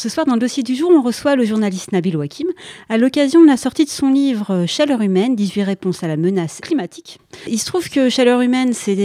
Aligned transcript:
Ce 0.00 0.08
soir, 0.08 0.24
dans 0.24 0.32
le 0.32 0.40
dossier 0.40 0.62
du 0.62 0.74
jour, 0.74 0.90
on 0.90 1.02
reçoit 1.02 1.36
le 1.36 1.44
journaliste 1.44 1.92
Nabil 1.92 2.16
Wakim 2.16 2.46
à 2.88 2.96
l'occasion 2.96 3.42
de 3.42 3.46
la 3.46 3.58
sortie 3.58 3.84
de 3.84 3.90
son 3.90 4.08
livre 4.08 4.64
Chaleur 4.66 5.02
humaine, 5.02 5.36
18 5.36 5.62
réponses 5.62 6.02
à 6.02 6.08
la 6.08 6.16
menace 6.16 6.60
climatique. 6.62 7.18
Il 7.46 7.58
se 7.58 7.66
trouve 7.66 7.86
que 7.90 8.08
Chaleur 8.08 8.40
humaine, 8.40 8.72
c'est 8.72 8.96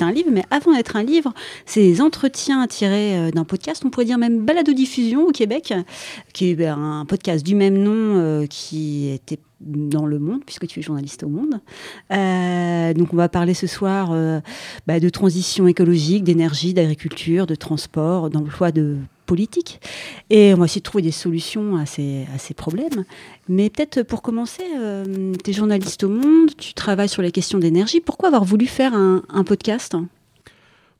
un 0.00 0.12
livre, 0.12 0.28
mais 0.30 0.42
avant 0.50 0.74
d'être 0.74 0.96
un 0.96 1.04
livre, 1.04 1.32
c'est 1.64 1.80
des 1.80 2.02
entretiens 2.02 2.66
tirés 2.66 3.16
euh, 3.16 3.30
d'un 3.30 3.44
podcast, 3.44 3.82
on 3.86 3.88
pourrait 3.88 4.04
dire 4.04 4.18
même 4.18 4.44
balado-diffusion 4.44 5.26
au 5.26 5.32
Québec, 5.32 5.72
qui 6.34 6.50
est 6.50 6.54
ben, 6.54 6.78
un 6.78 7.06
podcast 7.06 7.42
du 7.42 7.54
même 7.54 7.78
nom 7.78 8.18
euh, 8.18 8.46
qui 8.46 9.08
était 9.08 9.38
dans 9.62 10.04
le 10.04 10.18
monde, 10.18 10.42
puisque 10.44 10.66
tu 10.66 10.80
es 10.80 10.82
journaliste 10.82 11.22
au 11.22 11.30
monde. 11.30 11.62
Euh, 12.12 12.92
donc 12.92 13.14
on 13.14 13.16
va 13.16 13.30
parler 13.30 13.54
ce 13.54 13.66
soir 13.66 14.14
bah, 14.86 15.00
de 15.00 15.08
transition 15.08 15.66
écologique, 15.66 16.24
d'énergie, 16.24 16.74
d'agriculture, 16.74 17.46
de 17.46 17.54
transport, 17.54 18.28
d'emploi 18.28 18.70
de 18.70 18.98
Et 20.30 20.54
on 20.54 20.58
va 20.58 20.64
essayer 20.64 20.80
de 20.80 20.84
trouver 20.84 21.02
des 21.02 21.10
solutions 21.10 21.76
à 21.76 21.86
ces, 21.86 22.26
problèmes. 22.56 23.04
Mais 23.48 23.70
peut-être 23.70 24.02
pour 24.02 24.22
commencer, 24.22 24.64
euh, 24.76 25.34
tu 25.44 25.50
es 25.50 25.52
journaliste 25.52 26.04
au 26.04 26.08
Monde, 26.08 26.50
tu 26.56 26.74
travailles 26.74 27.08
sur 27.08 27.22
les 27.22 27.32
questions 27.32 27.58
d'énergie. 27.58 28.00
Pourquoi 28.00 28.28
avoir 28.28 28.44
voulu 28.44 28.66
faire 28.66 28.94
un, 28.94 29.44
podcast? 29.44 29.96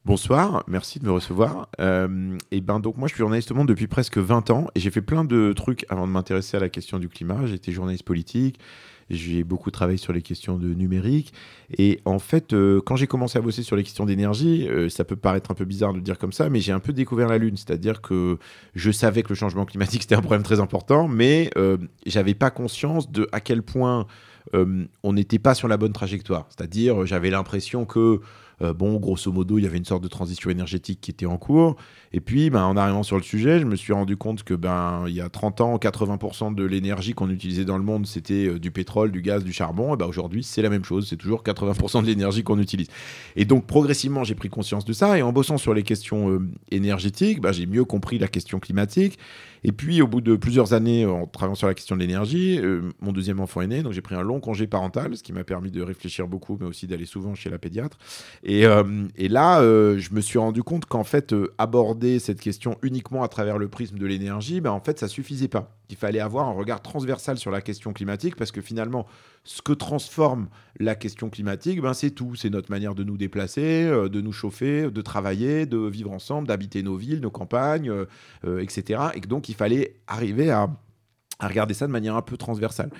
Bonsoir, 0.05 0.65
merci 0.67 0.99
de 0.99 1.05
me 1.05 1.13
recevoir. 1.13 1.69
Euh, 1.81 2.39
et 2.51 2.61
ben 2.61 2.81
donc 2.81 2.97
moi 2.97 3.07
je 3.07 3.15
suis 3.15 3.19
journaliste 3.19 3.51
au 3.51 3.55
Monde 3.55 3.69
depuis 3.69 3.87
presque 3.87 4.17
20 4.17 4.51
ans 4.51 4.69
et 4.75 4.81
j'ai 4.81 4.91
fait 4.91 5.03
plein 5.03 5.25
de 5.25 5.53
trucs 5.53 5.85
avant 5.91 6.07
de 6.07 6.13
m'intéresser 6.13 6.57
à 6.57 6.61
la 6.61 6.71
question 6.71 6.99
du 6.99 7.09
climat. 7.09 7.45
J'étais 7.45 7.71
journaliste 7.71 8.05
politique, 8.05 8.59
j'ai 9.11 9.45
beaucoup 9.45 9.71
travaillé 9.71 9.99
sur 9.99 10.13
les 10.13 10.23
questions 10.23 10.57
de 10.57 10.73
numérique. 10.73 11.33
Et 11.77 12.01
en 12.05 12.19
fait, 12.19 12.53
euh, 12.53 12.81
quand 12.85 12.97
j'ai 12.97 13.07
commencé 13.07 13.39
à 13.39 13.43
bosser 13.43 13.63
sur 13.63 13.77
les 13.77 13.83
questions 13.83 14.07
d'énergie, 14.07 14.69
euh, 14.69 14.89
ça 14.89 15.05
peut 15.05 15.17
paraître 15.17 15.51
un 15.51 15.55
peu 15.55 15.65
bizarre 15.65 15.93
de 15.93 15.99
le 15.99 16.03
dire 16.03 16.19
comme 16.19 16.33
ça, 16.33 16.49
mais 16.49 16.61
j'ai 16.61 16.73
un 16.73 16.81
peu 16.81 16.93
découvert 16.93 17.29
la 17.29 17.39
Lune. 17.39 17.57
C'est-à-dire 17.57 18.01
que 18.01 18.39
je 18.75 18.91
savais 18.91 19.23
que 19.23 19.29
le 19.31 19.35
changement 19.35 19.65
climatique, 19.65 20.03
c'était 20.03 20.15
un 20.15 20.23
problème 20.23 20.43
très 20.43 20.61
important, 20.61 21.09
mais 21.09 21.51
euh, 21.59 21.77
j'avais 22.07 22.35
pas 22.35 22.51
conscience 22.51 23.11
de 23.11 23.29
à 23.33 23.41
quel 23.41 23.63
point 23.63 24.07
on 25.05 25.13
n'était 25.13 25.39
pas 25.39 25.55
sur 25.55 25.69
la 25.69 25.77
bonne 25.77 25.93
trajectoire. 25.93 26.49
C'est-à-dire, 26.49 27.07
j'avais 27.07 27.31
l'impression 27.31 27.85
que 27.85 28.21
euh, 28.63 28.73
bon, 28.73 28.97
grosso 28.99 29.33
modo, 29.33 29.59
il 29.59 29.65
y 29.65 29.67
avait 29.67 29.79
une 29.79 29.85
sorte 29.85 30.03
de 30.03 30.09
transition 30.09 30.51
énergétique 30.51 31.01
qui 31.01 31.11
était 31.11 31.27
en 31.27 31.39
cours. 31.39 31.77
Et 32.13 32.21
puis, 32.21 32.51
ben, 32.51 32.65
en 32.65 32.77
arrivant 32.77 33.03
sur 33.03 33.17
le 33.17 33.23
sujet, 33.23 33.61
je 33.61 33.65
me 33.65 33.77
suis 33.77 33.93
rendu 33.93 34.17
compte 34.17 34.43
que 34.43 34.55
ben, 34.55 35.05
il 35.07 35.15
y 35.15 35.21
a 35.21 35.29
30 35.29 35.61
ans, 35.61 35.77
80% 35.77 36.55
de 36.55 36.65
l'énergie 36.65 37.15
qu'on 37.15 37.31
utilisait 37.31 37.65
dans 37.65 37.79
le 37.79 37.85
monde, 37.85 38.07
c'était 38.07 38.49
euh, 38.49 38.59
du 38.59 38.71
pétrole, 38.71 39.13
du 39.13 39.23
gaz, 39.23 39.45
du 39.45 39.53
charbon. 39.53 39.95
Et 39.95 39.97
ben, 39.97 40.07
aujourd'hui, 40.07 40.43
c'est 40.43 40.63
la 40.63 40.71
même 40.71 40.85
chose. 40.85 41.07
C'est 41.09 41.17
toujours 41.17 41.43
80% 41.43 42.03
de 42.03 42.07
l'énergie 42.07 42.43
qu'on 42.43 42.59
utilise. 42.59 42.89
Et 43.37 43.45
donc, 43.45 43.67
progressivement, 43.67 44.25
j'ai 44.25 44.35
pris 44.35 44.49
conscience 44.49 44.85
de 44.85 44.93
ça. 44.93 45.19
Et 45.19 45.23
en 45.23 45.33
bossant 45.33 45.59
sur 45.59 45.75
les 45.75 45.83
questions 45.83 46.31
euh, 46.31 46.49
énergétiques, 46.71 47.39
j'ai 47.53 47.67
mieux 47.67 47.85
compris 47.85 48.19
la 48.19 48.29
question 48.29 48.59
climatique. 48.59 49.19
Et 49.65 49.73
puis, 49.73 50.03
au 50.03 50.07
bout 50.07 50.21
de 50.21 50.37
plusieurs 50.37 50.73
années 50.73 51.07
en 51.07 51.27
travaillant 51.27 51.55
sur 51.55 51.67
la 51.67 51.75
question 51.75 51.97
de 51.97 52.01
l'énergie, 52.01 52.61
mon 53.01 53.13
deuxième 53.13 53.41
enfant 53.41 53.61
est 53.61 53.67
né, 53.67 53.83
donc 53.83 53.93
j'ai 53.93 54.01
pris 54.01 54.15
un 54.15 54.23
long 54.23 54.41
congé 54.41 54.67
parental, 54.67 55.17
ce 55.17 55.23
qui 55.23 55.33
m'a 55.33 55.45
permis 55.45 55.71
de 55.71 55.83
réfléchir 55.83 56.27
beaucoup, 56.27 56.57
mais 56.61 56.67
aussi 56.67 56.87
d'aller 56.87 57.07
souvent 57.07 57.35
chez 57.35 57.51
la 57.51 57.59
pédiatre. 57.59 57.99
Euh, 58.49 59.09
et, 59.17 59.29
là, 59.29 59.61
euh, 59.61 59.99
je 59.99 60.13
me 60.13 60.21
suis 60.21 60.39
rendu 60.39 60.63
compte 60.63 60.87
qu'en 60.87 61.05
fait, 61.05 61.33
euh, 61.33 61.53
aborder 61.59 62.19
cette 62.19 62.41
question 62.41 62.77
uniquement 62.83 63.23
à 63.23 63.29
travers 63.29 63.59
le 63.59 63.69
prisme 63.69 63.99
de 63.99 64.07
l'énergie, 64.07 64.61
ben, 64.61 64.71
en 64.71 64.81
fait, 64.81 64.99
ça 64.99 65.09
suffisait 65.09 65.49
pas. 65.49 65.80
Il 65.91 65.97
fallait 65.97 66.21
avoir 66.21 66.49
un 66.49 66.53
regard 66.53 66.83
transversal 66.83 67.39
sur 67.39 67.51
la 67.51 67.61
question 67.61 67.93
climatique 67.93 68.37
parce 68.37 68.53
que 68.53 68.61
finalement, 68.61 69.07
ce 69.45 69.63
que 69.63 69.73
transforme 69.73 70.49
la 70.79 70.95
question 70.95 71.31
climatique, 71.31 71.81
ben, 71.81 71.95
c'est 71.95 72.11
tout. 72.11 72.35
C'est 72.35 72.51
notre 72.51 72.71
manière 72.71 72.95
de 72.95 73.05
nous 73.05 73.17
déplacer, 73.17 73.85
de 73.85 74.21
nous 74.21 74.33
chauffer, 74.33 74.91
de 74.91 75.03
travailler, 75.03 75.67
de 75.67 75.79
vivre 75.79 76.13
ensemble, 76.13 76.49
d'habiter 76.49 76.83
nos 76.83 76.97
villes, 76.97 77.21
nos 77.21 77.31
campagnes, 77.31 77.93
etc. 78.45 79.01
Et 79.15 79.21
donc, 79.21 79.49
il 79.49 79.55
fallait 79.55 79.95
arriver 80.07 80.51
à 80.51 80.69
regarder 81.41 81.75
ça 81.75 81.87
de 81.87 81.93
manière 81.93 82.17
un 82.17 82.23
peu 82.23 82.37
transversale. 82.37 82.91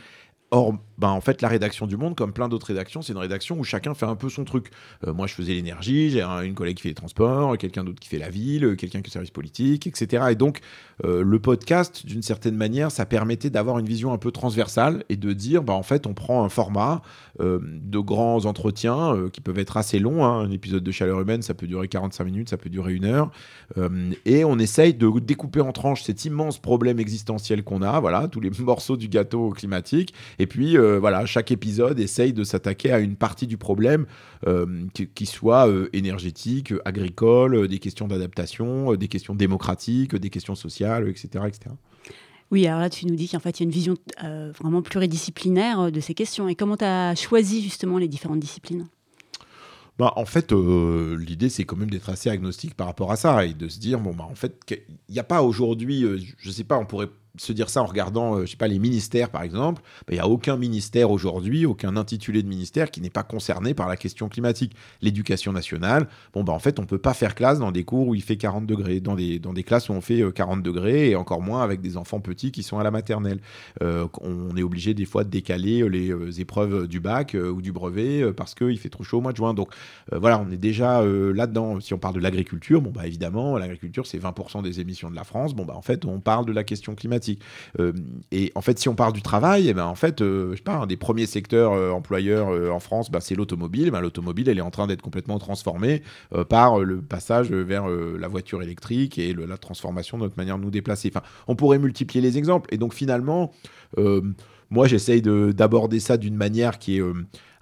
Or, 0.53 0.75
ben, 0.99 1.09
en 1.09 1.21
fait, 1.21 1.43
la 1.43 1.49
rédaction 1.49 1.87
du 1.87 1.97
Monde, 1.97 2.17
comme 2.17 2.33
plein 2.33 2.49
d'autres 2.49 2.67
rédactions, 2.67 3.03
c'est 3.03 3.13
une 3.13 3.19
rédaction 3.19 3.59
où 3.59 3.65
chacun 3.65 3.95
fait 3.95 4.05
un 4.05 4.17
peu 4.17 4.29
son 4.29 4.45
truc. 4.45 4.71
Euh, 5.07 5.15
moi, 5.15 5.27
je 5.27 5.35
faisais 5.35 5.55
l'énergie, 5.55 6.11
j'ai 6.11 6.23
une 6.23 6.55
collègue 6.55 6.77
qui 6.77 6.83
fait 6.83 6.89
les 6.89 6.95
transports, 6.95 7.57
quelqu'un 7.57 7.85
d'autre 7.85 8.01
qui 8.01 8.09
fait 8.09 8.19
la 8.19 8.31
ville, 8.31 8.77
quelqu'un 8.77 9.01
qui 9.01 9.05
fait 9.05 9.09
le 9.09 9.13
service 9.13 9.31
politique, 9.31 9.87
etc. 9.87 10.25
Et 10.31 10.35
donc, 10.35 10.61
euh, 11.05 11.23
le 11.23 11.39
podcast, 11.39 12.05
d'une 12.05 12.23
certaine 12.23 12.57
manière, 12.57 12.91
ça 12.91 13.07
permettait 13.07 13.49
d'avoir 13.49 13.79
une 13.79 13.87
vision 13.87 14.13
un 14.13 14.19
peu 14.19 14.33
transversale 14.33 15.05
et 15.09 15.17
de 15.17 15.33
dire, 15.33 15.63
ben, 15.63 15.73
en 15.73 15.85
fait, 15.85 16.07
on 16.09 16.15
prend 16.15 16.45
un 16.45 16.49
format 16.49 17.01
euh, 17.41 17.61
de 17.63 17.99
grands 18.01 18.45
entretiens 18.45 19.17
qui 19.33 19.41
peuvent 19.41 19.59
être 19.59 19.77
assez 19.77 20.01
longs. 20.01 20.25
Hein. 20.25 20.41
Un 20.41 20.51
épisode 20.51 20.83
de 20.83 20.91
Chaleur 20.91 21.21
Humaine, 21.21 21.43
ça 21.43 21.55
peut 21.55 21.69
durer 21.69 21.87
45 21.87 22.25
minutes, 22.25 22.49
ça 22.51 22.57
peut 22.57 22.71
durer 22.71 22.93
une 22.93 23.05
heure. 23.05 23.31
et 24.27 24.45
on 24.45 24.59
essaye 24.59 24.95
de 24.95 25.09
découper 25.21 25.61
en 25.61 25.73
tranches 25.73 26.03
cet 26.03 26.25
immense 26.25 26.59
problème 26.59 26.99
existentiel 26.99 27.63
qu'on 27.63 27.83
a, 27.83 28.01
voilà, 28.01 28.29
tous 28.29 28.41
les 28.41 28.51
morceaux 28.59 28.97
du 28.97 29.09
gâteau 29.09 29.51
climatique 29.51 30.13
et 30.41 30.47
puis, 30.47 30.79
euh, 30.79 30.99
voilà, 30.99 31.27
chaque 31.27 31.51
épisode 31.51 32.01
essaye 32.01 32.33
de 32.33 32.45
s'attaquer 32.45 32.93
à 32.93 32.99
une 32.99 33.15
partie 33.15 33.47
du 33.47 33.59
problème, 33.59 34.07
euh, 34.47 34.87
qui, 35.15 35.27
soit 35.27 35.69
euh, 35.69 35.91
énergétique, 35.93 36.73
agricole, 36.87 37.69
des 37.69 37.79
questions 37.79 38.09
d'adaptation, 38.09 38.95
des 38.95 39.09
questions 39.09 39.35
démocratiques, 39.35 40.17
des 40.17 40.31
questions 40.31 40.55
sociales, 40.55 41.11
etc. 41.11 41.45
etc. 41.47 41.75
Oui, 42.51 42.67
alors 42.67 42.81
là, 42.81 42.89
tu 42.89 43.05
nous 43.05 43.17
dis 43.17 43.29
qu'en 43.29 43.39
fait, 43.39 43.61
il 43.61 43.65
y 43.65 43.65
a 43.65 43.67
une 43.67 43.71
vision 43.71 43.97
vraiment 44.59 44.81
pluridisciplinaire 44.81 45.93
de 45.93 46.01
ces 46.01 46.15
questions. 46.15 46.49
Et 46.49 46.55
comment 46.55 46.79
tu 46.79 46.87
as 46.87 47.15
choisi 47.17 47.63
justement 47.63 47.99
les 47.99 48.09
différentes 48.09 48.41
disciplines? 48.41 48.87
Bah, 49.99 50.15
en 50.17 50.25
fait, 50.25 50.53
l'idée, 50.53 51.51
c'est 51.51 51.65
quand 51.65 51.77
même 51.77 51.91
d'être 51.91 52.09
assez 52.09 52.31
agnostique 52.31 52.75
par 52.75 52.87
rapport 52.87 53.13
à 53.13 53.17
ça 53.17 53.45
et 53.45 53.53
de 53.53 53.69
se 53.69 53.79
dire, 53.79 54.01
bon, 54.01 54.15
bah, 54.15 54.27
en 54.29 54.35
fait, 54.35 54.59
il 54.71 55.13
n'y 55.13 55.19
a 55.19 55.25
pas 55.25 55.43
aujourd'hui, 55.43 56.01
je 56.39 56.49
ne 56.49 56.53
sais 56.53 56.65
pas, 56.65 56.79
on 56.79 56.87
pourrait 56.87 57.11
se 57.41 57.53
dire 57.55 57.71
ça 57.71 57.83
en 57.83 57.87
regardant, 57.87 58.37
euh, 58.37 58.45
je 58.45 58.51
sais 58.51 58.57
pas, 58.57 58.69
les 58.69 58.79
ministères 58.79 59.31
par 59.31 59.43
exemple, 59.43 59.81
il 60.11 60.15
n'y 60.15 60.21
a 60.21 60.29
aucun 60.29 60.59
ministère 60.59 61.11
aujourd'hui, 61.11 61.65
aucun 61.65 61.97
intitulé 61.97 62.43
de 62.43 62.49
ministère 62.49 62.91
qui 62.91 63.01
n'est 63.01 63.09
pas 63.09 63.23
concerné 63.23 63.73
par 63.73 63.89
la 63.89 63.97
question 63.97 64.29
climatique. 64.29 64.75
L'éducation 65.01 65.53
nationale, 65.53 66.07
bon, 66.35 66.45
bah, 66.45 66.53
en 66.53 66.59
fait, 66.59 66.79
on 66.79 66.85
peut 66.85 66.99
pas 66.99 67.15
faire 67.15 67.35
classe 67.35 67.59
dans 67.59 67.73
des 67.73 67.85
cours 67.85 68.09
où 68.09 68.15
il 68.15 68.23
fait 68.23 68.37
40 68.37 68.67
degrés, 68.67 69.01
dans 69.01 69.15
des, 69.15 69.39
dans 69.39 69.55
des 69.55 69.63
classes 69.63 69.89
où 69.89 69.93
on 69.93 70.03
fait 70.03 70.23
40 70.35 70.59
euh, 70.59 70.63
degrés, 70.63 71.11
et 71.11 71.17
encore 71.17 71.41
moins 71.41 71.63
avec 71.63 71.81
des 71.81 71.97
enfants 71.97 72.21
petits 72.21 72.53
qui 72.53 72.63
sont 72.63 72.79
à 72.79 72.85
la 72.85 72.91
maternelle. 72.91 73.41
Euh, 73.83 74.07
on 74.21 74.55
est 74.57 74.63
obligé 74.63 74.93
des 74.93 75.07
fois 75.07 75.25
de 75.25 75.31
décaler 75.31 75.89
les 75.89 76.41
épreuves 76.41 76.87
du 76.89 77.01
bac 77.01 77.35
ou 77.35 77.63
du 77.63 77.73
brevet 77.73 78.33
parce 78.35 78.55
qu'il 78.55 78.79
fait 78.79 78.91
trop 78.91 79.03
chaud 79.03 79.19
au 79.19 79.21
mois 79.21 79.33
de 79.33 79.39
juin. 79.39 79.55
Donc 79.55 79.73
voilà, 80.13 80.39
on 80.39 80.51
est 80.51 80.59
déjà 80.59 81.03
là-dedans. 81.03 81.81
Si 81.81 81.95
on 81.95 81.99
parle 81.99 82.15
de 82.15 82.21
l'agriculture, 82.21 82.83
bon, 82.83 82.91
bah, 82.91 83.07
évidemment, 83.07 83.57
l'agriculture, 83.57 84.07
c'est 84.07 84.19
20% 84.19 84.63
des 84.63 84.81
émissions 84.81 85.11
de 85.11 85.17
la 85.17 85.25
France. 85.25 85.55
Bon, 85.55 85.65
bah, 85.65 85.75
en 85.77 85.83
fait, 85.83 86.05
on 86.05 86.21
parle 86.21 86.45
de 86.45 86.53
la 86.53 86.65
question 86.65 86.95
climatique 86.95 87.30
euh, 87.79 87.93
et 88.33 88.53
en 88.55 88.61
fait, 88.61 88.79
si 88.79 88.89
on 88.89 88.95
parle 88.95 89.13
du 89.13 89.23
travail, 89.23 89.69
eh 89.69 89.75
ben, 89.75 89.87
en 89.87 89.95
fait, 89.95 90.21
euh, 90.21 90.53
je 90.53 90.57
sais 90.57 90.63
pas, 90.63 90.77
un 90.77 90.87
des 90.87 90.97
premiers 90.97 91.27
secteurs 91.27 91.73
euh, 91.73 91.91
employeurs 91.91 92.49
en 92.73 92.81
France, 92.81 93.11
bah, 93.11 93.21
c'est 93.21 93.35
l'automobile. 93.35 93.91
Ben, 93.91 94.01
l'automobile, 94.01 94.49
elle 94.49 94.59
est 94.59 94.63
en 94.63 94.71
train 94.71 94.87
d'être 94.87 95.03
complètement 95.03 95.39
transformée 95.39 96.03
par 96.49 96.81
le 96.81 97.01
passage 97.01 97.51
vers 97.51 97.89
la 97.89 98.29
voiture 98.29 98.63
électrique 98.63 99.19
et 99.19 99.35
la 99.35 99.57
transformation 99.57 100.19
de 100.19 100.25
notre 100.25 100.37
manière 100.37 100.59
de 100.59 100.63
nous 100.63 100.71
déplacer. 100.71 101.11
Enfin, 101.15 101.25
on 101.49 101.57
pourrait 101.57 101.79
multiplier 101.79 102.21
les 102.21 102.39
exemples. 102.39 102.73
Et 102.73 102.79
donc, 102.79 102.95
finalement, 102.95 103.53
moi, 104.71 104.87
j'essaye 104.87 105.23
d'aborder 105.23 106.01
ça 106.01 106.17
d'une 106.17 106.37
manière 106.37 106.79
qui 106.79 106.99
est 106.99 107.03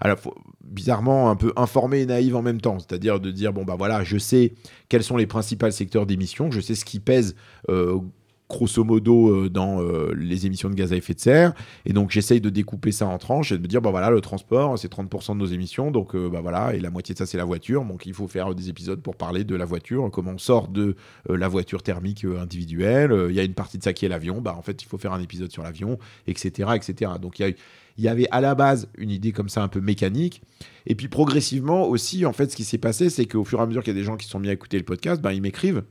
à 0.00 0.08
la 0.08 0.16
fois, 0.16 0.34
bizarrement 0.62 1.30
un 1.30 1.36
peu 1.36 1.52
informée 1.56 2.00
et 2.00 2.06
naïve 2.06 2.36
en 2.36 2.42
même 2.42 2.60
temps. 2.60 2.78
C'est-à-dire 2.78 3.20
de 3.20 3.30
dire, 3.30 3.52
bon, 3.52 3.64
bah 3.64 3.74
voilà, 3.76 4.04
je 4.04 4.18
sais 4.18 4.54
quels 4.88 5.02
sont 5.02 5.16
les 5.16 5.26
principaux 5.26 5.70
secteurs 5.70 6.06
d'émissions, 6.06 6.50
je 6.50 6.60
sais 6.60 6.74
ce 6.74 6.84
qui 6.84 7.00
pèse 7.00 7.34
grosso 8.48 8.82
modo 8.82 9.28
euh, 9.28 9.50
dans 9.50 9.82
euh, 9.82 10.12
les 10.16 10.46
émissions 10.46 10.70
de 10.70 10.74
gaz 10.74 10.92
à 10.92 10.96
effet 10.96 11.14
de 11.14 11.20
serre. 11.20 11.52
Et 11.84 11.92
donc 11.92 12.10
j'essaye 12.10 12.40
de 12.40 12.50
découper 12.50 12.92
ça 12.92 13.06
en 13.06 13.18
tranches 13.18 13.52
et 13.52 13.58
de 13.58 13.62
me 13.62 13.66
dire, 13.66 13.82
bah 13.82 13.90
voilà, 13.90 14.10
le 14.10 14.20
transport, 14.20 14.78
c'est 14.78 14.92
30% 14.92 15.34
de 15.34 15.38
nos 15.38 15.46
émissions, 15.46 15.90
donc 15.90 16.14
euh, 16.14 16.28
bah 16.28 16.40
voilà, 16.40 16.74
et 16.74 16.80
la 16.80 16.90
moitié 16.90 17.12
de 17.12 17.18
ça, 17.18 17.26
c'est 17.26 17.38
la 17.38 17.44
voiture. 17.44 17.84
Donc 17.84 18.06
il 18.06 18.14
faut 18.14 18.28
faire 18.28 18.54
des 18.54 18.68
épisodes 18.68 19.00
pour 19.00 19.16
parler 19.16 19.44
de 19.44 19.54
la 19.54 19.64
voiture, 19.64 20.08
comment 20.12 20.32
on 20.32 20.38
sort 20.38 20.68
de 20.68 20.96
la 21.28 21.48
voiture 21.48 21.82
thermique 21.82 22.24
individuelle. 22.24 23.14
Il 23.28 23.34
y 23.34 23.40
a 23.40 23.44
une 23.44 23.54
partie 23.54 23.78
de 23.78 23.82
ça 23.82 23.92
qui 23.92 24.06
est 24.06 24.08
l'avion, 24.08 24.40
bah 24.40 24.54
en 24.56 24.62
fait, 24.62 24.82
il 24.82 24.86
faut 24.86 24.98
faire 24.98 25.12
un 25.12 25.20
épisode 25.20 25.52
sur 25.52 25.62
l'avion, 25.62 25.98
etc., 26.26 26.70
etc. 26.74 27.12
Donc 27.20 27.38
il 27.38 27.54
y 27.98 28.08
avait 28.08 28.28
à 28.30 28.40
la 28.40 28.54
base 28.54 28.88
une 28.96 29.10
idée 29.10 29.32
comme 29.32 29.48
ça 29.48 29.62
un 29.62 29.68
peu 29.68 29.80
mécanique. 29.80 30.42
Et 30.86 30.94
puis 30.94 31.08
progressivement 31.08 31.86
aussi, 31.86 32.24
en 32.24 32.32
fait, 32.32 32.50
ce 32.50 32.56
qui 32.56 32.64
s'est 32.64 32.78
passé, 32.78 33.10
c'est 33.10 33.26
qu'au 33.26 33.44
fur 33.44 33.58
et 33.58 33.62
à 33.62 33.66
mesure 33.66 33.82
qu'il 33.82 33.92
y 33.92 33.96
a 33.96 34.00
des 34.00 34.06
gens 34.06 34.16
qui 34.16 34.26
sont 34.26 34.40
mis 34.40 34.48
à 34.48 34.52
écouter 34.52 34.78
le 34.78 34.84
podcast, 34.84 35.20
ben, 35.20 35.32
ils 35.32 35.42
m'écrivent. 35.42 35.82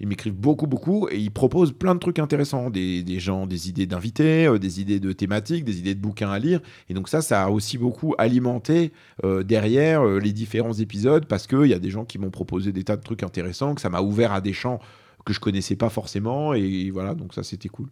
Ils 0.00 0.08
m'écrivent 0.08 0.34
beaucoup, 0.34 0.66
beaucoup, 0.66 1.08
et 1.10 1.18
ils 1.18 1.30
proposent 1.30 1.72
plein 1.72 1.94
de 1.94 2.00
trucs 2.00 2.18
intéressants. 2.18 2.70
Des, 2.70 3.02
des 3.02 3.20
gens, 3.20 3.46
des 3.46 3.68
idées 3.68 3.86
d'invités, 3.86 4.46
euh, 4.46 4.58
des 4.58 4.80
idées 4.80 5.00
de 5.00 5.12
thématiques, 5.12 5.64
des 5.64 5.78
idées 5.78 5.94
de 5.94 6.00
bouquins 6.00 6.30
à 6.30 6.38
lire. 6.38 6.60
Et 6.88 6.94
donc 6.94 7.08
ça, 7.08 7.22
ça 7.22 7.44
a 7.44 7.50
aussi 7.50 7.78
beaucoup 7.78 8.14
alimenté 8.18 8.92
euh, 9.24 9.42
derrière 9.42 10.06
euh, 10.06 10.18
les 10.18 10.32
différents 10.32 10.72
épisodes, 10.72 11.26
parce 11.26 11.46
qu'il 11.46 11.66
y 11.66 11.74
a 11.74 11.78
des 11.78 11.90
gens 11.90 12.04
qui 12.04 12.18
m'ont 12.18 12.30
proposé 12.30 12.72
des 12.72 12.84
tas 12.84 12.96
de 12.96 13.02
trucs 13.02 13.22
intéressants, 13.22 13.74
que 13.74 13.80
ça 13.80 13.90
m'a 13.90 14.00
ouvert 14.00 14.32
à 14.32 14.40
des 14.40 14.52
champs 14.52 14.80
que 15.24 15.32
je 15.32 15.40
connaissais 15.40 15.76
pas 15.76 15.88
forcément. 15.88 16.54
Et 16.54 16.90
voilà, 16.90 17.14
donc 17.14 17.34
ça, 17.34 17.42
c'était 17.42 17.68
cool. 17.68 17.88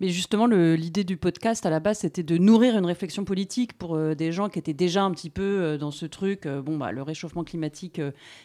Mais 0.00 0.10
justement, 0.10 0.46
l'idée 0.46 1.04
du 1.04 1.16
podcast 1.16 1.64
à 1.64 1.70
la 1.70 1.80
base, 1.80 2.00
c'était 2.00 2.22
de 2.22 2.36
nourrir 2.36 2.76
une 2.76 2.84
réflexion 2.84 3.24
politique 3.24 3.78
pour 3.78 3.96
euh, 3.96 4.14
des 4.14 4.30
gens 4.30 4.50
qui 4.50 4.58
étaient 4.58 4.74
déjà 4.74 5.02
un 5.02 5.10
petit 5.10 5.30
peu 5.30 5.42
euh, 5.42 5.78
dans 5.78 5.90
ce 5.90 6.04
truc. 6.04 6.44
Euh, 6.44 6.60
bon, 6.60 6.76
bah, 6.76 6.92
le 6.92 7.02
réchauffement 7.02 7.44
climatique, 7.44 8.00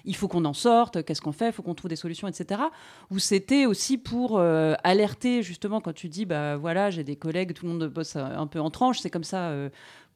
il 0.05 0.15
faut 0.15 0.29
qu'on 0.29 0.45
en 0.45 0.53
sorte. 0.53 1.03
Qu'est-ce 1.03 1.21
qu'on 1.21 1.33
fait 1.33 1.47
Il 1.47 1.51
faut 1.51 1.61
qu'on 1.61 1.75
trouve 1.75 1.89
des 1.89 1.97
solutions, 1.97 2.27
etc. 2.29 2.61
Ou 3.09 3.19
c'était 3.19 3.65
aussi 3.65 3.97
pour 3.97 4.39
alerter 4.39 5.43
justement 5.43 5.81
quand 5.81 5.93
tu 5.93 6.07
dis, 6.07 6.25
bah 6.25 6.57
voilà, 6.57 6.89
j'ai 6.89 7.03
des 7.03 7.15
collègues, 7.15 7.53
tout 7.53 7.65
le 7.65 7.73
monde 7.73 7.87
bosse 7.87 8.15
un 8.15 8.47
peu 8.47 8.59
en 8.59 8.69
tranche. 8.69 8.99
C'est 8.99 9.09
comme 9.09 9.23
ça 9.23 9.53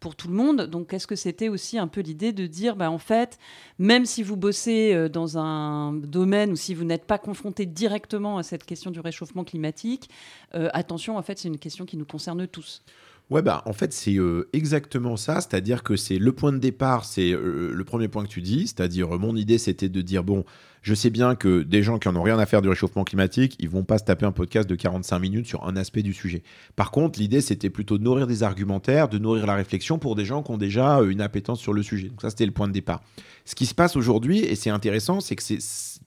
pour 0.05 0.15
tout 0.15 0.27
le 0.27 0.35
monde. 0.35 0.67
Donc, 0.67 0.93
est-ce 0.93 1.07
que 1.07 1.15
c'était 1.15 1.49
aussi 1.49 1.79
un 1.79 1.87
peu 1.87 1.99
l'idée 1.99 2.31
de 2.31 2.45
dire, 2.45 2.75
bah, 2.75 2.91
en 2.91 2.99
fait, 2.99 3.39
même 3.79 4.05
si 4.05 4.21
vous 4.21 4.37
bossez 4.37 4.93
euh, 4.93 5.09
dans 5.09 5.39
un 5.39 5.93
domaine 5.93 6.51
ou 6.51 6.55
si 6.55 6.75
vous 6.75 6.83
n'êtes 6.83 7.05
pas 7.05 7.17
confronté 7.17 7.65
directement 7.65 8.37
à 8.37 8.43
cette 8.43 8.65
question 8.65 8.91
du 8.91 8.99
réchauffement 8.99 9.43
climatique, 9.43 10.11
euh, 10.53 10.69
attention, 10.73 11.17
en 11.17 11.23
fait, 11.23 11.39
c'est 11.39 11.47
une 11.47 11.57
question 11.57 11.85
qui 11.85 11.97
nous 11.97 12.05
concerne 12.05 12.45
tous. 12.45 12.83
Ouais, 13.31 13.41
bah, 13.41 13.63
en 13.65 13.73
fait, 13.73 13.93
c'est 13.93 14.17
euh, 14.17 14.47
exactement 14.53 15.17
ça. 15.17 15.41
C'est-à-dire 15.41 15.81
que 15.81 15.95
c'est 15.95 16.19
le 16.19 16.31
point 16.33 16.51
de 16.51 16.59
départ, 16.59 17.03
c'est 17.03 17.31
le 17.31 17.83
premier 17.83 18.07
point 18.07 18.25
que 18.25 18.29
tu 18.29 18.43
dis. 18.43 18.67
C'est-à-dire, 18.67 19.09
mon 19.17 19.35
idée, 19.35 19.57
c'était 19.57 19.89
de 19.89 20.01
dire, 20.03 20.23
bon, 20.23 20.45
je 20.85 20.93
sais 20.93 21.09
bien 21.09 21.33
que 21.33 21.63
des 21.63 21.81
gens 21.81 21.97
qui 21.97 22.07
en 22.07 22.15
ont 22.15 22.21
rien 22.21 22.37
à 22.37 22.45
faire 22.45 22.61
du 22.61 22.69
réchauffement 22.69 23.03
climatique, 23.03 23.55
ils 23.57 23.67
vont 23.67 23.83
pas 23.83 23.97
se 23.97 24.03
taper 24.03 24.27
un 24.27 24.31
podcast 24.31 24.69
de 24.69 24.75
45 24.75 25.17
minutes 25.17 25.47
sur 25.47 25.67
un 25.67 25.75
aspect 25.77 26.03
du 26.03 26.13
sujet. 26.13 26.43
Par 26.75 26.91
contre, 26.91 27.17
l'idée, 27.17 27.41
c'était 27.41 27.71
plutôt 27.71 27.97
de 27.97 28.03
nourrir 28.03 28.27
des 28.27 28.43
argumentaires, 28.43 29.09
de 29.09 29.17
nourrir 29.17 29.47
la 29.47 29.55
réflexion 29.55 29.97
pour 29.97 30.13
des 30.13 30.25
gens 30.25 30.43
qui 30.43 30.51
ont 30.51 30.59
déjà 30.59 30.99
euh, 30.99 31.09
une 31.09 31.21
appétence 31.21 31.59
sur 31.59 31.73
le 31.73 31.81
sujet. 31.81 32.09
Donc 32.09 32.21
ça, 32.21 32.29
c'était 32.29 32.45
le 32.45 32.51
point 32.51 32.67
de 32.67 32.73
départ. 32.73 33.01
Ce 33.45 33.55
qui 33.55 33.65
se 33.65 33.73
passe 33.73 33.95
aujourd'hui, 33.95 34.41
et 34.41 34.53
c'est 34.53 34.69
intéressant, 34.69 35.21
c'est 35.21 35.35
que 35.35 35.41
c'est 35.41 35.59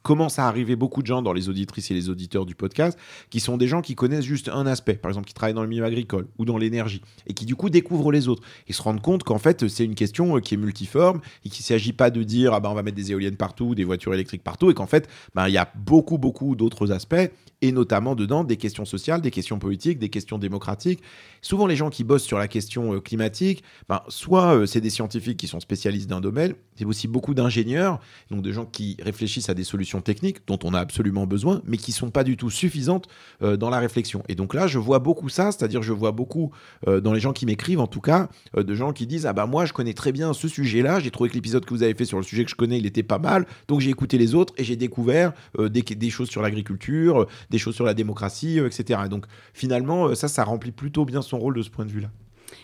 commence 0.03 0.39
à 0.39 0.47
arriver 0.47 0.77
beaucoup 0.77 1.03
de 1.03 1.07
gens 1.07 1.23
dans 1.23 1.33
les 1.33 1.49
auditrices 1.49 1.91
et 1.91 1.95
les 1.95 2.09
auditeurs 2.09 2.47
du 2.47 2.55
podcast 2.55 2.99
qui 3.31 3.41
sont 3.41 3.57
des 3.57 3.67
gens 3.67 3.83
qui 3.83 3.95
connaissent 3.95 4.25
juste 4.25 4.49
un 4.49 4.67
aspect, 4.67 4.95
par 4.95 5.11
exemple 5.11 5.27
qui 5.27 5.35
travaillent 5.35 5.55
dans 5.55 5.63
le 5.63 5.69
milieu 5.69 5.85
agricole 5.85 6.27
ou 6.39 6.45
dans 6.45 6.57
l'énergie, 6.57 7.03
et 7.27 7.35
qui 7.35 7.45
du 7.45 7.57
coup 7.57 7.71
découvrent 7.71 8.13
les 8.13 8.29
autres. 8.29 8.43
Ils 8.69 8.75
se 8.75 8.83
rendent 8.83 9.03
compte 9.03 9.25
qu'en 9.25 9.39
fait 9.39 9.69
c'est 9.69 9.85
une 9.85 9.95
question 9.95 10.37
euh, 10.37 10.41
qui 10.41 10.55
est 10.55 10.57
multiforme 10.57 11.21
et 11.45 11.51
qu'il 11.51 11.63
ne 11.63 11.67
s'agit 11.67 11.93
pas 11.93 12.11
de 12.11 12.23
dire 12.23 12.55
ah 12.55 12.61
ben 12.61 12.71
on 12.71 12.75
va 12.75 12.83
mettre 12.83 12.97
des 12.97 13.13
éoliennes 13.13 13.37
partout, 13.37 13.75
des 13.75 13.85
voitures 13.85 14.15
électriques 14.15 14.43
partout, 14.43 14.68
et 14.71 14.75
qu'en 14.75 14.87
fait 14.87 15.09
ben, 15.35 15.49
il 15.49 15.55
y 15.55 15.59
a 15.59 15.71
beaucoup 15.77 16.19
beaucoup 16.19 16.57
d'autres 16.57 16.93
aspects, 16.93 17.31
et 17.63 17.73
notamment 17.73 18.15
dedans 18.15 18.45
des 18.45 18.57
questions 18.57 18.85
sociales, 18.85 19.21
des 19.21 19.31
questions 19.31 19.59
politiques, 19.59 19.99
des 19.99 20.09
questions 20.09 20.39
démocratiques. 20.39 21.01
Souvent 21.43 21.67
les 21.67 21.77
gens 21.77 21.91
qui 21.91 22.05
bossent 22.05 22.25
sur 22.25 22.39
la 22.39 22.49
question 22.49 22.95
euh, 22.95 23.01
climatique, 23.01 23.63
ben, 23.89 24.03
soit 24.09 24.57
euh, 24.57 24.67
c'est 24.67 24.81
des 24.81 24.91
scientifiques 24.91 25.39
qui 25.39 25.47
sont 25.47 25.61
spécialistes 25.61 26.09
d'un 26.09 26.21
domaine, 26.21 26.55
c'est 26.77 26.85
aussi 26.85 27.09
beaucoup 27.09 27.35
d'ingénieurs, 27.35 28.01
donc 28.31 28.43
de 28.43 28.53
gens 28.53 28.65
qui 28.65 28.97
réfléchissent 29.03 29.49
à 29.49 29.55
des 29.55 29.65
solutions 29.65 30.01
techniques 30.01 30.39
dont 30.47 30.59
on 30.65 30.75
a 30.75 30.81
absolument 30.81 31.27
besoin, 31.27 31.63
mais 31.65 31.77
qui 31.77 31.93
sont 31.93 32.11
pas 32.11 32.25
du 32.25 32.37
tout 32.37 32.51
suffisantes 32.51 33.09
euh, 33.43 33.57
dans 33.57 33.71
la 33.71 33.79
réflexion. 33.79 34.23
Et 34.29 34.35
donc 34.35 34.55
là, 34.55 34.67
je 34.67 34.79
vois 34.79 34.99
beaucoup 34.99 35.29
ça, 35.29 35.51
c'est-à-dire 35.53 35.83
je 35.83 35.93
vois 35.93 36.13
beaucoup 36.13 36.53
dans 36.87 37.13
les 37.13 37.21
gens 37.21 37.33
qui 37.33 37.47
m'écrivent, 37.47 37.81
en 37.81 37.87
tout 37.87 38.01
cas, 38.01 38.29
de 38.57 38.75
gens 38.75 38.93
qui 38.93 39.07
disent 39.07 39.27
ah 39.27 39.33
bah 39.33 39.47
moi 39.47 39.65
je 39.65 39.73
connais 39.73 39.95
très 39.95 40.13
bien 40.13 40.33
ce 40.33 40.49
sujet-là, 40.49 41.01
j'ai 41.01 41.11
trouvé 41.11 41.29
que 41.29 41.35
l'épisode 41.35 41.65
que 41.65 41.75
vous 41.75 41.83
avez 41.83 41.95
fait 41.95 42.05
sur 42.05 42.19
le 42.19 42.23
sujet 42.23 42.45
que 42.45 42.51
je 42.51 42.57
connais, 42.57 42.79
il 42.79 42.87
était 42.87 43.03
pas 43.03 43.19
mal, 43.19 43.47
donc 43.67 43.81
j'ai 43.81 43.91
écouté 43.91 44.19
les 44.19 44.35
autres 44.35 44.55
et 44.59 44.65
j'ai 44.65 44.77
découvert 44.77 45.33
des, 45.59 45.83
des, 45.83 46.11
choses 46.11 46.29
sur 46.29 46.43
l'agriculture, 46.43 47.27
des 47.51 47.59
choses 47.59 47.75
sur 47.75 47.85
la 47.85 47.95
démocratie, 47.95 48.59
etc. 48.59 49.01
Et 49.07 49.09
donc 49.09 49.27
finalement, 49.55 50.15
ça, 50.15 50.29
ça 50.29 50.45
remplit 50.45 50.73
plutôt 50.73 51.05
bien 51.05 51.23
son 51.23 51.39
rôle 51.39 51.55
de 51.55 51.63
ce 51.63 51.71
point 51.71 51.85
de 51.85 51.91
vue-là. 51.91 52.11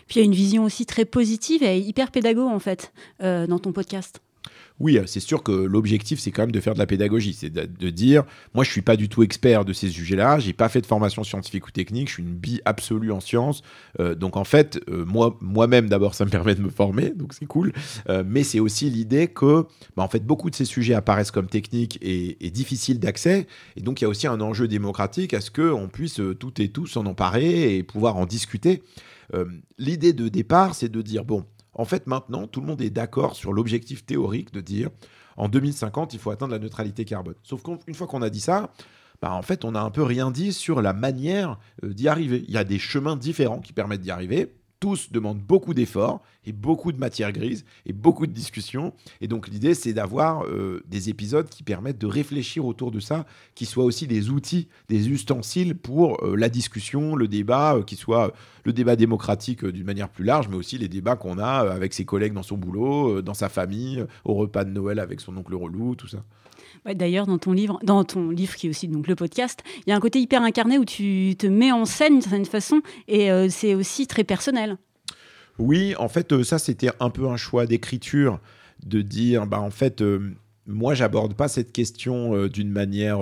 Puis 0.07 0.15
il 0.15 0.19
y 0.19 0.21
a 0.21 0.25
une 0.25 0.35
vision 0.35 0.63
aussi 0.63 0.85
très 0.85 1.05
positive 1.05 1.63
et 1.63 1.79
hyper 1.79 2.11
pédago 2.11 2.47
en 2.47 2.59
fait 2.59 2.93
dans 3.19 3.59
ton 3.59 3.71
podcast. 3.71 4.21
Oui, 4.79 4.99
c'est 5.05 5.21
sûr 5.21 5.41
que 5.41 5.53
l'objectif, 5.53 6.19
c'est 6.19 6.31
quand 6.31 6.43
même 6.43 6.51
de 6.51 6.59
faire 6.59 6.73
de 6.73 6.79
la 6.79 6.85
pédagogie. 6.85 7.33
C'est 7.33 7.49
de, 7.49 7.89
dire, 7.89 8.25
moi, 8.53 8.65
je 8.65 8.71
suis 8.71 8.81
pas 8.81 8.97
du 8.97 9.07
tout 9.07 9.23
expert 9.23 9.63
de 9.63 9.71
ces 9.71 9.87
sujets-là. 9.87 10.39
J'ai 10.39 10.51
pas 10.51 10.67
fait 10.67 10.81
de 10.81 10.85
formation 10.85 11.23
scientifique 11.23 11.67
ou 11.67 11.71
technique. 11.71 12.09
Je 12.09 12.15
suis 12.15 12.23
une 12.23 12.35
bille 12.35 12.61
absolue 12.65 13.11
en 13.13 13.21
sciences. 13.21 13.61
Euh, 14.01 14.15
donc, 14.15 14.35
en 14.35 14.43
fait, 14.43 14.81
euh, 14.89 15.05
moi, 15.05 15.37
moi-même, 15.39 15.87
d'abord, 15.87 16.13
ça 16.13 16.25
me 16.25 16.29
permet 16.29 16.55
de 16.55 16.61
me 16.61 16.69
former. 16.69 17.11
Donc, 17.11 17.33
c'est 17.33 17.45
cool. 17.45 17.71
Euh, 18.09 18.23
mais 18.27 18.43
c'est 18.43 18.59
aussi 18.59 18.89
l'idée 18.89 19.27
que, 19.27 19.65
bah, 19.95 20.03
en 20.03 20.09
fait, 20.09 20.25
beaucoup 20.25 20.49
de 20.49 20.55
ces 20.55 20.65
sujets 20.65 20.93
apparaissent 20.93 21.31
comme 21.31 21.47
techniques 21.47 21.97
et, 22.01 22.35
difficiles 22.51 22.99
d'accès. 22.99 23.47
Et 23.75 23.81
donc, 23.81 23.99
il 23.99 24.03
y 24.03 24.07
a 24.07 24.09
aussi 24.09 24.27
un 24.27 24.39
enjeu 24.39 24.67
démocratique 24.67 25.33
à 25.33 25.41
ce 25.41 25.51
qu'on 25.51 25.89
puisse 25.89 26.21
toutes 26.39 26.59
et 26.59 26.69
tous 26.69 26.95
en 26.95 27.05
emparer 27.05 27.75
et 27.75 27.83
pouvoir 27.83 28.15
en 28.15 28.25
discuter. 28.25 28.81
l'idée 29.77 30.13
de 30.13 30.29
départ, 30.29 30.73
c'est 30.73 30.87
de 30.87 31.01
dire, 31.01 31.25
bon, 31.25 31.45
en 31.75 31.85
fait, 31.85 32.07
maintenant, 32.07 32.47
tout 32.47 32.61
le 32.61 32.67
monde 32.67 32.81
est 32.81 32.89
d'accord 32.89 33.35
sur 33.35 33.53
l'objectif 33.53 34.05
théorique 34.05 34.53
de 34.53 34.61
dire 34.61 34.89
en 35.37 35.49
2050, 35.49 36.13
il 36.13 36.19
faut 36.19 36.31
atteindre 36.31 36.53
la 36.53 36.59
neutralité 36.59 37.03
carbone. 37.03 37.35
Sauf 37.43 37.61
qu'une 37.61 37.93
fois 37.93 38.07
qu'on 38.07 38.21
a 38.21 38.29
dit 38.29 38.39
ça, 38.39 38.71
bah, 39.21 39.33
en 39.33 39.41
fait, 39.41 39.65
on 39.65 39.71
n'a 39.71 39.81
un 39.81 39.91
peu 39.91 40.03
rien 40.03 40.31
dit 40.31 40.53
sur 40.53 40.81
la 40.81 40.93
manière 40.93 41.59
euh, 41.83 41.93
d'y 41.93 42.07
arriver. 42.07 42.43
Il 42.47 42.53
y 42.53 42.57
a 42.57 42.63
des 42.63 42.79
chemins 42.79 43.15
différents 43.15 43.59
qui 43.59 43.73
permettent 43.73 44.01
d'y 44.01 44.11
arriver 44.11 44.55
tous 44.85 45.11
demandent 45.11 45.41
beaucoup 45.41 45.73
d'efforts 45.73 46.21
et 46.45 46.51
beaucoup 46.51 46.91
de 46.91 46.99
matière 46.99 47.31
grise 47.31 47.65
et 47.87 47.91
beaucoup 47.91 48.27
de 48.27 48.31
discussions. 48.31 48.93
Et 49.19 49.27
donc 49.27 49.47
l'idée, 49.47 49.73
c'est 49.73 49.93
d'avoir 49.93 50.45
euh, 50.45 50.83
des 50.85 51.09
épisodes 51.09 51.49
qui 51.49 51.63
permettent 51.63 51.97
de 51.97 52.05
réfléchir 52.05 52.67
autour 52.67 52.91
de 52.91 52.99
ça, 52.99 53.25
qui 53.55 53.65
soient 53.65 53.83
aussi 53.83 54.05
des 54.05 54.29
outils, 54.29 54.67
des 54.87 55.09
ustensiles 55.09 55.73
pour 55.75 56.23
euh, 56.23 56.35
la 56.35 56.49
discussion, 56.49 57.15
le 57.15 57.27
débat, 57.27 57.77
euh, 57.77 57.81
qui 57.81 57.95
soit 57.95 58.31
le 58.63 58.73
débat 58.73 58.95
démocratique 58.95 59.65
d'une 59.65 59.87
manière 59.87 60.09
plus 60.09 60.23
large, 60.23 60.49
mais 60.49 60.55
aussi 60.55 60.77
les 60.77 60.87
débats 60.87 61.15
qu'on 61.15 61.39
a 61.39 61.67
avec 61.71 61.91
ses 61.95 62.05
collègues 62.05 62.33
dans 62.33 62.43
son 62.43 62.57
boulot, 62.57 63.23
dans 63.23 63.33
sa 63.33 63.49
famille, 63.49 64.05
au 64.23 64.35
repas 64.35 64.65
de 64.65 64.69
Noël 64.69 64.99
avec 64.99 65.19
son 65.19 65.35
oncle 65.35 65.55
relou, 65.55 65.95
tout 65.95 66.07
ça. 66.07 66.23
D'ailleurs, 66.93 67.25
dans 67.25 67.39
ton 67.39 67.51
livre, 67.51 67.79
dans 67.83 68.03
ton 68.03 68.29
livre 68.29 68.55
qui 68.55 68.67
est 68.67 68.69
aussi 68.69 68.87
donc 68.87 69.07
le 69.07 69.15
podcast, 69.15 69.61
il 69.85 69.89
y 69.89 69.93
a 69.93 69.95
un 69.95 69.99
côté 69.99 70.19
hyper 70.19 70.43
incarné 70.43 70.77
où 70.77 70.85
tu 70.85 71.35
te 71.37 71.47
mets 71.47 71.71
en 71.71 71.85
scène 71.85 72.13
d'une 72.13 72.21
certaine 72.21 72.45
façon, 72.45 72.81
et 73.07 73.31
euh, 73.31 73.47
c'est 73.49 73.73
aussi 73.73 74.05
très 74.05 74.23
personnel. 74.23 74.77
Oui, 75.57 75.95
en 75.97 76.09
fait, 76.09 76.31
euh, 76.31 76.43
ça 76.43 76.59
c'était 76.59 76.91
un 76.99 77.09
peu 77.09 77.27
un 77.27 77.37
choix 77.37 77.65
d'écriture 77.65 78.39
de 78.85 79.01
dire, 79.01 79.47
bah 79.47 79.59
en 79.59 79.71
fait, 79.71 80.01
euh, 80.01 80.35
moi 80.67 80.93
j'aborde 80.93 81.33
pas 81.33 81.47
cette 81.47 81.71
question 81.71 82.47
d'une 82.47 82.69
manière 82.69 83.19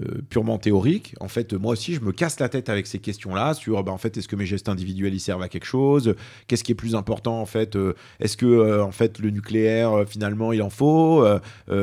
euh, 0.00 0.22
purement 0.30 0.58
théorique. 0.58 1.14
En 1.20 1.28
fait, 1.28 1.52
moi 1.52 1.72
aussi, 1.72 1.94
je 1.94 2.00
me 2.00 2.12
casse 2.12 2.40
la 2.40 2.48
tête 2.48 2.68
avec 2.68 2.86
ces 2.86 2.98
questions-là 2.98 3.52
sur, 3.52 3.82
bah, 3.84 3.92
en 3.92 3.98
fait, 3.98 4.16
est-ce 4.16 4.26
que 4.26 4.36
mes 4.36 4.46
gestes 4.46 4.70
individuels 4.70 5.12
ils 5.12 5.20
servent 5.20 5.42
à 5.42 5.48
quelque 5.48 5.66
chose? 5.66 6.14
Qu'est-ce 6.46 6.64
qui 6.64 6.72
est 6.72 6.76
plus 6.76 6.94
important 6.94 7.40
en 7.40 7.46
fait 7.46 7.76
euh, 7.76 7.94
Est-ce 8.18 8.36
que 8.36 8.46
euh, 8.46 8.82
en 8.82 8.92
fait 8.92 9.18
le 9.18 9.30
nucléaire 9.30 10.04
finalement 10.08 10.52
il 10.52 10.62
en 10.62 10.70
faut? 10.70 11.24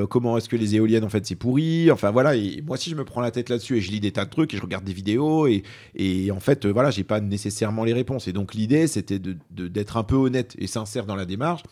Comment 0.09 0.37
est-ce 0.37 0.49
que 0.49 0.55
les 0.55 0.75
éoliennes 0.75 1.03
en 1.03 1.09
fait 1.09 1.25
c'est 1.25 1.35
pourri? 1.35 1.91
Enfin 1.91 2.11
voilà. 2.11 2.33
Moi 2.63 2.75
aussi, 2.75 2.89
je 2.89 2.95
me 2.95 3.05
prends 3.05 3.21
la 3.21 3.31
tête 3.31 3.49
là-dessus 3.49 3.77
et 3.77 3.81
je 3.81 3.91
lis 3.91 3.99
des 3.99 4.11
tas 4.11 4.25
de 4.25 4.29
trucs 4.29 4.53
et 4.53 4.57
je 4.57 4.61
regarde 4.61 4.83
des 4.83 4.93
vidéos 4.93 5.47
et, 5.47 5.63
et 5.95 6.31
en 6.31 6.39
fait 6.39 6.65
voilà, 6.65 6.91
j'ai 6.91 7.03
pas 7.03 7.21
nécessairement 7.21 7.83
les 7.83 7.93
réponses. 7.93 8.27
Et 8.27 8.33
donc 8.33 8.53
l'idée, 8.53 8.87
c'était 8.87 9.19
d'être 9.19 9.37
de, 9.51 9.67
d'être 9.67 9.97
un 9.97 10.03
peu 10.03 10.15
honnête 10.15 10.55
et 10.57 10.67
sincère 10.67 11.05
dans 11.05 11.15
la 11.15 11.25
démarche, 11.25 11.63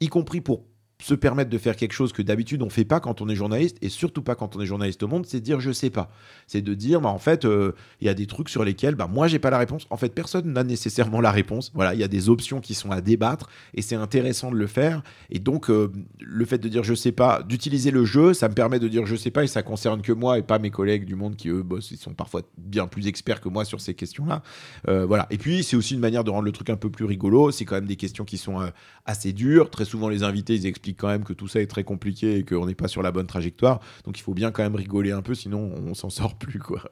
y 0.00 0.08
compris 0.08 0.40
pour 0.40 0.64
se 1.02 1.14
permettre 1.14 1.50
de 1.50 1.58
faire 1.58 1.76
quelque 1.76 1.92
chose 1.92 2.12
que 2.12 2.22
d'habitude 2.22 2.62
on 2.62 2.70
fait 2.70 2.86
pas 2.86 3.00
quand 3.00 3.20
on 3.20 3.28
est 3.28 3.34
journaliste 3.34 3.76
et 3.82 3.90
surtout 3.90 4.22
pas 4.22 4.34
quand 4.34 4.56
on 4.56 4.60
est 4.60 4.66
journaliste 4.66 5.02
au 5.02 5.08
monde, 5.08 5.26
c'est 5.26 5.40
de 5.40 5.44
dire 5.44 5.60
je 5.60 5.70
sais 5.70 5.90
pas. 5.90 6.10
C'est 6.46 6.62
de 6.62 6.74
dire 6.74 7.02
bah 7.02 7.10
en 7.10 7.18
fait 7.18 7.44
euh, 7.44 7.72
il 8.00 8.06
y 8.06 8.10
a 8.10 8.14
des 8.14 8.26
trucs 8.26 8.48
sur 8.48 8.64
lesquels 8.64 8.94
bah 8.94 9.06
moi 9.06 9.28
j'ai 9.28 9.38
pas 9.38 9.50
la 9.50 9.58
réponse. 9.58 9.86
En 9.90 9.98
fait 9.98 10.08
personne 10.14 10.52
n'a 10.52 10.64
nécessairement 10.64 11.20
la 11.20 11.30
réponse. 11.30 11.70
Voilà, 11.74 11.92
il 11.92 12.00
y 12.00 12.04
a 12.04 12.08
des 12.08 12.30
options 12.30 12.60
qui 12.60 12.72
sont 12.72 12.90
à 12.90 13.02
débattre 13.02 13.50
et 13.74 13.82
c'est 13.82 13.94
intéressant 13.94 14.50
de 14.50 14.56
le 14.56 14.66
faire 14.66 15.02
et 15.30 15.38
donc 15.38 15.68
euh, 15.68 15.92
le 16.18 16.44
fait 16.46 16.58
de 16.58 16.68
dire 16.68 16.82
je 16.82 16.94
sais 16.94 17.12
pas, 17.12 17.42
d'utiliser 17.42 17.90
le 17.90 18.06
jeu, 18.06 18.32
ça 18.32 18.48
me 18.48 18.54
permet 18.54 18.78
de 18.78 18.88
dire 18.88 19.04
je 19.04 19.16
sais 19.16 19.30
pas 19.30 19.44
et 19.44 19.48
ça 19.48 19.62
concerne 19.62 20.00
que 20.00 20.12
moi 20.12 20.38
et 20.38 20.42
pas 20.42 20.58
mes 20.58 20.70
collègues 20.70 21.04
du 21.04 21.14
monde 21.14 21.36
qui 21.36 21.50
eux 21.50 21.62
bossent, 21.62 21.90
ils 21.90 21.98
sont 21.98 22.14
parfois 22.14 22.40
bien 22.56 22.86
plus 22.86 23.06
experts 23.06 23.42
que 23.42 23.50
moi 23.50 23.66
sur 23.66 23.82
ces 23.82 23.92
questions-là. 23.92 24.42
Euh, 24.88 25.04
voilà. 25.04 25.26
Et 25.30 25.36
puis 25.36 25.62
c'est 25.62 25.76
aussi 25.76 25.92
une 25.92 26.00
manière 26.00 26.24
de 26.24 26.30
rendre 26.30 26.44
le 26.44 26.52
truc 26.52 26.70
un 26.70 26.76
peu 26.76 26.88
plus 26.88 27.04
rigolo, 27.04 27.50
c'est 27.50 27.66
quand 27.66 27.74
même 27.74 27.86
des 27.86 27.96
questions 27.96 28.24
qui 28.24 28.38
sont 28.38 28.56
assez 29.04 29.34
dures, 29.34 29.68
très 29.68 29.84
souvent 29.84 30.08
les 30.08 30.22
invités 30.22 30.54
ils 30.54 30.66
expliquent 30.66 30.85
quand 30.94 31.08
même 31.08 31.24
que 31.24 31.32
tout 31.32 31.48
ça 31.48 31.60
est 31.60 31.66
très 31.66 31.84
compliqué 31.84 32.36
et 32.36 32.44
qu'on 32.44 32.66
n'est 32.66 32.74
pas 32.74 32.88
sur 32.88 33.02
la 33.02 33.12
bonne 33.12 33.26
trajectoire. 33.26 33.80
Donc 34.04 34.18
il 34.18 34.22
faut 34.22 34.34
bien 34.34 34.50
quand 34.52 34.62
même 34.62 34.76
rigoler 34.76 35.12
un 35.12 35.22
peu, 35.22 35.34
sinon 35.34 35.72
on 35.74 35.94
s'en 35.94 36.10
sort 36.10 36.36
plus, 36.36 36.58
quoi. 36.58 36.82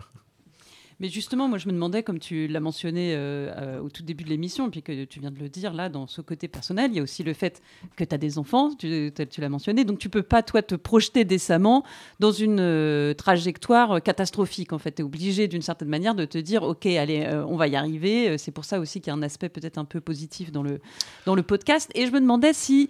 Mais 1.01 1.09
justement, 1.09 1.49
moi, 1.49 1.59
je 1.59 1.67
me 1.67 1.73
demandais, 1.73 2.03
comme 2.03 2.19
tu 2.19 2.47
l'as 2.47 2.61
mentionné 2.61 3.15
euh, 3.15 3.53
euh, 3.57 3.81
au 3.81 3.89
tout 3.89 4.03
début 4.03 4.25
de 4.25 4.29
l'émission, 4.29 4.71
puis 4.71 4.83
que 4.83 5.05
tu 5.05 5.21
viens 5.21 5.31
de 5.31 5.39
le 5.39 5.49
dire 5.49 5.73
là, 5.73 5.89
dans 5.89 6.07
ce 6.07 6.21
côté 6.21 6.47
personnel, 6.49 6.91
il 6.93 6.97
y 6.97 7.01
a 7.01 7.03
aussi 7.03 7.23
le 7.23 7.35
fait 7.35 7.63
que 7.97 8.05
tu 8.05 8.15
as 8.15 8.19
des 8.19 8.39
enfants, 8.39 8.71
tu, 8.75 9.13
tu 9.31 9.41
l'as 9.41 9.49
mentionné, 9.49 9.85
donc 9.85 9.99
tu 9.99 10.09
peux 10.09 10.23
pas, 10.23 10.43
toi, 10.43 10.63
te 10.63 10.75
projeter 10.75 11.25
décemment 11.25 11.85
dans 12.21 12.31
une 12.31 12.61
euh, 12.61 13.15
trajectoire 13.15 14.03
catastrophique. 14.03 14.73
En 14.73 14.79
fait, 14.79 14.93
tu 14.93 15.03
es 15.03 15.05
obligé, 15.05 15.49
d'une 15.49 15.63
certaine 15.63 15.89
manière, 15.89 16.15
de 16.15 16.25
te 16.25 16.39
dire, 16.39 16.63
OK, 16.63 16.87
allez, 16.87 17.29
on 17.49 17.57
va 17.57 17.67
y 17.69 17.77
arriver. 17.77 18.39
C'est 18.39 18.53
pour 18.53 18.65
ça 18.65 18.79
aussi 18.79 19.01
qu'il 19.01 19.09
y 19.09 19.15
a 19.15 19.19
un 19.19 19.23
aspect 19.23 19.49
peut-être 19.49 19.79
un 19.79 19.85
peu 19.85 20.01
positif 20.01 20.53
dans 20.53 20.63
le, 20.63 20.81
dans 21.27 21.35
le 21.35 21.43
podcast. 21.43 21.91
Et 21.95 22.07
je 22.07 22.13
me 22.13 22.21
demandais 22.21 22.53
si 22.53 22.89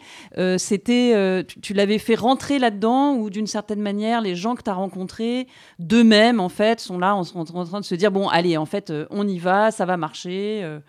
c'était, 0.58 1.44
tu, 1.62 1.74
l'avais 1.74 1.98
fait 1.98 2.14
rentrer 2.14 2.58
là-dedans, 2.58 3.14
ou 3.14 3.30
d'une 3.30 3.46
certaine 3.46 3.80
manière, 3.80 4.20
les 4.20 4.34
gens 4.34 4.54
que 4.54 4.62
tu 4.62 4.70
as 4.70 4.74
rencontrés, 4.74 5.46
d'eux-mêmes, 5.78 6.40
en 6.40 6.48
fait, 6.48 6.80
sont 6.80 6.98
là 6.98 7.14
en, 7.16 7.22
en 7.22 7.64
train 7.64 7.80
de 7.80 7.84
se 7.84 7.93
dire 7.96 8.10
bon, 8.10 8.28
allez, 8.28 8.56
en 8.56 8.66
fait, 8.66 8.90
euh, 8.90 9.06
on 9.10 9.26
y 9.26 9.38
va, 9.38 9.70
ça 9.70 9.84
va 9.84 9.96
marcher. 9.96 10.60
Euh. 10.62 10.80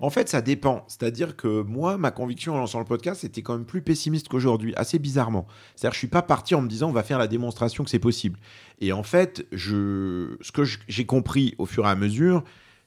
En 0.00 0.10
fait, 0.10 0.28
ça 0.28 0.42
dépend. 0.42 0.84
C'est-à-dire 0.88 1.36
que 1.36 1.62
moi, 1.62 1.96
ma 1.96 2.10
conviction 2.10 2.54
en 2.54 2.58
lançant 2.58 2.78
le 2.78 2.84
podcast, 2.84 3.20
c'était 3.20 3.42
quand 3.42 3.54
même 3.54 3.64
plus 3.64 3.82
pessimiste 3.82 4.28
qu'aujourd'hui, 4.28 4.74
assez 4.76 4.98
bizarrement. 4.98 5.46
C'est-à-dire 5.76 5.94
je 5.94 5.98
suis 5.98 6.08
pas 6.08 6.22
parti 6.22 6.54
en 6.54 6.62
me 6.62 6.68
disant 6.68 6.88
on 6.88 6.92
va 6.92 7.02
faire 7.02 7.18
la 7.18 7.28
démonstration 7.28 7.84
que 7.84 7.90
c'est 7.90 7.98
possible. 7.98 8.38
Et 8.80 8.92
en 8.92 9.02
fait, 9.02 9.46
je... 9.52 10.36
ce 10.40 10.52
que 10.52 10.62
j'ai 10.88 11.06
compris 11.06 11.54
au 11.58 11.66
fur 11.66 11.86
et 11.86 11.88
à 11.88 11.94
mesure, 11.94 12.42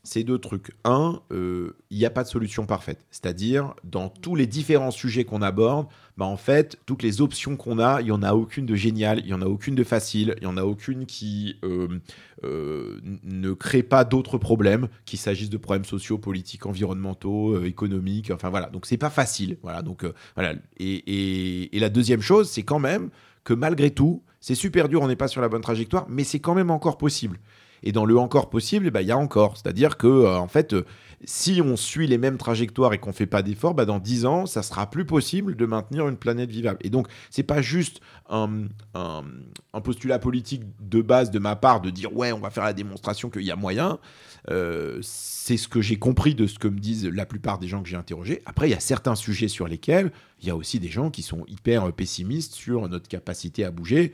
c'est 0.07 0.23
deux 0.23 0.39
trucs. 0.39 0.71
Un, 0.85 1.21
euh, 1.31 1.75
il 1.89 1.97
n'y 1.97 2.05
a 2.05 2.09
pas 2.09 2.23
de 2.23 2.29
solution 2.29 2.65
parfaite. 2.65 3.05
C'est-à-dire, 3.11 3.73
dans 3.83 4.07
tous 4.07 4.35
les 4.35 4.47
différents 4.47 4.91
sujets 4.91 5.25
qu'on 5.25 5.41
aborde, 5.41 5.87
bah 6.15 6.25
en 6.25 6.37
fait, 6.37 6.79
toutes 6.85 7.03
les 7.03 7.19
options 7.19 7.57
qu'on 7.57 7.77
a, 7.77 7.99
il 7.99 8.05
n'y 8.05 8.11
en 8.11 8.23
a 8.23 8.33
aucune 8.33 8.65
de 8.65 8.73
géniale, 8.73 9.19
il 9.19 9.25
n'y 9.25 9.33
en 9.33 9.41
a 9.41 9.47
aucune 9.47 9.75
de 9.75 9.83
facile, 9.83 10.35
il 10.37 10.47
n'y 10.47 10.47
en 10.47 10.55
a 10.55 10.63
aucune 10.63 11.05
qui 11.05 11.57
euh, 11.63 11.99
euh, 12.45 13.01
ne 13.23 13.51
crée 13.51 13.83
pas 13.83 14.05
d'autres 14.05 14.37
problèmes, 14.37 14.87
qu'il 15.05 15.19
s'agisse 15.19 15.49
de 15.49 15.57
problèmes 15.57 15.85
sociaux, 15.85 16.17
politiques, 16.17 16.65
environnementaux, 16.65 17.63
économiques, 17.65 18.31
enfin 18.31 18.49
voilà. 18.49 18.67
Donc, 18.69 18.85
c'est 18.85 18.97
pas 18.97 19.09
facile. 19.09 19.57
Voilà. 19.61 19.81
Donc, 19.81 20.05
voilà. 20.35 20.55
Et, 20.77 21.75
et 21.75 21.79
la 21.79 21.89
deuxième 21.89 22.21
chose, 22.21 22.49
c'est 22.49 22.63
quand 22.63 22.79
même 22.79 23.09
que 23.43 23.53
malgré 23.53 23.91
tout, 23.91 24.23
c'est 24.39 24.55
super 24.55 24.87
dur, 24.87 25.01
on 25.01 25.07
n'est 25.07 25.17
pas 25.17 25.27
sur 25.27 25.41
la 25.41 25.49
bonne 25.49 25.61
trajectoire, 25.61 26.05
mais 26.07 26.23
c'est 26.23 26.39
quand 26.39 26.55
même 26.55 26.71
encore 26.71 26.97
possible. 26.97 27.39
Et 27.83 27.91
dans 27.91 28.05
le 28.05 28.17
encore 28.17 28.49
possible, 28.49 28.87
eh 28.87 28.91
ben, 28.91 29.01
il 29.01 29.07
y 29.07 29.11
a 29.11 29.17
encore. 29.17 29.57
C'est-à-dire 29.57 29.97
que, 29.97 30.07
euh, 30.07 30.37
en 30.37 30.47
fait, 30.47 30.73
euh, 30.73 30.85
si 31.25 31.61
on 31.63 31.75
suit 31.75 32.07
les 32.07 32.17
mêmes 32.17 32.37
trajectoires 32.37 32.93
et 32.93 32.97
qu'on 32.97 33.09
ne 33.09 33.15
fait 33.15 33.25
pas 33.25 33.41
d'efforts, 33.41 33.73
bah, 33.73 33.85
dans 33.85 33.99
10 33.99 34.25
ans, 34.25 34.45
ça 34.45 34.63
sera 34.63 34.89
plus 34.89 35.05
possible 35.05 35.55
de 35.55 35.65
maintenir 35.65 36.07
une 36.07 36.17
planète 36.17 36.49
vivable. 36.49 36.79
Et 36.81 36.89
donc, 36.89 37.07
c'est 37.29 37.43
pas 37.43 37.61
juste 37.61 38.01
un, 38.29 38.67
postulat 39.83 40.19
politique 40.19 40.63
de 40.81 41.01
base 41.01 41.31
de 41.31 41.39
ma 41.39 41.55
part 41.55 41.81
de 41.81 41.89
dire 41.89 42.13
ouais, 42.15 42.31
on 42.33 42.39
va 42.39 42.49
faire 42.49 42.65
la 42.65 42.73
démonstration 42.73 43.29
qu'il 43.29 43.43
y 43.43 43.51
a 43.51 43.55
moyen. 43.55 43.99
Euh, 44.49 44.99
c'est 45.01 45.57
ce 45.57 45.67
que 45.67 45.81
j'ai 45.81 45.97
compris 45.97 46.35
de 46.35 46.45
ce 46.45 46.59
que 46.59 46.67
me 46.67 46.79
disent 46.79 47.05
la 47.05 47.25
plupart 47.25 47.57
des 47.57 47.67
gens 47.67 47.81
que 47.81 47.89
j'ai 47.89 47.95
interrogés. 47.95 48.41
Après, 48.45 48.67
il 48.67 48.71
y 48.71 48.75
a 48.75 48.79
certains 48.79 49.15
sujets 49.15 49.47
sur 49.47 49.67
lesquels 49.67 50.11
il 50.41 50.47
y 50.47 50.51
a 50.51 50.55
aussi 50.55 50.79
des 50.79 50.89
gens 50.89 51.09
qui 51.09 51.23
sont 51.23 51.45
hyper 51.47 51.91
pessimistes 51.93 52.53
sur 52.53 52.87
notre 52.89 53.07
capacité 53.07 53.65
à 53.65 53.71
bouger. 53.71 54.11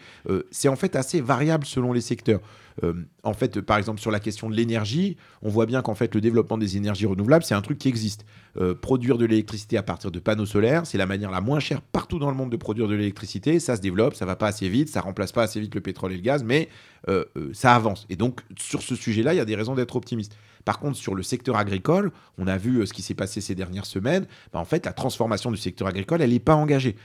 c'est 0.52 0.70
en 0.70 0.76
fait 0.76 0.96
assez 0.96 1.22
variable 1.22 1.66
selon 1.66 1.92
les 1.92 2.02
secteurs. 2.02 2.40
Euh, 2.84 2.94
en 3.24 3.34
fait, 3.34 3.62
par 3.62 3.78
exemple, 3.78 4.02
sur 4.02 4.12
la 4.12 4.20
question 4.20 4.50
de 4.50 4.56
l'énergie, 4.56 5.18
on 5.42 5.50
voit 5.50 5.66
bien 5.66 5.82
qu'en 5.82 5.96
fait, 5.96 6.16
le 6.16 6.22
développement 6.22 6.58
des 6.58 6.78
énergies 6.78 7.06
renouvelables, 7.06 7.44
c'est 7.44 7.56
un 7.56 7.62
truc 7.62 7.78
qui 7.78 7.90
existe. 7.90 8.26
Euh, 8.58 8.76
produire 8.76 9.18
de 9.18 9.26
l'électricité 9.26 9.78
à 9.78 9.84
partir 9.84 10.12
de 10.12 10.20
panneaux 10.20 10.46
solaires, 10.46 10.86
c'est 10.86 10.98
la 10.98 11.06
manière 11.06 11.32
la 11.32 11.42
moins 11.42 11.60
chère 11.60 11.82
partout 11.82 12.20
dans 12.20 12.30
le 12.30 12.38
monde 12.38 12.52
de 12.52 12.58
produire 12.58 12.88
de 12.88 12.96
l'électricité. 12.96 13.60
Ça 13.60 13.76
se 13.76 13.82
développe, 13.82 14.16
ça 14.16 14.26
va 14.26 14.36
pas 14.36 14.48
assez 14.48 14.70
vite, 14.70 14.90
ça 14.90 15.02
remplace 15.02 15.32
pas 15.32 15.44
assez 15.44 15.60
vite 15.60 15.76
le 15.76 15.82
pétrole 15.82 16.14
et 16.14 16.18
le 16.18 16.22
gaz, 16.22 16.44
mais 16.44 16.70
euh, 17.10 17.26
ça 17.54 17.76
avance. 17.76 18.06
Et 18.10 18.16
donc, 18.16 18.42
sur 18.58 18.82
ce 18.82 18.96
sujet-là, 18.96 19.34
il 19.34 19.38
y 19.38 19.42
a 19.42 19.46
des 19.46 19.56
raisons 19.56 19.76
d'être 19.76 19.96
optimiste. 19.96 20.38
Par 20.66 20.80
contre, 20.80 20.98
sur 20.98 21.16
le 21.16 21.24
secteur 21.24 21.58
agricole, 21.58 22.12
on 22.38 22.48
a 22.48 22.58
vu 22.58 22.86
ce 22.86 22.94
qui 22.94 23.02
s'est 23.02 23.14
passé 23.14 23.42
ces 23.42 23.56
dernières 23.56 23.86
semaines. 23.86 24.26
Bah, 24.52 24.60
en 24.60 24.66
fait, 24.66 24.86
la 24.86 24.94
transformation 24.94 25.52
du 25.52 25.58
secteur 25.58 25.88
agricole, 25.88 26.22
elle 26.22 26.32
n'est 26.32 26.40
pas 26.40 26.56
engagée. 26.56 26.96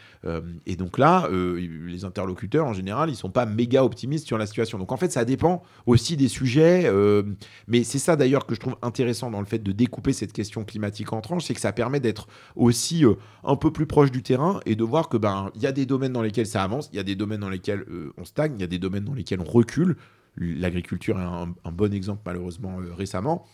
et 0.67 0.77
donc 0.77 0.99
là, 0.99 1.29
les 1.31 2.05
interlocuteurs, 2.05 2.67
en 2.67 2.73
général, 2.73 3.11
ils 3.11 3.17
sont 3.17 3.31
pas 3.31 3.47
méga 3.47 3.85
optimistes 3.85 4.27
sur 4.27 4.38
la 4.38 4.47
situation. 4.47 4.79
Donc 4.79 4.93
en 4.93 4.97
fait, 4.97 5.11
ça 5.11 5.25
dépend 5.25 5.62
aussi 5.87 6.17
des 6.17 6.29
sujets. 6.29 6.87
Euh, 6.87 7.23
mais 7.67 7.85
c'est 7.85 7.99
ça 7.99 8.17
d'ailleurs 8.17 8.47
que 8.47 8.55
je 8.55 8.61
trouve 8.61 8.77
intéressant 8.83 9.31
dans 9.31 9.41
le 9.41 9.47
fait 9.47 9.59
de 9.59 9.73
découper 9.73 10.12
cette 10.12 10.33
question 10.33 10.65
climatique 10.65 11.12
en 11.12 11.21
tranches, 11.21 11.45
c'est 11.45 11.55
que 11.55 11.61
ça 11.61 11.73
permet 11.73 12.00
d'être 12.00 12.29
aussi 12.57 13.05
euh, 13.05 13.15
un 13.45 13.57
peu 13.57 13.73
plus 13.73 13.87
proche 13.87 14.11
du 14.11 14.23
terrain 14.23 14.61
et 14.67 14.77
de 14.77 14.85
voir 14.85 15.09
que 15.09 15.17
ben 15.17 15.50
il 15.55 15.62
y 15.62 15.67
a 15.67 15.73
des 15.73 15.87
domaines 15.87 16.12
dans 16.12 16.23
lesquels 16.23 16.47
ça 16.47 16.62
avance, 16.62 16.88
il 16.93 16.97
y 16.97 17.00
a 17.00 17.03
des 17.03 17.17
domaines 17.17 17.41
dans 17.41 17.49
lesquels 17.49 17.85
euh, 17.91 18.12
on 18.17 18.25
stagne, 18.25 18.55
il 18.57 18.61
y 18.61 18.65
a 18.65 18.69
des 18.69 18.79
domaines 18.79 19.05
dans 19.05 19.15
lesquels 19.15 19.41
on 19.41 19.50
recule. 19.50 19.97
L'agriculture 20.40 21.18
est 21.18 21.23
un, 21.23 21.73
bon 21.73 21.92
exemple 21.92 22.23
malheureusement 22.25 22.78
récemment, 22.97 23.45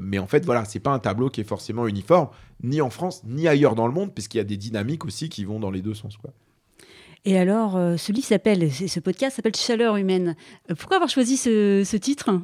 mais 0.00 0.18
en 0.18 0.26
fait 0.26 0.44
voilà, 0.44 0.64
c'est 0.64 0.80
pas 0.80 0.90
un 0.90 0.98
tableau 0.98 1.30
qui 1.30 1.40
est 1.40 1.44
forcément 1.44 1.86
uniforme 1.86 2.28
ni 2.62 2.80
en 2.80 2.90
France 2.90 3.22
ni 3.24 3.48
ailleurs 3.48 3.74
dans 3.74 3.86
le 3.86 3.92
monde, 3.92 4.12
puisqu'il 4.12 4.38
y 4.38 4.40
a 4.40 4.44
des 4.44 4.56
dynamiques 4.56 5.04
aussi 5.04 5.28
qui 5.28 5.44
vont 5.44 5.60
dans 5.60 5.70
les 5.70 5.82
deux 5.82 5.94
sens 5.94 6.16
quoi. 6.16 6.32
Et 7.24 7.38
alors, 7.38 7.76
euh, 7.76 7.96
ce 7.96 8.10
livre 8.10 8.26
s'appelle, 8.26 8.72
ce 8.72 9.00
podcast 9.00 9.36
s'appelle 9.36 9.54
Chaleur 9.54 9.96
humaine. 9.96 10.34
Euh, 10.70 10.74
pourquoi 10.74 10.96
avoir 10.96 11.08
choisi 11.08 11.36
ce, 11.36 11.96
titre? 11.96 12.40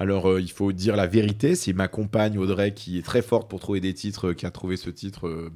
Alors, 0.00 0.28
euh, 0.28 0.40
il 0.40 0.50
faut 0.50 0.72
dire 0.72 0.96
la 0.96 1.06
vérité, 1.06 1.54
c'est 1.54 1.72
ma 1.72 1.86
compagne 1.86 2.36
Audrey 2.36 2.74
qui 2.74 2.98
est 2.98 3.02
très 3.02 3.22
forte 3.22 3.48
pour 3.48 3.60
trouver 3.60 3.80
des 3.80 3.94
titres, 3.94 4.32
qui 4.32 4.46
a 4.46 4.50
trouvé 4.50 4.76
ce 4.76 4.90
titre 4.90 5.50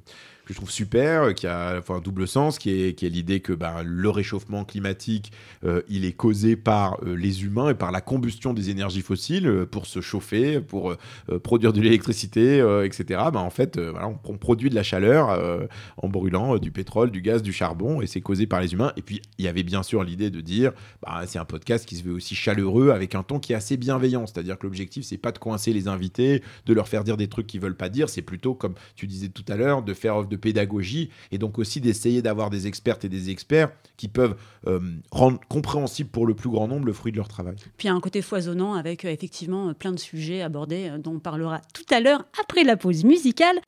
que 0.49 0.55
je 0.55 0.59
trouve 0.59 0.71
super, 0.71 1.35
qui 1.35 1.47
a 1.47 1.76
enfin, 1.78 1.97
un 1.97 2.00
double 2.00 2.26
sens, 2.26 2.59
qui 2.59 2.71
est, 2.71 2.95
qui 2.95 3.05
est 3.05 3.11
l'idée 3.11 3.40
que 3.40 3.52
bah, 3.52 3.83
le 3.85 4.09
réchauffement 4.09 4.64
climatique, 4.64 5.31
euh, 5.62 5.83
il 5.90 6.07
est 6.07 6.14
causé 6.14 6.57
par 6.57 6.99
euh, 7.05 7.14
les 7.14 7.45
humains 7.45 7.69
et 7.69 7.75
par 7.75 7.93
la 7.93 8.00
combustion 8.00 8.55
des 8.55 8.71
énergies 8.71 9.02
fossiles 9.02 9.47
euh, 9.47 9.67
pour 9.67 9.85
se 9.85 10.00
chauffer, 10.00 10.61
pour 10.61 10.97
produire 11.43 11.75
de 11.75 11.83
l'électricité, 11.83 12.59
etc. 12.85 13.21
Bah, 13.31 13.40
en 13.40 13.50
fait, 13.50 13.78
voilà, 13.78 14.09
on, 14.09 14.38
produit 14.38 14.71
de 14.71 14.75
la 14.75 14.83
chaleur 14.83 15.69
en 15.99 16.09
brûlant 16.09 16.57
du 16.57 16.71
pétrole, 16.71 17.11
du 17.11 17.21
gaz, 17.21 17.43
du 17.43 17.52
charbon, 17.52 18.00
et 18.00 18.07
c'est 18.07 18.23
causé 18.23 18.47
par 18.47 18.61
les 18.61 18.73
humains. 18.73 18.93
Et 18.97 19.02
puis, 19.02 19.21
il 19.37 19.45
y 19.45 19.49
avait 19.49 19.62
bien 19.62 19.83
sûr 19.83 20.02
l'idée 20.02 20.31
de 20.31 20.40
dire, 20.40 20.73
bah, 21.02 21.25
c'est 21.26 21.38
un 21.38 21.45
podcast 21.45 21.87
qui 21.87 21.97
se 21.97 22.05
veut 22.05 22.14
aussi 22.14 22.35
chaleureux, 22.35 22.90
avec 22.90 23.14
un 23.14 23.23
ton 23.23 23.38
qui 23.38 23.52
est 23.52 23.57
assez 23.57 23.76
bienveillant. 23.76 24.26
C'est-à-dire 24.26 24.59
que 24.59 24.67
l'objectif, 24.67 25.05
c'est 25.05 25.19
pas 25.19 25.33
de 25.33 25.38
coincer 25.38 25.75
les 25.75 25.88
invités, 25.88 26.43
de 26.64 26.73
leur 26.73 26.88
faire 26.88 27.05
dire 27.05 27.19
des 27.19 27.28
trucs 27.28 27.47
qu'ils 27.47 27.61
veulent 27.61 27.76
pas 27.76 27.90
dire, 27.90 28.09
c'est 28.09 28.23
plutôt, 28.23 28.55
comme 28.55 28.75
tu 28.97 29.07
disais 29.07 29.28
tout 29.28 29.45
à 29.49 29.57
l'heure, 29.57 29.83
de 29.83 29.93
faire 29.93 30.17
offre 30.17 30.28
de 30.28 30.38
pédagogie 30.38 31.11
et 31.33 31.38
donc 31.38 31.59
aussi 31.59 31.80
d'essayer 31.80 32.23
d'avoir 32.23 32.50
des 32.50 32.66
expertes 32.66 33.04
et 33.04 33.09
des 33.09 33.30
experts 33.30 33.71
qui 33.97 34.09
peuvent 34.09 34.37
euh, 34.66 34.80
rendre 35.11 35.40
compréhensible 35.49 36.11
pour 36.11 36.26
le 36.26 36.35
plus 36.35 36.50
grand 36.50 36.68
nombre 36.68 36.87
le 36.87 36.92
fruit 36.92 37.12
de 37.12 37.16
leur 37.16 37.28
travail. 37.28 37.57
Puis 37.76 37.88
un 37.88 38.00
côté 38.00 38.23
foisonnant 38.23 38.75
avec 38.75 39.04
euh, 39.04 39.09
effectivement 39.09 39.73
plein 39.75 39.92
de 39.92 39.99
sujets 39.99 40.42
abordés 40.42 40.88
euh, 40.88 40.99
dont 40.99 41.16
on 41.16 41.21
parlera 41.21 41.61
tout 41.75 41.95
à 41.95 42.00
l'heure 42.00 42.25
après 42.40 42.64
la 42.64 42.76
pause 42.76 43.04
musicale. 43.04 43.61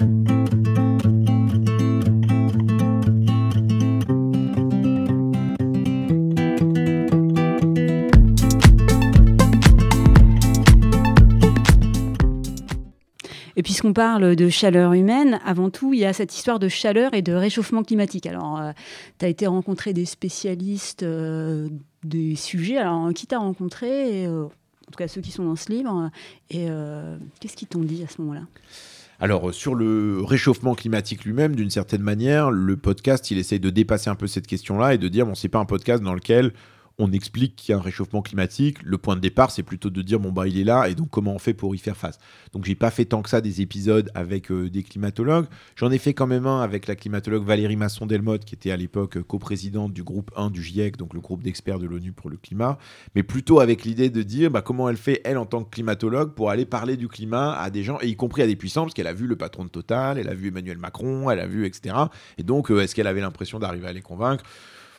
Et 13.61 13.62
puisqu'on 13.62 13.93
parle 13.93 14.37
de 14.37 14.49
chaleur 14.49 14.95
humaine, 14.95 15.38
avant 15.45 15.69
tout, 15.69 15.93
il 15.93 16.00
y 16.00 16.07
a 16.07 16.14
cette 16.14 16.35
histoire 16.35 16.59
de 16.59 16.69
chaleur 16.69 17.12
et 17.12 17.21
de 17.21 17.35
réchauffement 17.35 17.83
climatique. 17.83 18.25
Alors, 18.25 18.59
euh, 18.59 18.73
tu 19.19 19.26
as 19.26 19.29
été 19.29 19.47
rencontré 19.47 19.93
des 19.93 20.07
spécialistes 20.07 21.02
euh, 21.02 21.69
des 22.02 22.37
sujets. 22.37 22.79
Alors, 22.79 23.12
qui 23.12 23.26
t'a 23.26 23.38
rencontré 23.38 24.25
euh, 24.25 24.45
En 24.45 24.90
tout 24.90 24.97
cas, 24.97 25.09
ceux 25.09 25.21
qui 25.21 25.31
sont 25.31 25.45
dans 25.45 25.57
ce 25.57 25.71
livre. 25.71 26.11
Et 26.49 26.69
qu'est-ce 27.38 27.55
qu'ils 27.55 27.69
t'ont 27.69 27.83
dit 27.83 28.02
à 28.02 28.09
ce 28.09 28.23
moment-là? 28.23 28.47
Alors, 29.19 29.52
sur 29.52 29.75
le 29.75 30.23
réchauffement 30.23 30.75
climatique 30.75 31.26
lui-même, 31.26 31.55
d'une 31.55 31.69
certaine 31.69 32.00
manière, 32.00 32.50
le 32.50 32.79
podcast, 32.79 33.31
il 33.31 33.37
essaye 33.37 33.61
de 33.61 33.69
dépasser 33.69 34.09
un 34.09 34.14
peu 34.14 34.26
cette 34.26 34.47
question-là 34.47 34.95
et 34.95 34.99
de 34.99 35.09
dire, 35.09 35.26
bon, 35.26 35.35
c'est 35.35 35.50
pas 35.50 35.59
un 35.59 35.67
podcast 35.67 36.02
dans 36.02 36.14
lequel 36.14 36.55
on 37.00 37.12
explique 37.12 37.57
qu'il 37.57 37.73
y 37.73 37.75
a 37.75 37.78
un 37.78 37.83
réchauffement 37.83 38.23
climatique. 38.23 38.78
Le 38.83 38.99
point 38.99 39.16
de 39.16 39.21
départ, 39.21 39.50
c'est 39.50 39.62
plutôt 39.62 39.90
de 39.90 40.02
dire 40.02 40.21
bon 40.21 40.33
bah 40.33 40.47
il 40.47 40.59
est 40.59 40.64
là 40.64 40.88
et 40.88 40.95
donc 40.95 41.09
comment 41.11 41.35
on 41.35 41.38
fait 41.38 41.54
pour 41.54 41.75
y 41.75 41.78
faire 41.78 41.97
face? 41.97 42.19
Donc 42.52 42.64
j'ai 42.66 42.75
pas 42.75 42.90
fait 42.90 43.07
tant 43.07 43.23
que 43.23 43.30
ça 43.30 43.40
des 43.40 43.62
épisodes 43.62 44.11
avec 44.14 44.50
euh, 44.50 44.69
des 44.69 44.83
climatologues. 44.83 45.47
J'en 45.76 45.90
ai 45.90 45.99
fait 45.99 46.12
quand 46.12 46.26
même 46.26 46.47
un 46.47 46.61
avec 46.61 46.87
la 46.87 46.97
climatologue 46.97 47.45
Valérie 47.45 47.76
Masson 47.76 48.07
Delmotte 48.07 48.45
qui 48.45 48.54
était 48.54 48.71
à 48.71 48.76
l'époque 48.76 49.16
euh, 49.16 49.23
coprésidente 49.23 49.92
du 49.92 50.02
groupe 50.02 50.30
1 50.37 50.50
du 50.50 50.62
GIEC, 50.62 50.97
donc 50.99 51.14
le 51.14 51.21
groupe 51.21 51.42
d'experts 51.42 51.78
de 51.78 51.87
l'ONU 51.87 52.12
pour 52.12 52.28
le 52.28 52.37
climat, 52.37 52.78
mais 53.14 53.23
plutôt 53.23 53.61
avec 53.61 53.85
l'idée 53.85 54.11
de 54.11 54.23
dire 54.23 54.50
bah, 54.50 54.62
comment 54.62 54.88
elle 54.88 54.99
fait 54.99 55.23
elle 55.25 55.38
en 55.38 55.47
tant 55.47 55.64
que 55.64 55.71
climatologue 55.71 56.35
pour 56.35 56.50
aller 56.50 56.66
parler 56.66 56.97
du 56.97 57.09
climat 57.09 57.59
à 57.59 57.71
des 57.71 57.83
gens 57.83 57.99
et 58.02 58.09
y 58.09 58.16
compris 58.16 58.42
à 58.42 58.47
des 58.47 58.57
puissants 58.57 58.83
parce 58.83 58.95
qu'elle 58.95 59.07
a 59.07 59.14
vu 59.14 59.26
le 59.26 59.37
patron 59.37 59.64
de 59.64 59.71
Total, 59.71 60.19
elle 60.19 60.28
a 60.28 60.35
vu 60.35 60.49
Emmanuel 60.49 60.78
Macron, 60.78 61.30
elle 61.30 61.40
a 61.40 61.47
vu 61.47 61.64
etc. 61.64 61.95
Et 62.37 62.42
donc 62.42 62.71
euh, 62.71 62.80
est-ce 62.80 62.95
qu'elle 62.95 63.07
avait 63.07 63.21
l'impression 63.21 63.59
d'arriver 63.59 63.87
à 63.87 63.92
les 63.92 64.02
convaincre? 64.02 64.45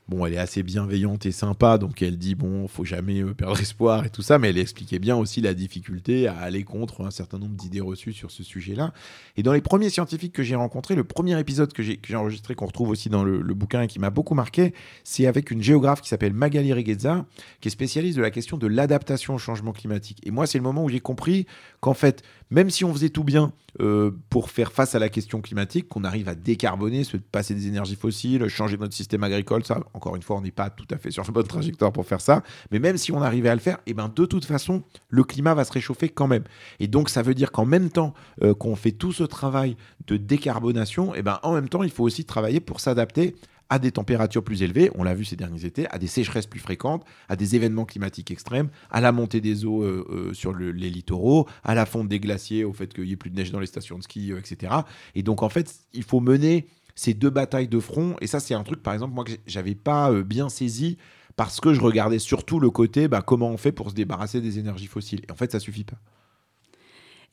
Bon, 0.07 0.25
elle 0.25 0.33
est 0.33 0.37
assez 0.37 0.61
bienveillante 0.61 1.25
et 1.25 1.31
sympa, 1.31 1.77
donc 1.77 2.01
elle 2.01 2.17
dit 2.17 2.35
bon, 2.35 2.67
faut 2.67 2.83
jamais 2.83 3.21
euh, 3.21 3.33
perdre 3.33 3.57
espoir 3.61 4.05
et 4.05 4.09
tout 4.09 4.21
ça, 4.21 4.39
mais 4.39 4.49
elle 4.49 4.57
expliquait 4.57 4.99
bien 4.99 5.15
aussi 5.15 5.39
la 5.41 5.53
difficulté 5.53 6.27
à 6.27 6.37
aller 6.37 6.63
contre 6.63 7.05
un 7.05 7.11
certain 7.11 7.37
nombre 7.37 7.55
d'idées 7.55 7.79
reçues 7.79 8.11
sur 8.11 8.29
ce 8.29 8.43
sujet-là. 8.43 8.93
Et 9.37 9.43
dans 9.43 9.53
les 9.53 9.61
premiers 9.61 9.89
scientifiques 9.89 10.33
que 10.33 10.43
j'ai 10.43 10.55
rencontrés, 10.55 10.95
le 10.95 11.03
premier 11.03 11.39
épisode 11.39 11.71
que 11.71 11.81
j'ai 11.81 12.15
enregistré, 12.15 12.55
qu'on 12.55 12.65
retrouve 12.65 12.89
aussi 12.89 13.09
dans 13.09 13.23
le, 13.23 13.41
bouquin 13.53 13.83
et 13.83 13.87
qui 13.87 13.99
m'a 13.99 14.09
beaucoup 14.09 14.33
marqué, 14.33 14.73
c'est 15.03 15.27
avec 15.27 15.51
une 15.51 15.61
géographe 15.61 16.01
qui 16.01 16.09
s'appelle 16.09 16.33
Magali 16.33 16.73
Regueza, 16.73 17.25
qui 17.61 17.67
est 17.67 17.71
spécialiste 17.71 18.17
de 18.17 18.21
la 18.21 18.31
question 18.31 18.57
de 18.57 18.67
l'adaptation 18.67 19.35
au 19.35 19.37
changement 19.37 19.71
climatique. 19.71 20.19
Et 20.23 20.31
moi, 20.31 20.47
c'est 20.47 20.57
le 20.57 20.63
moment 20.63 20.83
où 20.83 20.89
j'ai 20.89 20.99
compris 20.99 21.45
qu'en 21.79 21.93
fait, 21.93 22.23
même 22.49 22.69
si 22.69 22.83
on 22.83 22.93
faisait 22.93 23.09
tout 23.09 23.23
bien 23.23 23.53
euh, 23.79 24.11
pour 24.29 24.49
faire 24.49 24.73
face 24.73 24.95
à 24.95 24.99
la 24.99 25.09
question 25.09 25.41
climatique, 25.41 25.87
qu'on 25.87 26.03
arrive 26.03 26.27
à 26.27 26.35
décarboner, 26.35 27.05
se 27.05 27.17
passer 27.17 27.53
des 27.53 27.67
énergies 27.67 27.95
fossiles, 27.95 28.47
changer 28.49 28.77
notre 28.77 28.93
système 28.93 29.23
agricole, 29.23 29.63
ça, 29.65 29.79
encore 29.93 30.15
une 30.15 30.21
fois, 30.21 30.37
on 30.37 30.41
n'est 30.41 30.51
pas 30.51 30.69
tout 30.69 30.87
à 30.91 30.97
fait 30.97 31.11
sur 31.11 31.23
la 31.23 31.31
bonne 31.31 31.47
trajectoire 31.47 31.91
pour 31.91 32.05
faire 32.05 32.21
ça. 32.21 32.43
Mais 32.71 32.79
même 32.79 32.97
si 32.97 33.11
on 33.11 33.21
arrivait 33.21 33.49
à 33.49 33.55
le 33.55 33.61
faire, 33.61 33.77
et 33.85 33.91
eh 33.91 33.93
ben, 33.93 34.11
de 34.13 34.25
toute 34.25 34.45
façon, 34.45 34.83
le 35.09 35.23
climat 35.23 35.53
va 35.53 35.63
se 35.63 35.71
réchauffer 35.71 36.09
quand 36.09 36.27
même. 36.27 36.43
Et 36.79 36.87
donc, 36.87 37.09
ça 37.09 37.21
veut 37.21 37.33
dire 37.33 37.51
qu'en 37.51 37.65
même 37.65 37.89
temps 37.89 38.13
euh, 38.43 38.53
qu'on 38.53 38.75
fait 38.75 38.91
tout 38.91 39.11
ce 39.11 39.23
travail 39.23 39.75
de 40.07 40.17
décarbonation, 40.17 41.13
eh 41.15 41.21
ben, 41.21 41.39
en 41.43 41.53
même 41.53 41.69
temps, 41.69 41.83
il 41.83 41.91
faut 41.91 42.03
aussi 42.03 42.25
travailler 42.25 42.59
pour 42.59 42.79
s'adapter 42.79 43.35
à 43.71 43.79
des 43.79 43.93
températures 43.93 44.43
plus 44.43 44.63
élevées, 44.63 44.91
on 44.95 45.03
l'a 45.03 45.13
vu 45.13 45.23
ces 45.23 45.37
derniers 45.37 45.63
étés, 45.63 45.87
à 45.91 45.97
des 45.97 46.07
sécheresses 46.07 46.45
plus 46.45 46.59
fréquentes, 46.59 47.05
à 47.29 47.37
des 47.37 47.55
événements 47.55 47.85
climatiques 47.85 48.29
extrêmes, 48.29 48.67
à 48.89 48.99
la 48.99 49.13
montée 49.13 49.39
des 49.39 49.63
eaux 49.63 49.81
euh, 49.81 50.05
euh, 50.09 50.33
sur 50.33 50.53
les 50.53 50.89
littoraux, 50.89 51.47
à 51.63 51.73
la 51.73 51.85
fonte 51.85 52.09
des 52.09 52.19
glaciers, 52.19 52.65
au 52.65 52.73
fait 52.73 52.93
qu'il 52.93 53.05
n'y 53.05 53.13
ait 53.13 53.15
plus 53.15 53.29
de 53.29 53.37
neige 53.37 53.49
dans 53.49 53.61
les 53.61 53.67
stations 53.67 53.97
de 53.97 54.03
ski, 54.03 54.33
etc. 54.37 54.73
Et 55.15 55.23
donc 55.23 55.41
en 55.41 55.47
fait, 55.47 55.73
il 55.93 56.03
faut 56.03 56.19
mener 56.19 56.67
ces 56.95 57.13
deux 57.13 57.29
batailles 57.29 57.67
de 57.67 57.79
front. 57.79 58.15
Et 58.21 58.27
ça, 58.27 58.39
c'est 58.39 58.53
un 58.53 58.63
truc, 58.63 58.81
par 58.83 58.93
exemple, 58.93 59.13
moi 59.13 59.23
que 59.23 59.33
j'avais 59.47 59.75
pas 59.75 60.11
bien 60.23 60.49
saisi 60.49 60.97
parce 61.35 61.59
que 61.59 61.73
je 61.73 61.81
regardais 61.81 62.19
surtout 62.19 62.59
le 62.59 62.69
côté 62.69 63.07
bah, 63.07 63.21
comment 63.21 63.49
on 63.49 63.57
fait 63.57 63.71
pour 63.71 63.89
se 63.89 63.95
débarrasser 63.95 64.41
des 64.41 64.59
énergies 64.59 64.87
fossiles. 64.87 65.21
Et 65.27 65.31
en 65.31 65.35
fait, 65.35 65.51
ça 65.51 65.59
suffit 65.59 65.83
pas. 65.83 65.97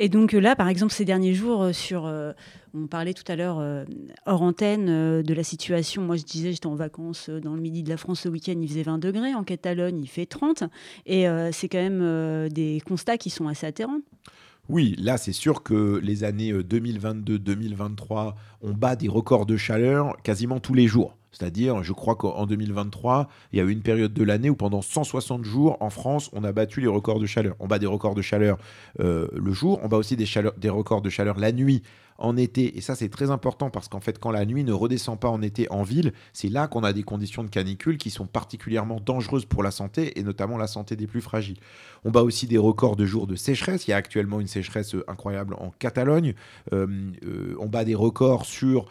Et 0.01 0.09
donc 0.09 0.33
là, 0.33 0.55
par 0.55 0.69
exemple, 0.69 0.93
ces 0.93 1.05
derniers 1.05 1.35
jours, 1.35 1.75
sur, 1.75 2.05
on 2.73 2.87
parlait 2.87 3.15
tout 3.15 3.25
à 3.27 3.35
l'heure 3.35 3.85
hors 4.27 4.43
antenne 4.43 5.23
de 5.23 5.35
la 5.35 5.43
situation. 5.43 6.03
Moi, 6.03 6.15
je 6.15 6.23
disais, 6.23 6.53
j'étais 6.53 6.69
en 6.69 6.77
vacances 6.77 7.29
dans 7.31 7.55
le 7.55 7.61
midi 7.61 7.83
de 7.83 7.89
la 7.89 7.97
France 7.97 8.21
ce 8.21 8.29
week-end, 8.29 8.55
il 8.61 8.69
faisait 8.69 8.85
20 8.85 8.99
degrés. 8.99 9.35
En 9.35 9.43
Catalogne, 9.43 9.99
il 10.01 10.07
fait 10.07 10.27
30. 10.27 10.63
Et 11.07 11.27
c'est 11.51 11.69
quand 11.69 11.83
même 11.83 12.49
des 12.49 12.81
constats 12.87 13.19
qui 13.19 13.31
sont 13.31 13.49
assez 13.49 13.67
atterrants. 13.67 14.01
Oui, 14.69 14.95
là, 14.99 15.17
c'est 15.17 15.33
sûr 15.33 15.63
que 15.63 15.99
les 16.03 16.25
années 16.25 16.53
2022-2023, 16.53 18.35
on 18.61 18.73
bat 18.73 18.97
des 18.97 19.09
records 19.09 19.47
de 19.47 19.57
chaleur 19.57 20.15
quasiment 20.23 20.61
tous 20.61 20.75
les 20.75 20.87
jours. 20.87 21.17
C'est-à-dire, 21.33 21.83
je 21.83 21.93
crois 21.93 22.17
qu'en 22.17 22.47
2023, 22.47 23.29
il 23.53 23.59
y 23.59 23.63
a 23.63 23.65
eu 23.65 23.71
une 23.71 23.81
période 23.81 24.13
de 24.13 24.25
l'année 24.25 24.51
où 24.51 24.57
pendant 24.57 24.83
160 24.83 25.45
jours, 25.45 25.79
en 25.81 25.89
France, 25.89 26.31
on 26.35 26.45
a 26.45 26.53
battu 26.53 26.81
les 26.81 26.87
records 26.87 27.19
de 27.19 27.27
chaleur. 27.27 27.55
On 27.61 27.67
bat 27.67 27.79
des 27.79 27.87
records 27.87 28.15
de 28.15 28.23
chaleur 28.23 28.59
euh, 29.01 29.29
le 29.33 29.53
jour, 29.53 29.81
on 29.83 29.89
bat 29.89 29.97
aussi 29.97 30.17
des 30.17 30.71
records 30.71 31.01
de 31.01 31.11
chaleur 31.11 31.39
la 31.39 31.53
nuit 31.53 31.83
en 32.19 32.37
été, 32.37 32.77
et 32.77 32.81
ça 32.81 32.97
c'est 32.97 33.09
très 33.09 33.31
important 33.31 33.71
parce 33.71 33.89
qu'en 33.89 34.01
fait 34.01 34.19
quand 34.19 34.33
la 34.33 34.45
nuit 34.45 34.65
ne 34.65 34.73
redescend 34.73 35.19
pas 35.19 35.29
en 35.29 35.41
été 35.41 35.71
en 35.71 35.85
ville, 35.85 36.13
c'est 36.33 36.49
là 36.49 36.67
qu'on 36.67 36.83
a 36.83 36.93
des 36.93 37.05
conditions 37.05 37.45
de 37.45 37.49
canicule 37.49 37.97
qui 37.97 38.11
sont 38.11 38.27
particulièrement 38.27 39.01
dangereuses 39.01 39.45
pour 39.45 39.63
la 39.63 39.71
santé 39.71 40.19
et 40.19 40.25
notamment 40.25 40.59
la 40.59 40.67
santé 40.67 40.97
des 40.97 41.07
plus 41.07 41.21
fragiles. 41.21 41.59
On 42.05 42.11
bat 42.11 42.23
aussi 42.23 42.47
des 42.47 42.59
records 42.59 42.97
de 42.97 43.07
jours 43.07 43.27
de 43.27 43.37
sécheresse, 43.37 43.87
il 43.87 43.93
y 43.93 43.95
a 43.95 43.97
actuellement 43.97 44.41
une 44.41 44.49
sécheresse 44.49 44.95
euh, 44.95 45.05
incroyable 45.09 45.55
en 45.55 45.71
Catalogne, 45.71 46.35
euh, 46.73 46.87
euh, 47.25 47.57
on 47.61 47.67
bat 47.67 47.85
des 47.85 47.95
records 47.95 48.45
sur 48.45 48.87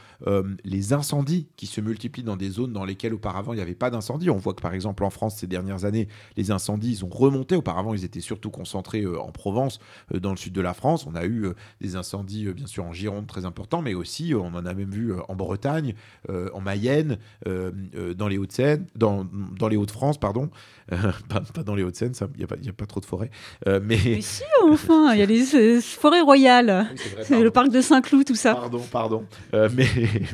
les 0.64 0.94
incendies 0.94 1.48
qui 1.58 1.68
se 1.68 1.82
multiplient 1.82 2.24
dans 2.24 2.38
des 2.38 2.50
zones 2.50 2.74
dans 2.74 2.86
lesquelles 2.86 3.14
auparavant 3.14 3.54
il 3.54 3.58
n'y 3.58 3.62
avait 3.62 3.76
pas 3.76 3.90
d'incendie. 3.90 4.30
On 4.30 4.38
voit 4.38 4.54
que 4.54 4.62
par 4.62 4.74
exemple 4.74 5.04
en 5.04 5.10
France 5.10 5.38
ces 5.38 5.48
dernières 5.48 5.86
années, 5.86 6.08
les 6.38 6.52
incendies 6.52 6.92
ils 6.92 7.06
ont 7.06 7.10
remonté, 7.10 7.56
auparavant 7.56 7.94
ils 7.94 8.04
étaient 8.04 8.22
surtout 8.22 8.50
concentrés 8.50 9.06
en 9.06 9.32
Provence, 9.32 9.80
dans 10.14 10.32
le 10.32 10.38
sud 10.38 10.54
de 10.54 10.62
la 10.62 10.74
France, 10.74 11.06
on 11.06 11.16
a 11.16 11.26
eu 11.26 11.48
des 11.82 11.96
incendies 11.96 12.52
bien 12.54 12.68
sûr 12.68 12.86
en 12.86 12.94
Gironde, 12.94 13.17
très 13.24 13.46
important, 13.46 13.82
mais 13.82 13.94
aussi, 13.94 14.34
euh, 14.34 14.40
on 14.40 14.54
en 14.54 14.66
a 14.66 14.74
même 14.74 14.90
vu 14.90 15.12
euh, 15.12 15.20
en 15.28 15.36
Bretagne, 15.36 15.94
euh, 16.30 16.50
en 16.54 16.62
Mayenne, 16.62 17.18
dans 17.46 18.28
les 18.28 18.38
Hauts-de-Seine, 18.38 18.86
dans, 18.96 19.26
dans, 19.58 19.68
les 19.68 19.78
Hauts-de-France, 19.78 20.18
pardon. 20.18 20.50
Pas, 21.30 21.64
dans 21.64 21.76
les 21.76 21.84
Hauts-de-Seine, 21.84 22.14
il 22.36 22.38
n'y 22.38 22.44
a, 22.44 22.70
a, 22.70 22.74
pas 22.74 22.86
trop 22.86 23.00
de 23.00 23.06
forêts. 23.06 23.30
mais... 23.66 23.80
mais... 23.82 24.22
si, 24.22 24.44
enfin, 24.70 25.14
il 25.14 25.20
y 25.20 25.22
a 25.22 25.26
les 25.26 25.82
forêts 25.82 26.22
royales, 26.22 26.88
le 27.30 27.50
parc 27.50 27.70
de 27.70 27.82
Saint-Cloud, 27.82 28.26
tout 28.26 28.36
ça. 28.36 28.56
Pardon, 28.56 28.84
pardon. 28.92 29.26
mais, 29.54 29.88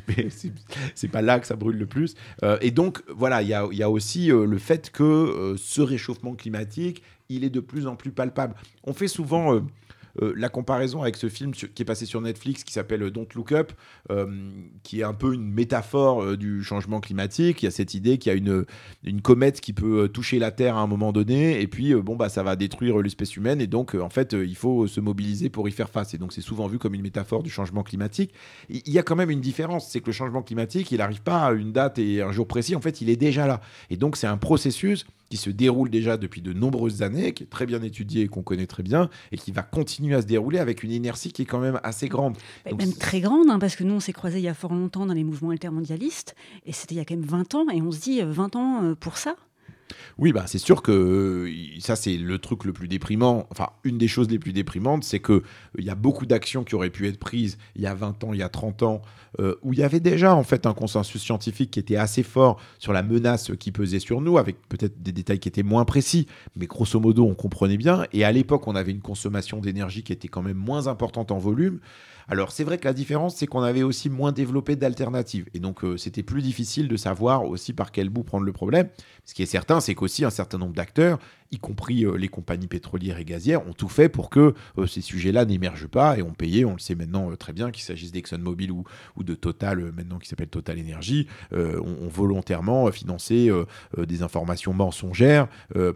mais 0.08 0.28
c'est 0.96 1.08
pas 1.08 1.22
là 1.22 1.40
que 1.40 1.48
ça 1.48 1.56
brûle 1.56 1.78
le 1.78 1.88
plus. 1.88 2.16
et 2.62 2.72
donc, 2.72 3.02
voilà, 3.10 3.42
il 3.42 3.48
y 3.48 3.54
a, 3.54 3.68
y 3.72 3.84
a, 3.84 3.90
aussi 3.90 4.28
le 4.28 4.58
fait 4.58 4.92
que 4.92 5.56
ce 5.58 5.82
réchauffement 5.82 6.36
climatique, 6.36 7.04
il 7.30 7.44
est 7.44 7.50
de 7.50 7.60
plus 7.60 7.88
en 7.88 7.96
plus 7.96 8.12
palpable. 8.12 8.56
On 8.84 8.94
fait 8.94 9.08
souvent 9.08 9.60
euh, 10.22 10.34
la 10.36 10.50
comparaison 10.50 11.02
avec 11.02 11.16
ce 11.16 11.30
film 11.30 11.52
qui 11.54 11.82
est 11.82 11.86
passé 11.86 12.06
sur 12.06 12.22
Netflix 12.22 12.64
qui 12.64 12.74
s'appelle 12.74 13.10
Don't 13.10 13.28
Look 13.36 13.52
Up, 13.52 13.72
euh, 14.12 14.28
qui 14.84 15.00
est 15.00 15.04
un 15.04 15.14
peu 15.14 15.34
une 15.34 15.52
métaphore 15.52 16.24
euh, 16.24 16.38
du 16.38 16.64
changement 16.64 17.00
climatique. 17.00 17.64
Il 17.64 17.66
y 17.66 17.68
a 17.68 17.72
cette 17.72 17.94
idée 17.94 18.18
qu'il 18.18 18.32
y 18.32 18.36
a 18.36 18.38
une, 18.38 18.66
une 19.04 19.22
comète 19.22 19.62
qui 19.62 19.74
peut 19.74 20.10
toucher 20.10 20.40
la 20.40 20.52
Terre 20.52 20.78
à 20.78 20.82
un 20.82 20.88
moment 20.88 21.12
donné, 21.12 21.62
et 21.62 21.68
puis 21.68 21.94
bon, 21.96 22.16
bah, 22.16 22.30
ça 22.30 22.44
va 22.44 22.56
détruire 22.56 22.98
l'espèce 23.00 23.36
humaine, 23.36 23.62
et 23.62 23.68
donc 23.68 23.96
en 23.96 24.10
fait, 24.10 24.34
il 24.34 24.56
faut 24.56 24.88
se 24.88 25.00
mobiliser 25.00 25.50
pour 25.50 25.68
y 25.68 25.72
faire 25.72 25.90
face. 25.90 26.14
Et 26.14 26.18
donc 26.18 26.34
c'est 26.34 26.42
souvent 26.42 26.68
vu 26.68 26.80
comme 26.80 26.94
une 26.94 27.02
métaphore 27.02 27.44
du 27.44 27.50
changement 27.50 27.84
climatique. 27.84 28.34
Il 28.70 28.92
y 28.92 29.00
a 29.00 29.04
quand 29.04 29.16
même 29.16 29.30
une 29.30 29.42
différence, 29.42 29.90
c'est 29.90 30.00
que 30.00 30.08
le 30.08 30.12
changement 30.12 30.42
climatique, 30.42 30.92
il 30.92 30.98
n'arrive 30.98 31.22
pas 31.22 31.46
à 31.46 31.52
une 31.54 31.72
date 31.72 32.00
et 32.00 32.22
un 32.22 32.32
jour 32.32 32.48
précis, 32.48 32.76
en 32.76 32.82
fait, 32.82 33.02
il 33.02 33.10
est 33.10 33.16
déjà 33.16 33.48
là. 33.48 33.62
Et 33.90 33.98
donc 33.98 34.18
c'est 34.18 34.28
un 34.28 34.38
processus 34.38 35.06
qui 35.34 35.38
se 35.38 35.50
déroule 35.50 35.90
déjà 35.90 36.16
depuis 36.16 36.44
de 36.44 36.54
nombreuses 36.54 37.02
années, 37.02 37.34
qui 37.34 37.42
est 37.42 37.48
très 37.48 37.66
bien 37.66 37.82
étudié 37.82 38.22
et 38.22 38.28
qu'on 38.28 38.44
connaît 38.44 38.68
très 38.68 38.84
bien, 38.84 39.10
et 39.32 39.36
qui 39.36 39.52
va 39.52 39.64
continuer 39.64 40.14
à 40.14 40.22
se 40.22 40.28
dérouler 40.28 40.60
avec 40.60 40.84
une 40.84 40.92
inertie 40.92 41.34
qui 41.34 41.42
est 41.42 41.46
quand 41.46 41.58
même 41.60 41.80
assez 41.82 42.08
grande. 42.08 42.38
même 42.68 42.94
très 42.94 43.20
grande, 43.20 43.50
hein, 43.50 43.58
parce 43.58 43.76
que 43.76 43.84
nous, 43.84 43.96
on 43.96 44.00
s'est 44.00 44.14
croisés 44.14 44.38
il 44.38 44.44
y 44.44 44.48
a 44.48 44.54
fort 44.54 44.76
longtemps 44.76 45.08
dans 45.08 45.14
les 45.16 45.24
mouvements 45.24 45.50
altermondialistes, 45.50 46.36
et 46.68 46.72
c'était 46.72 46.94
il 46.94 46.98
y 47.00 47.02
a 47.02 47.06
quand 47.06 47.16
même 47.16 47.26
20 47.26 47.56
ans, 47.56 47.66
et 47.74 47.82
on 47.82 47.92
se 47.92 48.00
dit 48.00 48.22
20 48.22 48.56
euh, 48.56 48.60
ans 48.60 48.84
euh, 48.84 48.94
pour 48.94 49.18
ça? 49.18 49.36
Oui, 50.18 50.32
bah, 50.32 50.44
c'est 50.48 50.58
sûr 50.58 50.82
que 50.82 50.92
euh, 50.92 51.80
ça, 51.80 51.96
c'est 51.96 52.18
le 52.18 52.38
truc 52.40 52.66
le 52.66 52.74
plus 52.74 52.88
déprimant. 52.88 53.48
Enfin, 53.52 53.70
une 53.84 53.98
des 53.98 54.08
choses 54.08 54.30
les 54.30 54.40
plus 54.40 54.54
déprimantes, 54.54 55.04
c'est 55.04 55.20
qu'il 55.20 55.42
il 55.78 55.84
y 55.84 55.90
a 55.90 55.96
beaucoup 55.96 56.26
d'actions 56.26 56.64
qui 56.64 56.76
auraient 56.76 56.90
pu 56.90 57.08
être 57.08 57.20
prises 57.20 57.58
il 57.76 57.82
y 57.82 57.88
a 57.88 57.94
20 57.94 58.24
ans, 58.24 58.34
il 58.34 58.40
y 58.40 58.44
a 58.44 58.50
30 58.50 58.84
ans, 58.84 59.02
euh, 59.40 59.56
où 59.64 59.74
il 59.74 59.80
y 59.80 59.84
avait 59.84 60.00
déjà 60.00 60.36
en 60.36 60.44
fait 60.44 60.66
un 60.66 60.74
consensus 60.74 61.22
scientifique 61.22 61.72
qui 61.72 61.80
était 61.80 61.96
assez 61.96 62.24
fort 62.24 62.60
sur 62.78 62.94
la 62.94 63.04
menace 63.04 63.52
qui 63.60 63.72
pesait 63.72 64.00
sur 64.00 64.22
nous, 64.22 64.38
avec 64.38 64.58
peut-être 64.70 65.02
des 65.02 65.12
détails 65.12 65.40
qui 65.40 65.48
étaient 65.48 65.64
moins 65.64 65.86
précis, 65.86 66.28
mais 66.56 66.68
grosso 66.68 67.00
modo, 67.00 67.26
on 67.26 67.36
comprenait 67.36 67.78
bien. 67.78 68.06
Et 68.14 68.24
à 68.24 68.32
l'époque, 68.32 68.68
on 68.68 68.76
avait 68.76 68.92
une 68.92 69.02
consommation 69.02 69.60
d'énergie 69.60 70.04
qui 70.04 70.14
était 70.14 70.28
quand 70.28 70.42
même 70.42 70.58
moins 70.58 70.88
importante 70.88 71.32
en 71.32 71.40
volume. 71.40 71.80
Alors 72.28 72.52
c'est 72.52 72.64
vrai 72.64 72.78
que 72.78 72.86
la 72.88 72.94
différence, 72.94 73.36
c'est 73.36 73.48
qu'on 73.48 73.62
avait 73.62 73.84
aussi 73.84 74.10
moins 74.10 74.32
développé 74.32 74.76
d'alternatives. 74.76 75.46
Et 75.54 75.60
donc 75.60 75.84
euh, 75.84 75.98
c'était 75.98 76.24
plus 76.24 76.42
difficile 76.42 76.88
de 76.88 76.98
savoir 76.98 77.46
aussi 77.46 77.74
par 77.74 77.92
quel 77.92 78.10
bout 78.10 78.24
prendre 78.24 78.46
le 78.46 78.54
problème. 78.54 78.90
Ce 79.26 79.34
qui 79.34 79.44
est 79.44 79.48
certain, 79.48 79.80
c'est 79.80 79.96
qu'aussi 79.96 80.26
un 80.26 80.30
certain 80.30 80.58
nombre 80.58 80.74
d'acteurs, 80.74 81.20
y 81.54 81.58
compris 81.58 82.06
euh, 82.06 82.18
les 82.18 82.28
compagnies 82.28 82.68
pétrolières 82.68 83.20
et 83.20 83.26
gazières, 83.26 83.66
ont 83.68 83.74
tout 83.74 83.90
fait 83.90 84.10
pour 84.10 84.30
que 84.30 84.54
euh, 84.78 84.88
ces 84.88 85.02
sujets-là 85.02 85.46
n'émergent 85.46 85.88
pas 85.88 86.18
et 86.18 86.22
ont 86.22 86.34
payé, 86.34 86.66
on 86.66 86.74
le 86.74 86.80
sait 86.80 86.96
maintenant 86.96 87.34
très 87.36 87.54
bien, 87.54 87.72
qu'il 87.72 87.84
s'agisse 87.84 88.12
d'ExxonMobil 88.12 88.72
ou, 88.72 88.84
ou 89.16 89.24
de 89.24 89.36
Total, 89.36 89.92
maintenant 89.92 90.20
qui 90.20 90.28
s'appelle 90.28 90.48
Total 90.48 90.80
Energy, 90.80 91.28
ont, 91.52 92.08
volontairement 92.08 92.90
financé 92.92 93.52
des 93.98 94.22
informations 94.22 94.74
mensongères 94.74 95.48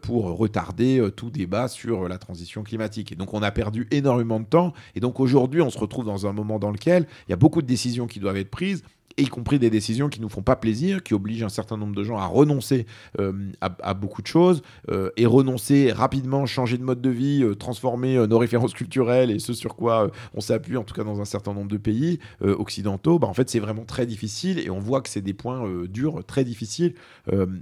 pour 0.01 0.25
retarder 0.37 1.09
tout 1.15 1.29
débat 1.29 1.67
sur 1.67 2.07
la 2.07 2.17
transition 2.17 2.63
climatique. 2.63 3.11
Et 3.11 3.15
donc 3.15 3.33
on 3.33 3.41
a 3.41 3.51
perdu 3.51 3.87
énormément 3.91 4.39
de 4.39 4.45
temps. 4.45 4.73
Et 4.95 4.99
donc 4.99 5.19
aujourd'hui, 5.19 5.61
on 5.61 5.69
se 5.69 5.77
retrouve 5.77 6.05
dans 6.05 6.27
un 6.27 6.33
moment 6.33 6.59
dans 6.59 6.71
lequel 6.71 7.07
il 7.27 7.31
y 7.31 7.33
a 7.33 7.37
beaucoup 7.37 7.61
de 7.61 7.67
décisions 7.67 8.07
qui 8.07 8.19
doivent 8.19 8.37
être 8.37 8.51
prises 8.51 8.83
y 9.17 9.27
compris 9.27 9.59
des 9.59 9.69
décisions 9.69 10.09
qui 10.09 10.21
nous 10.21 10.29
font 10.29 10.43
pas 10.43 10.55
plaisir, 10.55 11.03
qui 11.03 11.13
obligent 11.13 11.43
un 11.43 11.49
certain 11.49 11.77
nombre 11.77 11.95
de 11.95 12.03
gens 12.03 12.17
à 12.17 12.25
renoncer 12.25 12.85
euh, 13.19 13.33
à, 13.61 13.93
beaucoup 13.93 14.21
de 14.21 14.27
choses 14.27 14.61
euh, 14.91 15.09
et 15.17 15.25
renoncer 15.25 15.91
rapidement, 15.91 16.45
changer 16.45 16.77
de 16.77 16.83
mode 16.83 17.01
de 17.01 17.09
vie, 17.09 17.43
euh, 17.43 17.55
transformer 17.55 18.27
nos 18.27 18.37
références 18.37 18.73
culturelles 18.73 19.31
et 19.31 19.39
ce 19.39 19.53
sur 19.53 19.75
quoi 19.75 20.11
on 20.33 20.41
s'appuie, 20.41 20.77
en 20.77 20.83
tout 20.83 20.93
cas 20.93 21.03
dans 21.03 21.19
un 21.19 21.25
certain 21.25 21.53
nombre 21.53 21.69
de 21.69 21.77
pays 21.77 22.19
occidentaux. 22.41 23.19
Bah, 23.19 23.27
en 23.27 23.33
fait, 23.33 23.49
c'est 23.49 23.59
vraiment 23.59 23.85
très 23.85 24.05
difficile 24.05 24.59
et 24.59 24.69
on 24.69 24.79
voit 24.79 25.01
que 25.01 25.09
c'est 25.09 25.21
des 25.21 25.33
points 25.33 25.67
durs, 25.87 26.23
très 26.25 26.43
difficiles. 26.43 26.93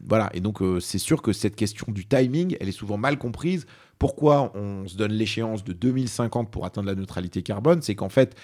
voilà. 0.07 0.29
Et 0.33 0.41
donc, 0.41 0.59
c'est 0.79 0.97
sûr 0.97 1.21
que 1.21 1.33
cette 1.33 1.55
question 1.55 1.87
du 1.91 2.05
timing, 2.05 2.57
elle 2.59 2.69
est 2.69 2.73
souvent 2.73 2.97
mal 2.97 3.17
comprise 3.17 3.65
pourquoi 3.97 4.51
on 4.55 4.85
se 4.87 4.97
donne 4.97 5.13
l'échéance 5.13 5.63
de 5.63 5.71
2050 5.71 6.51
pour 6.51 6.65
atteindre 6.65 6.87
la 6.87 6.95
neutralité 6.95 7.43
carbone? 7.43 7.81
C'est 7.81 7.95
qu'en 7.95 8.09
fait, 8.09 8.35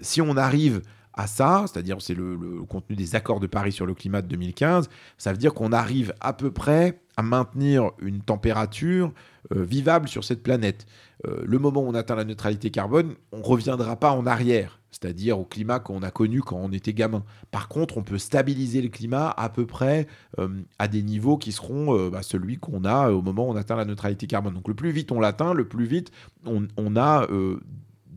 si 0.00 0.22
on 0.22 0.36
arrive 0.36 0.82
à 1.18 1.26
ça, 1.26 1.64
c'est-à-dire 1.66 1.96
c'est 2.00 2.14
le, 2.14 2.38
contenu 2.68 2.94
des 2.94 3.16
accords 3.16 3.40
de 3.40 3.48
Paris 3.48 3.72
sur 3.72 3.86
le 3.86 3.94
climat 3.94 4.22
de 4.22 4.28
2015, 4.28 4.88
ça 5.18 5.32
veut 5.32 5.38
dire 5.38 5.52
qu'on 5.52 5.72
arrive 5.72 6.14
à 6.20 6.32
peu 6.32 6.52
près 6.52 7.00
à 7.16 7.22
maintenir 7.22 7.90
une 7.98 8.20
température 8.20 9.12
euh, 9.52 9.64
vivable 9.64 10.06
sur 10.06 10.22
cette 10.22 10.44
planète. 10.44 10.86
Euh, 11.26 11.42
le 11.44 11.58
moment 11.58 11.82
où 11.82 11.88
on 11.88 11.94
atteint 11.94 12.14
la 12.14 12.24
neutralité 12.24 12.70
carbone, 12.70 13.16
on 13.32 13.38
ne 13.38 13.42
reviendra 13.42 13.96
pas 13.96 14.12
en 14.12 14.26
arrière, 14.26 14.78
c'est-à-dire 14.92 15.40
au 15.40 15.44
climat 15.44 15.80
qu'on 15.80 16.04
a 16.04 16.12
connu 16.12 16.40
quand 16.40 16.56
on 16.56 16.70
était 16.70 16.94
gamin. 16.94 17.24
Par 17.50 17.66
contre, 17.66 17.98
on 17.98 18.04
peut 18.04 18.18
stabiliser 18.18 18.80
le 18.80 18.88
climat 18.88 19.34
à 19.36 19.48
peu 19.48 19.66
près 19.66 20.06
euh, 20.38 20.48
à 20.78 20.86
des 20.86 21.02
niveaux 21.02 21.36
qui 21.36 21.50
seront 21.50 22.10
bah, 22.10 22.22
celui 22.22 22.58
qu'on 22.58 22.84
a 22.84 23.10
au 23.10 23.22
moment 23.22 23.48
où 23.48 23.50
on 23.50 23.56
atteint 23.56 23.74
la 23.74 23.84
neutralité 23.84 24.28
carbone. 24.28 24.54
Donc 24.54 24.68
le 24.68 24.74
plus 24.74 24.92
vite 24.92 25.10
on 25.10 25.18
l'atteint, 25.18 25.52
le 25.52 25.66
plus 25.66 25.86
vite 25.86 26.12
on, 26.46 26.68
on 26.76 26.94
a 26.94 27.26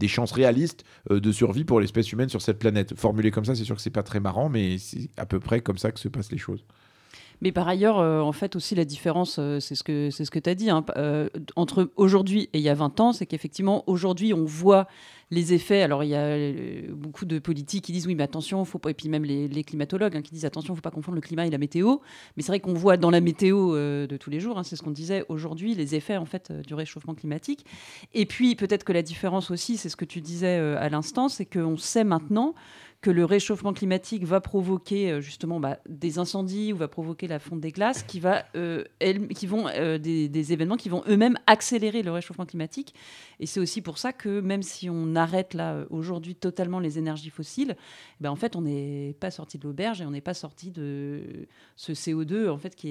des 0.01 0.07
chances 0.07 0.31
réalistes 0.31 0.83
euh, 1.11 1.19
de 1.21 1.31
survie 1.31 1.63
pour 1.63 1.79
l'espèce 1.79 2.11
humaine 2.11 2.27
sur 2.27 2.41
cette 2.41 2.59
planète. 2.59 2.99
Formulé 2.99 3.29
comme 3.31 3.45
ça, 3.45 3.55
c'est 3.55 3.63
sûr 3.63 3.75
que 3.75 3.81
c'est 3.81 3.91
pas 3.91 4.03
très 4.03 4.19
marrant, 4.19 4.49
mais 4.49 4.77
c'est 4.79 5.09
à 5.15 5.25
peu 5.25 5.39
près 5.39 5.61
comme 5.61 5.77
ça 5.77 5.91
que 5.91 5.99
se 5.99 6.09
passent 6.09 6.31
les 6.31 6.39
choses. 6.39 6.65
Mais 7.41 7.51
par 7.51 7.67
ailleurs, 7.67 7.99
euh, 7.99 8.21
en 8.21 8.31
fait, 8.31 8.55
aussi 8.55 8.75
la 8.75 8.85
différence, 8.85 9.37
euh, 9.39 9.59
c'est 9.59 9.75
ce 9.75 9.83
que 9.83 10.09
ce 10.11 10.29
que 10.29 10.39
tu 10.39 10.49
as 10.49 10.55
dit, 10.55 10.69
hein, 10.69 10.85
entre 11.55 11.91
aujourd'hui 11.95 12.49
et 12.53 12.59
il 12.59 12.63
y 12.63 12.69
a 12.69 12.75
20 12.75 12.99
ans, 12.99 13.13
c'est 13.13 13.25
qu'effectivement, 13.25 13.83
aujourd'hui, 13.87 14.33
on 14.33 14.45
voit 14.45 14.87
les 15.31 15.53
effets. 15.53 15.81
Alors, 15.81 16.03
il 16.03 16.09
y 16.09 16.15
a 16.15 16.25
euh, 16.25 16.87
beaucoup 16.91 17.25
de 17.25 17.39
politiques 17.39 17.85
qui 17.85 17.93
disent 17.93 18.05
oui, 18.05 18.15
mais 18.15 18.23
attention, 18.23 18.63
faut 18.65 18.77
pas. 18.77 18.91
Et 18.91 18.93
puis 18.93 19.09
même 19.09 19.23
les, 19.23 19.63
climatologues 19.63 20.15
hein, 20.15 20.21
qui 20.21 20.31
disent 20.31 20.45
attention, 20.45 20.75
faut 20.75 20.81
pas 20.81 20.91
confondre 20.91 21.15
le 21.15 21.21
climat 21.21 21.47
et 21.47 21.49
la 21.49 21.57
météo. 21.57 21.97
Mais 22.35 22.43
c'est 22.43 22.51
vrai 22.51 22.59
qu'on 22.59 22.73
voit 22.73 22.97
dans 22.97 23.09
la 23.09 23.21
météo 23.21 23.73
euh, 23.75 24.05
de 24.05 24.17
tous 24.17 24.29
les 24.29 24.39
jours, 24.39 24.59
hein, 24.59 24.63
c'est 24.63 24.75
ce 24.75 24.83
qu'on 24.83 24.91
disait 24.91 25.23
aujourd'hui, 25.29 25.73
les 25.73 25.95
effets 25.95 26.17
en 26.17 26.25
fait 26.25 26.51
euh, 26.51 26.61
du 26.61 26.73
réchauffement 26.73 27.15
climatique. 27.15 27.65
Et 28.13 28.25
puis 28.25 28.55
peut-être 28.55 28.83
que 28.83 28.93
la 28.93 29.01
différence 29.01 29.49
aussi, 29.49 29.77
c'est 29.77 29.89
ce 29.89 29.95
que 29.95 30.05
tu 30.05 30.19
disais 30.19 30.57
à 30.57 30.89
l'instant, 30.89 31.29
c'est 31.29 31.45
qu'on 31.45 31.77
sait 31.77 32.03
maintenant 32.03 32.53
que 33.01 33.09
le 33.09 33.25
réchauffement 33.25 33.73
climatique 33.73 34.25
va 34.25 34.41
provoquer 34.41 35.11
euh, 35.11 35.21
justement 35.21 35.59
bah, 35.59 35.79
des 35.89 36.19
incendies 36.19 36.71
ou 36.71 36.77
va 36.77 36.87
provoquer 36.87 37.27
la 37.27 37.39
fonte 37.39 37.59
des 37.59 37.71
glaces, 37.71 38.03
qui, 38.03 38.21
euh, 38.23 38.83
vont 39.47 39.67
euh, 39.69 39.97
des, 39.97 40.53
événements 40.53 40.77
qui 40.77 40.89
vont 40.89 41.03
eux-mêmes 41.07 41.37
accélérer 41.47 42.03
le 42.03 42.11
réchauffement 42.11 42.45
climatique. 42.45 42.93
Et 43.39 43.47
c'est 43.47 43.59
aussi 43.59 43.81
pour 43.81 43.97
ça 43.97 44.13
que 44.13 44.39
même 44.39 44.61
si 44.61 44.87
on 44.89 45.15
arrête 45.15 45.55
là 45.55 45.85
aujourd'hui 45.89 46.35
totalement 46.35 46.79
les 46.79 46.99
énergies 46.99 47.31
fossiles, 47.31 47.75
eh 47.75 48.23
ben, 48.23 48.29
en 48.29 48.35
fait 48.35 48.55
on 48.55 48.61
n'est 48.61 49.15
pas 49.19 49.31
sorti 49.31 49.57
de 49.57 49.63
l'auberge 49.63 50.01
et 50.01 50.05
on 50.05 50.11
n'est 50.11 50.21
pas 50.21 50.35
sorti 50.35 50.69
de 50.69 51.47
ce 51.75 51.93
CO2 51.93 52.49
en 52.49 52.57
fait 52.57 52.75
qui 52.75 52.89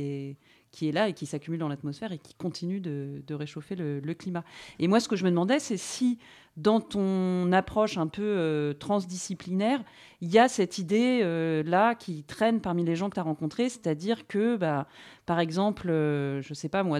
est 0.83 0.93
là 0.93 1.09
et 1.09 1.13
qui 1.13 1.27
s'accumule 1.27 1.61
dans 1.61 1.69
l'atmosphère 1.69 2.13
et 2.13 2.19
qui 2.19 2.35
continue 2.35 2.81
de, 2.81 3.35
réchauffer 3.35 3.77
le, 3.77 4.15
climat. 4.15 4.45
Et 4.81 4.89
moi, 4.89 4.99
ce 4.99 5.09
que 5.09 5.17
je 5.17 5.25
me 5.25 5.31
demandais, 5.31 5.61
c'est 5.61 5.77
si 5.77 6.19
dans 6.57 6.81
ton 6.81 7.53
approche 7.53 7.97
un 7.97 8.07
peu 8.07 8.23
euh, 8.23 8.75
transdisciplinaire, 8.75 9.83
il 10.21 10.31
y 10.31 10.39
a 10.39 10.49
cette 10.49 10.79
idée-là 10.79 11.95
qui 11.95 12.25
traîne 12.25 12.61
parmi 12.61 12.85
les 12.85 12.95
gens 12.95 13.09
que 13.09 13.15
tu 13.15 13.21
as 13.21 13.25
rencontrés, 13.25 13.71
c'est-à-dire 13.71 14.27
que, 14.27 14.57
bah, 14.57 14.87
par 15.25 15.41
exemple, 15.41 15.87
je 15.89 16.47
ne 16.47 16.55
sais 16.55 16.69
pas 16.69 16.83
moi, 16.83 16.99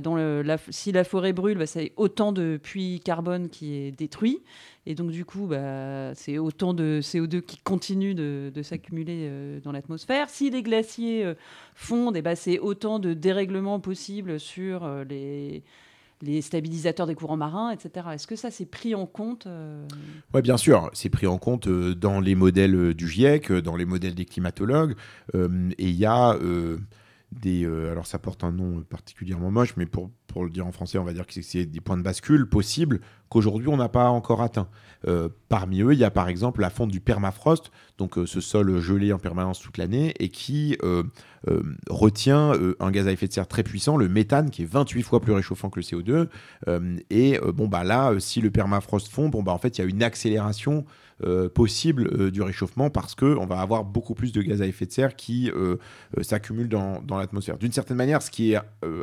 si 0.71 0.91
la 0.91 1.05
forêt 1.05 1.35
brûle, 1.35 1.59
bah, 1.59 1.67
c'est 1.67 1.93
autant 1.97 2.33
de 2.33 2.59
puits 2.63 3.01
carbone 3.05 3.51
qui 3.51 3.75
est 3.75 3.91
détruit, 3.91 4.43
et 4.87 4.95
donc 4.95 5.11
du 5.11 5.27
coup, 5.27 5.47
bah, 5.47 6.15
c'est 6.15 6.39
autant 6.39 6.73
de 6.73 7.01
CO2 7.03 7.43
qui 7.43 7.59
continue 7.59 8.15
de, 8.15 8.63
s'accumuler 8.63 9.61
dans 9.63 9.73
l'atmosphère. 9.73 10.31
Si 10.31 10.49
les 10.49 10.63
glaciers 10.63 11.35
fondent, 11.75 12.19
bah, 12.23 12.37
c'est 12.37 12.59
autant 12.59 12.99
de 13.01 13.13
dérèglements 13.13 13.81
possibles 13.81 14.41
sur 14.41 14.89
les 15.05 15.63
les 16.23 16.43
stabilisateurs 16.43 17.07
des 17.07 17.15
courants 17.15 17.37
marins, 17.37 17.71
etc. 17.71 18.09
Est-ce 18.13 18.27
que 18.27 18.37
ça, 18.37 18.51
c'est 18.51 18.67
pris 18.67 18.95
en 18.95 19.07
compte 19.07 19.47
euh 19.47 19.87
Oui, 20.35 20.43
bien 20.43 20.57
sûr, 20.57 20.91
c'est 20.93 21.09
pris 21.09 21.27
en 21.27 21.39
compte 21.39 21.67
euh, 21.67 21.95
dans 21.95 22.21
les 22.21 22.35
modèles 22.35 22.75
euh, 22.75 22.95
du 22.95 23.09
GIEC, 23.09 23.53
dans 23.53 23.77
les 23.77 23.85
modèles 23.85 24.15
des 24.15 24.25
climatologues. 24.25 24.95
et 25.35 25.39
il 25.79 25.95
y 25.95 26.07
a 26.07 26.37
des... 27.33 27.65
alors 27.65 28.07
ça 28.07 28.19
porte 28.19 28.45
un 28.45 28.53
nom 28.53 28.83
particulièrement 28.83 29.51
moche, 29.51 29.75
mais 29.77 29.87
pour, 29.87 30.11
pour 30.27 30.45
le 30.45 30.51
dire 30.51 30.67
en 30.67 30.73
français, 30.73 30.99
on 30.99 31.05
va 31.05 31.13
dire 31.13 31.27
que 31.27 31.41
c'est 31.43 31.65
des 31.67 31.81
points 31.81 31.97
de 31.97 32.03
bascule 32.03 32.49
possibles 32.49 33.01
qu'aujourd'hui 33.29 33.69
on 33.69 33.77
n'a 33.77 33.89
pas 33.89 34.09
encore 34.09 34.43
atteints. 34.43 34.69
parmi 35.49 35.83
eux, 35.83 35.93
il 35.93 35.99
y 35.99 36.05
a 36.05 36.11
par 36.11 36.29
exemple 36.29 36.61
la 36.61 36.71
fonte 36.71 36.91
du 36.91 37.01
permafrost, 37.01 37.71
donc 37.99 38.19
ce 38.27 38.41
sol 38.41 38.81
gelé 38.81 39.13
en 39.13 39.19
permanence 39.19 39.61
toute 39.61 39.79
l'année, 39.79 40.15
et 40.19 40.29
qui 40.29 40.77
euh, 41.49 41.63
retient 41.89 42.53
euh, 42.53 42.77
un 42.81 42.91
gaz 42.91 43.07
à 43.09 43.13
effet 43.13 43.27
de 43.27 43.33
serre 43.33 43.49
très 43.49 43.63
puissant, 43.63 43.97
le 43.97 44.09
méthane, 44.09 44.51
qui 44.51 44.63
est 44.63 44.71
28 44.71 45.03
fois 45.03 45.21
plus 45.21 45.33
réchauffant 45.33 45.71
que 45.71 45.81
le 45.81 45.85
CO2. 45.85 46.29
Euh, 46.69 46.99
et 47.09 47.39
bon, 47.55 47.67
bah 47.67 47.83
là, 47.83 48.13
si 48.19 48.43
le 48.43 48.51
permafrost 48.51 49.09
fond, 49.09 49.31
bon, 49.31 49.43
bah 49.43 49.53
en 49.53 49.59
fait, 49.59 49.79
il 49.79 49.81
y 49.81 49.85
a 49.85 49.89
une 49.89 50.03
accélération 50.03 50.85
possible 51.55 52.31
du 52.31 52.43
réchauffement 52.43 52.91
parce 52.91 53.15
qu'on 53.15 53.47
va 53.47 53.61
avoir 53.61 53.85
beaucoup 53.85 54.15
plus 54.15 54.33
de 54.33 54.43
gaz 54.43 54.63
à 54.63 54.67
effet 54.67 54.87
de 54.87 54.93
serre 54.93 55.17
qui 55.17 55.51
s'accumulent 56.23 56.69
dans, 56.69 57.03
dans 57.03 57.19
l'atmosphère. 57.19 57.59
D'une 57.59 57.73
certaine 57.73 57.97
manière, 57.97 58.23
ce 58.23 58.31
qui 58.31 58.53
est 58.53 58.59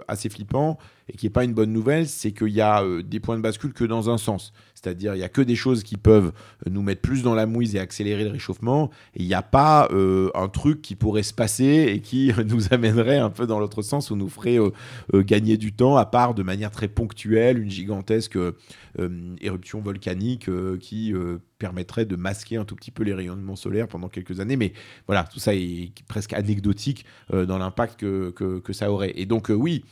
assez 0.07 0.29
flippant 0.29 0.77
et 1.09 1.17
qui 1.17 1.25
n'est 1.25 1.31
pas 1.31 1.43
une 1.43 1.53
bonne 1.53 1.71
nouvelle, 1.71 2.07
c'est 2.07 2.31
qu'il 2.31 2.49
y 2.49 2.61
a 2.61 2.83
des 3.03 3.19
points 3.19 3.37
de 3.37 3.41
bascule 3.41 3.73
que 3.73 3.83
dans 3.83 4.09
un 4.09 4.17
sens. 4.17 4.53
C'est-à-dire, 4.87 5.15
il 5.15 5.17
n'y 5.17 5.23
a 5.23 5.29
que 5.29 5.41
des 5.41 5.55
choses 5.55 5.83
qui 5.83 5.97
peuvent 5.97 6.31
nous 6.69 6.81
mettre 6.81 7.01
plus 7.01 7.23
dans 7.23 7.35
la 7.35 7.45
mouise 7.45 7.75
et 7.75 7.79
accélérer 7.79 8.23
le 8.23 8.31
réchauffement. 8.31 8.89
Il 9.15 9.25
n'y 9.25 9.33
a 9.33 9.41
pas 9.41 9.89
un 9.91 10.47
truc 10.47 10.81
qui 10.81 10.95
pourrait 10.95 11.23
se 11.23 11.33
passer 11.33 11.87
et 11.89 11.99
qui 11.99 12.31
nous 12.45 12.73
amènerait 12.73 13.17
un 13.17 13.29
peu 13.29 13.47
dans 13.47 13.59
l'autre 13.59 13.81
sens 13.81 14.11
ou 14.11 14.15
nous 14.15 14.29
ferait 14.29 14.59
euh, 14.59 14.69
euh, 15.13 15.23
gagner 15.23 15.57
du 15.57 15.73
temps, 15.73 15.97
à 15.97 16.05
part 16.05 16.33
de 16.33 16.43
manière 16.43 16.71
très 16.71 16.87
ponctuelle, 16.87 17.59
une 17.59 17.69
gigantesque 17.69 18.37
euh, 18.37 19.35
éruption 19.41 19.81
volcanique 19.81 20.49
qui 20.79 21.13
permettrait 21.59 22.05
de 22.05 22.15
masquer 22.15 22.57
un 22.57 22.65
tout 22.65 22.75
petit 22.75 22.91
peu 22.91 23.03
les 23.03 23.13
rayonnements 23.13 23.55
solaires 23.55 23.87
pendant 23.87 24.09
quelques 24.09 24.39
années. 24.39 24.55
Mais 24.55 24.73
voilà, 25.05 25.23
tout 25.23 25.39
ça 25.39 25.53
est 25.53 25.91
presque 26.07 26.33
anecdotique 26.33 27.05
dans 27.31 27.57
l'impact 27.57 27.99
que, 27.99 28.31
que, 28.31 28.73
ça 28.73 28.91
aurait. 28.91 29.13
Et 29.15 29.25
donc 29.25 29.49
oui, 29.49 29.83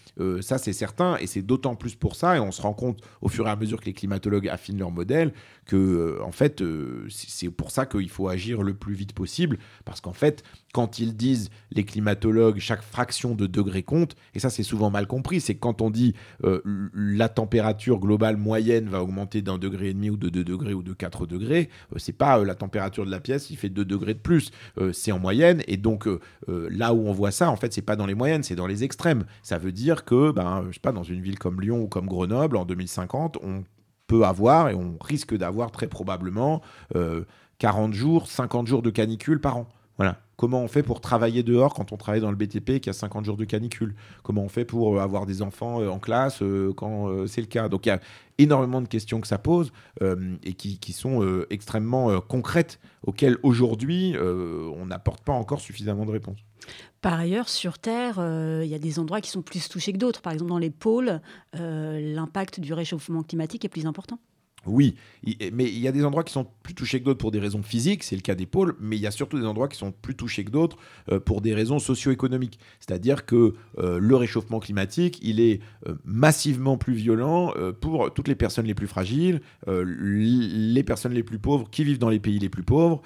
ça 0.42 0.58
c'est 0.58 0.74
certain, 0.74 1.18
et 1.18 1.28
c'est 1.28 1.42
d'autant 1.42 1.76
plus 1.76 1.96
pour 1.96 2.16
ça, 2.16 2.38
et 2.38 2.40
on 2.40 2.52
se 2.52 2.62
rend 2.62 2.74
compte 2.74 3.02
au 3.22 3.30
fur 3.30 3.48
et 3.48 3.50
à 3.50 3.56
mesure 3.56 3.80
que 3.80 3.86
les 3.86 3.94
climatologues 3.94 4.48
affinent 4.48 4.80
leur 4.80 4.85
modèle, 4.92 5.34
que 5.66 6.20
en 6.22 6.32
fait 6.32 6.64
c'est 7.10 7.50
pour 7.50 7.72
ça 7.72 7.86
qu'il 7.86 8.10
faut 8.10 8.28
agir 8.28 8.62
le 8.62 8.74
plus 8.74 8.94
vite 8.94 9.14
possible, 9.14 9.58
parce 9.84 10.02
qu'en 10.02 10.14
fait, 10.14 10.44
quand 10.74 11.00
ils 11.00 11.16
disent 11.16 11.50
les 11.72 11.86
climatologues, 11.86 12.60
chaque 12.60 12.82
fraction 12.82 13.36
de 13.36 13.48
degré 13.48 13.84
compte, 13.84 14.16
et 14.34 14.40
ça 14.40 14.50
c'est 14.50 14.64
souvent 14.64 14.90
mal 14.90 15.08
compris, 15.08 15.42
c'est 15.42 15.56
quand 15.56 15.82
on 15.82 15.90
dit 15.90 16.14
euh, 16.44 16.62
la 16.94 17.30
température 17.30 18.00
globale 18.00 18.38
moyenne 18.38 18.90
va 18.90 19.02
augmenter 19.02 19.42
d'un 19.42 19.58
degré 19.58 19.90
et 19.90 19.94
demi 19.94 20.10
ou 20.10 20.18
de 20.18 20.30
deux 20.30 20.44
degrés 20.44 20.74
ou 20.74 20.84
de 20.84 20.94
4 20.94 21.26
degrés, 21.26 21.70
euh, 21.94 21.98
c'est 21.98 22.14
pas 22.14 22.40
euh, 22.40 22.46
la 22.46 22.56
température 22.56 23.06
de 23.06 23.12
la 23.12 23.20
pièce 23.20 23.46
qui 23.46 23.56
fait 23.56 23.70
2 23.70 23.86
degrés 23.86 24.14
de 24.14 24.20
plus, 24.20 24.52
c'est 24.92 25.12
en 25.12 25.20
moyenne, 25.20 25.62
et 25.68 25.78
donc 25.78 26.08
là 26.48 26.94
où 26.94 27.08
on 27.08 27.14
voit 27.14 27.32
ça, 27.32 27.50
en 27.50 27.56
fait 27.56 27.74
c'est 27.74 27.82
pas 27.82 27.96
dans 27.96 28.06
les 28.06 28.16
moyennes, 28.16 28.44
c'est 28.44 28.56
dans 28.56 28.68
les 28.68 28.84
extrêmes. 28.84 29.26
Ça 29.44 29.58
veut 29.58 29.72
dire 29.72 30.06
que, 30.06 30.32
ben, 30.32 30.66
je 30.68 30.74
sais 30.74 30.80
pas, 30.80 30.92
dans 30.92 31.04
une 31.04 31.22
ville 31.22 31.40
comme 31.40 31.62
Lyon 31.62 31.82
ou 31.82 31.88
comme 31.88 32.08
Grenoble, 32.08 32.58
en 32.58 32.66
2050, 32.66 33.38
on 33.44 33.64
peut 34.08 34.26
avoir, 34.26 34.70
et 34.70 34.76
on 34.76 34.98
risque 35.02 35.36
d'avoir 35.36 35.72
très 35.72 35.88
probablement 35.88 36.62
40 37.60 37.94
jours, 37.94 38.28
50 38.28 38.68
jours 38.68 38.82
de 38.82 38.90
canicule 38.90 39.42
par 39.42 39.58
an. 39.58 39.68
Voilà. 39.98 40.18
Comment 40.38 40.62
on 40.62 40.68
fait 40.68 40.84
pour 40.84 41.00
travailler 41.00 41.44
dehors 41.44 41.74
quand 41.74 41.94
on 41.94 41.98
travaille 41.98 42.20
dans 42.20 42.30
le 42.30 42.36
BTP 42.36 42.82
qui 42.82 42.90
a 42.90 42.94
50 42.94 43.24
jours 43.24 43.38
de 43.38 43.46
canicule? 43.46 43.96
Comment 44.24 44.44
on 44.44 44.50
fait 44.50 44.66
pour 44.66 44.98
euh, 44.98 45.00
avoir 45.02 45.26
des 45.26 45.42
enfants 45.42 45.80
euh, 45.80 45.88
en 45.88 46.00
classe 46.00 46.42
euh, 46.42 46.74
quand 46.76 47.26
c'est 47.28 47.40
le 47.40 47.48
cas? 47.48 47.70
Donc 47.70 47.86
il 47.86 47.90
y 47.90 47.92
a 47.94 48.02
énormément 48.38 48.82
de 48.82 48.88
questions 48.88 49.22
que 49.22 49.28
ça 49.28 49.38
pose 49.38 49.72
et 50.02 50.54
qui, 50.54 50.94
sont 50.94 51.46
extrêmement 51.50 52.20
concrètes, 52.22 52.80
auxquelles 53.04 53.38
aujourd'hui 53.44 54.16
on 54.20 54.86
n'apporte 54.86 55.24
pas 55.24 55.34
encore 55.34 55.62
suffisamment 55.62 56.06
de 56.06 56.12
réponses. 56.12 56.40
Par 57.02 57.20
ailleurs, 57.20 57.50
sur 57.50 57.78
Terre, 57.78 58.16
il 58.64 58.68
y 58.68 58.76
a 58.76 58.80
des 58.80 59.00
endroits 59.00 59.22
qui 59.22 59.30
sont 59.30 59.42
plus 59.42 59.70
touchés 59.70 59.94
que 59.94 59.98
d'autres. 59.98 60.22
Par 60.22 60.34
exemple, 60.34 60.50
dans 60.50 60.58
les 60.58 60.72
pôles, 60.72 61.22
l'impact 61.54 62.60
du 62.60 62.74
réchauffement 62.74 63.24
climatique 63.24 63.64
est 63.66 63.70
plus 63.70 63.86
important. 63.86 64.20
Oui, 64.66 64.96
mais 65.54 65.66
il 65.66 65.80
y 65.80 65.88
a 65.88 65.92
des 65.92 66.04
endroits 66.04 66.24
qui 66.24 66.34
sont 66.34 66.48
plus 66.64 66.74
touchés 66.74 67.00
que 67.00 67.06
d'autres 67.06 67.20
pour 67.20 67.32
des 67.32 67.40
raisons 67.40 67.64
physiques, 67.64 68.04
c'est 68.04 68.16
le 68.16 68.22
cas 68.22 68.36
des 68.36 68.46
pôles, 68.46 68.76
mais 68.80 68.96
il 68.96 69.02
y 69.02 69.08
a 69.08 69.12
surtout 69.12 69.40
des 69.40 69.46
endroits 69.46 69.68
qui 69.68 69.78
sont 69.78 69.92
plus 69.92 70.16
touchés 70.16 70.44
que 70.44 70.52
d'autres 70.52 70.78
euh, 71.12 71.20
pour 71.20 71.42
des 71.42 71.54
raisons 71.54 71.80
socio-économiques. 71.80 72.60
C'est-à-dire 72.80 73.26
que 73.26 73.54
euh, 73.78 74.00
le 74.00 74.16
réchauffement 74.16 74.60
climatique, 74.60 75.20
il 75.22 75.40
est 75.40 75.62
euh, 75.88 75.96
massivement 76.04 76.78
plus 76.78 76.94
violent 76.94 77.54
pour 77.82 78.14
toutes 78.14 78.28
les 78.28 78.36
personnes 78.36 78.66
les 78.66 78.74
plus 78.74 78.88
fragiles, 78.88 79.42
les 79.68 80.84
personnes 80.84 81.14
les 81.14 81.24
plus 81.24 81.40
pauvres 81.40 81.70
qui 81.70 81.84
vivent 81.84 82.00
dans 82.00 82.10
les 82.10 82.20
pays 82.20 82.40
les 82.40 82.50
plus 82.50 82.64
pauvres, 82.64 83.02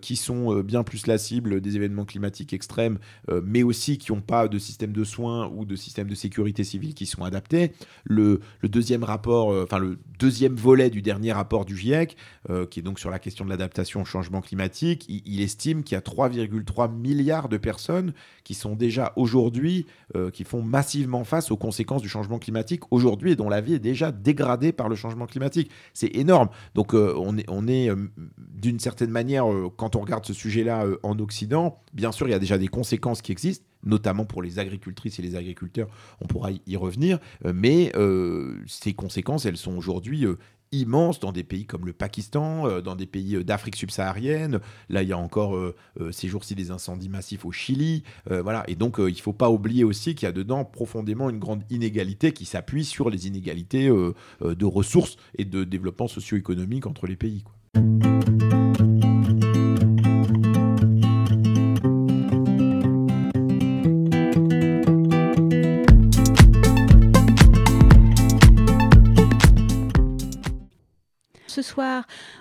qui 0.00 0.16
sont 0.16 0.60
bien 0.60 0.82
plus 0.82 1.06
la 1.06 1.18
cible 1.18 1.60
des 1.60 1.76
événements 1.76 2.04
climatiques 2.04 2.52
extrêmes, 2.52 2.98
mais 3.44 3.62
aussi 3.62 3.98
qui 3.98 4.12
n'ont 4.12 4.20
pas 4.20 4.48
de 4.48 4.58
système 4.58 4.92
de 4.92 5.04
soins 5.04 5.50
ou 5.54 5.64
de 5.64 5.76
système 5.76 6.08
de 6.08 6.14
sécurité 6.14 6.64
civile 6.64 6.94
qui 6.94 7.06
sont 7.06 7.24
adaptés. 7.24 7.72
Le 8.04 8.40
deuxième 8.62 9.04
rapport, 9.04 9.48
enfin 9.62 9.78
le 9.78 9.98
deuxième 10.18 10.54
volet 10.54 10.90
du 10.90 10.97
du 10.98 11.02
dernier 11.02 11.30
rapport 11.30 11.64
du 11.64 11.76
GIEC, 11.76 12.16
euh, 12.50 12.66
qui 12.66 12.80
est 12.80 12.82
donc 12.82 12.98
sur 12.98 13.08
la 13.08 13.20
question 13.20 13.44
de 13.44 13.50
l'adaptation 13.50 14.02
au 14.02 14.04
changement 14.04 14.40
climatique, 14.40 15.06
il, 15.08 15.40
estime 15.40 15.84
qu'il 15.84 15.94
y 15.94 15.98
a 15.98 16.00
3,3 16.00 16.92
milliards 16.92 17.48
de 17.48 17.56
personnes 17.56 18.12
qui 18.42 18.54
sont 18.54 18.74
déjà 18.74 19.12
aujourd'hui, 19.14 19.86
euh, 20.16 20.30
qui 20.30 20.42
font 20.42 20.60
massivement 20.60 21.22
face 21.22 21.52
aux 21.52 21.56
conséquences 21.56 22.02
du 22.02 22.08
changement 22.08 22.40
climatique 22.40 22.82
aujourd'hui 22.90 23.32
et 23.32 23.36
dont 23.36 23.48
la 23.48 23.60
vie 23.60 23.74
est 23.74 23.78
déjà 23.78 24.10
dégradée 24.10 24.72
par 24.72 24.88
le 24.88 24.96
changement 24.96 25.26
climatique. 25.26 25.70
C'est 25.94 26.16
énorme. 26.16 26.48
Donc 26.74 26.94
euh, 26.94 27.14
on 27.16 27.38
est, 27.38 27.46
on 27.48 27.68
est 27.68 27.90
d'une 28.38 28.80
certaine 28.80 29.10
manière, 29.10 29.44
quand 29.76 29.94
on 29.94 30.00
regarde 30.00 30.26
ce 30.26 30.32
sujet-là 30.32 30.84
en 31.04 31.16
Occident, 31.20 31.80
bien 31.92 32.10
sûr, 32.10 32.26
il 32.26 32.32
y 32.32 32.34
a 32.34 32.40
déjà 32.40 32.58
des 32.58 32.68
conséquences 32.68 33.22
qui 33.22 33.30
existent 33.30 33.64
notamment 33.84 34.24
pour 34.24 34.42
les 34.42 34.58
agricultrices 34.58 35.20
et 35.20 35.22
les 35.22 35.36
agriculteurs, 35.36 35.86
on 36.20 36.26
pourra 36.26 36.50
y 36.50 36.76
revenir, 36.76 37.20
mais 37.44 37.92
ces 38.66 38.92
conséquences, 38.92 39.46
elles 39.46 39.56
sont 39.56 39.76
aujourd'hui 39.76 40.26
immense 40.72 41.20
dans 41.20 41.32
des 41.32 41.44
pays 41.44 41.66
comme 41.66 41.86
le 41.86 41.92
Pakistan, 41.92 42.66
euh, 42.66 42.80
dans 42.80 42.96
des 42.96 43.06
pays 43.06 43.36
euh, 43.36 43.44
d'Afrique 43.44 43.76
subsaharienne. 43.76 44.60
Là, 44.88 45.02
il 45.02 45.08
y 45.08 45.12
a 45.12 45.18
encore 45.18 45.56
euh, 45.56 45.74
ces 46.10 46.28
jours-ci 46.28 46.54
des 46.54 46.70
incendies 46.70 47.08
massifs 47.08 47.44
au 47.44 47.52
Chili. 47.52 48.02
voilà. 48.26 48.64
Et 48.68 48.74
donc, 48.74 48.96
il 48.98 49.04
ne 49.04 49.14
faut 49.14 49.32
pas 49.32 49.50
oublier 49.50 49.84
aussi 49.84 50.14
qu'il 50.14 50.26
y 50.26 50.28
a 50.28 50.32
dedans 50.32 50.64
profondément 50.64 51.30
une 51.30 51.38
grande 51.38 51.62
inégalité 51.70 52.32
qui 52.32 52.44
s'appuie 52.44 52.84
sur 52.84 53.10
les 53.10 53.26
inégalités 53.26 53.88
de 53.88 54.64
ressources 54.64 55.16
et 55.36 55.44
de 55.44 55.64
développement 55.64 56.08
socio-économique 56.08 56.86
entre 56.86 57.06
les 57.06 57.16
pays. 57.16 57.44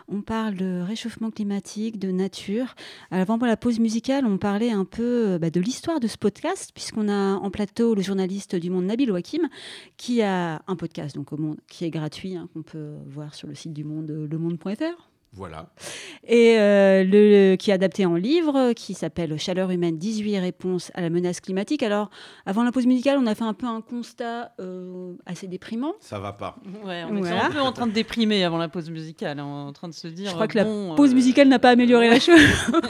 On 0.07 0.21
parle 0.21 0.55
de 0.55 0.81
réchauffement 0.81 1.31
climatique, 1.31 1.99
de 1.99 2.11
nature. 2.11 2.75
Avant 3.11 3.37
la 3.37 3.57
pause 3.57 3.79
musicale, 3.79 4.25
on 4.25 4.37
parlait 4.37 4.71
un 4.71 4.85
peu 4.85 5.27
euh, 5.27 5.39
bah, 5.39 5.49
de 5.49 5.59
l'histoire 5.59 5.99
de 5.99 6.07
ce 6.07 6.17
podcast, 6.17 6.71
puisqu'on 6.73 7.09
a 7.09 7.35
en 7.35 7.51
plateau 7.51 7.95
le 7.95 8.01
journaliste 8.01 8.55
du 8.55 8.69
Monde 8.69 8.85
Nabil 8.85 9.11
Wakim, 9.11 9.47
qui 9.97 10.21
a 10.21 10.61
un 10.67 10.75
podcast 10.75 11.15
donc 11.15 11.33
au 11.33 11.37
Monde 11.37 11.57
qui 11.67 11.85
est 11.85 11.89
gratuit, 11.89 12.35
hein, 12.35 12.49
qu'on 12.53 12.63
peut 12.63 12.95
voir 13.07 13.35
sur 13.35 13.47
le 13.47 13.55
site 13.55 13.73
du 13.73 13.83
Monde, 13.83 14.09
lemonde.fr 14.09 15.16
Voilà. 15.33 15.69
Et 16.27 16.57
euh, 16.57 17.03
le, 17.03 17.55
qui 17.55 17.71
est 17.71 17.73
adapté 17.73 18.05
en 18.05 18.15
livre, 18.15 18.73
qui 18.73 18.93
s'appelle 18.93 19.37
Chaleur 19.39 19.69
humaine, 19.71 19.97
18 19.97 20.39
réponses 20.39 20.91
à 20.95 21.01
la 21.01 21.09
menace 21.09 21.41
climatique. 21.41 21.83
Alors, 21.83 22.09
avant 22.45 22.63
la 22.63 22.71
pause 22.71 22.85
musicale, 22.85 23.17
on 23.21 23.27
a 23.27 23.35
fait 23.35 23.43
un 23.43 23.53
peu 23.53 23.67
un 23.67 23.81
constat 23.81 24.51
euh, 24.59 25.13
assez 25.25 25.47
déprimant. 25.47 25.93
Ça 25.99 26.19
va 26.19 26.33
pas. 26.33 26.57
Ouais, 26.83 27.03
on 27.09 27.23
est 27.23 27.31
un 27.31 27.51
peu 27.51 27.59
en 27.59 27.71
train 27.71 27.87
de 27.87 27.91
déprimer 27.91 28.43
avant 28.43 28.57
la 28.57 28.69
pause 28.69 28.89
musicale, 28.89 29.39
hein, 29.39 29.45
en 29.45 29.73
train 29.73 29.89
de 29.89 29.93
se 29.93 30.07
dire. 30.07 30.29
Je 30.29 30.33
crois 30.33 30.47
que 30.47 30.57
la 30.57 30.65
pause 30.95 31.13
musicale 31.13 31.47
n'a 31.47 31.59
pas 31.59 31.69
amélioré 31.69 32.09
la 32.09 32.19
chose. 32.19 32.39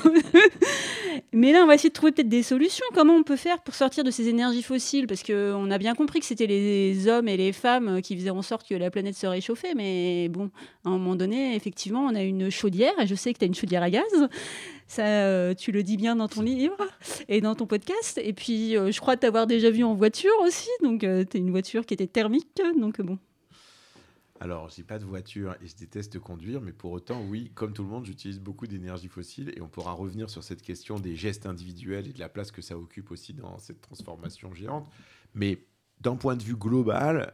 Mais 1.33 1.51
là, 1.51 1.59
on 1.63 1.67
va 1.67 1.75
essayer 1.75 1.89
de 1.89 1.93
trouver 1.93 2.11
peut-être 2.11 2.29
des 2.29 2.43
solutions. 2.43 2.85
Comment 2.93 3.13
on 3.13 3.23
peut 3.23 3.35
faire 3.35 3.61
pour 3.61 3.75
sortir 3.75 4.03
de 4.03 4.11
ces 4.11 4.29
énergies 4.29 4.63
fossiles? 4.63 5.07
Parce 5.07 5.23
qu'on 5.23 5.69
a 5.69 5.77
bien 5.77 5.93
compris 5.93 6.19
que 6.19 6.25
c'était 6.25 6.47
les 6.47 7.07
hommes 7.07 7.27
et 7.27 7.37
les 7.37 7.51
femmes 7.51 8.01
qui 8.01 8.15
faisaient 8.15 8.29
en 8.29 8.41
sorte 8.41 8.67
que 8.67 8.75
la 8.75 8.89
planète 8.89 9.15
se 9.15 9.27
réchauffait. 9.27 9.73
Mais 9.75 10.29
bon, 10.29 10.49
à 10.85 10.89
un 10.89 10.91
moment 10.93 11.15
donné, 11.15 11.55
effectivement, 11.55 12.01
on 12.01 12.15
a 12.15 12.23
une 12.27 12.49
chaudière. 12.49 12.93
Et 12.99 13.07
je 13.07 13.15
sais 13.15 13.33
que 13.33 13.39
tu 13.39 13.45
as 13.45 13.47
une 13.47 13.55
chaudière 13.55 13.83
à 13.83 13.89
gaz. 13.89 14.03
Ça, 14.87 15.05
euh, 15.05 15.53
tu 15.53 15.71
le 15.71 15.83
dis 15.83 15.97
bien 15.97 16.15
dans 16.15 16.27
ton 16.27 16.41
livre 16.41 16.77
et 17.27 17.41
dans 17.41 17.55
ton 17.55 17.67
podcast. 17.67 18.19
Et 18.23 18.33
puis, 18.33 18.77
euh, 18.77 18.91
je 18.91 18.99
crois 19.01 19.17
t'avoir 19.17 19.45
déjà 19.45 19.69
vu 19.69 19.83
en 19.83 19.93
voiture 19.93 20.31
aussi. 20.43 20.69
Donc, 20.81 21.03
euh, 21.03 21.25
tu 21.29 21.37
une 21.37 21.51
voiture 21.51 21.85
qui 21.85 21.93
était 21.93 22.07
thermique. 22.07 22.61
Donc, 22.79 23.01
bon. 23.01 23.19
Alors, 24.39 24.69
j'ai 24.69 24.83
pas 24.83 24.99
de 24.99 25.03
voiture 25.03 25.55
et 25.63 25.67
je 25.67 25.75
déteste 25.75 26.19
conduire, 26.19 26.61
mais 26.61 26.71
pour 26.71 26.91
autant, 26.91 27.21
oui, 27.27 27.51
comme 27.55 27.73
tout 27.73 27.83
le 27.83 27.89
monde, 27.89 28.05
j'utilise 28.05 28.39
beaucoup 28.39 28.67
d'énergie 28.67 29.07
fossile 29.07 29.51
et 29.57 29.61
on 29.61 29.67
pourra 29.67 29.93
revenir 29.93 30.29
sur 30.29 30.43
cette 30.43 30.61
question 30.61 30.99
des 30.99 31.15
gestes 31.15 31.47
individuels 31.47 32.07
et 32.07 32.13
de 32.13 32.19
la 32.19 32.29
place 32.29 32.51
que 32.51 32.61
ça 32.61 32.77
occupe 32.77 33.09
aussi 33.09 33.33
dans 33.33 33.57
cette 33.57 33.81
transformation 33.81 34.53
géante. 34.53 34.87
Mais 35.33 35.65
d'un 36.01 36.15
point 36.15 36.35
de 36.35 36.43
vue 36.43 36.55
global, 36.55 37.33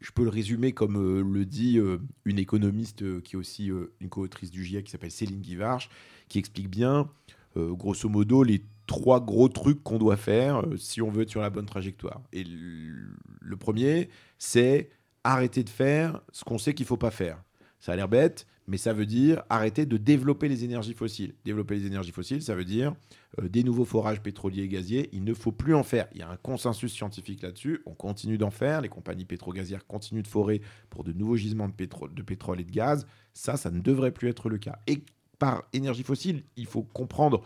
je 0.00 0.12
peux 0.12 0.22
le 0.22 0.28
résumer 0.28 0.72
comme 0.72 0.96
euh, 0.96 1.22
le 1.22 1.44
dit 1.44 1.78
euh, 1.78 1.98
une 2.24 2.38
économiste 2.38 3.22
qui 3.22 3.36
est 3.36 3.38
aussi 3.38 3.70
une 4.00 4.08
co-autrice 4.08 4.50
du 4.50 4.64
GIEC 4.64 4.84
qui 4.84 4.90
s'appelle 4.90 5.10
Céline 5.10 5.40
Guivarch, 5.40 5.88
qui 6.28 6.38
explique 6.38 6.68
bien, 6.68 7.10
grosso 7.56 8.08
modo, 8.08 8.44
les 8.44 8.62
trois 8.86 9.20
gros 9.20 9.48
trucs 9.48 9.82
qu'on 9.82 9.98
doit 9.98 10.16
faire 10.16 10.62
si 10.76 11.02
on 11.02 11.10
veut 11.10 11.22
être 11.22 11.30
sur 11.30 11.40
la 11.40 11.50
bonne 11.50 11.66
trajectoire. 11.66 12.20
Et 12.32 12.44
le 12.44 13.56
premier, 13.56 14.08
c'est 14.38 14.90
arrêter 15.24 15.64
de 15.64 15.68
faire 15.68 16.20
ce 16.32 16.44
qu'on 16.44 16.58
sait 16.58 16.74
qu'il 16.74 16.84
ne 16.84 16.88
faut 16.88 16.96
pas 16.96 17.10
faire. 17.10 17.42
Ça 17.80 17.92
a 17.92 17.96
l'air 17.96 18.08
bête, 18.08 18.46
mais 18.68 18.76
ça 18.76 18.92
veut 18.92 19.06
dire 19.06 19.42
arrêter 19.48 19.86
de 19.86 19.96
développer 19.96 20.46
les 20.46 20.62
énergies 20.62 20.92
fossiles. 20.92 21.34
Développer 21.44 21.76
les 21.76 21.86
énergies 21.86 22.12
fossiles, 22.12 22.42
ça 22.42 22.54
veut 22.54 22.66
dire 22.66 22.94
euh, 23.40 23.48
des 23.48 23.64
nouveaux 23.64 23.86
forages 23.86 24.22
pétroliers 24.22 24.62
et 24.62 24.68
gaziers. 24.68 25.08
Il 25.12 25.24
ne 25.24 25.32
faut 25.32 25.52
plus 25.52 25.74
en 25.74 25.82
faire. 25.82 26.06
Il 26.12 26.20
y 26.20 26.22
a 26.22 26.28
un 26.28 26.36
consensus 26.36 26.92
scientifique 26.92 27.42
là-dessus. 27.42 27.80
On 27.86 27.94
continue 27.94 28.36
d'en 28.36 28.50
faire. 28.50 28.82
Les 28.82 28.90
compagnies 28.90 29.24
pétro-gazières 29.24 29.86
continuent 29.86 30.22
de 30.22 30.28
forer 30.28 30.60
pour 30.90 31.02
de 31.02 31.12
nouveaux 31.14 31.36
gisements 31.36 31.68
de 31.68 31.72
pétrole, 31.72 32.12
de 32.14 32.22
pétrole 32.22 32.60
et 32.60 32.64
de 32.64 32.70
gaz. 32.70 33.06
Ça, 33.32 33.56
ça 33.56 33.70
ne 33.70 33.80
devrait 33.80 34.12
plus 34.12 34.28
être 34.28 34.50
le 34.50 34.58
cas. 34.58 34.78
Et 34.86 35.02
par 35.38 35.64
énergie 35.72 36.02
fossile, 36.02 36.44
il 36.56 36.66
faut 36.66 36.82
comprendre 36.82 37.42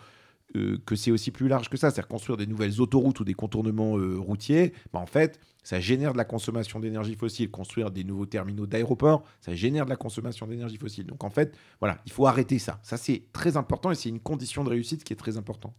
euh, 0.56 0.78
que 0.84 0.96
c'est 0.96 1.10
aussi 1.10 1.30
plus 1.30 1.48
large 1.48 1.68
que 1.68 1.76
ça, 1.76 1.90
c'est-à-dire 1.90 2.08
construire 2.08 2.36
des 2.36 2.46
nouvelles 2.46 2.80
autoroutes 2.80 3.20
ou 3.20 3.24
des 3.24 3.34
contournements 3.34 3.96
euh, 3.96 4.18
routiers, 4.18 4.72
bah, 4.92 5.00
en 5.00 5.06
fait, 5.06 5.40
ça 5.62 5.80
génère 5.80 6.12
de 6.12 6.18
la 6.18 6.24
consommation 6.24 6.80
d'énergie 6.80 7.14
fossile. 7.14 7.50
Construire 7.50 7.90
des 7.90 8.04
nouveaux 8.04 8.26
terminaux 8.26 8.66
d'aéroports, 8.66 9.22
ça 9.40 9.54
génère 9.54 9.84
de 9.84 9.90
la 9.90 9.96
consommation 9.96 10.46
d'énergie 10.46 10.76
fossile. 10.76 11.06
Donc 11.06 11.24
en 11.24 11.30
fait, 11.30 11.56
voilà, 11.80 11.98
il 12.06 12.12
faut 12.12 12.26
arrêter 12.26 12.58
ça. 12.58 12.80
Ça, 12.82 12.96
c'est 12.96 13.22
très 13.32 13.56
important 13.56 13.90
et 13.90 13.94
c'est 13.94 14.08
une 14.08 14.20
condition 14.20 14.64
de 14.64 14.70
réussite 14.70 15.04
qui 15.04 15.12
est 15.12 15.16
très 15.16 15.36
importante. 15.36 15.74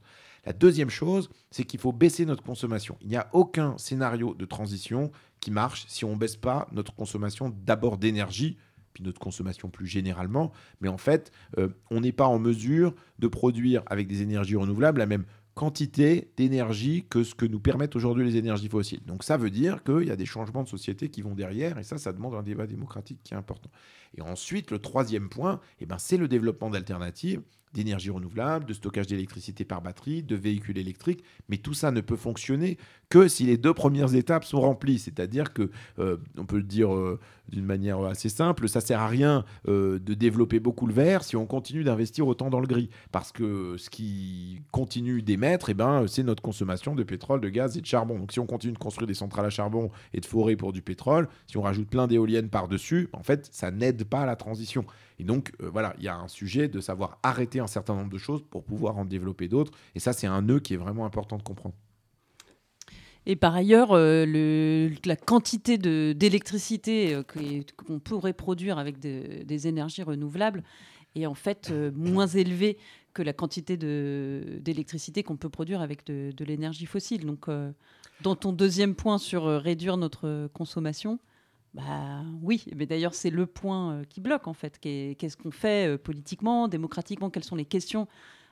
La 0.45 0.53
deuxième 0.53 0.89
chose, 0.89 1.29
c'est 1.51 1.63
qu'il 1.63 1.79
faut 1.79 1.93
baisser 1.93 2.25
notre 2.25 2.43
consommation. 2.43 2.97
Il 3.01 3.07
n'y 3.07 3.15
a 3.15 3.29
aucun 3.31 3.77
scénario 3.77 4.33
de 4.33 4.45
transition 4.45 5.11
qui 5.39 5.51
marche 5.51 5.85
si 5.87 6.03
on 6.03 6.13
ne 6.13 6.17
baisse 6.17 6.35
pas 6.35 6.67
notre 6.71 6.93
consommation 6.93 7.53
d'abord 7.65 7.97
d'énergie, 7.97 8.57
puis 8.93 9.03
notre 9.03 9.19
consommation 9.19 9.69
plus 9.69 9.87
généralement. 9.87 10.51
Mais 10.81 10.89
en 10.89 10.97
fait, 10.97 11.31
euh, 11.57 11.69
on 11.91 12.01
n'est 12.01 12.11
pas 12.11 12.27
en 12.27 12.39
mesure 12.39 12.93
de 13.19 13.27
produire 13.27 13.83
avec 13.87 14.07
des 14.07 14.21
énergies 14.21 14.55
renouvelables 14.55 14.99
la 14.99 15.05
même 15.05 15.25
quantité 15.53 16.31
d'énergie 16.35 17.05
que 17.09 17.23
ce 17.23 17.35
que 17.35 17.45
nous 17.45 17.59
permettent 17.59 17.95
aujourd'hui 17.95 18.25
les 18.25 18.37
énergies 18.37 18.69
fossiles. 18.69 19.03
Donc 19.05 19.23
ça 19.23 19.37
veut 19.37 19.51
dire 19.51 19.83
qu'il 19.83 20.07
y 20.07 20.11
a 20.11 20.15
des 20.15 20.25
changements 20.25 20.63
de 20.63 20.67
société 20.67 21.09
qui 21.09 21.21
vont 21.21 21.35
derrière, 21.35 21.77
et 21.77 21.83
ça, 21.83 21.97
ça 21.97 22.11
demande 22.11 22.33
un 22.33 22.43
débat 22.43 22.65
démocratique 22.65 23.19
qui 23.23 23.33
est 23.33 23.37
important. 23.37 23.69
Et 24.17 24.21
ensuite, 24.21 24.71
le 24.71 24.79
troisième 24.79 25.29
point, 25.29 25.59
eh 25.79 25.85
ben, 25.85 25.97
c'est 25.97 26.17
le 26.17 26.27
développement 26.27 26.69
d'alternatives 26.69 27.41
d'énergie 27.73 28.11
renouvelable, 28.11 28.65
de 28.65 28.73
stockage 28.73 29.07
d'électricité 29.07 29.65
par 29.65 29.81
batterie, 29.81 30.23
de 30.23 30.35
véhicules 30.35 30.77
électriques, 30.77 31.23
mais 31.49 31.57
tout 31.57 31.73
ça 31.73 31.91
ne 31.91 32.01
peut 32.01 32.15
fonctionner 32.15 32.77
que 33.09 33.27
si 33.27 33.45
les 33.45 33.57
deux 33.57 33.73
premières 33.73 34.15
étapes 34.15 34.45
sont 34.45 34.61
remplies. 34.61 34.99
C'est-à-dire 34.99 35.53
que, 35.53 35.71
euh, 35.99 36.17
on 36.37 36.45
peut 36.45 36.57
le 36.57 36.63
dire 36.63 36.93
euh, 36.93 37.19
d'une 37.49 37.65
manière 37.65 37.99
assez 38.01 38.29
simple, 38.29 38.69
ça 38.69 38.81
sert 38.81 39.01
à 39.01 39.07
rien 39.07 39.43
euh, 39.67 39.99
de 39.99 40.13
développer 40.13 40.59
beaucoup 40.59 40.87
le 40.87 40.93
vert 40.93 41.23
si 41.23 41.35
on 41.35 41.45
continue 41.45 41.83
d'investir 41.83 42.27
autant 42.27 42.49
dans 42.49 42.59
le 42.59 42.67
gris, 42.67 42.89
parce 43.11 43.31
que 43.31 43.75
ce 43.77 43.89
qui 43.89 44.61
continue 44.71 45.21
d'émettre, 45.21 45.69
eh 45.69 45.73
ben, 45.73 46.05
c'est 46.07 46.23
notre 46.23 46.41
consommation 46.41 46.95
de 46.95 47.03
pétrole, 47.03 47.41
de 47.41 47.49
gaz 47.49 47.77
et 47.77 47.81
de 47.81 47.85
charbon. 47.85 48.19
Donc 48.19 48.31
si 48.31 48.39
on 48.39 48.45
continue 48.45 48.73
de 48.73 48.77
construire 48.77 49.07
des 49.07 49.13
centrales 49.13 49.45
à 49.45 49.49
charbon 49.49 49.89
et 50.13 50.19
de 50.19 50.25
forer 50.25 50.55
pour 50.55 50.73
du 50.73 50.81
pétrole, 50.81 51.27
si 51.47 51.57
on 51.57 51.61
rajoute 51.61 51.89
plein 51.89 52.07
d'éoliennes 52.07 52.49
par-dessus, 52.49 53.09
en 53.13 53.23
fait, 53.23 53.49
ça 53.51 53.71
n'aide 53.71 54.02
pas 54.05 54.21
à 54.21 54.25
la 54.25 54.35
transition. 54.35 54.85
Et 55.19 55.23
donc, 55.23 55.51
voilà, 55.59 55.93
il 55.97 56.03
y 56.03 56.07
a 56.07 56.15
un 56.15 56.27
sujet 56.27 56.67
de 56.67 56.79
savoir 56.79 57.19
arrêter 57.23 57.59
un 57.59 57.67
certain 57.67 57.95
nombre 57.95 58.09
de 58.09 58.17
choses 58.17 58.43
pour 58.49 58.63
pouvoir 58.63 58.97
en 58.97 59.05
développer 59.05 59.47
d'autres. 59.47 59.71
Et 59.95 59.99
ça, 59.99 60.13
c'est 60.13 60.27
un 60.27 60.41
nœud 60.41 60.59
qui 60.59 60.73
est 60.73 60.77
vraiment 60.77 61.05
important 61.05 61.37
de 61.37 61.43
comprendre. 61.43 61.75
Et 63.25 63.35
par 63.35 63.55
ailleurs, 63.55 63.89
euh, 63.91 64.89
la 65.05 65.15
quantité 65.15 65.77
d'électricité 65.77 67.15
euh, 67.15 67.23
qu'on 67.77 67.99
pourrait 67.99 68.33
produire 68.33 68.77
avec 68.77 68.99
des 68.99 69.67
énergies 69.67 70.03
renouvelables 70.03 70.63
est 71.15 71.25
en 71.25 71.35
fait 71.35 71.69
euh, 71.71 71.91
moins 71.95 72.27
élevée 72.27 72.77
que 73.13 73.21
la 73.21 73.33
quantité 73.33 73.77
d'électricité 73.77 75.23
qu'on 75.23 75.37
peut 75.37 75.49
produire 75.49 75.81
avec 75.81 76.03
de 76.07 76.43
l'énergie 76.43 76.87
fossile. 76.87 77.27
Donc, 77.27 77.45
dans 78.21 78.35
ton 78.35 78.51
deuxième 78.51 78.95
point 78.95 79.19
sur 79.19 79.45
réduire 79.45 79.97
notre 79.97 80.47
consommation, 80.47 81.19
bah 81.73 82.21
oui, 82.41 82.65
mais 82.75 82.85
d'ailleurs 82.85 83.15
c'est 83.15 83.31
le 83.31 83.47
point 83.47 83.93
euh, 83.93 84.03
qui 84.03 84.21
bloque 84.21 84.47
en 84.47 84.53
fait. 84.53 84.79
Qu'est-ce 84.79 85.37
qu'on 85.37 85.51
fait 85.51 85.93
euh, 85.93 85.97
politiquement, 85.97 86.67
démocratiquement? 86.67 87.29
Quelles 87.29 87.43
sont 87.43 87.55
les 87.55 87.65
questions 87.65 88.07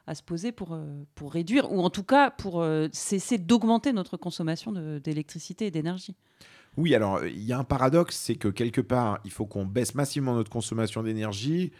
à 0.07 0.15
se 0.15 0.23
poser 0.23 0.51
pour, 0.51 0.73
euh, 0.73 1.03
pour 1.13 1.31
réduire, 1.31 1.71
ou 1.71 1.81
en 1.81 1.91
tout 1.91 2.03
cas 2.03 2.31
pour 2.31 2.65
cesser 2.91 3.37
d'augmenter 3.37 3.93
notre 3.93 4.17
consommation 4.17 4.71
d'électricité 4.99 5.67
et 5.67 5.71
d'énergie? 5.71 6.15
Oui, 6.77 6.95
alors 6.95 7.23
il 7.25 7.43
y 7.43 7.53
a 7.53 7.59
un 7.59 7.63
paradoxe, 7.63 8.15
c'est 8.15 8.35
que 8.35 8.47
quelque 8.47 8.81
part, 8.81 9.19
il 9.25 9.31
faut 9.31 9.45
qu'on 9.45 9.65
baisse 9.65 9.93
massivement 9.93 10.33
notre 10.33 10.49
consommation 10.49 11.03
d'énergie, 11.03 11.71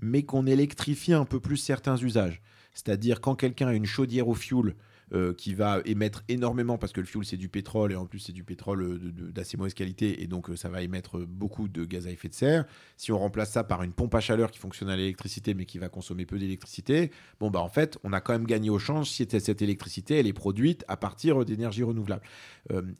mais 0.00 0.22
qu'on 0.22 0.46
électrifie 0.46 1.12
un 1.12 1.24
peu 1.24 1.40
plus 1.40 1.56
certains 1.56 1.96
usages. 1.96 2.40
C'est-à-dire 2.72 3.20
quand 3.20 3.34
quelqu'un 3.34 3.68
a 3.68 3.74
une 3.74 3.86
chaudière 3.86 4.28
au 4.28 4.34
fioul 4.34 4.74
euh, 5.14 5.32
qui 5.34 5.54
va 5.54 5.82
émettre 5.84 6.24
énormément 6.26 6.78
parce 6.78 6.92
que 6.92 7.00
le 7.00 7.06
fuel 7.06 7.24
c'est 7.24 7.36
du 7.36 7.48
pétrole 7.48 7.92
et 7.92 7.94
en 7.94 8.06
plus 8.06 8.18
c'est 8.18 8.32
du 8.32 8.42
pétrole 8.42 8.82
euh, 8.82 8.98
d'assez 9.30 9.56
mauvaise 9.56 9.72
qualité 9.72 10.20
et 10.20 10.26
donc 10.26 10.50
euh, 10.50 10.56
ça 10.56 10.68
va 10.68 10.82
émettre 10.82 11.20
beaucoup 11.20 11.68
de 11.68 11.84
gaz 11.84 12.08
à 12.08 12.10
effet 12.10 12.28
de 12.28 12.34
serre. 12.34 12.64
Si 12.96 13.12
on 13.12 13.18
remplace 13.20 13.52
ça 13.52 13.62
par 13.62 13.84
une 13.84 13.92
pompe 13.92 14.16
à 14.16 14.20
chaleur 14.20 14.50
qui 14.50 14.58
fonctionne 14.58 14.88
à 14.88 14.96
l'électricité 14.96 15.54
mais 15.54 15.64
qui 15.64 15.78
va 15.78 15.88
consommer 15.88 16.26
peu 16.26 16.40
d'électricité, 16.40 17.12
bon 17.38 17.52
bah 17.52 17.60
en 17.60 17.68
fait 17.68 17.98
on 18.02 18.12
a 18.12 18.20
quand 18.20 18.32
même 18.32 18.46
gagné 18.46 18.68
au 18.68 18.80
change 18.80 19.08
si 19.08 19.24
cette 19.30 19.62
électricité 19.62 20.18
elle 20.18 20.26
est 20.26 20.32
produite 20.32 20.84
à 20.88 20.96
partir 20.96 21.44
d'énergie 21.44 21.84
renouvelable. 21.84 22.22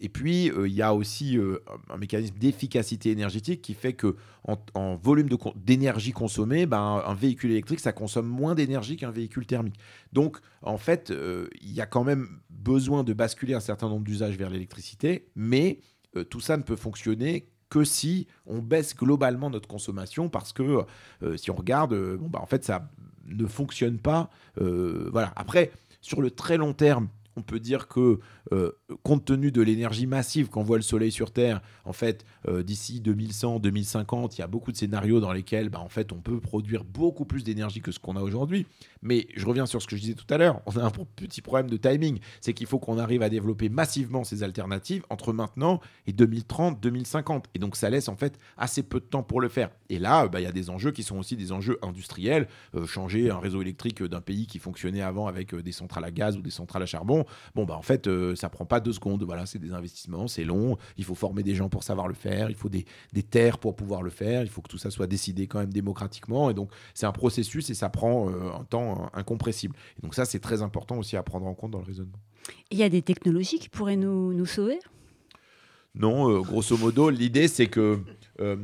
et 0.00 0.08
puis 0.08 0.52
il 0.64 0.72
y 0.72 0.82
a 0.82 0.94
aussi 0.94 1.36
un 1.90 1.96
mécanisme 1.96 2.38
d'efficacité 2.38 3.10
énergétique 3.10 3.62
qui 3.62 3.74
fait 3.74 3.94
que 3.94 4.14
en, 4.74 4.94
volume 4.96 5.28
d'énergie 5.56 6.12
consommée, 6.12 6.66
ben, 6.66 7.02
un 7.04 7.14
véhicule 7.14 7.50
électrique 7.50 7.80
ça 7.80 7.92
consomme 7.92 8.28
moins 8.28 8.54
d'énergie 8.54 8.96
qu'un 8.96 9.10
véhicule 9.10 9.46
thermique. 9.46 9.78
Donc 10.16 10.38
en 10.62 10.78
fait 10.78 11.12
il 11.60 11.72
y 11.72 11.82
a 11.82 11.86
quand 11.86 12.02
même 12.02 12.40
besoin 12.48 13.04
de 13.04 13.12
basculer 13.12 13.52
un 13.52 13.60
certain 13.60 13.88
nombre 13.88 14.02
d'usages 14.02 14.36
vers 14.36 14.50
l'électricité, 14.50 15.28
mais 15.36 15.78
euh, 16.16 16.24
tout 16.24 16.40
ça 16.40 16.56
ne 16.56 16.62
peut 16.62 16.76
fonctionner 16.76 17.48
que 17.68 17.84
si 17.84 18.26
on 18.46 18.58
baisse 18.58 18.96
globalement 18.96 19.50
notre 19.50 19.68
consommation, 19.68 20.28
parce 20.28 20.52
que 20.52 20.84
euh, 21.22 21.36
si 21.36 21.50
on 21.50 21.56
regarde, 21.56 21.92
euh, 21.92 22.16
bah, 22.20 22.40
en 22.40 22.46
fait, 22.46 22.64
ça 22.64 22.88
ne 23.26 23.46
fonctionne 23.46 23.98
pas. 23.98 24.30
voilà. 24.56 25.32
Après, 25.36 25.72
sur 26.00 26.22
le 26.22 26.30
très 26.30 26.56
long 26.56 26.72
terme, 26.72 27.08
on 27.36 27.42
peut 27.42 27.60
dire 27.60 27.86
que 27.86 28.18
euh, 28.52 28.72
compte 29.02 29.24
tenu 29.24 29.52
de 29.52 29.62
l'énergie 29.62 30.06
massive 30.06 30.48
qu'envoie 30.48 30.76
le 30.76 30.82
Soleil 30.82 31.12
sur 31.12 31.30
Terre, 31.30 31.60
en 31.84 31.92
fait, 31.92 32.24
euh, 32.48 32.62
d'ici 32.62 33.00
2100, 33.00 33.60
2050, 33.60 34.36
il 34.36 34.40
y 34.40 34.44
a 34.44 34.46
beaucoup 34.46 34.72
de 34.72 34.76
scénarios 34.76 35.20
dans 35.20 35.32
lesquels, 35.32 35.68
bah, 35.68 35.80
en 35.80 35.88
fait, 35.88 36.12
on 36.12 36.20
peut 36.20 36.40
produire 36.40 36.84
beaucoup 36.84 37.26
plus 37.26 37.44
d'énergie 37.44 37.80
que 37.80 37.92
ce 37.92 37.98
qu'on 37.98 38.16
a 38.16 38.22
aujourd'hui. 38.22 38.66
Mais 39.02 39.28
je 39.36 39.46
reviens 39.46 39.66
sur 39.66 39.82
ce 39.82 39.86
que 39.86 39.96
je 39.96 40.00
disais 40.00 40.14
tout 40.14 40.26
à 40.32 40.38
l'heure. 40.38 40.62
On 40.66 40.76
a 40.76 40.84
un 40.84 40.90
petit 40.90 41.42
problème 41.42 41.68
de 41.68 41.76
timing, 41.76 42.18
c'est 42.40 42.54
qu'il 42.54 42.66
faut 42.66 42.78
qu'on 42.78 42.98
arrive 42.98 43.22
à 43.22 43.28
développer 43.28 43.68
massivement 43.68 44.24
ces 44.24 44.42
alternatives 44.42 45.04
entre 45.10 45.32
maintenant 45.32 45.80
et 46.06 46.12
2030, 46.12 46.80
2050. 46.80 47.46
Et 47.54 47.58
donc, 47.58 47.76
ça 47.76 47.90
laisse 47.90 48.08
en 48.08 48.16
fait 48.16 48.38
assez 48.56 48.82
peu 48.82 49.00
de 49.00 49.04
temps 49.04 49.22
pour 49.22 49.40
le 49.40 49.48
faire. 49.48 49.70
Et 49.90 49.98
là, 49.98 50.26
bah, 50.28 50.40
il 50.40 50.44
y 50.44 50.48
a 50.48 50.52
des 50.52 50.70
enjeux 50.70 50.90
qui 50.90 51.02
sont 51.02 51.18
aussi 51.18 51.36
des 51.36 51.52
enjeux 51.52 51.78
industriels. 51.82 52.48
Euh, 52.74 52.86
changer 52.86 53.30
un 53.30 53.38
réseau 53.38 53.60
électrique 53.60 54.02
d'un 54.02 54.20
pays 54.20 54.46
qui 54.46 54.58
fonctionnait 54.58 55.02
avant 55.02 55.26
avec 55.26 55.54
des 55.54 55.72
centrales 55.72 56.04
à 56.04 56.10
gaz 56.10 56.36
ou 56.36 56.40
des 56.40 56.50
centrales 56.50 56.82
à 56.82 56.86
charbon, 56.86 57.25
Bon, 57.54 57.64
bah 57.64 57.76
en 57.76 57.82
fait, 57.82 58.08
ça 58.34 58.48
prend 58.48 58.64
pas 58.64 58.80
deux 58.80 58.92
secondes. 58.92 59.22
Voilà, 59.22 59.46
c'est 59.46 59.58
des 59.58 59.72
investissements, 59.72 60.28
c'est 60.28 60.44
long. 60.44 60.76
Il 60.96 61.04
faut 61.04 61.14
former 61.14 61.42
des 61.42 61.54
gens 61.54 61.68
pour 61.68 61.82
savoir 61.82 62.08
le 62.08 62.14
faire. 62.14 62.50
Il 62.50 62.56
faut 62.56 62.68
des, 62.68 62.84
des 63.12 63.22
terres 63.22 63.58
pour 63.58 63.76
pouvoir 63.76 64.02
le 64.02 64.10
faire. 64.10 64.42
Il 64.42 64.48
faut 64.48 64.62
que 64.62 64.68
tout 64.68 64.78
ça 64.78 64.90
soit 64.90 65.06
décidé 65.06 65.46
quand 65.46 65.58
même 65.58 65.72
démocratiquement. 65.72 66.50
Et 66.50 66.54
donc, 66.54 66.70
c'est 66.94 67.06
un 67.06 67.12
processus 67.12 67.70
et 67.70 67.74
ça 67.74 67.88
prend 67.88 68.28
un 68.28 68.64
temps 68.64 69.10
incompressible. 69.14 69.76
Et 69.98 70.02
donc, 70.02 70.14
ça, 70.14 70.24
c'est 70.24 70.40
très 70.40 70.62
important 70.62 70.98
aussi 70.98 71.16
à 71.16 71.22
prendre 71.22 71.46
en 71.46 71.54
compte 71.54 71.70
dans 71.70 71.80
le 71.80 71.84
raisonnement. 71.84 72.18
Il 72.70 72.78
y 72.78 72.82
a 72.82 72.88
des 72.88 73.02
technologies 73.02 73.58
qui 73.58 73.68
pourraient 73.68 73.96
nous, 73.96 74.32
nous 74.32 74.46
sauver? 74.46 74.78
Non, 75.94 76.30
euh, 76.30 76.40
grosso 76.42 76.76
modo, 76.76 77.08
l'idée 77.08 77.48
c'est 77.48 77.68
que, 77.68 77.98
euh, 78.40 78.56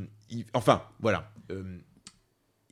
enfin, 0.53 0.83
voilà, 1.01 1.33
euh, 1.51 1.79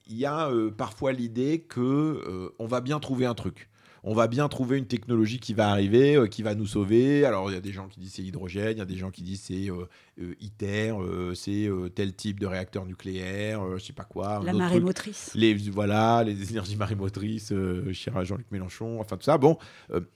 il 0.06 0.16
y 0.16 0.26
a 0.26 0.50
parfois 0.76 1.12
l'idée 1.12 1.60
que 1.60 2.52
on 2.58 2.66
va 2.66 2.80
bien 2.80 3.00
trouver 3.00 3.26
un 3.26 3.34
truc 3.34 3.69
on 4.04 4.14
va 4.14 4.28
bien 4.28 4.48
trouver 4.48 4.78
une 4.78 4.86
technologie 4.86 5.38
qui 5.38 5.54
va 5.54 5.70
arriver, 5.70 6.16
euh, 6.16 6.26
qui 6.26 6.42
va 6.42 6.54
nous 6.54 6.66
sauver. 6.66 7.24
Alors, 7.24 7.50
il 7.50 7.54
y 7.54 7.56
a 7.56 7.60
des 7.60 7.72
gens 7.72 7.88
qui 7.88 8.00
disent 8.00 8.14
c'est 8.14 8.22
l'hydrogène, 8.22 8.72
il 8.72 8.78
y 8.78 8.82
a 8.82 8.86
des 8.86 8.96
gens 8.96 9.10
qui 9.10 9.22
disent 9.22 9.42
c'est 9.42 9.70
euh, 9.70 9.86
euh, 10.20 10.34
ITER, 10.40 10.94
c'est 11.34 11.70
tel 11.94 12.14
type 12.14 12.40
de 12.40 12.46
réacteur 12.46 12.86
nucléaire, 12.86 13.62
je 13.78 13.84
sais 13.84 13.92
pas 13.92 14.04
quoi. 14.04 14.40
La 14.44 14.52
marée 14.52 14.80
motrice. 14.80 15.32
Les, 15.34 15.54
voilà, 15.54 16.24
les 16.24 16.50
énergies 16.50 16.76
marémotrices, 16.76 17.52
cher 17.92 18.24
Jean-Luc 18.24 18.46
Mélenchon, 18.50 19.00
enfin 19.00 19.16
tout 19.16 19.24
ça. 19.24 19.38
Bon, 19.38 19.58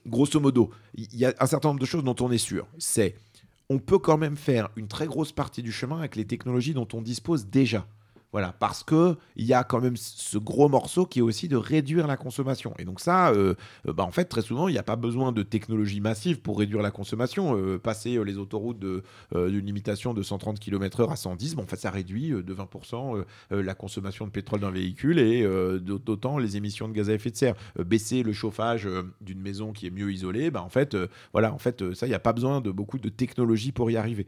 grosso 0.05 0.39
modo, 0.39 0.71
il 0.95 1.15
y 1.15 1.25
a 1.25 1.33
un 1.39 1.45
certain 1.45 1.69
nombre 1.69 1.81
de 1.81 1.85
choses 1.85 2.03
dont 2.03 2.15
on 2.21 2.31
est 2.31 2.37
sûr. 2.37 2.67
C'est 2.77 3.15
on 3.69 3.79
peut 3.79 3.97
quand 3.97 4.17
même 4.17 4.37
faire 4.37 4.69
une 4.75 4.87
très 4.87 5.07
grosse 5.07 5.31
partie 5.31 5.63
du 5.63 5.71
chemin 5.71 5.97
avec 5.97 6.15
les 6.15 6.25
technologies 6.25 6.73
dont 6.73 6.87
on 6.93 7.01
dispose 7.01 7.47
déjà. 7.47 7.87
Voilà, 8.35 8.51
parce 8.51 8.83
que 8.83 9.15
il 9.37 9.45
y 9.45 9.53
a 9.53 9.63
quand 9.63 9.79
même 9.79 9.95
ce 9.95 10.37
gros 10.37 10.67
morceau 10.67 11.05
qui 11.05 11.19
est 11.19 11.21
aussi 11.21 11.47
de 11.47 11.55
réduire 11.55 12.05
la 12.05 12.17
consommation. 12.17 12.73
Et 12.77 12.83
donc 12.83 12.99
ça, 12.99 13.29
euh, 13.29 13.53
euh, 13.87 13.93
bah 13.93 14.03
en 14.03 14.11
fait, 14.11 14.25
très 14.25 14.41
souvent, 14.41 14.67
il 14.67 14.73
n'y 14.73 14.77
a 14.77 14.83
pas 14.83 14.97
besoin 14.97 15.31
de 15.31 15.41
technologie 15.41 16.01
massive 16.01 16.41
pour 16.41 16.59
réduire 16.59 16.81
la 16.81 16.91
consommation. 16.91 17.57
Euh, 17.57 17.79
passer 17.79 18.21
les 18.25 18.37
autoroutes 18.37 18.77
d'une 18.77 19.65
limitation 19.65 20.13
de 20.13 20.21
130 20.21 20.59
km/h 20.59 21.09
à 21.09 21.15
110, 21.15 21.55
bon, 21.55 21.63
en 21.63 21.65
fait, 21.65 21.77
ça 21.77 21.91
réduit 21.91 22.31
de 22.31 22.53
20% 22.53 23.23
la 23.51 23.73
consommation 23.73 24.25
de 24.25 24.31
pétrole 24.31 24.59
d'un 24.59 24.71
véhicule 24.71 25.17
et 25.17 25.47
d'autant 25.79 26.37
les 26.37 26.57
émissions 26.57 26.89
de 26.89 26.93
gaz 26.93 27.09
à 27.09 27.13
effet 27.13 27.31
de 27.31 27.37
serre. 27.37 27.55
baisser 27.85 28.21
le 28.21 28.33
chauffage 28.33 28.85
d'une 29.21 29.39
maison 29.39 29.71
qui 29.71 29.87
est 29.87 29.91
mieux 29.91 30.11
isolée, 30.11 30.51
bah, 30.51 30.61
en 30.61 30.69
fait, 30.69 30.97
voilà, 31.31 31.53
en 31.53 31.57
fait, 31.57 31.93
ça, 31.93 32.05
il 32.05 32.09
n'y 32.09 32.15
a 32.15 32.19
pas 32.19 32.33
besoin 32.33 32.59
de 32.59 32.71
beaucoup 32.71 32.99
de 32.99 33.07
technologie 33.07 33.71
pour 33.71 33.89
y 33.91 33.95
arriver. 33.95 34.27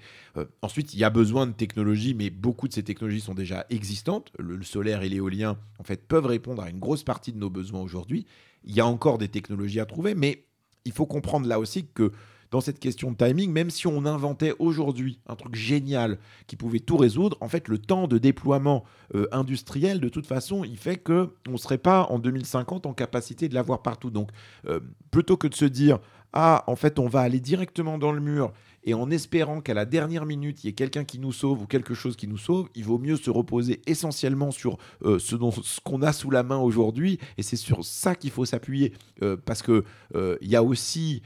ensuite, 0.62 0.93
il 0.93 1.00
y 1.00 1.04
a 1.04 1.10
besoin 1.10 1.46
de 1.46 1.52
technologie, 1.52 2.13
mais 2.13 2.30
beaucoup 2.30 2.70
de 2.70 2.74
ces 2.74 2.84
technologies 2.84 3.20
sont 3.20 3.34
déjà 3.34 3.65
existantes 3.70 3.97
le, 4.40 4.64
solaire 4.64 5.04
et 5.04 5.10
l'éolien, 5.10 5.58
en 5.80 5.84
fait, 5.84 6.08
peuvent 6.08 6.26
répondre 6.26 6.62
à 6.62 6.70
une 6.70 6.80
grosse 6.80 7.04
partie 7.04 7.32
de 7.32 7.38
nos 7.38 7.50
besoins 7.50 7.82
aujourd'hui. 7.82 8.26
Il 8.64 8.76
y 8.76 8.82
a 8.82 8.86
encore 8.86 9.18
des 9.18 9.28
technologies 9.28 9.80
à 9.80 9.86
trouver, 9.86 10.16
mais 10.16 10.46
il 10.86 10.92
faut 10.92 11.06
comprendre 11.06 11.48
là 11.48 11.60
aussi 11.60 11.88
que 11.94 12.12
dans 12.50 12.62
cette 12.62 12.80
question 12.80 13.12
de 13.12 13.18
timing, 13.18 13.52
même 13.52 13.70
si 13.70 13.88
on 13.88 14.06
inventait 14.06 14.54
aujourd'hui 14.60 15.20
un 15.28 15.36
truc 15.36 15.56
génial 15.56 16.18
qui 16.48 16.56
pouvait 16.56 16.80
tout 16.80 16.96
résoudre, 16.96 17.38
en 17.42 17.50
fait, 17.50 17.68
le 17.68 17.78
temps 17.78 18.08
de 18.08 18.18
déploiement 18.18 18.86
euh, 19.16 19.28
industriel, 19.32 20.00
de 20.00 20.10
toute 20.10 20.26
façon, 20.26 20.64
il 20.64 20.78
fait 20.78 20.96
que 20.96 21.34
on 21.50 21.58
serait 21.58 21.78
pas 21.78 22.04
en 22.10 22.20
2050 22.20 22.86
en 22.86 22.94
capacité 22.94 23.50
de 23.50 23.54
l'avoir 23.54 23.82
partout. 23.82 24.12
Donc, 24.12 24.30
euh, 24.66 24.80
plutôt 25.12 25.36
que 25.36 25.48
de 25.48 25.56
se 25.56 25.66
dire 25.66 26.00
ah, 26.34 26.64
en 26.68 26.76
fait, 26.76 27.00
on 27.00 27.08
va 27.08 27.22
aller 27.22 27.40
directement 27.40 27.98
dans 27.98 28.12
le 28.12 28.22
mur 28.22 28.52
et 28.84 28.94
en 28.94 29.12
espérant 29.12 29.62
qu'à 29.62 29.74
la 29.74 29.86
dernière 29.86 30.26
minute, 30.26 30.63
il 30.63 30.68
y 30.68 30.70
ait 30.70 30.74
quelqu'un 30.74 31.04
qui 31.04 31.20
nous 31.20 31.34
sauve 31.34 31.62
ou 31.62 31.66
quelque 31.66 31.94
chose 31.94 32.16
qui 32.16 32.28
nous 32.28 32.38
sauve, 32.38 32.70
il 32.76 32.86
vaut 32.86 33.00
mieux 33.00 33.18
se 33.18 33.30
reposer 33.30 33.82
essentiellement 33.86 34.52
sur 34.52 34.78
euh, 35.04 35.20
ce, 35.20 35.36
ce 35.63 35.82
qu'on 35.82 36.02
a 36.02 36.13
sous 36.13 36.32
la 36.32 36.44
main 36.44 36.58
aujourd'hui, 36.58 37.20
et 37.38 37.44
c'est 37.44 37.58
sur 37.58 37.84
ça 37.84 38.16
qu'il 38.16 38.32
faut 38.32 38.46
s'appuyer, 38.46 38.94
euh, 39.24 39.36
parce 39.36 39.62
que 39.62 39.84
euh, 40.16 40.38
il 40.42 40.50
y 40.50 40.56
a 40.56 40.63
aussi, 40.63 41.22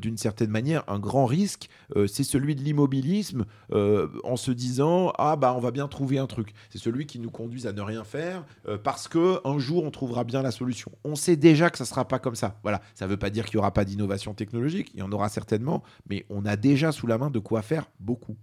d'une 0.00 0.16
certaine 0.16 0.50
manière, 0.50 0.84
un 0.88 0.98
grand 0.98 1.26
risque, 1.26 1.68
c'est 2.06 2.24
celui 2.24 2.54
de 2.54 2.62
l'immobilisme, 2.62 3.44
en 3.72 4.36
se 4.36 4.50
disant 4.50 5.12
ah 5.18 5.36
bah 5.36 5.54
on 5.56 5.60
va 5.60 5.70
bien 5.70 5.88
trouver 5.88 6.18
un 6.18 6.26
truc. 6.26 6.52
C'est 6.70 6.78
celui 6.78 7.06
qui 7.06 7.18
nous 7.18 7.30
conduit 7.30 7.66
à 7.66 7.72
ne 7.72 7.80
rien 7.80 8.04
faire, 8.04 8.44
parce 8.82 9.08
que 9.08 9.40
un 9.46 9.58
jour 9.58 9.84
on 9.84 9.90
trouvera 9.90 10.24
bien 10.24 10.42
la 10.42 10.50
solution. 10.50 10.90
On 11.04 11.14
sait 11.14 11.36
déjà 11.36 11.70
que 11.70 11.78
ça 11.78 11.84
sera 11.84 12.06
pas 12.06 12.18
comme 12.18 12.34
ça. 12.34 12.58
Voilà, 12.62 12.80
ça 12.94 13.06
veut 13.06 13.16
pas 13.16 13.30
dire 13.30 13.44
qu'il 13.44 13.56
y 13.56 13.58
aura 13.58 13.72
pas 13.72 13.84
d'innovation 13.84 14.34
technologique, 14.34 14.90
il 14.94 15.00
y 15.00 15.02
en 15.02 15.12
aura 15.12 15.28
certainement, 15.28 15.82
mais 16.08 16.24
on 16.30 16.44
a 16.46 16.56
déjà 16.56 16.92
sous 16.92 17.05
la 17.08 17.18
main 17.18 17.30
de 17.30 17.38
quoi 17.38 17.62
faire 17.62 17.90
beaucoup. 18.00 18.36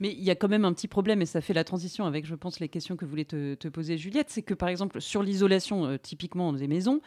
Mais 0.00 0.12
il 0.12 0.24
y 0.24 0.30
a 0.30 0.34
quand 0.34 0.48
même 0.48 0.64
un 0.64 0.72
petit 0.72 0.88
problème, 0.88 1.22
et 1.22 1.26
ça 1.26 1.40
fait 1.40 1.54
la 1.54 1.62
transition 1.62 2.04
avec, 2.04 2.26
je 2.26 2.34
pense, 2.34 2.58
les 2.58 2.68
questions 2.68 2.96
que 2.96 3.04
voulait 3.04 3.24
te, 3.24 3.68
poser 3.68 3.96
Juliette, 3.96 4.28
c'est 4.28 4.42
que 4.42 4.54
par 4.54 4.68
exemple, 4.68 5.00
sur 5.00 5.22
l'isolation, 5.22 5.86
euh, 5.86 5.96
typiquement 5.98 6.52
des 6.52 6.66
maisons 6.66 7.00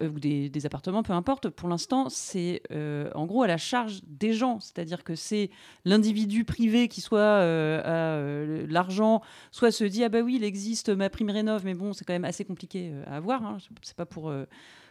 euh, 0.00 0.08
ou 0.08 0.18
des, 0.18 0.66
appartements, 0.66 1.02
peu 1.02 1.12
importe, 1.12 1.50
pour 1.50 1.68
l'instant, 1.68 2.08
c'est 2.08 2.62
euh, 2.70 3.10
en 3.14 3.26
gros 3.26 3.42
à 3.42 3.46
la 3.46 3.58
charge 3.58 4.00
des 4.06 4.32
gens. 4.32 4.58
C'est-à-dire 4.58 5.04
que 5.04 5.14
c'est 5.14 5.50
l'individu 5.84 6.44
privé 6.44 6.88
qui 6.88 7.02
soit 7.02 7.20
a 7.20 8.20
l'argent, 8.66 9.20
soit 9.50 9.70
se 9.70 9.84
dit, 9.84 10.02
ah 10.02 10.08
bah 10.08 10.20
oui, 10.22 10.36
il 10.36 10.44
existe 10.44 10.88
ma 10.88 11.10
prime 11.10 11.30
rénov, 11.30 11.64
mais 11.64 11.74
bon, 11.74 11.92
c'est 11.92 12.06
quand 12.06 12.14
même 12.14 12.24
assez 12.24 12.44
compliqué 12.44 12.92
à 13.06 13.16
avoir. 13.16 13.44
Hein. 13.44 13.58
C'est 13.82 13.96
pas 13.96 14.06
pour 14.06 14.32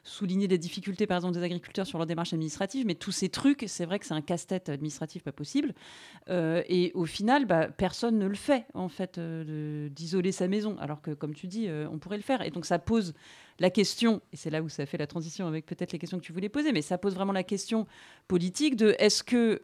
souligner 0.03 0.47
les 0.47 0.57
difficultés, 0.57 1.07
par 1.07 1.17
exemple, 1.17 1.35
des 1.35 1.43
agriculteurs 1.43 1.85
sur 1.85 1.97
leur 1.97 2.07
démarche 2.07 2.33
administrative, 2.33 2.85
mais 2.85 2.95
tous 2.95 3.11
ces 3.11 3.29
trucs, 3.29 3.65
c'est 3.67 3.85
vrai 3.85 3.99
que 3.99 4.05
c'est 4.05 4.13
un 4.13 4.21
casse-tête 4.21 4.69
administratif 4.69 5.23
pas 5.23 5.31
possible. 5.31 5.73
Euh, 6.29 6.63
et 6.67 6.91
au 6.93 7.05
final, 7.05 7.45
bah, 7.45 7.67
personne 7.67 8.17
ne 8.17 8.27
le 8.27 8.35
fait, 8.35 8.65
en 8.73 8.89
fait, 8.89 9.17
euh, 9.17 9.89
d'isoler 9.89 10.31
sa 10.31 10.47
maison, 10.47 10.77
alors 10.79 11.01
que, 11.01 11.11
comme 11.11 11.33
tu 11.33 11.47
dis, 11.47 11.67
euh, 11.67 11.87
on 11.91 11.99
pourrait 11.99 12.17
le 12.17 12.23
faire. 12.23 12.41
Et 12.41 12.51
donc, 12.51 12.65
ça 12.65 12.79
pose 12.79 13.13
la 13.59 13.69
question, 13.69 14.21
et 14.31 14.37
c'est 14.37 14.49
là 14.49 14.61
où 14.61 14.69
ça 14.69 14.85
fait 14.85 14.97
la 14.97 15.07
transition 15.07 15.47
avec 15.47 15.65
peut-être 15.65 15.91
les 15.91 15.99
questions 15.99 16.17
que 16.17 16.23
tu 16.23 16.33
voulais 16.33 16.49
poser, 16.49 16.71
mais 16.71 16.81
ça 16.81 16.97
pose 16.97 17.15
vraiment 17.15 17.33
la 17.33 17.43
question 17.43 17.87
politique 18.27 18.75
de 18.75 18.95
est-ce 18.99 19.23
que, 19.23 19.61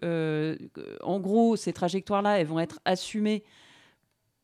en 1.02 1.20
gros, 1.20 1.56
ces 1.56 1.72
trajectoires-là, 1.72 2.40
elles 2.40 2.48
vont 2.48 2.60
être 2.60 2.80
assumées 2.84 3.44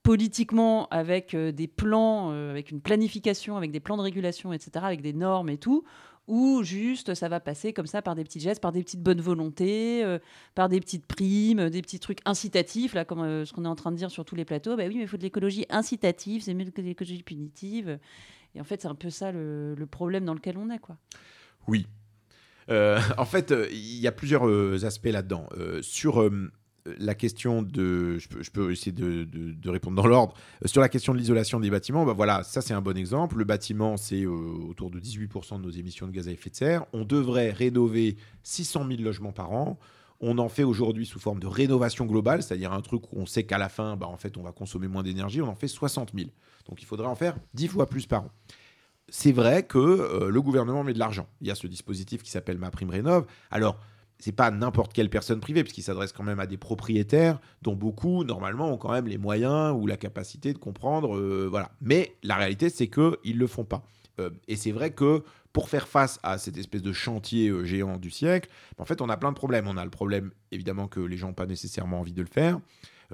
politiquement 0.03 0.87
avec 0.89 1.33
euh, 1.33 1.51
des 1.51 1.67
plans, 1.67 2.31
euh, 2.31 2.49
avec 2.49 2.71
une 2.71 2.81
planification, 2.81 3.57
avec 3.57 3.71
des 3.71 3.79
plans 3.79 3.97
de 3.97 4.01
régulation, 4.01 4.53
etc., 4.53 4.71
avec 4.83 5.01
des 5.01 5.13
normes 5.13 5.49
et 5.49 5.57
tout, 5.57 5.83
ou 6.27 6.63
juste 6.63 7.13
ça 7.13 7.29
va 7.29 7.39
passer 7.39 7.73
comme 7.73 7.87
ça 7.87 8.01
par 8.01 8.15
des 8.15 8.23
petits 8.23 8.39
gestes, 8.39 8.61
par 8.61 8.71
des 8.71 8.83
petites 8.83 9.01
bonnes 9.01 9.21
volontés, 9.21 10.03
euh, 10.03 10.17
par 10.55 10.69
des 10.69 10.79
petites 10.79 11.05
primes, 11.05 11.69
des 11.69 11.81
petits 11.81 11.99
trucs 11.99 12.19
incitatifs, 12.25 12.93
là, 12.93 13.05
comme 13.05 13.45
ce 13.45 13.53
qu'on 13.53 13.65
est 13.65 13.69
en 13.69 13.75
train 13.75 13.91
de 13.91 13.97
dire 13.97 14.11
sur 14.11 14.25
tous 14.25 14.35
les 14.35 14.45
plateaux. 14.45 14.75
Bah 14.75 14.83
oui, 14.87 14.95
mais 14.95 15.03
il 15.03 15.07
faut 15.07 15.17
de 15.17 15.23
l'écologie 15.23 15.65
incitative, 15.69 16.41
c'est 16.41 16.53
mieux 16.53 16.65
que 16.65 16.81
de 16.81 16.87
l'écologie 16.87 17.23
punitive. 17.23 17.99
Et 18.55 18.61
en 18.61 18.63
fait, 18.63 18.81
c'est 18.81 18.87
un 18.87 18.95
peu 18.95 19.09
ça 19.09 19.31
le, 19.31 19.75
problème 19.89 20.25
dans 20.25 20.33
lequel 20.33 20.57
on 20.57 20.69
est, 20.69 20.79
quoi. 20.79 20.97
Oui. 21.67 21.87
en 23.17 23.25
fait, 23.25 23.53
il 23.69 23.99
y 23.99 24.07
a 24.07 24.13
plusieurs 24.13 24.85
aspects 24.85 25.09
là-dedans. 25.11 25.49
sur 25.81 26.29
la 26.85 27.15
question 27.15 27.61
de, 27.61 28.17
je 28.17 28.49
peux, 28.51 28.71
essayer 28.71 28.91
de, 28.91 29.69
répondre 29.69 30.01
dans 30.01 30.07
l'ordre, 30.07 30.33
euh, 30.63 30.67
sur 30.67 30.81
la 30.81 30.89
question 30.89 31.13
de 31.13 31.19
l'isolation 31.19 31.59
des 31.59 31.69
bâtiments, 31.69 32.05
bah 32.05 32.13
voilà, 32.13 32.43
ça 32.43 32.61
c'est 32.61 32.73
un 32.73 32.81
bon 32.81 32.97
exemple. 32.97 33.37
Le 33.37 33.43
bâtiment, 33.43 33.97
c'est 33.97 34.23
euh, 34.23 34.29
autour 34.29 34.89
de 34.89 34.99
18% 34.99 35.57
de 35.57 35.63
nos 35.63 35.69
émissions 35.69 36.07
de 36.07 36.11
gaz 36.11 36.27
à 36.27 36.31
effet 36.31 36.49
de 36.49 36.55
serre. 36.55 36.85
On 36.93 37.03
devrait 37.03 37.51
rénover 37.51 38.17
600 38.43 38.87
000 38.87 39.01
logements 39.01 39.31
par 39.31 39.51
an. 39.51 39.77
On 40.19 40.37
en 40.37 40.49
fait 40.49 40.63
aujourd'hui 40.63 41.05
sous 41.05 41.19
forme 41.19 41.39
de 41.39 41.47
rénovation 41.47 42.05
globale, 42.05 42.43
c'est-à-dire 42.43 42.73
un 42.73 42.81
truc 42.81 43.11
où 43.11 43.19
on 43.19 43.25
sait 43.25 43.43
qu'à 43.43 43.57
la 43.57 43.69
fin, 43.69 43.95
bah, 43.95 44.07
en 44.07 44.17
fait, 44.17 44.37
on 44.37 44.43
va 44.43 44.51
consommer 44.51 44.87
moins 44.87 45.01
d'énergie. 45.01 45.41
On 45.41 45.47
en 45.47 45.55
fait 45.55 45.67
60 45.67 46.11
000. 46.15 46.29
Donc 46.69 46.81
il 46.81 46.85
faudrait 46.85 47.07
en 47.07 47.15
faire 47.15 47.35
10 47.55 47.67
fois 47.69 47.87
plus 47.87 48.05
par 48.05 48.23
an 48.23 48.31
c'est 49.11 49.33
vrai 49.33 49.63
que 49.63 49.77
euh, 49.77 50.29
le 50.29 50.41
gouvernement 50.41 50.83
met 50.83 50.93
de 50.93 50.99
l'argent. 50.99 51.27
Il 51.41 51.47
y 51.47 51.51
a 51.51 51.55
ce 51.55 51.67
dispositif 51.67 52.23
qui 52.23 52.31
s'appelle 52.31 52.57
Ma 52.57 52.71
Prime 52.71 52.89
Rénov. 52.89 53.25
Alors, 53.51 53.77
c'est 54.21 54.31
pas 54.31 54.51
n'importe 54.51 54.93
quelle 54.93 55.09
personne 55.09 55.39
privée, 55.39 55.63
puisqu'il 55.63 55.81
s'adresse 55.81 56.13
quand 56.13 56.23
même 56.23 56.39
à 56.39 56.45
des 56.45 56.57
propriétaires 56.57 57.39
dont 57.63 57.75
beaucoup, 57.75 58.23
normalement, 58.23 58.71
ont 58.71 58.77
quand 58.77 58.91
même 58.91 59.07
les 59.07 59.17
moyens 59.17 59.75
ou 59.75 59.87
la 59.87 59.97
capacité 59.97 60.53
de 60.53 60.59
comprendre. 60.59 61.17
Euh, 61.17 61.47
voilà. 61.49 61.71
Mais 61.81 62.15
la 62.23 62.35
réalité, 62.35 62.69
c'est 62.69 62.87
qu'ils 62.87 63.35
ne 63.35 63.39
le 63.39 63.47
font 63.47 63.65
pas. 63.65 63.83
Euh, 64.19 64.29
et 64.47 64.55
c'est 64.55 64.71
vrai 64.71 64.91
que 64.91 65.23
pour 65.53 65.69
faire 65.69 65.87
face 65.87 66.19
à 66.23 66.37
cette 66.37 66.57
espèce 66.57 66.83
de 66.83 66.93
chantier 66.93 67.49
euh, 67.49 67.65
géant 67.65 67.97
du 67.97 68.11
siècle, 68.11 68.49
en 68.77 68.85
fait, 68.85 69.01
on 69.01 69.09
a 69.09 69.17
plein 69.17 69.31
de 69.31 69.37
problèmes. 69.37 69.67
On 69.67 69.77
a 69.77 69.83
le 69.83 69.91
problème, 69.91 70.31
évidemment, 70.51 70.87
que 70.87 70.99
les 70.99 71.17
gens 71.17 71.27
n'ont 71.27 71.33
pas 71.33 71.47
nécessairement 71.47 71.99
envie 71.99 72.13
de 72.13 72.21
le 72.21 72.27
faire. 72.27 72.59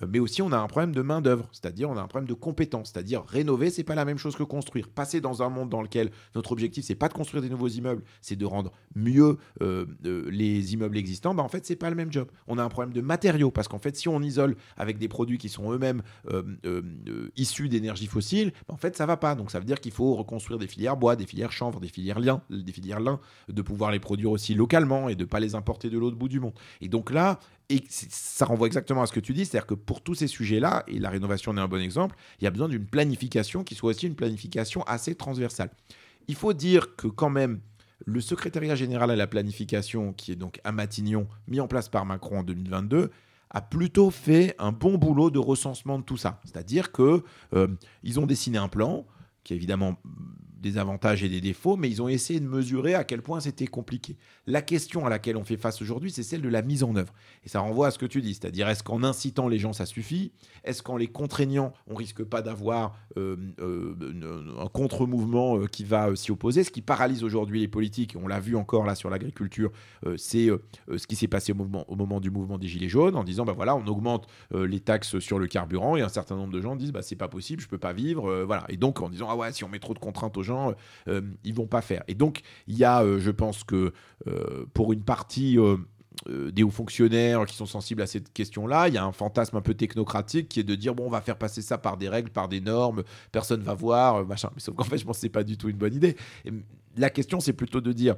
Euh, 0.01 0.07
mais 0.09 0.19
aussi 0.19 0.41
on 0.41 0.51
a 0.51 0.57
un 0.57 0.67
problème 0.67 0.93
de 0.93 1.01
main 1.01 1.21
d'œuvre, 1.21 1.47
c'est-à-dire 1.51 1.89
on 1.89 1.97
a 1.97 2.01
un 2.01 2.07
problème 2.07 2.27
de 2.27 2.33
compétence, 2.33 2.91
c'est-à-dire 2.93 3.23
rénover 3.25 3.69
c'est 3.69 3.83
pas 3.83 3.95
la 3.95 4.05
même 4.05 4.17
chose 4.17 4.35
que 4.35 4.43
construire. 4.43 4.89
Passer 4.89 5.21
dans 5.21 5.41
un 5.41 5.49
monde 5.49 5.69
dans 5.69 5.81
lequel 5.81 6.11
notre 6.35 6.51
objectif 6.51 6.85
c'est 6.85 6.95
pas 6.95 7.07
de 7.07 7.13
construire 7.13 7.41
des 7.41 7.49
nouveaux 7.49 7.67
immeubles, 7.67 8.03
c'est 8.21 8.35
de 8.35 8.45
rendre 8.45 8.71
mieux 8.95 9.37
euh, 9.61 9.85
euh, 10.05 10.29
les 10.29 10.73
immeubles 10.73 10.97
existants, 10.97 11.33
bah 11.33 11.43
en 11.43 11.49
fait 11.49 11.65
c'est 11.65 11.75
pas 11.75 11.89
le 11.89 11.95
même 11.95 12.11
job. 12.11 12.29
On 12.47 12.57
a 12.57 12.63
un 12.63 12.69
problème 12.69 12.93
de 12.93 13.01
matériaux 13.01 13.51
parce 13.51 13.67
qu'en 13.67 13.79
fait 13.79 13.95
si 13.95 14.07
on 14.07 14.21
isole 14.21 14.55
avec 14.77 14.97
des 14.97 15.07
produits 15.07 15.37
qui 15.37 15.49
sont 15.49 15.71
eux-mêmes 15.71 16.01
issus 17.35 17.69
d'énergie 17.69 18.07
fossile, 18.07 18.51
bah, 18.67 18.73
en 18.73 18.77
fait 18.77 18.95
ça 18.95 19.05
va 19.05 19.17
pas. 19.17 19.35
Donc 19.35 19.51
ça 19.51 19.59
veut 19.59 19.65
dire 19.65 19.79
qu'il 19.79 19.91
faut 19.91 20.15
reconstruire 20.15 20.59
des 20.59 20.67
filières 20.67 20.97
bois, 20.97 21.15
des 21.15 21.25
filières 21.25 21.51
chanvre, 21.51 21.79
des 21.79 21.87
filières 21.87 22.19
lin, 22.19 22.41
des 22.49 22.71
filières 22.71 22.99
lin, 22.99 23.19
de 23.49 23.61
pouvoir 23.61 23.91
les 23.91 23.99
produire 23.99 24.31
aussi 24.31 24.53
localement 24.53 25.09
et 25.09 25.15
de 25.15 25.25
pas 25.25 25.39
les 25.39 25.55
importer 25.55 25.89
de 25.89 25.97
l'autre 25.97 26.17
bout 26.17 26.29
du 26.29 26.39
monde. 26.39 26.53
Et 26.81 26.87
donc 26.87 27.11
là, 27.11 27.39
et 27.69 27.83
ça 27.89 28.45
renvoie 28.45 28.67
exactement 28.67 29.01
à 29.01 29.07
ce 29.07 29.11
que 29.11 29.19
tu 29.19 29.33
dis, 29.33 29.45
c'est-à-dire 29.45 29.67
que 29.67 29.73
pour 29.73 30.01
tous 30.01 30.15
ces 30.15 30.27
sujets-là, 30.27 30.83
et 30.87 30.99
la 30.99 31.09
rénovation 31.09 31.51
en 31.51 31.57
est 31.57 31.61
un 31.61 31.67
bon 31.67 31.81
exemple, 31.81 32.15
il 32.39 32.45
y 32.45 32.47
a 32.47 32.51
besoin 32.51 32.69
d'une 32.69 32.85
planification 32.85 33.63
qui 33.63 33.75
soit 33.75 33.89
aussi 33.89 34.07
une 34.07 34.15
planification 34.15 34.83
assez 34.83 35.15
transversale. 35.15 35.69
Il 36.29 36.35
faut 36.35 36.53
dire 36.53 36.95
que 36.95 37.07
quand 37.07 37.29
même, 37.29 37.59
le 38.05 38.21
secrétariat 38.21 38.75
général 38.75 39.11
à 39.11 39.15
la 39.15 39.27
planification, 39.27 40.13
qui 40.13 40.31
est 40.31 40.35
donc 40.35 40.61
à 40.63 40.71
Matignon, 40.71 41.27
mis 41.47 41.59
en 41.59 41.67
place 41.67 41.89
par 41.89 42.05
Macron 42.05 42.39
en 42.39 42.43
2022, 42.43 43.11
a 43.49 43.61
plutôt 43.61 44.11
fait 44.11 44.55
un 44.59 44.71
bon 44.71 44.97
boulot 44.97 45.29
de 45.29 45.39
recensement 45.39 45.99
de 45.99 46.03
tout 46.03 46.17
ça. 46.17 46.39
C'est-à-dire 46.45 46.91
que 46.91 47.23
euh, 47.53 47.67
ils 48.03 48.19
ont 48.19 48.25
dessiné 48.25 48.57
un 48.57 48.67
plan 48.67 49.05
qui 49.43 49.53
est 49.53 49.55
évidemment 49.55 49.97
des 50.59 50.77
avantages 50.77 51.23
et 51.23 51.29
des 51.29 51.41
défauts, 51.41 51.75
mais 51.75 51.89
ils 51.89 52.01
ont 52.01 52.07
essayé 52.07 52.39
de 52.39 52.47
mesurer 52.47 52.95
à 52.95 53.03
quel 53.03 53.21
point 53.21 53.39
c'était 53.39 53.67
compliqué. 53.67 54.17
La 54.45 54.61
question 54.61 55.05
à 55.05 55.09
laquelle 55.09 55.37
on 55.37 55.43
fait 55.43 55.57
face 55.57 55.81
aujourd'hui, 55.81 56.11
c'est 56.11 56.23
celle 56.23 56.41
de 56.41 56.49
la 56.49 56.61
mise 56.61 56.83
en 56.83 56.95
œuvre. 56.95 57.13
Et 57.43 57.49
ça 57.49 57.59
renvoie 57.59 57.87
à 57.87 57.91
ce 57.91 57.99
que 57.99 58.05
tu 58.05 58.21
dis, 58.21 58.33
c'est-à-dire 58.33 58.67
est-ce 58.69 58.83
qu'en 58.83 59.03
incitant 59.03 59.47
les 59.47 59.59
gens, 59.59 59.73
ça 59.73 59.85
suffit? 59.85 60.31
Est-ce 60.63 60.83
qu'en 60.83 60.97
les 60.97 61.07
contraignant, 61.07 61.73
on 61.87 61.95
risque 61.95 62.23
pas 62.23 62.41
d'avoir 62.41 62.97
euh, 63.17 63.35
euh, 63.59 64.55
un 64.59 64.67
contre-mouvement 64.67 65.57
euh, 65.57 65.67
qui 65.67 65.83
va 65.83 66.15
s'y 66.15 66.31
opposer? 66.31 66.63
Ce 66.63 66.71
qui 66.71 66.81
paralyse 66.81 67.23
aujourd'hui 67.23 67.59
les 67.59 67.67
politiques, 67.67 68.15
on 68.21 68.27
l'a 68.27 68.39
vu 68.39 68.55
encore 68.55 68.85
là 68.85 68.95
sur 68.95 69.09
l'agriculture, 69.09 69.71
c'est 70.15 70.49
ce 70.95 71.07
qui 71.07 71.15
s'est 71.15 71.27
passé 71.27 71.53
au, 71.53 71.55
au 71.87 71.95
moment 71.95 72.19
du 72.19 72.31
mouvement 72.31 72.57
des 72.57 72.67
Gilets 72.67 72.89
jaunes, 72.89 73.15
en 73.15 73.23
disant, 73.23 73.45
bah 73.45 73.53
voilà, 73.53 73.75
on 73.75 73.85
augmente 73.87 74.27
les 74.53 74.79
taxes 74.79 75.19
sur 75.19 75.39
le 75.39 75.47
carburant, 75.47 75.95
et 75.95 76.01
un 76.01 76.09
certain 76.09 76.35
nombre 76.35 76.53
de 76.53 76.61
gens 76.61 76.75
disent, 76.75 76.91
bah 76.91 77.01
c'est 77.01 77.15
pas 77.15 77.27
possible, 77.27 77.61
je 77.61 77.67
peux 77.67 77.77
pas 77.77 77.93
vivre, 77.93 78.43
voilà. 78.43 78.65
Et 78.69 78.77
donc 78.77 79.01
en 79.01 79.09
disant, 79.09 79.27
ah 79.29 79.35
ouais, 79.35 79.51
si 79.51 79.63
on 79.63 79.69
met 79.69 79.79
trop 79.79 79.93
de 79.93 79.99
contraintes 79.99 80.37
aux 80.37 80.43
gens, 80.43 80.56
euh, 81.07 81.21
ils 81.43 81.53
vont 81.53 81.67
pas 81.67 81.81
faire. 81.81 82.03
Et 82.07 82.15
donc, 82.15 82.41
il 82.67 82.77
y 82.77 82.83
a, 82.83 83.03
euh, 83.03 83.19
je 83.19 83.31
pense 83.31 83.63
que 83.63 83.93
euh, 84.27 84.65
pour 84.73 84.93
une 84.93 85.03
partie 85.03 85.57
des 86.27 86.63
hauts 86.63 86.71
fonctionnaires 86.71 87.45
qui 87.45 87.55
sont 87.55 87.67
sensibles 87.67 88.01
à 88.01 88.07
cette 88.07 88.33
question-là, 88.33 88.87
il 88.87 88.95
y 88.95 88.97
a 88.97 89.05
un 89.05 89.11
fantasme 89.11 89.55
un 89.55 89.61
peu 89.61 89.75
technocratique 89.75 90.49
qui 90.49 90.59
est 90.59 90.63
de 90.63 90.73
dire 90.73 90.95
bon, 90.95 91.05
on 91.05 91.09
va 91.11 91.21
faire 91.21 91.37
passer 91.37 91.61
ça 91.61 91.77
par 91.77 91.95
des 91.95 92.09
règles, 92.09 92.31
par 92.31 92.47
des 92.47 92.59
normes, 92.59 93.03
personne 93.31 93.61
va 93.61 93.75
voir, 93.75 94.25
machin. 94.25 94.49
Mais 94.55 94.59
sauf 94.59 94.75
qu'en 94.75 94.83
fait, 94.83 94.97
je 94.97 95.05
pense 95.05 95.17
que 95.17 95.21
c'est 95.21 95.29
pas 95.29 95.43
du 95.43 95.57
tout 95.57 95.69
une 95.69 95.77
bonne 95.77 95.93
idée. 95.93 96.15
la 96.97 97.11
question, 97.11 97.39
c'est 97.39 97.53
plutôt 97.53 97.81
de 97.81 97.93
dire 97.93 98.15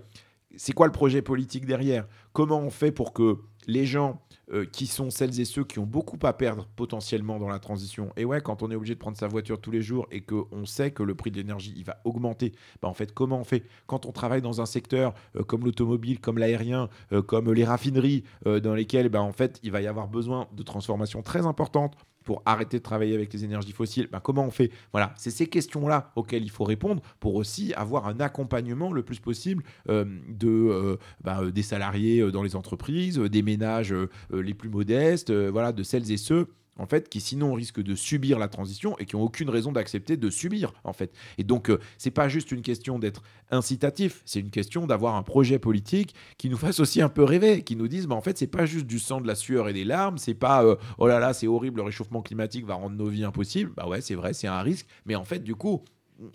c'est 0.56 0.72
quoi 0.72 0.88
le 0.88 0.92
projet 0.92 1.22
politique 1.22 1.66
derrière? 1.66 2.08
Comment 2.34 2.60
on 2.60 2.70
fait 2.70 2.92
pour 2.92 3.14
que 3.14 3.38
les 3.68 3.86
gens 3.86 4.22
euh, 4.52 4.66
qui 4.66 4.88
sont 4.88 5.12
celles 5.12 5.40
et 5.40 5.46
ceux 5.46 5.64
qui 5.64 5.78
ont 5.78 5.86
beaucoup 5.86 6.18
à 6.24 6.34
perdre 6.34 6.68
potentiellement 6.76 7.38
dans 7.38 7.50
la 7.50 7.60
transition. 7.60 8.12
Et 8.18 8.26
ouais, 8.26 8.42
quand 8.42 8.64
on 8.64 8.72
est 8.72 8.76
obligé 8.76 8.96
de 8.96 9.00
prendre 9.00 9.18
sa 9.18 9.28
voiture 9.28 9.62
tous 9.62 9.70
les 9.70 9.82
jours 9.82 10.08
et 10.12 10.22
qu'on 10.22 10.66
sait 10.66 10.90
que 10.90 11.04
le 11.04 11.14
prix 11.14 11.30
de 11.30 11.38
l'énergie 11.38 11.74
il 11.78 11.84
va 11.84 12.02
augmenter, 12.04 12.54
bah 12.82 12.88
en 12.88 12.94
fait, 12.94 13.14
comment 13.14 13.40
on 13.40 13.44
fait? 13.44 13.64
Quand 13.86 14.08
on 14.08 14.12
travaille 14.12 14.42
dans 14.42 14.60
un 14.60 14.66
secteur 14.66 15.14
euh, 15.36 15.44
comme 15.44 15.66
l'automobile, 15.66 16.20
comme 16.20 16.40
l'aérien, 16.40 16.90
euh, 17.12 17.22
comme 17.22 17.54
les 17.54 17.64
raffineries, 17.64 18.24
dans 18.46 18.74
lesquelles 18.74 19.10
bah, 19.10 19.22
en 19.22 19.32
fait, 19.32 19.60
il 19.64 19.72
va 19.72 19.82
y 19.82 19.88
avoir 19.88 20.08
besoin 20.08 20.48
de 20.56 20.64
transformations 20.64 21.22
très 21.22 21.46
importantes 21.46 21.96
pour 22.24 22.42
arrêter 22.46 22.78
de 22.78 22.84
travailler 22.84 23.16
avec 23.16 23.34
les 23.34 23.44
énergies 23.44 23.72
fossiles, 23.72 24.08
bah, 24.12 24.20
comment 24.20 24.44
on 24.46 24.52
fait? 24.52 24.72
Voilà, 24.92 25.14
c'est 25.18 25.32
ces 25.32 25.48
questions-là 25.48 26.12
auxquelles 26.16 26.44
il 26.44 26.52
faut 26.52 26.64
répondre 26.64 27.02
pour 27.20 27.36
aussi 27.36 27.74
avoir 27.74 28.08
un 28.08 28.20
accompagnement 28.20 28.92
le 28.92 29.04
plus 29.04 29.20
possible 29.20 29.64
de, 29.88 30.98
bah, 31.24 31.42
des 31.52 31.64
salariés 31.64 32.32
dans 32.32 32.44
les 32.44 32.56
entreprises, 32.56 33.18
des 33.18 33.42
ménages 33.42 33.94
les 34.40 34.54
plus 34.54 34.70
modestes, 34.70 35.32
voilà, 35.32 35.72
de 35.72 35.84
celles 35.84 36.12
et 36.12 36.18
ceux 36.18 36.48
en 36.80 36.86
fait, 36.86 37.10
qui 37.10 37.20
sinon 37.20 37.54
risquent 37.54 37.84
de 37.84 37.94
subir 37.94 38.40
la 38.40 38.48
transition 38.48 38.98
et 38.98 39.06
qui 39.06 39.16
ont 39.16 39.22
aucune 39.22 39.50
raison 39.50 39.72
d'accepter 39.72 40.18
de 40.18 40.30
subir, 40.30 40.72
en 40.84 40.94
fait. 40.94 41.14
Et 41.38 41.44
donc, 41.44 41.70
euh, 41.70 41.80
c'est 41.98 42.12
pas 42.12 42.30
juste 42.30 42.52
une 42.52 42.62
question 42.62 42.98
d'être 42.98 43.22
incitatif, 43.52 44.22
c'est 44.26 44.40
une 44.40 44.50
question 44.50 44.88
d'avoir 44.88 45.16
un 45.16 45.24
projet 45.24 45.60
politique 45.60 46.16
qui 46.38 46.50
nous 46.50 46.58
fasse 46.58 46.80
aussi 46.80 47.02
un 47.02 47.10
peu 47.10 47.24
rêver, 47.24 47.64
qui 47.64 47.76
nous 47.76 47.88
dise, 47.88 48.08
bah, 48.08 48.16
en 48.16 48.22
fait, 48.22 48.38
c'est 48.38 48.48
pas 48.48 48.66
juste 48.66 48.88
du 48.88 48.98
sang, 48.98 49.20
de 49.22 49.28
la 49.28 49.36
sueur 49.36 49.68
et 49.68 49.74
des 49.74 49.84
larmes, 49.84 50.18
c'est 50.18 50.34
pas, 50.34 50.64
euh, 50.64 50.76
oh 50.98 51.08
là 51.08 51.20
là, 51.20 51.34
c'est 51.34 51.48
horrible, 51.48 51.78
le 51.78 51.84
réchauffement 51.84 52.22
climatique 52.22 52.66
va 52.66 52.76
rendre 52.76 52.96
nos 52.96 53.08
vies 53.08 53.26
impossibles. 53.26 53.72
Bah 53.76 53.88
ouais, 53.88 54.02
c'est 54.02 54.16
vrai, 54.16 54.34
c'est 54.34 54.48
un 54.48 54.62
risque, 54.62 54.88
mais 55.06 55.16
en 55.16 55.26
fait, 55.26 55.40
du 55.40 55.56
coup, 55.56 55.84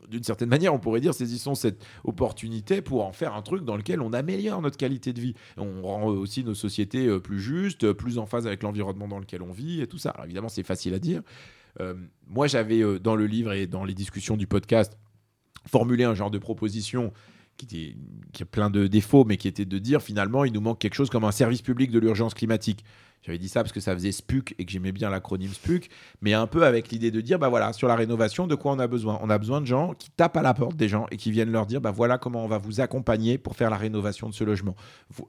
d'une 0.08 0.22
certaine 0.22 0.48
manière, 0.48 0.74
on 0.74 0.78
pourrait 0.78 1.00
dire, 1.00 1.14
saisissons 1.14 1.54
cette 1.54 1.84
opportunité 2.04 2.82
pour 2.82 3.04
en 3.04 3.12
faire 3.12 3.34
un 3.34 3.42
truc 3.42 3.64
dans 3.64 3.76
lequel 3.76 4.00
on 4.00 4.12
améliore 4.12 4.62
notre 4.62 4.76
qualité 4.76 5.12
de 5.12 5.20
vie. 5.20 5.34
On 5.56 5.82
rend 5.82 6.06
aussi 6.06 6.44
nos 6.44 6.54
sociétés 6.54 7.06
euh, 7.06 7.20
plus 7.20 7.40
justes, 7.40 7.92
plus 7.92 8.18
en 8.18 8.26
phase 8.26 8.46
avec 8.46 8.62
l'environnement 8.62 9.08
dans 9.08 9.18
lequel 9.18 9.42
on 9.42 9.52
vit 9.52 9.80
et 9.80 9.86
tout 9.86 9.98
ça. 9.98 10.10
Alors 10.10 10.24
évidemment, 10.24 10.48
c'est 10.48 10.62
facile 10.62 10.94
à 10.94 10.98
dire. 10.98 11.22
Euh, 11.80 11.94
moi, 12.26 12.46
j'avais 12.46 12.82
euh, 12.82 12.98
dans 12.98 13.16
le 13.16 13.26
livre 13.26 13.52
et 13.52 13.66
dans 13.66 13.84
les 13.84 13.94
discussions 13.94 14.36
du 14.36 14.46
podcast 14.46 14.96
formulé 15.66 16.04
un 16.04 16.14
genre 16.14 16.30
de 16.30 16.38
proposition 16.38 17.12
qui, 17.56 17.96
a 18.40 18.44
plein 18.44 18.70
de 18.70 18.86
défauts, 18.86 19.24
mais 19.24 19.36
qui 19.36 19.48
était 19.48 19.64
de 19.64 19.78
dire 19.78 20.02
finalement, 20.02 20.44
il 20.44 20.52
nous 20.52 20.60
manque 20.60 20.78
quelque 20.78 20.94
chose 20.94 21.10
comme 21.10 21.24
un 21.24 21.32
service 21.32 21.62
public 21.62 21.90
de 21.90 21.98
l'urgence 21.98 22.34
climatique. 22.34 22.84
J'avais 23.22 23.38
dit 23.38 23.48
ça 23.48 23.62
parce 23.62 23.72
que 23.72 23.80
ça 23.80 23.94
faisait 23.94 24.12
SPUC 24.12 24.54
et 24.58 24.66
que 24.66 24.70
j'aimais 24.70 24.92
bien 24.92 25.08
l'acronyme 25.08 25.50
SPUC, 25.50 25.88
mais 26.20 26.34
un 26.34 26.46
peu 26.46 26.64
avec 26.64 26.90
l'idée 26.90 27.10
de 27.10 27.22
dire, 27.22 27.38
bah 27.38 27.48
voilà, 27.48 27.72
sur 27.72 27.88
la 27.88 27.96
rénovation, 27.96 28.46
de 28.46 28.54
quoi 28.54 28.72
on 28.72 28.78
a 28.78 28.86
besoin? 28.86 29.18
On 29.22 29.30
a 29.30 29.38
besoin 29.38 29.62
de 29.62 29.66
gens 29.66 29.94
qui 29.94 30.10
tapent 30.10 30.36
à 30.36 30.42
la 30.42 30.52
porte 30.52 30.76
des 30.76 30.88
gens 30.88 31.06
et 31.10 31.16
qui 31.16 31.30
viennent 31.30 31.50
leur 31.50 31.64
dire, 31.64 31.80
bah 31.80 31.90
voilà 31.90 32.18
comment 32.18 32.44
on 32.44 32.48
va 32.48 32.58
vous 32.58 32.82
accompagner 32.82 33.38
pour 33.38 33.56
faire 33.56 33.70
la 33.70 33.78
rénovation 33.78 34.28
de 34.28 34.34
ce 34.34 34.44
logement. 34.44 34.76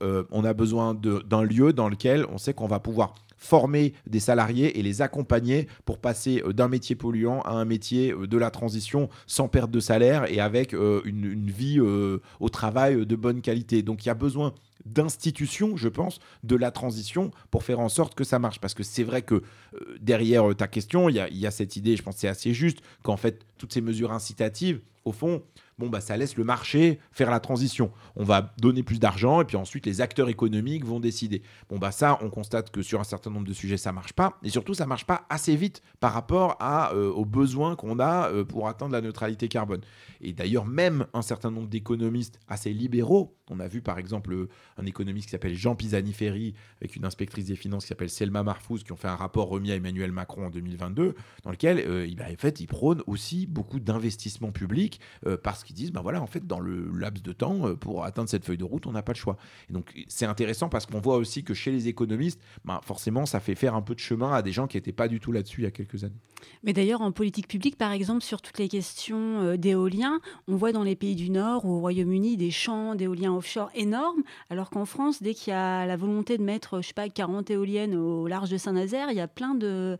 Euh, 0.02 0.26
on 0.32 0.44
a 0.44 0.54
besoin 0.54 0.94
d'un 0.94 1.44
lieu 1.44 1.72
dans 1.72 1.88
lequel 1.88 2.26
on 2.34 2.38
sait 2.38 2.54
qu'on 2.54 2.68
va 2.68 2.82
pouvoir 2.82 3.14
former 3.38 3.94
des 4.08 4.20
salariés 4.20 4.80
et 4.80 4.84
les 4.84 5.02
accompagner 5.02 5.68
pour 5.86 6.00
passer 6.00 6.42
euh, 6.46 6.54
d'un 6.54 6.68
métier 6.68 6.96
polluant 6.96 7.42
à 7.42 7.52
un 7.52 7.66
métier 7.66 8.12
euh, 8.12 8.28
de 8.28 8.38
la 8.38 8.52
transition 8.52 9.10
sans 9.28 9.48
perte 9.48 9.72
de 9.72 9.80
salaire 9.80 10.32
et 10.32 10.40
avec 10.40 10.74
une, 10.74 11.26
une 11.26 11.50
vie 11.50 11.80
au 11.80 12.50
travail 12.50 13.06
de 13.06 13.16
bonne 13.16 13.42
qualité. 13.42 13.82
Donc 13.82 14.06
il 14.06 14.08
y 14.08 14.12
a 14.12 14.16
besoin 14.16 14.54
d'institutions, 14.86 15.76
je 15.76 15.90
pense, 15.90 16.20
de 16.44 16.56
la 16.56 16.72
transition 16.72 17.32
pour 17.52 17.64
faire 17.64 17.80
en 17.80 17.90
sorte 17.90 18.16
que 18.16 18.24
ça 18.24 18.40
marche. 18.40 18.60
Parce 18.60 18.74
que 18.74 18.84
c'est 18.84 19.04
vrai 19.04 19.24
que 19.24 19.36
euh, 19.36 19.98
derrière 20.00 20.50
euh, 20.52 20.56
ta 20.56 20.68
question, 20.68 21.10
il 21.10 21.16
y, 21.16 21.48
a 21.48 21.52
cette 21.52 21.76
idée, 21.76 21.96
je 21.96 22.04
pense 22.04 22.18
c'est 22.18 22.28
assez 22.28 22.54
juste, 22.54 22.80
qu'en 23.04 23.18
fait, 23.18 23.46
toutes 23.58 23.74
ces 23.74 23.82
mesures 23.82 24.12
incitatives, 24.12 24.80
au 25.04 25.12
fond, 25.12 25.44
bon, 25.78 25.90
bah, 25.90 26.02
ça 26.02 26.18
laisse 26.18 26.38
le 26.38 26.44
marché 26.44 27.00
faire 27.12 27.30
la 27.30 27.40
transition. 27.40 27.92
On 28.16 28.24
va 28.24 28.54
donner 28.60 28.84
plus 28.84 29.00
d'argent 29.00 29.42
et 29.42 29.46
puis 29.46 29.58
ensuite 29.58 29.86
les 29.86 30.02
acteurs 30.02 30.30
économiques 30.30 30.86
vont 30.86 31.00
décider. 31.00 31.42
Bon, 31.70 31.78
bah, 31.78 31.92
ça, 31.92 32.18
on 32.22 32.30
constate 32.30 32.72
que 32.72 32.82
sur 32.82 33.00
un 33.00 33.04
certain 33.04 33.30
nombre 33.30 33.48
de 33.48 33.54
sujets, 33.54 33.78
ça 33.78 33.92
marche 33.92 34.14
pas. 34.14 34.38
Et 34.44 34.50
surtout, 34.50 34.74
ça 34.74 34.86
marche 34.86 35.06
pas 35.06 35.26
assez 35.30 35.56
vite 35.56 35.82
par 36.00 36.14
rapport 36.14 36.58
à, 36.60 36.94
euh, 36.94 37.12
aux 37.12 37.26
besoins 37.26 37.76
qu'on 37.76 38.00
a 38.00 38.30
euh, 38.32 38.44
pour 38.44 38.68
atteindre 38.68 38.94
la 38.94 39.02
neutralité 39.02 39.48
carbone. 39.48 39.82
Et 40.22 40.34
d'ailleurs, 40.34 40.66
même 40.66 41.08
un 41.14 41.22
certain 41.22 41.52
nombre 41.52 41.68
d'économistes 41.68 42.40
assez 42.48 42.74
libéraux, 42.74 43.36
on 43.50 43.60
a 43.60 43.68
vu 43.68 43.82
par 43.82 44.00
exemple 44.00 44.34
euh, 44.34 44.50
un 44.78 44.86
économiste 44.86 45.28
qui 45.28 45.32
s'appelle 45.32 45.56
Jean 45.56 45.76
Pisani-Ferry 45.76 46.54
avec 46.80 46.96
une 46.96 47.06
inspectrice 47.06 47.46
des 47.46 47.56
finances 47.56 47.84
qui 47.84 47.90
s'appelle 47.90 48.10
Selma 48.10 48.44
Marfouz 48.44 48.84
qui 48.84 48.92
ont 48.92 48.98
fait 48.98 49.08
un 49.08 49.16
rapport 49.16 49.50
remis 49.50 49.72
à 49.72 49.76
Emmanuel 49.76 50.12
Macron 50.12 50.48
en 50.48 50.50
2022 50.50 51.16
dans 51.44 51.52
lequel 51.52 51.80
il, 52.08 52.22
en 52.22 52.26
fait, 52.38 52.60
il 52.60 52.68
prône 52.68 53.02
aussi 53.08 53.46
beaucoup 53.46 53.80
d'investissements 53.80 54.52
publics 54.52 55.00
parce 55.44 55.64
qui 55.66 55.74
disent, 55.74 55.92
ben 55.92 56.02
voilà, 56.02 56.22
en 56.22 56.28
fait, 56.28 56.48
dans 56.48 56.60
le 56.60 56.90
laps 56.98 57.22
de 57.22 57.34
temps, 57.34 57.68
euh, 57.68 57.76
pour 57.76 58.06
atteindre 58.06 58.30
cette 58.30 58.46
feuille 58.46 58.58
de 58.58 58.64
route, 58.64 58.88
on 58.88 58.92
n'a 58.92 59.02
pas 59.02 59.12
de 59.12 59.18
choix. 59.18 59.38
Et 59.70 59.74
donc, 59.74 59.92
c'est 60.08 60.26
intéressant 60.26 60.70
parce 60.70 60.86
qu'on 60.86 61.00
voit 61.00 61.18
aussi 61.18 61.44
que 61.44 61.54
chez 61.54 61.72
les 61.72 61.88
économistes, 61.88 62.42
ben, 62.64 62.80
forcément, 62.84 63.26
ça 63.26 63.40
fait 63.40 63.56
faire 63.56 63.76
un 63.76 63.82
peu 63.82 63.96
de 63.96 64.00
chemin 64.00 64.32
à 64.32 64.42
des 64.42 64.52
gens 64.52 64.68
qui 64.68 64.78
n'étaient 64.78 64.94
pas 64.94 65.08
du 65.08 65.20
tout 65.20 65.32
là-dessus 65.32 65.62
il 65.62 65.64
y 65.66 65.68
a 65.68 65.72
quelques 65.72 66.04
années. 66.04 66.22
Mais 66.64 66.74
d'ailleurs, 66.74 67.02
en 67.02 67.12
politique 67.12 67.48
publique, 67.48 67.78
par 67.78 67.92
exemple, 67.92 68.24
sur 68.24 68.42
toutes 68.42 68.60
les 68.60 68.70
questions 68.70 69.42
euh, 69.42 69.58
d'éolien, 69.58 70.20
on 70.48 70.56
voit 70.56 70.72
dans 70.72 70.84
les 70.84 70.96
pays 70.96 71.16
du 71.16 71.30
Nord 71.30 71.66
ou 71.66 71.72
au 71.72 71.80
Royaume-Uni 71.80 72.38
des 72.38 72.52
champs 72.52 72.96
d'éolien 72.96 73.32
offshore 73.38 73.70
énormes, 73.76 74.24
alors 74.50 74.70
qu'en 74.70 74.86
France, 74.86 75.22
dès 75.22 75.34
qu'il 75.34 75.52
y 75.52 75.56
a 75.56 75.86
la 75.86 75.96
volonté 75.96 76.38
de 76.38 76.44
mettre, 76.44 76.82
je 76.82 76.88
sais 76.88 76.94
pas, 76.94 77.10
40 77.10 77.50
éoliennes 77.52 77.96
au 77.96 78.28
large 78.28 78.50
de 78.50 78.58
Saint-Nazaire, 78.58 79.12
il 79.12 79.18
y 79.18 79.22
a 79.22 79.28
plein 79.28 79.56
de, 79.56 79.98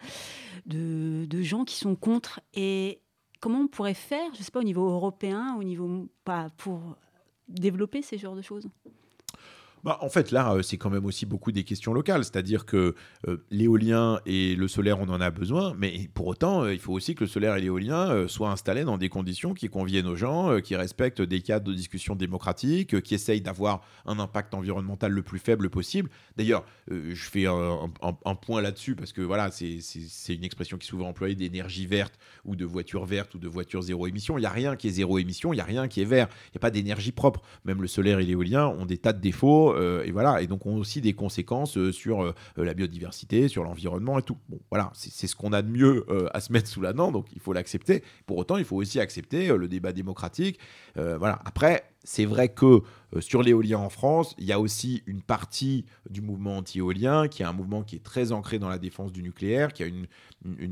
gens 1.42 1.66
qui 1.66 1.76
sont 1.76 1.96
contre. 1.96 2.40
Et 2.54 3.00
comment 3.40 3.62
on 3.62 3.68
pourrait 3.68 3.94
faire, 3.94 4.34
je 4.38 4.44
sais 4.44 4.52
pas, 4.52 4.60
au 4.60 4.64
niveau 4.64 4.90
européen, 4.90 5.56
au 5.60 5.64
niveau 5.64 6.08
pas 6.24 6.50
pour 6.58 6.80
développer 7.48 8.02
ces 8.02 8.18
genres 8.18 8.36
de 8.36 8.42
choses? 8.42 8.68
Bah, 9.86 10.00
en 10.02 10.10
fait, 10.10 10.32
là, 10.32 10.52
euh, 10.52 10.64
c'est 10.64 10.78
quand 10.78 10.90
même 10.90 11.06
aussi 11.06 11.28
beaucoup 11.28 11.52
des 11.52 11.64
questions 11.64 11.94
locales. 11.94 12.24
C'est-à-dire 12.24 12.66
que 12.66 12.96
euh, 13.28 13.38
l'éolien 13.52 14.20
et 14.26 14.56
le 14.56 14.68
solaire, 14.68 15.00
on 15.00 15.08
en 15.10 15.22
a 15.22 15.30
besoin, 15.30 15.76
mais 15.78 16.10
pour 16.16 16.26
autant, 16.26 16.64
euh, 16.64 16.74
il 16.74 16.80
faut 16.80 16.92
aussi 16.92 17.14
que 17.14 17.24
le 17.24 17.30
solaire 17.30 17.56
et 17.56 17.62
l'éolien 17.62 18.28
soient 18.28 18.50
installés 18.50 18.84
dans 18.84 18.98
des 18.98 19.10
conditions 19.10 19.54
qui 19.54 19.70
conviennent 19.70 20.08
aux 20.08 20.16
gens, 20.16 20.60
qui 20.60 20.76
respectent 20.76 21.22
des 21.22 21.42
cadres 21.42 21.66
de 21.66 21.74
discussion 21.74 22.16
démocratique, 22.16 23.00
qui 23.02 23.14
essayent 23.14 23.42
d'avoir 23.42 23.82
un 24.08 24.18
impact 24.18 24.56
environnemental 24.56 25.12
le 25.12 25.22
plus 25.22 25.38
faible 25.38 25.70
possible. 25.70 26.10
D'ailleurs, 26.36 26.66
je 26.90 27.14
fais 27.14 27.46
un, 27.46 28.36
point 28.42 28.62
là-dessus 28.62 28.96
parce 28.96 29.14
que 29.14 29.22
voilà, 29.22 29.52
c'est 29.52 30.34
une 30.34 30.44
expression 30.44 30.78
qui 30.78 30.88
est 30.88 30.90
souvent 30.90 31.10
employée 31.10 31.36
d'énergie 31.36 31.86
verte 31.86 32.18
ou 32.44 32.56
de 32.56 32.66
voitures 32.66 33.06
vertes 33.06 33.36
ou 33.36 33.38
de 33.38 33.48
voitures 33.48 33.84
zéro 33.84 34.08
émission. 34.08 34.38
Il 34.40 34.42
n'y 34.42 34.48
a 34.48 34.52
rien 34.52 34.76
qui 34.76 34.88
est 34.88 34.92
zéro 34.92 35.20
émission, 35.20 35.54
il 35.54 35.58
n'y 35.58 35.62
a 35.62 35.66
rien 35.66 35.88
qui 35.88 36.02
est 36.02 36.06
vert. 36.06 36.28
Il 36.48 36.56
n'y 36.56 36.60
a 36.60 36.62
pas 36.62 36.72
d'énergie 36.72 37.12
propre. 37.12 37.42
Même 37.66 37.82
le 37.82 37.88
solaire 37.88 38.20
et 38.20 38.26
l'éolien 38.26 38.68
ont 38.68 38.86
des 38.86 38.98
tas 38.98 39.14
de 39.14 39.22
défauts 39.22 39.75
euh, 39.76 40.04
et 40.04 40.12
voilà, 40.12 40.42
et 40.42 40.48
donc 40.48 40.66
ont 40.66 40.78
aussi 40.78 41.02
des 41.02 41.14
conséquences 41.14 41.78
euh, 41.78 41.92
sur 41.92 42.24
euh, 42.24 42.34
la 42.58 42.74
biodiversité, 42.74 43.48
sur 43.48 43.64
l'environnement 43.64 44.18
et 44.20 44.22
tout. 44.22 44.38
Bon, 44.50 44.60
voilà, 44.70 44.92
c'est 44.94 45.28
ce 45.28 45.36
qu'on 45.36 45.54
a 45.54 45.62
de 45.62 45.70
mieux 45.70 46.06
à 46.34 46.40
se 46.40 46.52
mettre 46.52 46.68
sous 46.68 46.82
la 46.82 46.94
dent, 46.94 47.12
donc 47.12 47.28
il 47.34 47.40
faut 47.40 47.54
l'accepter. 47.54 48.04
Pour 48.26 48.38
autant, 48.38 48.58
il 48.58 48.66
faut 48.66 48.76
aussi 48.76 49.00
accepter 49.00 49.48
le 49.48 49.68
débat 49.68 49.92
démocratique. 49.92 50.60
voilà. 50.96 51.40
Après, 51.46 51.84
c'est 52.06 52.26
vrai 52.26 52.50
que 52.50 52.84
euh, 53.16 53.20
sur 53.20 53.42
l'éolien 53.42 53.80
en 53.80 53.90
France, 53.90 54.36
il 54.38 54.46
y 54.46 54.52
a 54.52 54.60
aussi 54.60 55.02
une 55.08 55.22
partie 55.22 55.86
du 56.10 56.22
mouvement 56.22 56.58
anti-éolien 56.58 57.28
qui 57.28 57.42
est 57.42 57.46
un 57.46 57.52
mouvement 57.52 57.84
qui 57.84 57.96
est 57.96 58.04
très 58.04 58.32
ancré 58.32 58.60
dans 58.60 58.70
la 58.70 58.78
défense 58.78 59.12
du 59.12 59.24
nucléaire, 59.24 59.74
qui 59.74 59.84
a 59.84 59.88
une, 59.88 60.08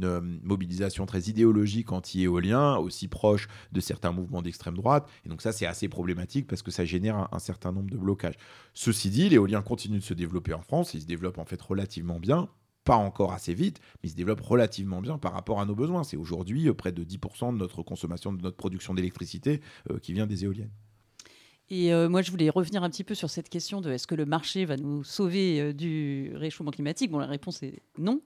euh, 0.03 0.21
mobilisation 0.43 1.05
très 1.05 1.21
idéologique 1.21 1.91
anti-éolien, 1.91 2.77
aussi 2.77 3.07
proche 3.07 3.47
de 3.71 3.81
certains 3.81 4.11
mouvements 4.11 4.43
d'extrême 4.43 4.75
droite. 4.75 5.09
Et 5.25 5.29
donc 5.29 5.41
ça, 5.41 5.51
c'est 5.51 5.65
assez 5.65 5.89
problématique 5.89 6.47
parce 6.47 6.61
que 6.61 6.71
ça 6.71 6.85
génère 6.85 7.27
un, 7.31 7.39
certain 7.39 7.71
nombre 7.71 7.89
de 7.89 7.97
blocages. 7.97 8.35
Ceci 8.73 9.09
dit, 9.09 9.27
l'éolien 9.27 9.63
continue 9.63 9.97
de 9.97 10.03
se 10.03 10.13
développer 10.13 10.53
en 10.53 10.61
France, 10.61 10.93
il 10.93 11.01
se 11.01 11.07
développe 11.07 11.39
en 11.39 11.45
fait 11.45 11.61
relativement 11.61 12.19
bien 12.19 12.47
pas 12.85 12.97
encore 12.97 13.31
assez 13.31 13.53
vite, 13.53 13.79
mais 13.79 14.09
il 14.09 14.11
se 14.11 14.15
développe 14.17 14.41
relativement 14.41 14.99
bien 14.99 15.17
par 15.17 15.31
rapport 15.31 15.61
à 15.61 15.65
nos 15.65 15.73
besoins. 15.73 16.03
C'est 16.03 16.17
aujourd'hui 16.17 16.67
euh, 16.67 16.73
près 16.73 16.91
de 16.91 17.05
10% 17.05 17.53
de 17.53 17.57
notre 17.57 17.81
consommation, 17.81 18.33
de 18.33 18.41
notre 18.41 18.57
production 18.57 18.93
d'électricité 18.93 19.61
qui 20.01 20.11
vient 20.11 20.27
des 20.27 20.43
éoliennes. 20.43 20.69
Et 21.75 21.91
euh, 21.91 22.07
moi, 22.07 22.21
je 22.21 22.29
voulais 22.29 22.51
revenir 22.51 22.83
un 22.83 22.89
petit 22.91 23.03
peu 23.03 23.15
sur 23.15 23.31
cette 23.31 23.49
question 23.49 23.81
de 23.81 23.91
est-ce 23.91 24.05
que 24.05 24.13
le 24.13 24.27
marché 24.27 24.63
va 24.63 24.77
nous 24.77 25.03
sauver 25.03 25.59
euh, 25.59 25.73
du 25.73 26.31
réchauffement 26.35 26.69
climatique? 26.69 27.09
Bon, 27.09 27.17
la 27.17 27.25
réponse 27.25 27.63
est 27.63 27.81
non. 27.97 28.21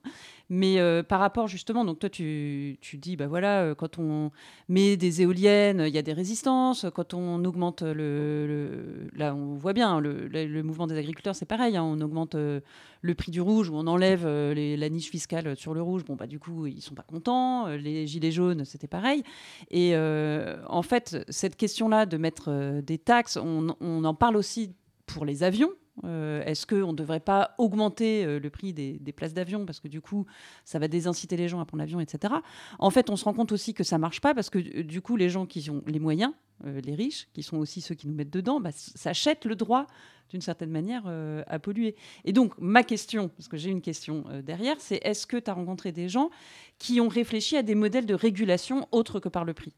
Mais 0.49 0.79
euh, 0.79 1.03
par 1.03 1.19
rapport 1.19 1.47
justement, 1.47 1.83
donc 1.85 1.99
toi, 1.99 2.09
tu, 2.09 2.77
tu 2.81 2.97
dis, 2.97 3.15
bah 3.15 3.27
voilà, 3.27 3.75
quand 3.75 3.99
on 3.99 4.31
met 4.69 4.97
des 4.97 5.21
éoliennes, 5.21 5.83
il 5.87 5.93
y 5.93 5.97
a 5.97 6.01
des 6.01 6.13
résistances. 6.13 6.85
Quand 6.93 7.13
on 7.13 7.43
augmente 7.45 7.81
le, 7.81 9.09
là, 9.13 9.35
on 9.35 9.55
voit 9.55 9.73
bien 9.73 9.99
le, 9.99 10.27
le, 10.27 10.63
mouvement 10.63 10.87
des 10.87 10.97
agriculteurs, 10.97 11.35
c'est 11.35 11.45
pareil. 11.45 11.77
Hein, 11.77 11.83
on 11.83 11.99
augmente 12.01 12.35
le 12.35 13.15
prix 13.15 13.31
du 13.31 13.41
rouge 13.41 13.69
ou 13.69 13.75
on 13.75 13.87
enlève 13.87 14.25
la 14.25 14.89
niche 14.89 15.09
fiscale 15.09 15.55
sur 15.55 15.73
le 15.73 15.81
rouge. 15.81 16.05
Bon, 16.05 16.15
bah 16.15 16.27
du 16.27 16.39
coup, 16.39 16.65
ils 16.67 16.81
sont 16.81 16.95
pas 16.95 17.03
contents. 17.03 17.67
Les 17.67 18.07
gilets 18.07 18.31
jaunes, 18.31 18.65
c'était 18.65 18.87
pareil. 18.87 19.23
Et 19.69 19.95
en 19.97 20.81
fait, 20.81 21.17
cette 21.29 21.55
question-là 21.55 22.05
de 22.05 22.17
mettre 22.17 22.81
des 22.81 22.97
taxes 22.97 23.37
on, 23.37 24.03
en 24.03 24.13
parle 24.13 24.37
aussi 24.37 24.73
pour 25.05 25.25
les 25.25 25.43
avions. 25.43 25.71
Euh, 26.03 26.43
est-ce 26.45 26.65
qu'on 26.65 26.91
ne 26.91 26.97
devrait 26.97 27.19
pas 27.19 27.55
augmenter 27.57 28.23
euh, 28.23 28.39
le 28.39 28.49
prix 28.49 28.73
des, 28.73 29.13
places 29.15 29.33
d'avion? 29.33 29.65
Parce 29.65 29.79
que 29.79 29.87
du 29.87 30.01
coup, 30.01 30.25
ça 30.63 30.79
va 30.79 30.87
désinciter 30.87 31.37
les 31.37 31.47
gens 31.47 31.59
à 31.59 31.65
prendre 31.65 31.81
l'avion, 31.81 31.99
etc. 31.99 32.33
En 32.79 32.89
fait, 32.89 33.09
on 33.09 33.15
se 33.15 33.25
rend 33.25 33.33
compte 33.33 33.51
aussi 33.51 33.73
que 33.73 33.83
ça 33.83 33.97
marche 33.97 34.21
pas 34.21 34.33
parce 34.33 34.49
que 34.49 34.59
euh, 34.59 34.83
du 34.83 35.01
coup, 35.01 35.15
les 35.15 35.29
gens 35.29 35.45
qui 35.45 35.69
ont 35.69 35.83
les 35.87 35.99
moyens, 35.99 36.33
les 36.63 36.95
riches, 36.95 37.27
qui 37.33 37.43
sont 37.43 37.57
aussi 37.57 37.81
ceux 37.81 37.93
qui 37.93 38.07
nous 38.07 38.15
mettent 38.15 38.33
dedans, 38.33 38.59
bah, 38.59 38.71
s'achètent 38.73 39.45
le 39.45 39.55
droit 39.55 39.85
d'une 40.31 40.41
certaine 40.41 40.71
manière 40.71 41.03
à 41.45 41.59
polluer. 41.59 41.95
Et 42.25 42.33
donc, 42.33 42.55
ma 42.57 42.81
question, 42.83 43.29
parce 43.29 43.47
que 43.47 43.57
j'ai 43.57 43.69
une 43.69 43.79
question 43.79 44.25
derrière, 44.43 44.75
c'est 44.79 44.99
est-ce 45.03 45.27
que 45.27 45.37
tu 45.37 45.51
as 45.51 45.53
rencontré 45.53 45.91
des 45.91 46.09
gens 46.09 46.31
qui 46.79 46.99
ont 46.99 47.09
réfléchi 47.09 47.57
à 47.57 47.61
des 47.61 47.75
modèles 47.75 48.07
de 48.07 48.15
régulation 48.15 48.87
autres 48.91 49.19
que 49.19 49.29
par 49.29 49.45
le 49.45 49.53
prix? 49.53 49.73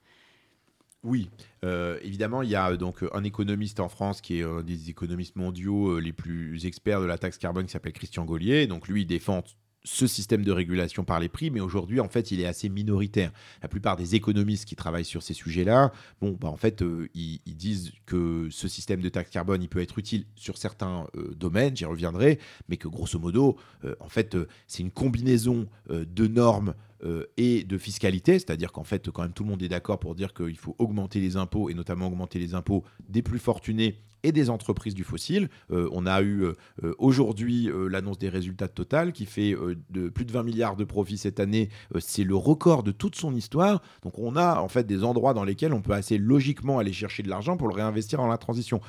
Oui, 1.03 1.29
euh, 1.63 1.97
évidemment, 2.03 2.41
il 2.41 2.49
y 2.49 2.55
a 2.55 2.71
euh, 2.71 2.77
donc 2.77 3.05
un 3.13 3.23
économiste 3.23 3.79
en 3.79 3.87
France 3.87 4.19
qui 4.19 4.39
est 4.39 4.43
un 4.43 4.61
des 4.61 4.89
économistes 4.89 5.37
mondiaux 5.37 5.91
euh, 5.91 5.99
les 5.99 6.11
plus 6.11 6.65
experts 6.65 6.99
de 6.99 7.05
la 7.05 7.17
taxe 7.17 7.37
carbone 7.37 7.65
qui 7.65 7.71
s'appelle 7.71 7.93
Christian 7.93 8.25
Gaulier. 8.25 8.67
Donc 8.67 8.89
lui, 8.89 9.03
il 9.03 9.05
défend 9.05 9.41
ce 9.85 10.07
système 10.07 10.43
de 10.43 10.51
régulation 10.51 11.05
par 11.05 11.21
les 11.21 11.29
prix, 11.29 11.51
mais 11.51 11.61
aujourd'hui, 11.61 12.01
en 12.01 12.09
fait, 12.09 12.31
il 12.31 12.41
est 12.41 12.45
assez 12.45 12.67
minoritaire. 12.67 13.31
La 13.61 13.69
plupart 13.69 13.95
des 13.95 14.15
économistes 14.15 14.65
qui 14.65 14.75
travaillent 14.75 15.05
sur 15.05 15.23
ces 15.23 15.33
sujets-là, 15.33 15.93
bon, 16.19 16.37
bah, 16.37 16.49
en 16.49 16.57
fait, 16.57 16.83
ils, 17.13 17.39
disent 17.45 17.93
que 18.05 18.49
ce 18.51 18.67
système 18.67 18.99
de 18.99 19.07
taxe 19.07 19.29
carbone, 19.29 19.63
il 19.63 19.69
peut 19.69 19.79
être 19.79 19.97
utile 19.97 20.25
sur 20.35 20.57
certains 20.57 21.07
domaines, 21.33 21.77
j'y 21.77 21.85
reviendrai, 21.85 22.39
mais 22.67 22.75
que 22.75 22.89
grosso 22.89 23.17
modo, 23.19 23.55
en 24.01 24.09
fait, 24.09 24.35
c'est 24.67 24.83
une 24.83 24.91
combinaison 24.91 25.69
de 25.89 26.27
normes 26.27 26.73
euh, 27.03 27.25
et 27.37 27.63
de 27.63 27.77
fiscalité, 27.77 28.33
c'est-à-dire 28.33 28.71
qu'en 28.71 28.83
fait, 28.83 29.09
quand 29.09 29.21
même, 29.21 29.33
tout 29.33 29.43
le 29.43 29.49
monde 29.49 29.63
est 29.63 29.69
d'accord 29.69 29.99
pour 29.99 30.15
dire 30.15 30.33
qu'il 30.33 30.57
faut 30.57 30.75
augmenter 30.79 31.19
les 31.19 31.37
impôts, 31.37 31.69
et 31.69 31.73
notamment 31.73 32.07
augmenter 32.07 32.39
les 32.39 32.53
impôts 32.53 32.83
des 33.07 33.21
plus 33.21 33.39
fortunés 33.39 33.99
et 34.23 34.31
des 34.31 34.49
entreprises 34.49 34.95
du 34.95 35.03
fossile. 35.03 35.49
Euh, 35.71 35.89
on 35.91 36.05
a 36.05 36.21
eu 36.21 36.43
euh, 36.43 36.93
aujourd'hui 36.97 37.69
euh, 37.69 37.87
l'annonce 37.87 38.17
des 38.17 38.29
résultats 38.29 38.67
de 38.67 38.73
Total 38.73 39.13
qui 39.13 39.25
fait 39.25 39.55
de 39.89 40.09
plus 40.09 40.25
de 40.25 40.31
20 40.31 40.43
milliards 40.43 40.75
de 40.75 40.83
profits 40.83 41.17
cette 41.17 41.39
année. 41.39 41.69
c'est 41.99 42.23
le 42.23 42.35
record 42.35 42.83
de 42.83 42.91
toute 42.91 43.15
son 43.15 43.33
histoire. 43.35 43.81
Donc 44.03 44.17
on 44.19 44.35
a 44.35 44.59
en 44.59 44.67
fait 44.67 44.85
des 44.85 45.03
endroits 45.03 45.33
dans 45.33 45.43
lesquels 45.43 45.73
on 45.73 45.81
peut 45.81 45.93
assez 45.93 46.17
logiquement 46.17 46.79
aller 46.79 46.93
chercher 46.93 47.23
de 47.23 47.29
l'argent 47.29 47.57
pour 47.57 47.67
le 47.67 47.73
réinvestir 47.73 48.19
dans 48.19 48.27
la 48.27 48.37
transition. 48.37 48.79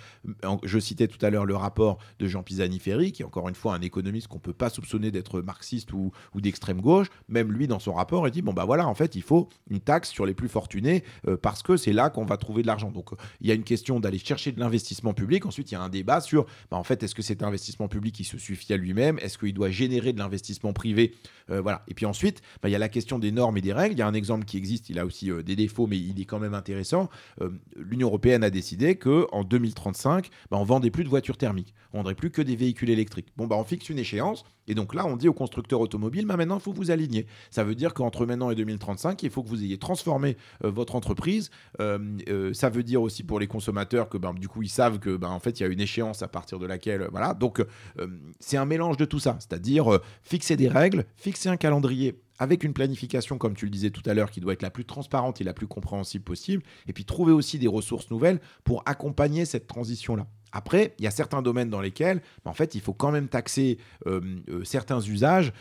Je 0.63 0.79
citais 0.79 1.09
tout 1.09 1.25
à 1.25 1.31
l'heure 1.31 1.47
le 1.47 1.57
rapport 1.57 1.99
de 2.19 2.27
Jean 2.27 2.43
Pisani-Ferry, 2.43 3.13
qui 3.13 3.23
est 3.23 3.25
encore 3.25 3.49
une 3.49 3.55
fois 3.55 3.75
un 3.75 3.81
économiste 3.81 4.29
qu'on 4.29 4.37
ne 4.37 4.43
peut 4.43 4.53
pas 4.53 4.71
soupçonner 4.71 5.11
d'être 5.11 5.41
marxiste 5.41 5.93
ou, 5.93 6.13
ou 6.35 6.41
d'extrême 6.41 6.81
gauche. 6.81 7.09
Même 7.29 7.53
lui, 7.53 7.67
dans 7.67 7.79
son 7.79 7.95
rapport, 7.95 8.27
il 8.29 8.31
dit 8.31 8.43
bon 8.43 8.53
bah 8.53 8.65
voilà, 8.65 8.87
en 8.87 8.95
fait, 8.95 9.17
il 9.17 9.23
faut 9.23 9.49
une 9.71 9.81
taxe 9.81 10.11
sur 10.11 10.27
les 10.27 10.35
plus 10.35 10.49
fortunés 10.49 11.03
parce 11.43 11.63
que 11.63 11.77
c'est 11.77 11.93
là 11.93 12.11
qu'on 12.11 12.25
va 12.25 12.37
trouver 12.37 12.63
de 12.63 12.67
l'argent. 12.67 12.91
Donc 12.91 13.11
il 13.41 13.49
y 13.49 13.51
a 13.51 13.55
une 13.55 13.65
question 13.65 14.01
d'aller 14.01 14.19
chercher 14.19 14.53
de 14.53 14.61
l'investissement 14.61 15.15
Ensuite, 15.45 15.71
il 15.71 15.75
y 15.75 15.77
a 15.77 15.81
un 15.81 15.89
débat 15.89 16.21
sur, 16.21 16.47
bah, 16.71 16.77
en 16.77 16.85
fait, 16.85 17.03
est-ce 17.03 17.15
que 17.15 17.23
cet 17.23 17.43
investissement 17.43 17.89
public 17.89 18.15
qui 18.15 18.25
se 18.25 18.39
suffit 18.39 18.73
à 18.73 18.77
lui-même? 18.77 19.19
Est-ce 19.21 19.39
qu'il 19.39 19.55
doit 19.55 19.71
générer 19.71 20.13
de 20.13 20.19
l'investissement 20.19 20.73
privé? 20.73 21.15
Euh, 21.51 21.61
Voilà. 21.61 21.83
Et 21.89 21.95
puis 21.95 22.07
ensuite, 22.07 22.43
bah, 22.63 22.69
il 22.69 22.73
y 22.73 22.75
a 22.75 22.79
la 22.79 22.89
question 22.89 23.19
des 23.19 23.33
normes 23.33 23.57
et 23.57 23.61
des 23.61 23.73
règles. 23.73 23.95
Il 23.95 23.99
y 23.99 24.03
a 24.03 24.07
un 24.07 24.15
exemple 24.15 24.45
qui 24.45 24.57
existe. 24.57 24.91
Il 24.91 24.99
a 24.99 25.07
aussi 25.07 25.31
euh, 25.31 25.43
des 25.43 25.57
défauts, 25.57 25.87
mais 25.87 25.99
il 25.99 26.21
est 26.21 26.25
quand 26.25 26.39
même 26.39 26.55
intéressant. 26.55 27.11
Euh, 27.41 27.51
L'Union 27.77 28.09
européenne 28.09 28.45
a 28.45 28.51
décidé 28.51 28.97
que 28.97 29.27
en 29.33 29.45
2035, 29.45 30.31
bah, 30.51 30.59
on 30.59 30.65
vendait 30.65 30.91
plus 30.91 31.05
de 31.05 31.09
voitures 31.09 31.37
thermiques. 31.37 31.75
On 31.93 31.99
vendrait 31.99 32.15
plus 32.15 32.31
que 32.31 32.43
des 32.43 32.57
véhicules 32.57 32.91
électriques. 32.91 33.29
Bon, 33.37 33.47
bah, 33.47 33.57
on 33.57 33.65
fixe 33.65 33.89
une 33.89 33.99
échéance. 33.99 34.45
Et 34.71 34.75
donc 34.75 34.95
là, 34.95 35.05
on 35.07 35.17
dit 35.17 35.29
aux 35.29 35.35
constructeurs 35.35 35.81
automobiles, 35.81 36.27
bah, 36.27 36.37
maintenant, 36.37 36.57
il 36.57 36.63
faut 36.63 36.73
vous 36.73 36.91
aligner. 36.91 37.27
Ça 37.51 37.65
veut 37.65 37.75
dire 37.75 37.93
qu'entre 37.93 38.25
maintenant 38.25 38.51
et 38.51 38.55
2035, 38.55 39.23
il 39.23 39.31
faut 39.31 39.43
que 39.43 39.49
vous 39.49 39.63
ayez 39.63 39.79
transformé 39.79 40.37
votre 40.63 40.95
entreprise. 40.95 41.51
ça 41.79 42.71
veut 42.71 42.83
dire 42.83 43.03
aussi 43.03 43.23
pour 43.23 43.41
les 43.41 43.47
consommateurs 43.47 44.09
que 44.09 44.19
du 44.39 44.49
coup, 44.49 44.63
ils 44.63 44.69
savent 44.69 44.99
que 44.99 45.17
ben, 45.17 45.29
en 45.29 45.41
fait, 45.41 45.59
il 45.59 45.63
y 45.63 45.67
a 45.67 45.69
une 45.69 45.81
échéance 45.81 46.23
à 46.23 46.29
partir 46.29 46.59
de 46.59 46.67
laquelle. 46.67 47.09
Voilà. 47.11 47.35
Donc, 47.35 47.61
euh, 47.61 48.07
c'est 48.39 48.57
un 48.57 48.65
mélange 48.65 48.97
de 48.97 49.05
tout 49.05 49.19
ça. 49.19 49.37
C'est-à-dire 49.41 49.93
euh, 49.93 50.03
fixer 50.23 50.57
des 50.57 50.69
règles, 50.69 51.05
fixer 51.17 51.49
un 51.49 51.57
calendrier 51.57 52.21
avec 52.39 52.65
une 52.65 52.73
planification, 52.73 53.37
comme 53.37 53.55
tu 53.55 53.67
le 53.67 53.71
disais 53.71 53.91
tout 53.91 54.03
à 54.07 54.15
l'heure, 54.15 54.31
qui 54.31 54.41
doit 54.41 54.55
être 54.55 54.63
la 54.63 54.71
plus 54.71 54.87
transparente 54.87 55.41
et 55.41 55.45
la 55.45 55.53
plus 55.53 55.67
compréhensible 55.67 56.25
possible, 56.25 56.63
et 56.87 56.93
puis 56.95 57.05
trouver 57.05 57.33
aussi 57.33 57.59
des 57.59 57.69
ressources 57.69 58.11
nouvelles 58.11 58.41
pour 58.65 58.83
accompagner 58.87 59.45
cette 59.45 59.67
transition-là. 59.67 60.27
Après, 60.53 60.95
il 60.99 61.05
y 61.05 61.09
a 61.09 61.11
certains 61.11 61.43
domaines 61.43 61.71
dans 61.71 61.81
lesquels, 61.81 62.23
en 62.45 62.53
fait, 62.53 62.75
il 62.75 62.81
faut 62.81 62.93
quand 62.93 63.11
même 63.11 63.29
taxer 63.29 63.79
euh, 64.07 64.21
certains 64.65 65.01
usages 65.01 65.53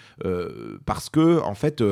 parce 0.86 1.10
que, 1.10 1.40
en 1.42 1.56
fait, 1.56 1.84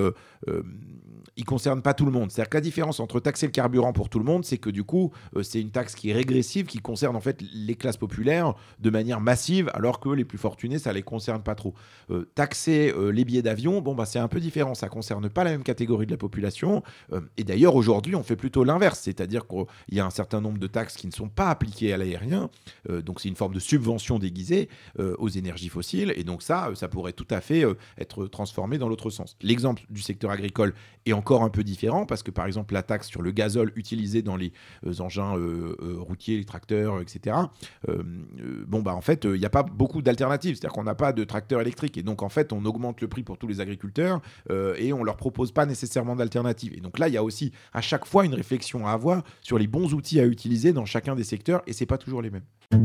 il 1.38 1.46
concerne 1.46 1.82
pas 1.82 1.94
tout 1.94 2.06
le 2.06 2.12
monde. 2.12 2.32
C'est-à-dire 2.32 2.50
que 2.50 2.58
la 2.58 2.62
différence 2.62 3.00
entre 3.00 3.20
taxer 3.20 3.46
le 3.46 3.52
carburant 3.52 3.94
pour 3.94 4.10
tout 4.10 4.20
le 4.20 4.26
monde, 4.26 4.44
c'est 4.44 4.58
que 4.58 4.72
du 4.72 4.84
coup, 4.84 5.12
euh, 5.36 5.44
c'est 5.44 5.62
une 5.62 5.70
taxe 5.70 5.96
qui 5.96 6.10
est 6.10 6.14
régressive, 6.14 6.66
qui 6.66 6.80
concerne 6.80 7.16
en 7.16 7.22
fait 7.22 7.42
les 7.54 7.76
classes 7.76 7.98
populaires 7.98 8.56
de 8.80 8.90
manière 8.90 9.22
massive, 9.22 9.70
alors 9.74 10.00
que 10.00 10.10
les 10.10 10.26
plus 10.26 10.40
fortunés, 10.40 10.80
ça 10.80 10.92
les 10.92 11.04
concerne 11.04 11.44
pas 11.44 11.56
trop. 11.56 11.76
Euh, 12.10 12.28
taxer 12.34 12.92
euh, 12.98 13.12
les 13.12 13.24
billets 13.24 13.44
d'avion, 13.44 13.82
bon 13.82 13.94
bah 13.94 14.06
c'est 14.06 14.20
un 14.20 14.28
peu 14.28 14.40
différent. 14.40 14.74
Ça 14.74 14.90
concerne 14.90 15.30
pas 15.30 15.44
la 15.44 15.52
même 15.52 15.64
catégorie 15.64 16.08
de 16.08 16.12
la 16.12 16.18
population. 16.18 16.84
et 17.38 17.44
d'ailleurs, 17.44 17.76
aujourd'hui, 17.76 18.16
on 18.16 18.24
fait 18.24 18.36
plutôt 18.36 18.64
l'inverse, 18.64 19.00
c'est-à-dire 19.00 19.48
qu'il 19.48 19.66
y 19.92 20.00
a 20.00 20.06
un 20.06 20.10
certain 20.10 20.42
nombre 20.42 20.58
de 20.58 20.68
taxes 20.68 20.96
qui 20.96 21.08
ne 21.08 21.12
sont 21.12 21.30
pas 21.30 21.50
appliquées 21.50 21.94
à 21.94 21.98
l'aérien. 21.98 22.50
Donc 23.04 23.20
c'est 23.20 23.30
une 23.30 23.36
forme 23.36 23.54
de 23.54 23.60
subvention 23.60 24.20
déguisée 24.20 24.70
aux 24.98 25.30
énergies 25.30 25.70
fossiles. 25.70 26.14
Et 26.16 26.24
donc 26.24 26.42
ça, 26.42 26.72
ça 26.76 26.88
pourrait 26.88 27.14
tout 27.14 27.28
à 27.30 27.42
fait 27.42 27.64
être 27.98 28.28
transformé 28.28 28.78
dans 28.78 28.90
l'autre 28.90 29.10
sens. 29.10 29.36
L'exemple 29.42 29.84
du 29.90 30.02
secteur 30.02 30.32
agricole 30.32 30.74
est 31.06 31.14
encore 31.14 31.44
un 31.44 31.50
peu 31.50 31.64
différent 31.64 32.06
parce 32.06 32.24
que 32.24 32.32
par 32.32 32.46
exemple 32.46 32.74
la 32.74 32.84
taxe 32.84 33.08
sur 33.08 33.22
le 33.22 33.32
gazole 33.32 33.72
utilisé 33.76 34.22
dans 34.22 34.36
les 34.36 34.52
euh, 34.86 35.00
engins 35.00 35.38
euh, 35.38 35.76
euh, 35.82 35.96
routiers, 36.00 36.38
les 36.38 36.46
tracteurs, 36.46 37.02
etc. 37.02 37.36
bon 38.68 38.82
bah 38.82 38.94
en 38.94 39.02
fait 39.02 39.26
il 39.26 39.40
n'y 39.40 39.46
a 39.46 39.50
pas 39.50 39.64
beaucoup 39.64 40.02
d'alternatives, 40.02 40.56
c'est-à-dire 40.56 40.74
qu'on 40.74 40.84
n'a 40.84 40.96
pas 40.96 41.14
de 41.14 41.24
tracteurs 41.24 41.62
électriques 41.62 41.98
et 41.98 42.04
donc 42.04 42.24
en 42.24 42.30
fait 42.30 42.54
on 42.54 42.66
augmente 42.66 43.02
le 43.02 43.08
prix 43.08 43.24
pour 43.24 43.38
tous 43.38 43.48
les 43.48 43.62
agriculteurs 43.62 44.22
et 44.50 44.94
on 44.94 45.04
leur 45.04 45.18
propose 45.18 45.52
pas 45.52 45.66
nécessairement 45.66 46.16
d'alternatives. 46.16 46.74
Et 46.76 46.82
donc 46.82 47.00
là 47.00 47.08
il 47.08 47.14
y 47.14 47.18
a 47.18 47.24
aussi 47.24 47.52
à 47.74 47.82
chaque 47.82 48.06
fois 48.06 48.26
une 48.26 48.34
réflexion 48.34 48.86
à 48.88 48.92
avoir 48.92 49.24
sur 49.42 49.58
les 49.58 49.68
bons 49.68 49.94
outils 49.94 50.20
à 50.20 50.26
utiliser 50.26 50.74
dans 50.74 50.86
chacun 50.86 51.16
des 51.16 51.24
secteurs 51.24 51.62
et 51.68 51.74
c'est 51.74 51.86
pas 51.86 51.98
toujours 51.98 52.22
les 52.22 52.30
mêmes. 52.30 52.77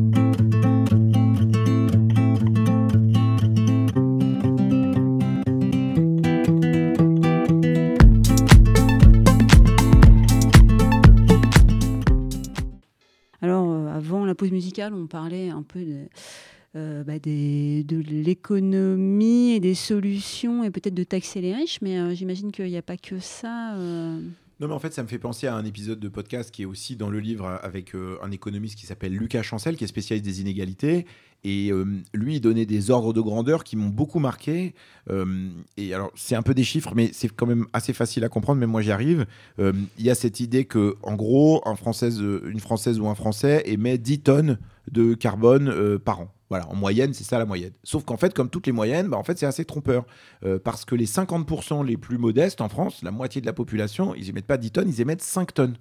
Musicale, 14.50 14.94
on 14.94 15.06
parlait 15.06 15.50
un 15.50 15.62
peu 15.62 15.80
de, 15.80 16.08
euh, 16.76 17.04
bah, 17.04 17.18
de 17.18 18.22
l'économie 18.22 19.52
et 19.52 19.60
des 19.60 19.74
solutions 19.74 20.64
et 20.64 20.70
peut-être 20.70 20.94
de 20.94 21.04
taxer 21.04 21.40
les 21.40 21.54
riches, 21.54 21.80
mais 21.82 21.98
euh, 21.98 22.14
j'imagine 22.14 22.52
qu'il 22.52 22.66
n'y 22.66 22.76
a 22.76 22.82
pas 22.82 22.96
que 22.96 23.18
ça. 23.18 23.74
Euh. 23.74 24.20
Non, 24.62 24.68
mais 24.68 24.74
en 24.74 24.78
fait, 24.78 24.94
ça 24.94 25.02
me 25.02 25.08
fait 25.08 25.18
penser 25.18 25.48
à 25.48 25.56
un 25.56 25.64
épisode 25.64 25.98
de 25.98 26.08
podcast 26.08 26.52
qui 26.52 26.62
est 26.62 26.66
aussi 26.66 26.94
dans 26.94 27.10
le 27.10 27.18
livre 27.18 27.58
avec 27.64 27.96
euh, 27.96 28.16
un 28.22 28.30
économiste 28.30 28.78
qui 28.78 28.86
s'appelle 28.86 29.12
Lucas 29.12 29.42
Chancel, 29.42 29.74
qui 29.76 29.82
est 29.82 29.88
spécialiste 29.88 30.24
des 30.24 30.40
inégalités. 30.40 31.04
Et 31.42 31.72
euh, 31.72 31.84
lui, 32.14 32.36
il 32.36 32.40
donnait 32.40 32.64
des 32.64 32.92
ordres 32.92 33.12
de 33.12 33.20
grandeur 33.20 33.64
qui 33.64 33.74
m'ont 33.74 33.88
beaucoup 33.88 34.20
marqué. 34.20 34.76
Euh, 35.10 35.50
et 35.76 35.92
alors, 35.94 36.12
c'est 36.14 36.36
un 36.36 36.42
peu 36.42 36.54
des 36.54 36.62
chiffres, 36.62 36.92
mais 36.94 37.10
c'est 37.12 37.28
quand 37.28 37.46
même 37.46 37.66
assez 37.72 37.92
facile 37.92 38.22
à 38.22 38.28
comprendre, 38.28 38.60
même 38.60 38.70
moi 38.70 38.82
j'y 38.82 38.92
arrive. 38.92 39.26
Il 39.58 39.74
y 39.98 40.10
a 40.10 40.14
cette 40.14 40.38
idée 40.38 40.64
que, 40.64 40.94
en 41.02 41.16
gros, 41.16 41.60
une 41.66 42.60
Française 42.60 43.00
ou 43.00 43.08
un 43.08 43.16
Français 43.16 43.64
émet 43.66 43.98
10 43.98 44.20
tonnes 44.20 44.58
de 44.92 45.14
carbone 45.14 45.98
par 45.98 46.20
an. 46.20 46.32
Voilà, 46.52 46.68
en 46.68 46.74
moyenne, 46.74 47.14
c'est 47.14 47.24
ça 47.24 47.38
la 47.38 47.46
moyenne. 47.46 47.72
Sauf 47.82 48.04
qu'en 48.04 48.18
fait, 48.18 48.34
comme 48.34 48.50
toutes 48.50 48.66
les 48.66 48.74
moyennes, 48.74 49.08
bah, 49.08 49.16
en 49.16 49.22
fait, 49.22 49.38
c'est 49.38 49.46
assez 49.46 49.64
trompeur. 49.64 50.04
Euh, 50.44 50.58
parce 50.62 50.84
que 50.84 50.94
les 50.94 51.06
50% 51.06 51.82
les 51.82 51.96
plus 51.96 52.18
modestes 52.18 52.60
en 52.60 52.68
France, 52.68 53.02
la 53.02 53.10
moitié 53.10 53.40
de 53.40 53.46
la 53.46 53.54
population, 53.54 54.14
ils 54.14 54.28
émettent 54.28 54.44
pas 54.44 54.58
10 54.58 54.70
tonnes, 54.70 54.88
ils 54.90 55.00
émettent 55.00 55.22
5 55.22 55.54
tonnes. 55.54 55.76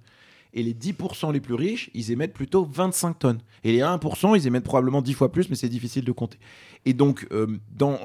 Et 0.54 0.62
les 0.62 0.72
10% 0.72 1.30
les 1.30 1.40
plus 1.40 1.52
riches, 1.52 1.90
ils 1.92 2.10
émettent 2.10 2.32
plutôt 2.32 2.64
25 2.64 3.18
tonnes. 3.18 3.40
Et 3.64 3.72
les 3.72 3.80
1%, 3.80 4.34
ils 4.34 4.46
émettent 4.46 4.64
probablement 4.64 5.02
10 5.02 5.12
fois 5.12 5.30
plus, 5.30 5.50
mais 5.50 5.56
c'est 5.56 5.68
difficile 5.68 6.06
de 6.06 6.12
compter. 6.12 6.38
Et 6.84 6.94
donc, 6.94 7.26
euh, 7.32 7.46
dans 7.76 7.98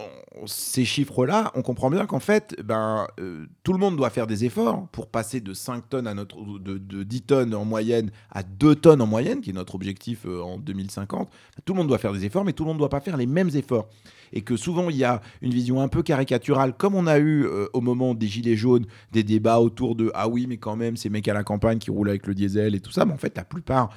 ces 0.46 0.86
chiffres-là, 0.86 1.52
on 1.56 1.64
comprend 1.64 1.90
bien 1.90 2.06
qu'en 2.06 2.20
fait, 2.20 2.56
ben, 2.64 3.08
euh, 3.20 3.46
tout 3.64 3.74
le 3.74 3.80
monde 3.80 3.98
doit 3.98 4.12
faire 4.12 4.28
des 4.28 4.46
efforts 4.46 4.88
pour 4.90 5.08
passer 5.08 5.42
de 5.42 5.54
5 5.54 5.90
tonnes 5.90 6.06
à 6.06 6.14
notre, 6.14 6.38
de, 6.60 7.04
10 7.04 7.22
tonnes 7.24 7.56
en 7.56 7.66
moyenne 7.66 8.12
à 8.32 8.44
2 8.44 8.76
tonnes 8.76 9.02
en 9.02 9.08
moyenne, 9.08 9.42
qui 9.42 9.50
est 9.50 9.54
notre 9.54 9.74
objectif 9.74 10.26
euh, 10.26 10.42
en 10.42 10.60
2050. 10.60 11.30
Tout 11.66 11.74
le 11.74 11.78
monde 11.78 11.88
doit 11.88 11.98
faire 11.98 12.14
des 12.14 12.26
efforts, 12.26 12.46
mais 12.46 12.54
tout 12.54 12.64
le 12.64 12.68
monde 12.68 12.78
ne 12.78 12.82
doit 12.82 12.90
pas 12.90 13.00
faire 13.00 13.18
les 13.18 13.26
mêmes 13.26 13.50
efforts 13.56 13.90
et 14.34 14.42
que 14.42 14.58
souvent 14.58 14.90
il 14.90 14.98
y 14.98 15.06
a 15.06 15.22
une 15.42 15.54
vision 15.54 15.80
un 15.82 15.88
peu 15.88 16.04
caricaturale, 16.04 16.74
comme 16.74 16.96
on 16.96 17.08
a 17.08 17.18
eu 17.18 17.48
au 17.72 17.80
moment 17.80 18.14
des 18.14 18.28
Gilets 18.28 18.58
jaunes, 18.58 18.86
des 19.14 19.24
débats 19.24 19.60
autour 19.60 19.96
de 19.96 20.12
Ah 20.14 20.28
oui, 20.28 20.48
mais 20.50 20.58
quand 20.58 20.76
même, 20.76 20.98
ces 20.98 21.10
mecs 21.10 21.30
à 21.30 21.34
la 21.34 21.46
campagne 21.46 21.78
qui 21.78 21.92
roulent 21.92 22.10
avec 22.10 22.28
le 22.28 22.36
diesel 22.36 22.76
et 22.76 22.82
tout 22.82 22.92
ça. 22.92 23.06
Mais 23.06 23.14
en 23.14 23.18
fait, 23.18 23.38
la 23.38 23.46
plupart 23.46 23.90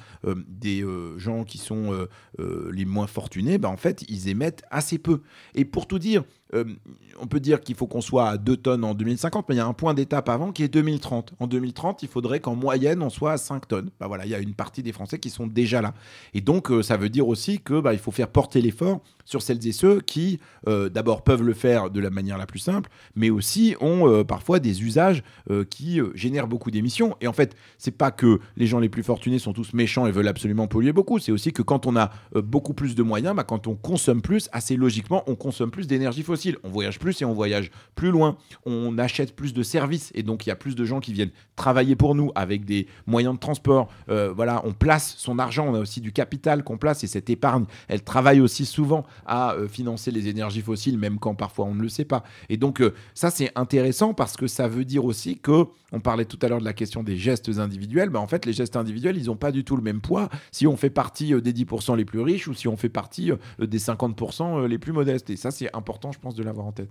des 0.47 0.85
gens 1.17 1.43
qui 1.43 1.57
sont 1.57 2.07
les 2.39 2.85
moins 2.85 3.07
fortunés, 3.07 3.57
bah, 3.57 3.67
en 3.67 3.75
fait, 3.75 4.05
ils 4.07 4.29
émettent 4.29 4.63
assez 4.71 4.97
peu. 4.97 5.21
Et 5.53 5.65
pour 5.65 5.87
tout 5.87 5.99
dire, 5.99 6.23
on 6.53 7.27
peut 7.27 7.39
dire 7.39 7.61
qu'il 7.61 7.75
faut 7.75 7.87
qu'on 7.87 8.01
soit 8.01 8.29
à 8.29 8.37
2 8.37 8.57
tonnes 8.57 8.83
en 8.83 8.93
2050, 8.93 9.47
mais 9.49 9.55
il 9.55 9.57
y 9.59 9.61
a 9.61 9.65
un 9.65 9.73
point 9.73 9.93
d'étape 9.93 10.29
avant 10.29 10.51
qui 10.51 10.63
est 10.63 10.67
2030. 10.67 11.33
En 11.39 11.47
2030, 11.47 12.03
il 12.03 12.09
faudrait 12.09 12.39
qu'en 12.39 12.55
moyenne, 12.55 13.01
on 13.01 13.09
soit 13.09 13.33
à 13.33 13.37
5 13.37 13.67
tonnes. 13.67 13.89
Bah 13.99 14.07
voilà, 14.07 14.25
il 14.25 14.31
y 14.31 14.35
a 14.35 14.39
une 14.39 14.53
partie 14.53 14.83
des 14.83 14.91
Français 14.91 15.19
qui 15.19 15.29
sont 15.29 15.47
déjà 15.47 15.81
là. 15.81 15.93
Et 16.33 16.41
donc, 16.41 16.69
ça 16.83 16.97
veut 16.97 17.09
dire 17.09 17.27
aussi 17.27 17.59
que 17.59 17.79
bah, 17.79 17.93
il 17.93 17.99
faut 17.99 18.11
faire 18.11 18.29
porter 18.29 18.61
l'effort 18.61 19.01
sur 19.25 19.41
celles 19.41 19.65
et 19.65 19.71
ceux 19.71 20.01
qui, 20.01 20.39
euh, 20.67 20.89
d'abord, 20.89 21.23
peuvent 21.23 21.43
le 21.43 21.53
faire 21.53 21.89
de 21.89 21.99
la 21.99 22.09
manière 22.09 22.37
la 22.37 22.45
plus 22.45 22.59
simple, 22.59 22.89
mais 23.15 23.29
aussi 23.29 23.75
ont 23.79 24.07
euh, 24.09 24.23
parfois 24.23 24.59
des 24.59 24.83
usages 24.83 25.23
euh, 25.49 25.63
qui 25.63 25.99
génèrent 26.15 26.47
beaucoup 26.47 26.71
d'émissions. 26.71 27.15
Et 27.21 27.27
en 27.27 27.33
fait, 27.33 27.55
c'est 27.77 27.91
pas 27.91 28.11
que 28.11 28.39
les 28.57 28.67
gens 28.67 28.79
les 28.79 28.89
plus 28.89 29.03
fortunés 29.03 29.39
sont 29.39 29.53
tous 29.53 29.73
méchants 29.73 30.05
et 30.05 30.11
veulent 30.11 30.27
absolument 30.27 30.67
polluer 30.67 30.91
beaucoup, 30.91 31.19
c'est 31.19 31.31
aussi 31.31 31.53
que 31.53 31.61
quand 31.61 31.85
on 31.85 31.95
a 31.95 32.11
beaucoup 32.35 32.73
plus 32.73 32.95
de 32.95 33.03
moyens, 33.03 33.35
bah, 33.35 33.43
quand 33.43 33.67
on 33.67 33.75
consomme 33.75 34.21
plus, 34.21 34.49
assez 34.51 34.75
logiquement, 34.75 35.23
on 35.27 35.35
consomme 35.35 35.71
plus 35.71 35.87
d'énergie 35.87 36.23
fossile. 36.23 36.40
On 36.63 36.69
voyage 36.69 36.99
plus 36.99 37.21
et 37.21 37.25
on 37.25 37.33
voyage 37.33 37.71
plus 37.95 38.11
loin. 38.11 38.37
On 38.65 38.97
achète 38.97 39.35
plus 39.35 39.53
de 39.53 39.63
services 39.63 40.11
et 40.15 40.23
donc 40.23 40.45
il 40.45 40.49
y 40.49 40.51
a 40.51 40.55
plus 40.55 40.75
de 40.75 40.85
gens 40.85 40.99
qui 40.99 41.13
viennent 41.13 41.31
travailler 41.55 41.95
pour 41.95 42.15
nous 42.15 42.31
avec 42.35 42.65
des 42.65 42.87
moyens 43.05 43.35
de 43.35 43.39
transport. 43.39 43.89
voilà, 44.07 44.61
on 44.65 44.73
place 44.73 45.15
son 45.17 45.39
argent, 45.39 45.67
on 45.67 45.75
a 45.75 45.79
aussi 45.79 46.01
du 46.01 46.11
capital 46.11 46.63
qu'on 46.63 46.77
place 46.77 47.03
et 47.03 47.07
cette 47.07 47.29
épargne, 47.29 47.65
elle 47.87 48.03
travaille 48.03 48.41
aussi 48.41 48.65
souvent 48.65 49.05
à 49.25 49.53
euh, 49.53 49.67
financer 49.67 50.11
les 50.11 50.27
énergies 50.27 50.61
fossiles, 50.61 50.97
même 50.97 51.19
quand 51.19 51.35
parfois 51.35 51.65
on 51.65 51.75
ne 51.75 51.81
le 51.81 51.89
sait 51.89 52.05
pas. 52.05 52.23
Et 52.49 52.57
donc 52.57 52.81
euh, 52.81 52.93
ça 53.13 53.29
c'est 53.29 53.51
intéressant 53.55 54.13
parce 54.13 54.35
que 54.35 54.47
ça 54.47 54.67
veut 54.67 54.85
dire 54.85 55.05
aussi 55.05 55.37
que, 55.37 55.65
on 55.93 55.99
parlait 55.99 56.25
tout 56.25 56.39
à 56.41 56.47
l'heure 56.47 56.59
de 56.59 56.65
la 56.65 56.73
question 56.73 57.03
des 57.03 57.17
gestes 57.17 57.49
individuels, 57.57 58.09
ben 58.09 58.19
en 58.19 58.27
fait 58.27 58.45
les 58.45 58.53
gestes 58.53 58.75
individuels 58.75 59.17
ils 59.17 59.25
n'ont 59.25 59.35
pas 59.35 59.51
du 59.51 59.63
tout 59.63 59.75
le 59.75 59.81
même 59.81 60.01
poids 60.01 60.29
si 60.51 60.67
on 60.67 60.77
fait 60.77 60.89
partie 60.89 61.33
euh, 61.33 61.41
des 61.41 61.53
10% 61.53 61.95
les 61.95 62.05
plus 62.05 62.21
riches 62.21 62.47
ou 62.47 62.53
si 62.53 62.67
on 62.67 62.77
fait 62.77 62.89
partie 62.89 63.31
des 63.59 63.79
50% 63.79 64.65
les 64.65 64.77
plus 64.77 64.93
modestes. 64.93 65.29
Et 65.29 65.35
ça 65.35 65.51
c'est 65.51 65.73
important 65.75 66.11
je 66.11 66.19
pense 66.19 66.30
de 66.35 66.43
l'avoir 66.43 66.65
en 66.67 66.71
tête. 66.71 66.89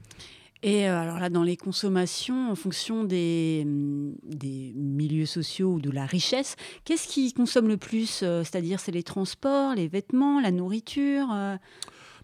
Et 0.62 0.84
alors 0.84 1.18
là, 1.18 1.30
dans 1.30 1.43
les 1.43 1.57
consommations, 1.57 2.51
en 2.51 2.55
fonction 2.55 3.05
des, 3.05 3.64
mm, 3.66 4.12
des 4.24 4.72
milieux 4.76 5.26
sociaux 5.26 5.74
ou 5.74 5.80
de 5.80 5.91
la 5.91 6.05
richesse, 6.05 6.57
qu'est-ce 6.84 7.09
qui 7.09 7.32
consomme 7.32 7.68
le 7.68 7.78
plus 7.78 8.24
C'est-à-dire, 8.45 8.78
c'est 8.78 8.93
les 8.93 9.03
transports, 9.03 9.74
les 9.74 9.88
vêtements, 9.88 10.41
la 10.41 10.51
nourriture 10.51 11.28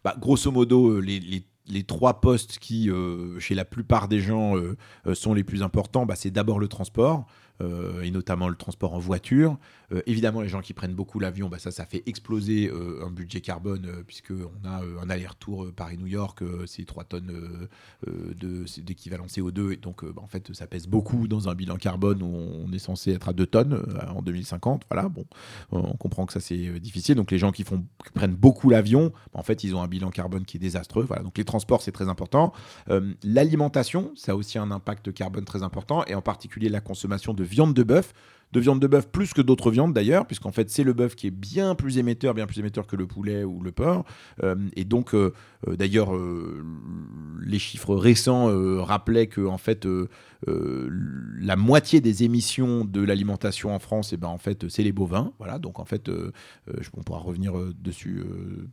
bah, 0.07 0.15
grosso 0.17 0.53
modo, 0.53 0.91
euh, 0.91 1.01
les, 1.01 1.83
trois 1.83 2.21
postes 2.21 2.61
qui, 2.61 2.89
euh, 2.89 3.41
chez 3.41 3.57
la 3.57 3.65
plupart 3.65 4.07
des 4.07 4.21
gens, 4.21 4.57
euh, 4.57 4.77
sont 5.15 5.35
les 5.35 5.43
plus 5.43 5.65
importants, 5.65 6.07
bah, 6.07 6.15
c'est 6.15 6.31
d'abord 6.31 6.61
le 6.61 6.69
transport. 6.69 7.27
Euh, 7.63 8.03
et 8.03 8.11
notamment 8.11 8.49
le 8.49 8.57
transport 8.57 8.93
en 8.93 8.99
voiture. 8.99 9.59
Euh, 9.93 10.03
évidemment, 10.07 10.43
les 10.43 10.49
gens 10.49 10.61
qui 10.61 10.75
prennent 10.75 10.95
beaucoup 10.95 11.19
l'avion, 11.19 11.49
bah 11.49 11.59
ça, 11.59 11.71
ça 11.71 11.87
fait 11.87 12.03
exploser 12.07 12.69
euh, 12.69 13.05
un 13.07 13.11
budget 13.11 13.41
carbone, 13.41 14.03
puisqu'on 14.07 14.69
a 14.69 14.83
un 15.03 15.09
aller-retour 15.09 15.73
Paris-New 15.75 16.07
York, 16.07 16.43
c'est 16.67 16.85
3 16.85 17.05
tonnes 17.05 17.69
d'équivalent 18.79 19.27
CO2, 19.27 19.73
et 19.73 19.77
donc 19.77 20.05
bah, 20.05 20.23
en 20.23 20.27
fait, 20.27 20.53
ça 20.55 20.67
pèse 20.67 20.87
beaucoup 20.87 21.29
dans 21.29 21.49
un 21.49 21.55
bilan 21.55 21.77
carbone 21.77 22.23
où 22.23 22.27
on 22.27 22.71
est 22.73 22.79
censé 22.79 23.13
être 23.13 23.29
à 23.29 23.33
2 23.33 23.47
tonnes 23.47 23.83
en 24.15 24.23
2050. 24.23 24.83
Voilà, 24.91 25.09
bon, 25.09 25.25
on 25.71 25.97
comprend 25.97 26.27
que 26.27 26.33
ça 26.33 26.41
c'est 26.41 26.79
difficile. 26.81 27.15
Donc 27.15 27.31
les 27.31 27.39
gens 27.39 27.53
qui, 27.53 27.65
font, 27.65 27.85
prennent 28.15 28.35
beaucoup 28.35 28.69
l'avion, 28.69 29.13
bah, 29.33 29.41
en 29.41 29.43
fait, 29.43 29.65
ils 29.65 29.75
ont 29.75 29.83
un 29.83 29.89
bilan 29.89 30.11
carbone 30.11 30.45
qui 30.45 30.59
est 30.59 30.61
désastreux. 30.61 31.05
Voilà, 31.05 31.23
donc 31.23 31.39
les 31.39 31.45
transports, 31.45 31.81
c'est 31.81 31.93
très 31.93 32.09
important. 32.09 32.53
L'alimentation, 33.23 34.13
ça 34.15 34.33
a 34.33 34.35
aussi 34.35 34.59
un 34.59 34.71
impact 34.71 35.13
carbone 35.13 35.45
très 35.45 35.63
important, 35.63 36.05
et 36.07 36.15
en 36.15 36.23
particulier 36.23 36.69
la 36.69 36.81
consommation 36.81 37.33
de 37.33 37.46
viande 37.47 37.75
de 37.75 37.83
bœuf, 37.83 38.13
de 38.53 38.61
viande 38.61 38.81
de 38.81 38.87
bœuf 38.87 39.09
plus 39.09 39.33
que 39.33 39.43
d'autres 39.43 39.71
viandes 39.71 39.93
d'ailleurs, 39.93 40.27
puisqu'en 40.27 40.53
fait 40.53 40.71
c'est 40.71 40.85
le 40.85 40.93
bœuf 40.93 41.17
qui 41.17 41.27
est 41.27 41.33
bien 41.33 41.75
plus 41.75 41.99
émetteur, 41.99 42.33
bien 42.33 42.47
plus 42.47 42.59
émetteur 42.59 42.87
que 42.87 42.97
le 42.97 43.07
poulet 43.07 43.45
ou 43.45 43.61
le 43.61 43.73
porc. 43.73 44.05
Euh, 44.43 44.55
et 44.77 44.85
donc 44.85 45.15
euh, 45.15 45.33
euh, 45.67 45.77
d'ailleurs 45.77 46.13
les 47.45 47.59
chiffres 47.59 47.95
récents 47.95 48.47
rappelaient 48.83 49.27
que 49.27 49.45
en 49.45 49.59
fait 49.59 49.87
la 50.47 51.57
moitié 51.57 52.01
des 52.01 52.25
émissions 52.25 52.85
de 52.85 53.03
l'alimentation 53.03 53.75
en 53.75 53.79
France, 53.79 54.13
et 54.13 54.15
eh 54.15 54.19
ben 54.19 54.29
en 54.29 54.39
fait 54.39 54.69
c'est 54.69 54.83
les 54.83 54.93
bovins. 54.93 55.33
Voilà, 55.39 55.59
donc 55.59 55.81
en 55.81 55.85
fait 55.85 56.11
on 56.97 57.03
pourra 57.03 57.19
revenir 57.19 57.55
dessus 57.79 58.23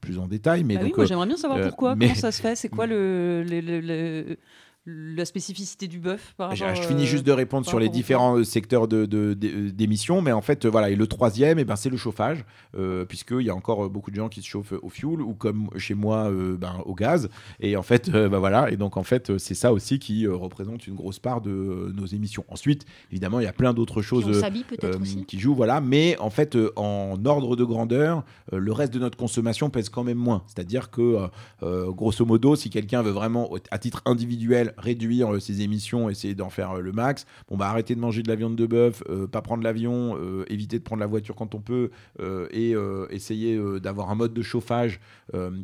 plus 0.02 0.20
en 0.20 0.28
détail. 0.28 0.64
Mais 0.64 0.76
bah 0.76 0.84
oui, 0.86 1.06
j'aimerais 1.08 1.28
bien 1.28 1.38
savoir 1.38 1.62
pourquoi, 1.62 1.96
comment 1.96 2.16
ça 2.16 2.32
se 2.32 2.42
fait, 2.42 2.56
c'est 2.56 2.70
quoi 2.70 2.86
le, 2.86 3.44
le 3.44 4.38
la 4.86 5.24
spécificité 5.24 5.88
du 5.88 6.00
bœuf 6.00 6.36
Je 6.54 6.82
finis 6.82 7.06
juste 7.06 7.26
de 7.26 7.32
euh, 7.32 7.36
répondre 7.36 7.66
sur 7.66 7.80
les 7.80 7.88
différents 7.88 8.38
euh, 8.38 8.44
secteurs 8.44 8.88
d'émissions, 8.90 10.18
de, 10.18 10.26
mais 10.26 10.34
en 10.34 10.42
fait, 10.42 10.66
voilà, 10.66 10.90
et 10.90 10.96
le 10.96 11.08
troisième, 11.08 11.58
et 11.58 11.62
eh 11.62 11.66
ben, 11.66 11.78
c'est 11.78 11.90
le 11.90 11.96
chauffage, 11.96 12.44
euh, 12.78 13.06
puisqu'il 13.06 13.44
y 13.44 13.50
a 13.50 13.56
encore 13.56 13.90
beaucoup 13.90 14.12
de 14.12 14.18
gens 14.18 14.28
qui 14.28 14.42
se 14.42 14.48
chauffent 14.48 14.74
au 14.82 14.90
fioul 14.90 15.22
ou 15.22 15.34
comme 15.36 15.70
chez 15.78 15.94
moi, 15.94 16.30
ben, 16.32 16.82
au 16.86 16.96
gaz. 16.96 17.30
Et 17.62 17.78
en 17.78 17.82
fait, 17.82 18.10
ben, 18.10 18.40
voilà, 18.40 18.72
et 18.72 18.76
donc 18.76 18.98
en 18.98 19.04
fait, 19.04 19.38
c'est 19.38 19.54
ça 19.54 19.72
aussi 19.72 20.00
qui 20.00 20.28
représente 20.28 20.86
une 20.86 20.96
grosse 20.96 21.20
part 21.20 21.40
de 21.40 21.94
nos 21.96 22.06
émissions. 22.06 22.44
Ensuite, 22.50 22.86
évidemment, 23.10 23.40
il 23.40 23.44
y 23.44 23.48
a 23.48 23.54
plein 23.54 23.74
d'autres 23.74 24.02
choses 24.02 24.44
qui 25.28 25.40
jouent, 25.40 25.56
voilà, 25.56 25.80
mais 25.80 26.18
en 26.20 26.30
fait, 26.30 26.58
en 26.76 27.24
ordre 27.26 27.56
de 27.56 27.64
grandeur, 27.64 28.26
le 28.52 28.72
reste 28.74 28.94
de 28.94 29.00
notre 29.00 29.18
consommation 29.18 29.70
pèse 29.70 29.88
quand 29.88 30.04
même 30.04 30.18
moins. 30.18 30.44
C'est-à-dire 30.48 30.90
que, 30.90 31.30
grosso 31.62 32.26
modo, 32.26 32.58
si 32.58 32.70
quelqu'un 32.70 33.02
veut 33.02 33.12
vraiment, 33.12 33.50
à 33.72 33.78
titre 33.78 34.02
individuel, 34.06 34.73
réduire 34.78 35.34
euh, 35.34 35.40
ses 35.40 35.62
émissions, 35.62 36.10
essayer 36.10 36.36
d'en 36.36 36.50
faire 36.50 36.72
euh, 36.72 36.80
le 36.82 36.92
max. 36.92 37.26
Bon, 37.48 37.58
bah 37.58 37.70
arrêter 37.70 37.96
de 37.96 38.00
manger 38.00 38.24
de 38.24 38.30
la 38.30 38.36
viande 38.36 38.56
de 38.56 38.66
bœuf, 38.66 39.04
euh, 39.10 39.28
pas 39.28 39.42
prendre 39.42 39.64
l'avion, 39.64 40.18
éviter 40.48 40.80
de 40.80 40.84
prendre 40.84 41.00
la 41.00 41.08
voiture 41.08 41.36
quand 41.36 41.56
on 41.56 41.62
peut, 41.62 41.90
et 42.52 42.76
essayer 43.10 43.60
d'avoir 43.80 44.10
un 44.10 44.16
mode 44.16 44.34
de 44.34 44.42
chauffage 44.42 45.00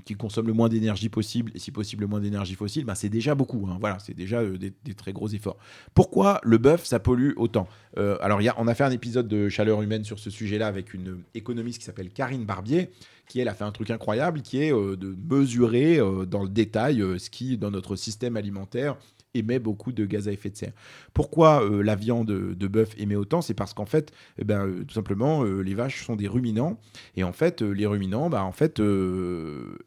qui 0.06 0.16
consomme 0.16 0.48
le 0.48 0.54
moins 0.54 0.70
d'énergie 0.70 1.10
possible, 1.10 1.52
et 1.56 1.60
si 1.60 1.72
possible 1.72 2.02
le 2.02 2.08
moins 2.08 2.20
d'énergie 2.20 2.56
fossile, 2.56 2.86
bah, 2.86 2.96
c'est 2.96 3.10
déjà 3.10 3.36
beaucoup. 3.36 3.68
Hein. 3.70 3.78
Voilà, 3.80 4.00
c'est 4.00 4.16
déjà 4.16 4.44
des, 4.44 4.72
très 4.96 5.14
gros 5.14 5.28
efforts. 5.28 5.58
Pourquoi 5.94 6.40
le 6.44 6.58
bœuf, 6.58 6.86
ça 6.86 7.00
pollue 7.00 7.32
autant? 7.38 7.68
Alors, 7.98 8.42
y 8.42 8.48
a, 8.48 8.56
on 8.58 8.68
a 8.68 8.76
fait 8.76 8.84
un 8.84 8.92
épisode 8.92 9.28
de 9.28 9.50
Chaleur 9.50 9.82
humaine 9.82 10.04
sur 10.04 10.20
ce 10.20 10.30
sujet-là 10.30 10.68
avec 10.68 10.94
une 10.94 11.20
économiste 11.34 11.80
qui 11.80 11.86
s'appelle 11.86 12.10
Karine 12.10 12.46
Barbier 12.46 12.90
qui 13.30 13.40
elle 13.40 13.48
a 13.48 13.54
fait 13.54 13.64
un 13.64 13.72
truc 13.72 13.92
incroyable, 13.92 14.42
qui 14.42 14.62
est 14.62 14.74
euh, 14.74 14.98
de 14.98 15.16
mesurer 15.32 16.00
euh, 16.00 16.26
dans 16.26 16.44
le 16.44 16.50
détail 16.50 17.02
euh, 17.02 17.18
ce 17.18 17.30
qui, 17.30 17.58
dans 17.58 17.72
notre 17.72 17.96
système 17.96 18.36
alimentaire, 18.36 18.98
émet 19.36 19.60
beaucoup 19.60 19.92
de 19.92 20.06
gaz 20.06 20.28
à 20.28 20.32
effet 20.32 20.50
de 20.50 20.58
serre. 20.58 20.74
Pourquoi 21.14 21.64
la 21.84 21.96
viande 21.96 22.32
de 22.32 22.68
bœuf 22.68 22.96
émet 22.98 23.16
autant? 23.16 23.44
C'est 23.44 23.54
parce 23.54 23.76
qu'en 23.76 23.86
fait, 23.86 24.12
eh 24.40 24.44
ben, 24.44 24.84
tout 24.88 24.96
simplement, 24.96 25.44
les 25.44 25.76
vaches 25.76 26.04
sont 26.04 26.16
des 26.16 26.28
ruminants, 26.28 26.80
et 27.16 27.24
en 27.24 27.32
fait, 27.32 27.62
les 27.62 27.86
ruminants, 27.86 28.32
bah, 28.32 28.44
en 28.44 28.52
fait, 28.52 28.82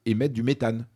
émettent 0.07 0.32
du 0.32 0.45
méthane. 0.45 0.86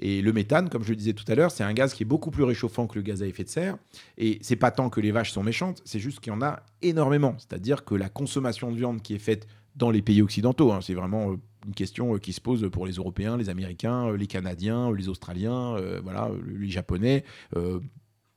Et 0.00 0.22
le 0.22 0.32
méthane, 0.32 0.70
comme 0.70 0.82
je 0.82 0.90
le 0.90 0.96
disais 0.96 1.12
tout 1.12 1.24
à 1.28 1.36
l'heure, 1.36 1.52
c'est 1.52 1.62
un 1.62 1.72
gaz 1.72 1.94
qui 1.94 2.02
est 2.02 2.06
beaucoup 2.06 2.32
plus 2.32 2.42
réchauffant 2.42 2.88
que 2.88 2.96
le 2.96 3.02
gaz 3.02 3.22
à 3.22 3.28
effet 3.28 3.44
de 3.44 3.48
serre. 3.48 3.78
Et 4.18 4.40
c'est 4.42 4.56
pas 4.56 4.72
tant 4.72 4.90
que 4.90 5.00
les 5.00 5.12
vaches 5.12 5.30
sont 5.30 5.44
méchantes, 5.44 5.80
c'est 5.84 6.00
juste 6.00 6.18
qu'il 6.18 6.32
y 6.32 6.36
en 6.36 6.42
a 6.42 6.64
énormément. 6.82 7.36
C'est-à-dire 7.38 7.84
que 7.84 7.94
la 7.94 8.08
consommation 8.08 8.72
de 8.72 8.76
viande 8.76 9.02
qui 9.02 9.14
est 9.14 9.20
faite 9.20 9.46
dans 9.76 9.90
les 9.90 10.02
pays 10.02 10.22
occidentaux, 10.22 10.72
hein, 10.72 10.80
c'est 10.82 10.94
vraiment 10.94 11.36
une 11.66 11.74
question 11.74 12.14
euh, 12.14 12.18
qui 12.18 12.32
se 12.32 12.40
pose 12.40 12.68
pour 12.70 12.86
les 12.86 12.94
Européens, 12.94 13.36
les 13.36 13.48
Américains, 13.48 14.08
euh, 14.08 14.16
les 14.16 14.26
Canadiens, 14.26 14.92
les 14.92 15.08
Australiens, 15.08 15.76
euh, 15.76 16.00
voilà, 16.02 16.30
les 16.46 16.70
Japonais 16.70 17.24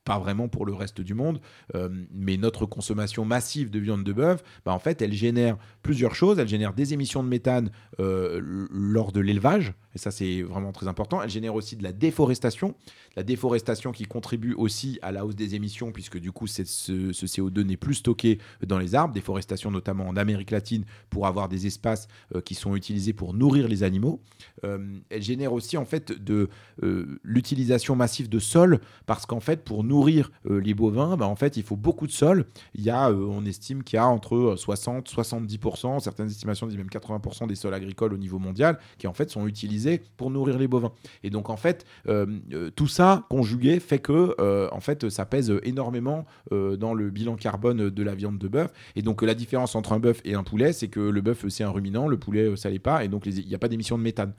pas 0.04 0.18
vraiment 0.18 0.48
pour 0.48 0.64
le 0.64 0.72
reste 0.72 1.02
du 1.02 1.12
monde, 1.12 1.38
mais 2.10 2.38
notre 2.38 2.64
consommation 2.64 3.26
massive 3.26 3.68
de 3.68 3.78
viande 3.78 4.04
de 4.04 4.14
bœuf, 4.14 4.42
bah, 4.64 4.72
en 4.72 4.78
fait, 4.78 5.02
elle 5.02 5.12
génère 5.12 5.58
plusieurs 5.82 6.14
choses. 6.14 6.38
Elle 6.38 6.48
génère 6.48 6.72
des 6.72 6.94
émissions 6.94 7.22
de 7.22 7.28
méthane 7.28 7.70
lors 7.98 9.12
de 9.12 9.20
l'élevage, 9.20 9.74
et 9.98 10.00
ça 10.00 10.12
c'est 10.12 10.42
vraiment 10.42 10.70
très 10.70 10.86
important. 10.86 11.20
Elle 11.20 11.30
génère 11.30 11.56
aussi 11.56 11.76
de 11.76 11.82
la 11.82 11.92
déforestation, 11.92 12.74
la 13.16 13.24
déforestation 13.24 13.90
qui 13.90 14.04
contribue 14.04 14.54
aussi 14.54 14.98
à 15.02 15.10
la 15.10 15.26
hausse 15.26 15.34
des 15.34 15.56
émissions, 15.56 15.90
puisque 15.90 16.18
du 16.18 16.30
coup 16.30 16.46
ce, 16.46 16.64
ce 16.64 17.26
CO2 17.26 17.62
n'est 17.62 17.76
plus 17.76 17.94
stocké 17.94 18.38
dans 18.64 18.78
les 18.78 18.94
arbres, 18.94 19.12
déforestation 19.12 19.70
notamment 19.70 20.06
en 20.06 20.16
Amérique 20.16 20.52
latine 20.52 20.84
pour 21.10 21.26
avoir 21.26 21.48
des 21.48 21.66
espaces 21.66 22.06
qui 22.44 22.54
sont 22.54 22.76
utilisés 22.76 23.12
pour 23.12 23.34
nourrir 23.34 23.66
les 23.66 23.82
animaux. 23.82 24.20
elle 24.62 25.22
génère 25.22 25.52
aussi 25.52 25.76
en 25.76 25.84
fait 25.84 26.12
de 26.12 26.48
l'utilisation 27.24 27.96
massive 27.96 28.28
de 28.28 28.38
sol, 28.38 28.80
parce 29.06 29.26
qu'en 29.26 29.40
fait 29.40 29.64
pour 29.64 29.82
nourrir 29.82 30.30
les 30.48 30.74
bovins, 30.74 31.16
bah, 31.16 31.26
en 31.26 31.36
fait 31.36 31.56
il 31.56 31.62
faut 31.62 31.76
beaucoup 31.76 32.06
de 32.06 32.12
sol. 32.12 32.46
Il 32.74 32.82
y 32.82 32.90
a, 32.90 33.10
on 33.10 33.44
estime 33.44 33.82
qu'il 33.82 33.96
y 33.96 34.00
a 34.00 34.06
entre 34.06 34.54
60 34.56 35.08
70%, 35.10 36.00
certaines 36.00 36.28
estimations 36.28 36.66
disent 36.66 36.78
même 36.78 36.88
80% 36.88 37.46
des 37.46 37.54
sols 37.54 37.74
agricoles 37.74 38.12
au 38.12 38.18
niveau 38.18 38.38
mondial 38.38 38.78
qui 38.98 39.06
en 39.06 39.12
fait 39.12 39.30
sont 39.30 39.46
utilisés 39.46 39.87
pour 40.16 40.30
nourrir 40.30 40.58
les 40.58 40.68
bovins. 40.68 40.92
Et 41.22 41.30
donc 41.30 41.50
en 41.50 41.56
fait, 41.56 41.86
euh, 42.08 42.26
euh, 42.52 42.70
tout 42.74 42.86
ça 42.86 43.24
conjugué 43.30 43.80
fait 43.80 43.98
que 43.98 44.34
euh, 44.38 44.68
en 44.72 44.80
fait 44.80 45.08
ça 45.08 45.24
pèse 45.24 45.52
énormément 45.62 46.26
dans 46.50 46.94
le 46.94 47.10
bilan 47.10 47.36
carbone 47.36 47.90
de 47.90 48.02
la 48.02 48.14
viande 48.14 48.38
de 48.38 48.48
bœuf. 48.48 48.72
Et 48.96 49.02
donc 49.02 49.22
la 49.22 49.34
différence 49.34 49.74
entre 49.74 49.92
un 49.92 49.98
bœuf 49.98 50.20
et 50.24 50.34
un 50.34 50.42
poulet, 50.42 50.72
c'est 50.72 50.88
que 50.88 51.00
le 51.00 51.20
bœuf 51.20 51.46
c'est 51.48 51.64
un 51.64 51.70
ruminant, 51.70 52.08
le 52.08 52.18
poulet 52.18 52.56
ça 52.56 52.70
l'est 52.70 52.78
pas, 52.78 53.04
et 53.04 53.08
donc 53.08 53.26
il 53.26 53.46
n'y 53.46 53.54
a 53.54 53.58
pas 53.58 53.68
d'émission 53.68 53.98
de 53.98 54.02
méthane 54.02 54.32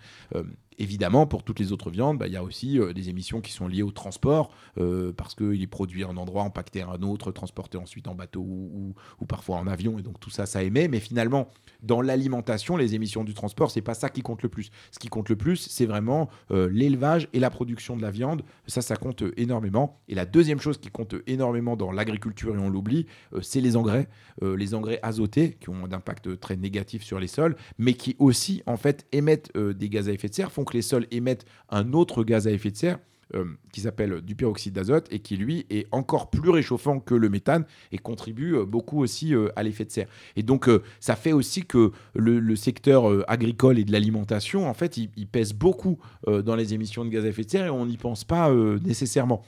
évidemment, 0.80 1.28
pour 1.28 1.44
toutes 1.44 1.60
les 1.60 1.72
autres 1.72 1.92
viandes, 1.92 2.18
bah, 2.18 2.28
il 2.28 2.34
y 2.34 2.38
a 2.38 2.44
aussi 2.44 2.80
euh, 2.80 2.94
des 2.94 3.10
émissions 3.10 3.42
qui 3.42 3.52
sont 3.52 3.68
liées 3.68 3.84
au 3.84 3.92
transport, 3.92 4.50
euh, 4.78 5.12
parce 5.12 5.36
qu'il 5.36 5.62
est 5.62 5.68
produit 5.68 6.04
à 6.04 6.08
un 6.08 6.18
endroit, 6.18 6.44
empaqueté 6.44 6.82
à 6.82 6.90
un 6.90 7.02
autre, 7.02 7.32
transporté 7.32 7.78
ensuite 7.78 8.08
en 8.08 8.16
bateau 8.16 8.42
ou, 8.42 8.96
parfois 9.28 9.58
en 9.58 9.68
avion, 9.68 10.00
et 10.00 10.02
donc 10.02 10.20
tout 10.20 10.32
ça, 10.32 10.46
ça 10.46 10.64
émet. 10.64 10.88
Mais 10.88 11.00
finalement, 11.00 11.50
dans 11.84 12.02
l'alimentation, 12.02 12.78
les 12.78 12.96
émissions 12.96 13.24
du 13.24 13.34
transport, 13.34 13.70
c'est 13.70 13.82
pas 13.82 13.94
ça 13.94 14.10
qui 14.10 14.22
compte 14.22 14.42
le 14.42 14.50
plus. 14.50 14.72
Ce 14.92 14.98
qui 14.98 15.10
compte 15.10 15.30
le 15.30 15.36
plus, 15.36 15.58
c'est 15.58 15.86
vraiment 15.86 16.30
euh, 16.50 16.70
l'élevage 16.72 17.28
et 17.34 17.40
la 17.40 17.50
production 17.50 17.96
de 17.96 18.02
la 18.02 18.10
viande. 18.10 18.42
Ça, 18.66 18.82
ça 18.82 18.96
compte 18.96 19.24
énormément. 19.38 20.00
Et 20.08 20.16
la 20.16 20.26
deuxième 20.26 20.60
chose 20.60 20.80
qui 20.80 20.90
compte 20.90 21.14
énormément 21.28 21.76
dans 21.76 21.92
l'agriculture, 21.92 22.56
et 22.56 22.58
on 22.58 22.70
l'oublie, 22.70 23.06
c'est 23.42 23.62
les 23.62 23.76
engrais. 23.76 24.08
les 24.42 24.74
engrais 24.74 25.00
azotés, 25.04 25.58
qui 25.60 25.70
ont 25.70 25.86
un 25.86 25.92
impact 25.92 26.40
très 26.40 26.56
négatif 26.56 27.04
sur 27.04 27.20
les 27.20 27.28
sols, 27.28 27.56
mais 27.78 27.94
qui 27.94 28.16
aussi, 28.20 28.64
en 28.66 28.78
fait, 28.78 29.06
émettent 29.12 29.56
des 29.58 29.90
gaz 29.90 30.08
à 30.10 30.14
effet 30.14 30.30
de 30.30 30.34
serre, 30.34 30.52
font 30.52 30.64
les 30.76 30.82
sols 30.82 31.08
émettent 31.12 31.46
un 31.70 31.94
autre 31.94 32.24
gaz 32.24 32.48
à 32.48 32.52
effet 32.52 32.72
de 32.72 32.78
serre. 32.78 33.00
Euh, 33.36 33.46
qui 33.72 33.82
s'appelle 33.82 34.22
du 34.22 34.34
peroxyde 34.34 34.74
d'azote 34.74 35.06
et 35.12 35.20
qui 35.20 35.38
lui 35.38 35.68
est 35.70 35.86
encore 35.92 36.32
plus 36.32 36.50
réchauffant 36.50 37.00
que 37.00 37.14
le 37.14 37.30
méthane 37.30 37.64
et 37.92 38.00
contribue 38.00 38.56
euh, 38.56 38.66
beaucoup 38.66 39.04
aussi 39.04 39.36
euh, 39.36 39.50
à 39.56 39.62
l'effet 39.62 39.86
de 39.86 39.92
serre. 39.92 40.08
Et 40.36 40.42
donc 40.42 40.68
ça 41.00 41.16
fait 41.16 41.32
aussi 41.32 41.64
que 41.64 41.92
le, 42.16 42.56
secteur 42.56 43.24
agricole 43.30 43.78
et 43.78 43.84
de 43.84 43.92
l'alimentation, 43.92 44.68
en 44.68 44.74
fait, 44.74 44.98
il, 44.98 45.28
pèse 45.28 45.54
beaucoup 45.54 46.00
dans 46.26 46.56
les 46.56 46.74
émissions 46.74 47.06
de 47.06 47.10
gaz 47.10 47.24
à 47.24 47.28
effet 47.28 47.44
de 47.44 47.52
serre 47.52 47.66
et 47.68 47.70
on 47.70 47.86
n'y 47.86 47.98
pense 47.98 48.24
pas 48.24 48.52
nécessairement. 48.84 49.44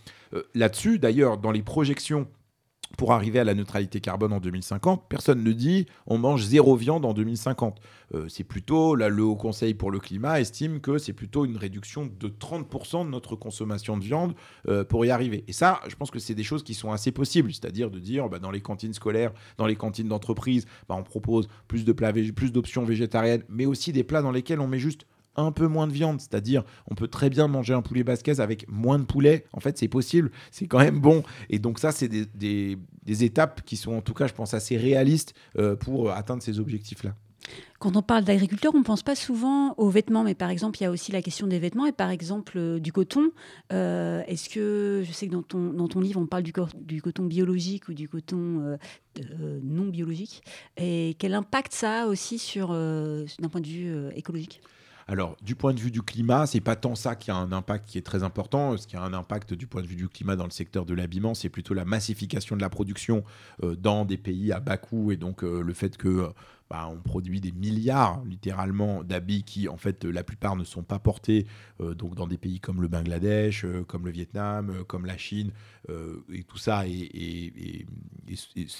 Là-dessus, 0.53 0.99
d'ailleurs, 0.99 1.39
dans 1.39 1.51
les 1.51 1.63
projections 1.63 2.27
pour 2.97 3.13
arriver 3.13 3.39
à 3.39 3.43
la 3.43 3.53
neutralité 3.53 4.01
carbone 4.01 4.33
en 4.33 4.39
2050. 4.39 5.03
Personne 5.09 5.43
ne 5.43 5.51
dit 5.51 5.85
on 6.07 6.17
mange 6.17 6.43
zéro 6.43 6.75
viande 6.75 7.05
en 7.05 7.13
2050. 7.13 7.79
Euh, 8.13 8.25
c'est 8.27 8.43
plutôt, 8.43 8.95
là, 8.95 9.09
le 9.09 9.23
Haut 9.23 9.35
Conseil 9.35 9.73
pour 9.73 9.91
le 9.91 9.99
climat 9.99 10.39
estime 10.39 10.81
que 10.81 10.97
c'est 10.97 11.13
plutôt 11.13 11.45
une 11.45 11.57
réduction 11.57 12.05
de 12.05 12.27
30% 12.27 13.05
de 13.05 13.09
notre 13.09 13.35
consommation 13.35 13.97
de 13.97 14.03
viande 14.03 14.33
euh, 14.67 14.83
pour 14.83 15.05
y 15.05 15.11
arriver. 15.11 15.43
Et 15.47 15.53
ça, 15.53 15.79
je 15.87 15.95
pense 15.95 16.11
que 16.11 16.19
c'est 16.19 16.35
des 16.35 16.43
choses 16.43 16.63
qui 16.63 16.73
sont 16.73 16.91
assez 16.91 17.11
possibles, 17.11 17.51
c'est-à-dire 17.53 17.89
de 17.89 17.99
dire 17.99 18.29
bah, 18.29 18.39
dans 18.39 18.51
les 18.51 18.61
cantines 18.61 18.93
scolaires, 18.93 19.31
dans 19.57 19.65
les 19.65 19.75
cantines 19.75 20.07
d'entreprise, 20.07 20.65
bah, 20.89 20.95
on 20.97 21.03
propose 21.03 21.47
plus 21.67 21.85
de 21.85 21.91
plats, 21.93 22.13
plus 22.13 22.51
d'options 22.51 22.83
végétariennes, 22.83 23.43
mais 23.49 23.65
aussi 23.65 23.91
des 23.93 24.03
plats 24.03 24.21
dans 24.21 24.31
lesquels 24.31 24.59
on 24.59 24.67
met 24.67 24.79
juste 24.79 25.05
un 25.35 25.51
peu 25.51 25.67
moins 25.67 25.87
de 25.87 25.93
viande, 25.93 26.19
c'est-à-dire 26.19 26.63
on 26.89 26.95
peut 26.95 27.07
très 27.07 27.29
bien 27.29 27.47
manger 27.47 27.73
un 27.73 27.81
poulet 27.81 28.03
basquez 28.03 28.39
avec 28.39 28.67
moins 28.67 28.99
de 28.99 29.05
poulet. 29.05 29.45
En 29.53 29.59
fait, 29.59 29.77
c'est 29.77 29.87
possible, 29.87 30.31
c'est 30.51 30.67
quand 30.67 30.79
même 30.79 30.99
bon. 30.99 31.23
Et 31.49 31.59
donc 31.59 31.79
ça, 31.79 31.91
c'est 31.91 32.07
des, 32.07 32.77
étapes 33.05 33.61
qui 33.65 33.77
sont 33.77 33.93
en 33.93 34.01
tout 34.01 34.13
cas, 34.13 34.27
je 34.27 34.33
pense, 34.33 34.53
assez 34.53 34.77
réalistes 34.77 35.33
euh, 35.57 35.75
pour 35.75 36.11
atteindre 36.11 36.41
ces 36.41 36.59
objectifs-là. 36.59 37.15
Quand 37.79 37.95
on 37.97 38.03
parle 38.03 38.23
d'agriculteur, 38.23 38.73
on 38.75 38.79
ne 38.79 38.83
pense 38.83 39.01
pas 39.01 39.15
souvent 39.15 39.73
aux 39.77 39.89
vêtements, 39.89 40.23
mais 40.23 40.35
par 40.35 40.51
exemple, 40.51 40.77
il 40.79 40.83
y 40.83 40.85
a 40.85 40.91
aussi 40.91 41.11
la 41.11 41.23
question 41.23 41.47
des 41.47 41.57
vêtements 41.57 41.87
et 41.87 41.91
par 41.91 42.11
exemple 42.11 42.53
euh, 42.57 42.79
du 42.79 42.93
coton. 42.93 43.31
Euh, 43.73 44.21
est-ce 44.27 44.47
que, 44.47 45.01
je 45.03 45.11
sais 45.11 45.27
que 45.27 45.31
dans 45.31 45.41
ton, 45.41 45.73
dans 45.73 45.87
ton 45.87 45.99
livre, 45.99 46.21
on 46.21 46.27
parle 46.27 46.43
du, 46.43 46.53
coton 46.53 47.25
biologique 47.25 47.87
ou 47.89 47.93
du 47.93 48.07
coton 48.07 48.77
non 49.63 49.87
biologique, 49.87 50.43
et 50.77 51.15
quel 51.19 51.33
impact 51.33 51.73
ça 51.73 52.03
a 52.03 52.07
aussi 52.07 52.37
d'un 52.57 53.49
point 53.49 53.61
de 53.61 53.67
vue 53.67 53.93
écologique? 54.15 54.61
Alors, 55.11 55.35
du 55.41 55.55
point 55.55 55.73
de 55.73 55.79
vue 55.81 55.91
du 55.91 56.01
climat, 56.01 56.47
c'est 56.47 56.61
pas 56.61 56.77
tant 56.77 56.95
ça 56.95 57.17
qui 57.17 57.31
a 57.31 57.35
un 57.35 57.51
impact 57.51 57.85
qui 57.85 57.97
est 57.97 58.01
très 58.01 58.23
important. 58.23 58.77
Ce 58.77 58.87
qui 58.87 58.95
a 58.95 59.01
un 59.01 59.11
impact 59.11 59.53
du 59.53 59.67
point 59.67 59.81
de 59.81 59.87
vue 59.87 59.97
du 59.97 60.07
climat 60.07 60.37
dans 60.37 60.45
le 60.45 60.51
secteur 60.51 60.85
de 60.85 60.93
l'habillement, 60.93 61.33
c'est 61.33 61.49
plutôt 61.49 61.73
la 61.73 61.83
massification 61.83 62.55
de 62.55 62.61
la 62.61 62.69
production 62.69 63.25
euh, 63.61 63.75
dans 63.75 64.05
des 64.05 64.15
pays 64.15 64.53
à 64.53 64.61
bas 64.61 64.77
coût 64.77 65.11
et 65.11 65.17
donc 65.17 65.43
euh, 65.43 65.63
le 65.63 65.73
fait 65.73 65.97
que 65.97 66.29
bah, 66.71 66.87
on 66.89 67.01
produit 67.01 67.41
des 67.41 67.51
milliards 67.51 68.23
littéralement 68.23 69.03
d'habits 69.03 69.43
qui 69.43 69.67
en 69.67 69.75
fait 69.75 70.05
la 70.05 70.23
plupart 70.23 70.55
ne 70.55 70.63
sont 70.63 70.83
pas 70.83 70.99
portés 70.99 71.45
euh, 71.81 71.93
donc 71.93 72.15
dans 72.15 72.27
des 72.27 72.37
pays 72.37 72.61
comme 72.61 72.81
le 72.81 72.87
Bangladesh, 72.87 73.65
euh, 73.65 73.83
comme 73.83 74.05
le 74.05 74.11
Vietnam, 74.11 74.69
euh, 74.69 74.83
comme 74.85 75.05
la 75.05 75.17
Chine 75.17 75.51
et 76.31 76.43
tout 76.43 76.59
ça 76.59 76.87
et, 76.87 77.85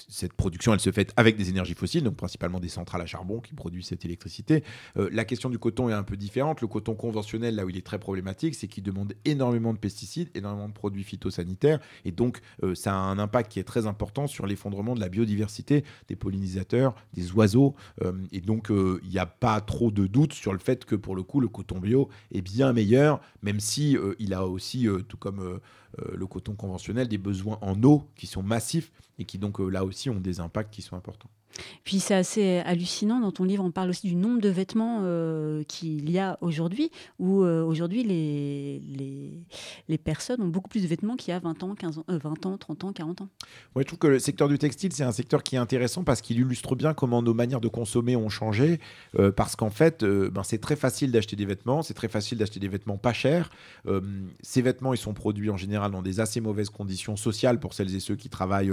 cette 0.08 0.32
production 0.32 0.72
elle 0.72 0.80
se 0.80 0.92
fait 0.92 1.12
avec 1.16 1.36
des 1.36 1.50
énergies 1.50 1.74
fossiles 1.74 2.04
donc 2.04 2.16
principalement 2.16 2.60
des 2.60 2.68
centrales 2.68 3.02
à 3.02 3.06
charbon 3.06 3.40
qui 3.40 3.54
produisent 3.54 3.88
cette 3.88 4.04
électricité. 4.04 4.62
la 4.94 5.24
question 5.24 5.50
du 5.50 5.58
coton 5.58 5.90
est 5.90 5.92
un 5.92 6.04
peu 6.04 6.16
différente. 6.16 6.60
Le 6.60 6.68
coton 6.68 6.94
conventionnel 6.94 7.56
là 7.56 7.66
où 7.66 7.68
il 7.68 7.76
est 7.76 7.84
très 7.84 7.98
problématique 7.98 8.54
c'est 8.54 8.68
qu'il 8.68 8.84
demande 8.84 9.14
énormément 9.26 9.74
de 9.74 9.78
pesticides, 9.78 10.30
énormément 10.34 10.68
de 10.68 10.72
produits 10.72 11.02
phytosanitaires 11.02 11.80
et 12.06 12.12
donc 12.12 12.40
ça 12.74 12.94
a 12.94 12.96
un 12.96 13.18
impact 13.18 13.50
qui 13.50 13.58
est 13.58 13.64
très 13.64 13.86
important 13.86 14.26
sur 14.28 14.46
l'effondrement 14.46 14.94
de 14.94 15.00
la 15.00 15.08
biodiversité 15.08 15.84
des 16.08 16.16
pollinisateurs, 16.16 16.94
des 17.12 17.32
oiseaux 17.32 17.74
euh, 17.80 17.81
et 18.30 18.40
donc, 18.40 18.70
euh, 18.70 19.00
il 19.04 19.10
n'y 19.10 19.18
a 19.18 19.26
pas 19.26 19.60
trop 19.60 19.90
de 19.90 20.06
doute 20.06 20.32
sur 20.32 20.52
le 20.52 20.58
fait 20.58 20.84
que 20.84 20.94
pour 20.94 21.14
le 21.14 21.22
coup, 21.22 21.40
le 21.40 21.48
coton 21.48 21.78
bio 21.78 22.08
est 22.32 22.42
bien 22.42 22.72
meilleur, 22.72 23.20
même 23.42 23.60
si 23.60 23.96
euh, 23.96 24.14
il 24.18 24.34
a 24.34 24.46
aussi, 24.46 24.88
tout 25.08 25.16
comme 25.16 25.60
le 25.98 26.26
coton 26.26 26.54
conventionnel, 26.54 27.08
des 27.08 27.18
besoins 27.18 27.58
en 27.60 27.82
eau 27.82 28.08
qui 28.16 28.26
sont 28.26 28.42
massifs 28.42 28.90
et 29.18 29.24
qui 29.24 29.38
donc 29.38 29.58
là 29.58 29.84
aussi 29.84 30.08
ont 30.10 30.20
des 30.20 30.40
impacts 30.40 30.72
qui 30.72 30.82
sont 30.82 30.96
importants. 30.96 31.30
Puis 31.84 32.00
c'est 32.00 32.14
assez 32.14 32.58
hallucinant, 32.58 33.20
dans 33.20 33.32
ton 33.32 33.44
livre 33.44 33.64
on 33.64 33.70
parle 33.70 33.90
aussi 33.90 34.06
du 34.06 34.14
nombre 34.14 34.40
de 34.40 34.48
vêtements 34.48 35.00
euh, 35.02 35.62
qu'il 35.64 36.10
y 36.10 36.18
a 36.18 36.38
aujourd'hui, 36.40 36.90
où 37.18 37.42
euh, 37.42 37.62
aujourd'hui 37.62 38.02
les, 38.02 38.80
les, 39.88 39.98
personnes 39.98 40.42
ont 40.42 40.48
beaucoup 40.48 40.68
plus 40.68 40.82
de 40.82 40.88
vêtements 40.88 41.16
qu'il 41.16 41.32
y 41.32 41.34
a 41.34 41.38
20 41.38 41.62
ans, 41.62 41.74
15 41.74 41.98
ans, 41.98 42.04
20 42.08 42.14
euh, 42.14 42.48
ans, 42.48 42.58
30 42.58 42.84
ans, 42.84 42.92
40 42.92 43.20
ans. 43.22 43.28
Ouais, 43.74 43.82
je 43.82 43.86
trouve 43.86 43.98
que 43.98 44.06
le 44.08 44.18
secteur 44.18 44.48
du 44.48 44.58
textile, 44.58 44.92
c'est 44.92 45.04
un 45.04 45.12
secteur 45.12 45.42
qui 45.42 45.54
est 45.54 45.58
intéressant 45.58 46.02
parce 46.02 46.20
qu'il 46.20 46.38
illustre 46.40 46.74
bien 46.74 46.94
comment 46.94 47.22
nos 47.22 47.34
manières 47.34 47.60
de 47.60 47.68
consommer 47.68 48.16
ont 48.16 48.28
changé, 48.28 48.80
parce 49.36 49.56
qu'en 49.56 49.70
fait, 49.70 50.04
ben, 50.04 50.42
c'est 50.42 50.58
très 50.58 50.76
facile 50.76 51.12
d'acheter 51.12 51.36
des 51.36 51.44
vêtements, 51.44 51.82
c'est 51.82 51.94
très 51.94 52.08
facile 52.08 52.38
d'acheter 52.38 52.58
des 52.58 52.68
vêtements 52.68 52.96
pas 52.96 53.12
chers. 53.12 53.50
ces 54.42 54.62
vêtements, 54.62 54.94
ils 54.94 54.98
sont 54.98 55.14
produits 55.14 55.50
en 55.50 55.56
général 55.56 55.92
dans 55.92 56.02
des 56.02 56.20
assez 56.20 56.40
mauvaises 56.40 56.70
conditions 56.70 57.16
sociales 57.16 57.60
pour 57.60 57.74
celles 57.74 57.94
et 57.94 58.00
ceux 58.00 58.16
qui 58.16 58.28
travaillent 58.28 58.72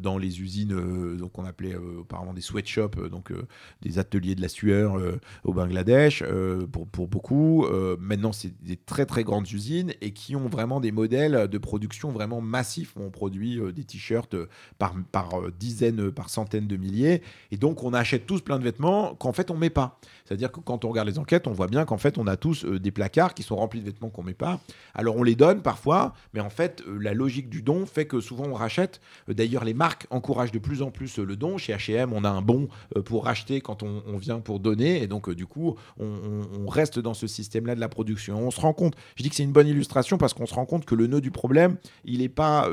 dans 0.00 0.18
les 0.18 0.40
usines 0.40 1.16
donc 1.16 1.38
on 1.38 1.44
appelait 1.44 1.76
apparemment 2.08 2.32
des 2.32 2.40
sweatshops, 2.40 2.96
euh, 2.98 3.08
donc 3.08 3.30
euh, 3.30 3.46
des 3.82 3.98
ateliers 3.98 4.34
de 4.34 4.40
la 4.40 4.48
sueur 4.48 4.98
euh, 4.98 5.20
au 5.44 5.52
Bangladesh, 5.52 6.24
pour, 6.72 6.86
pour, 6.86 7.08
beaucoup. 7.08 7.66
maintenant, 8.00 8.32
c'est 8.32 8.52
des 8.62 8.76
très 8.76 9.06
très 9.06 9.24
grandes 9.24 9.50
usines 9.50 9.92
et 10.00 10.12
qui 10.12 10.36
ont 10.36 10.48
vraiment 10.48 10.80
des 10.80 10.92
modèles 10.92 11.48
de 11.48 11.58
production 11.58 12.10
vraiment 12.10 12.40
massifs. 12.40 12.94
On 12.96 13.10
produit 13.10 13.60
des 13.74 13.84
t-shirts 13.84 14.36
par, 14.78 14.94
par 15.12 15.50
dizaines, 15.58 16.10
par 16.10 16.30
centaines 16.30 16.66
de 16.66 16.76
milliers. 16.76 17.22
Et 17.50 17.56
donc, 17.56 17.82
on 17.82 17.92
achète 17.92 18.26
tous 18.26 18.40
plein 18.40 18.58
de 18.58 18.64
vêtements 18.64 19.14
qu'en 19.14 19.32
fait, 19.32 19.50
on 19.50 19.56
met 19.56 19.70
pas. 19.70 19.98
C'est-à-dire 20.24 20.52
que 20.52 20.60
quand 20.60 20.84
on 20.84 20.88
regarde 20.88 21.08
les 21.08 21.18
enquêtes, 21.18 21.46
on 21.46 21.52
voit 21.52 21.68
bien 21.68 21.84
qu'en 21.84 21.98
fait, 21.98 22.18
on 22.18 22.26
a 22.26 22.36
tous 22.36 22.64
des 22.64 22.90
placards 22.90 23.34
qui 23.34 23.42
sont 23.42 23.56
remplis 23.56 23.80
de 23.80 23.86
vêtements 23.86 24.10
qu'on 24.10 24.22
met 24.22 24.34
pas. 24.34 24.60
Alors, 24.94 25.16
on 25.16 25.22
les 25.22 25.34
donne 25.34 25.62
parfois, 25.62 26.14
mais 26.34 26.40
en 26.40 26.50
fait, 26.50 26.82
la 26.86 27.14
logique 27.14 27.48
du 27.48 27.62
don 27.62 27.86
fait 27.86 28.06
que 28.06 28.20
souvent 28.20 28.46
on 28.46 28.54
rachète. 28.54 29.00
D'ailleurs, 29.28 29.64
les 29.64 29.74
marques 29.74 30.06
encouragent 30.10 30.52
de 30.52 30.58
plus 30.58 30.82
en 30.82 30.90
plus 30.90 31.18
le 31.18 31.36
don. 31.36 31.58
Chez 31.58 31.74
H&M, 31.74 31.97
On 32.12 32.24
a 32.24 32.30
un 32.30 32.42
bon 32.42 32.68
pour 33.04 33.24
racheter 33.24 33.60
quand 33.60 33.82
on, 33.82 34.16
vient 34.18 34.40
pour 34.40 34.60
donner, 34.60 35.02
et 35.02 35.06
donc 35.06 35.30
du 35.30 35.46
coup, 35.46 35.76
on, 35.98 36.66
reste 36.68 36.98
dans 36.98 37.14
ce 37.14 37.26
système-là 37.26 37.74
de 37.74 37.80
la 37.80 37.88
production. 37.88 38.38
On 38.38 38.50
se 38.50 38.60
rend 38.60 38.72
compte, 38.72 38.94
je 39.16 39.22
dis 39.22 39.30
que 39.30 39.36
c'est 39.36 39.42
une 39.42 39.52
bonne 39.52 39.68
illustration 39.68 40.18
parce 40.18 40.34
qu'on 40.34 40.46
se 40.46 40.54
rend 40.54 40.66
compte 40.66 40.84
que 40.84 40.94
le 40.94 41.06
nœud 41.06 41.20
du 41.20 41.30
problème, 41.30 41.76
il 42.04 42.18
n'est 42.18 42.28
pas 42.28 42.68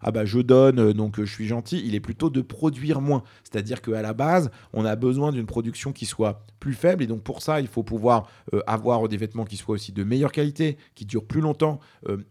ah 0.00 0.10
bah 0.10 0.24
je 0.24 0.40
donne 0.40 0.92
donc 0.92 1.20
je 1.20 1.24
suis 1.24 1.46
gentil, 1.46 1.82
il 1.84 1.94
est 1.94 2.00
plutôt 2.00 2.30
de 2.30 2.40
produire 2.40 3.00
moins. 3.00 3.22
C'est-à-dire 3.44 3.82
qu'à 3.82 4.02
la 4.02 4.12
base, 4.12 4.50
on 4.72 4.84
a 4.84 4.96
besoin 4.96 5.32
d'une 5.32 5.46
production 5.46 5.92
qui 5.92 6.06
soit 6.06 6.44
plus 6.60 6.74
faible, 6.74 7.02
et 7.02 7.06
donc 7.06 7.22
pour 7.22 7.42
ça, 7.42 7.60
il 7.60 7.66
faut 7.66 7.82
pouvoir 7.82 8.28
avoir 8.66 9.08
des 9.08 9.16
vêtements 9.16 9.44
qui 9.44 9.56
soient 9.56 9.74
aussi 9.74 9.92
de 9.92 10.04
meilleure 10.04 10.32
qualité, 10.32 10.76
qui 10.94 11.04
durent 11.04 11.26
plus 11.26 11.40
longtemps, 11.40 11.80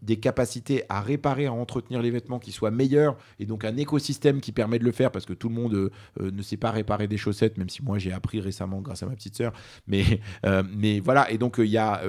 des 0.02 0.16
capacités 0.16 0.84
à 0.88 1.00
réparer, 1.00 1.46
à 1.46 1.52
entretenir 1.52 2.02
les 2.02 2.10
vêtements 2.10 2.38
qui 2.38 2.52
soient 2.52 2.70
meilleurs, 2.70 3.16
et 3.38 3.46
donc 3.46 3.64
un 3.64 3.76
écosystème 3.76 4.40
qui 4.40 4.52
permet 4.52 4.78
de 4.78 4.84
le 4.84 4.92
faire 4.92 5.10
parce 5.10 5.26
que 5.26 5.32
tout 5.32 5.48
le 5.48 5.54
monde 5.54 5.74
euh, 5.74 5.90
euh, 6.20 6.30
ne 6.40 6.44
sait 6.44 6.56
pas 6.56 6.70
réparer 6.70 7.06
des 7.06 7.16
chaussettes, 7.16 7.58
même 7.58 7.68
si 7.68 7.82
moi 7.82 7.98
j'ai 7.98 8.12
appris 8.12 8.40
récemment 8.40 8.80
grâce 8.80 9.02
à 9.02 9.06
ma 9.06 9.14
petite 9.14 9.36
sœur. 9.36 9.52
Mais, 9.86 10.20
euh, 10.44 10.62
mais 10.74 11.00
voilà, 11.00 11.30
et 11.30 11.38
donc 11.38 11.56
il 11.58 11.66
y 11.66 11.78
a 11.78 12.02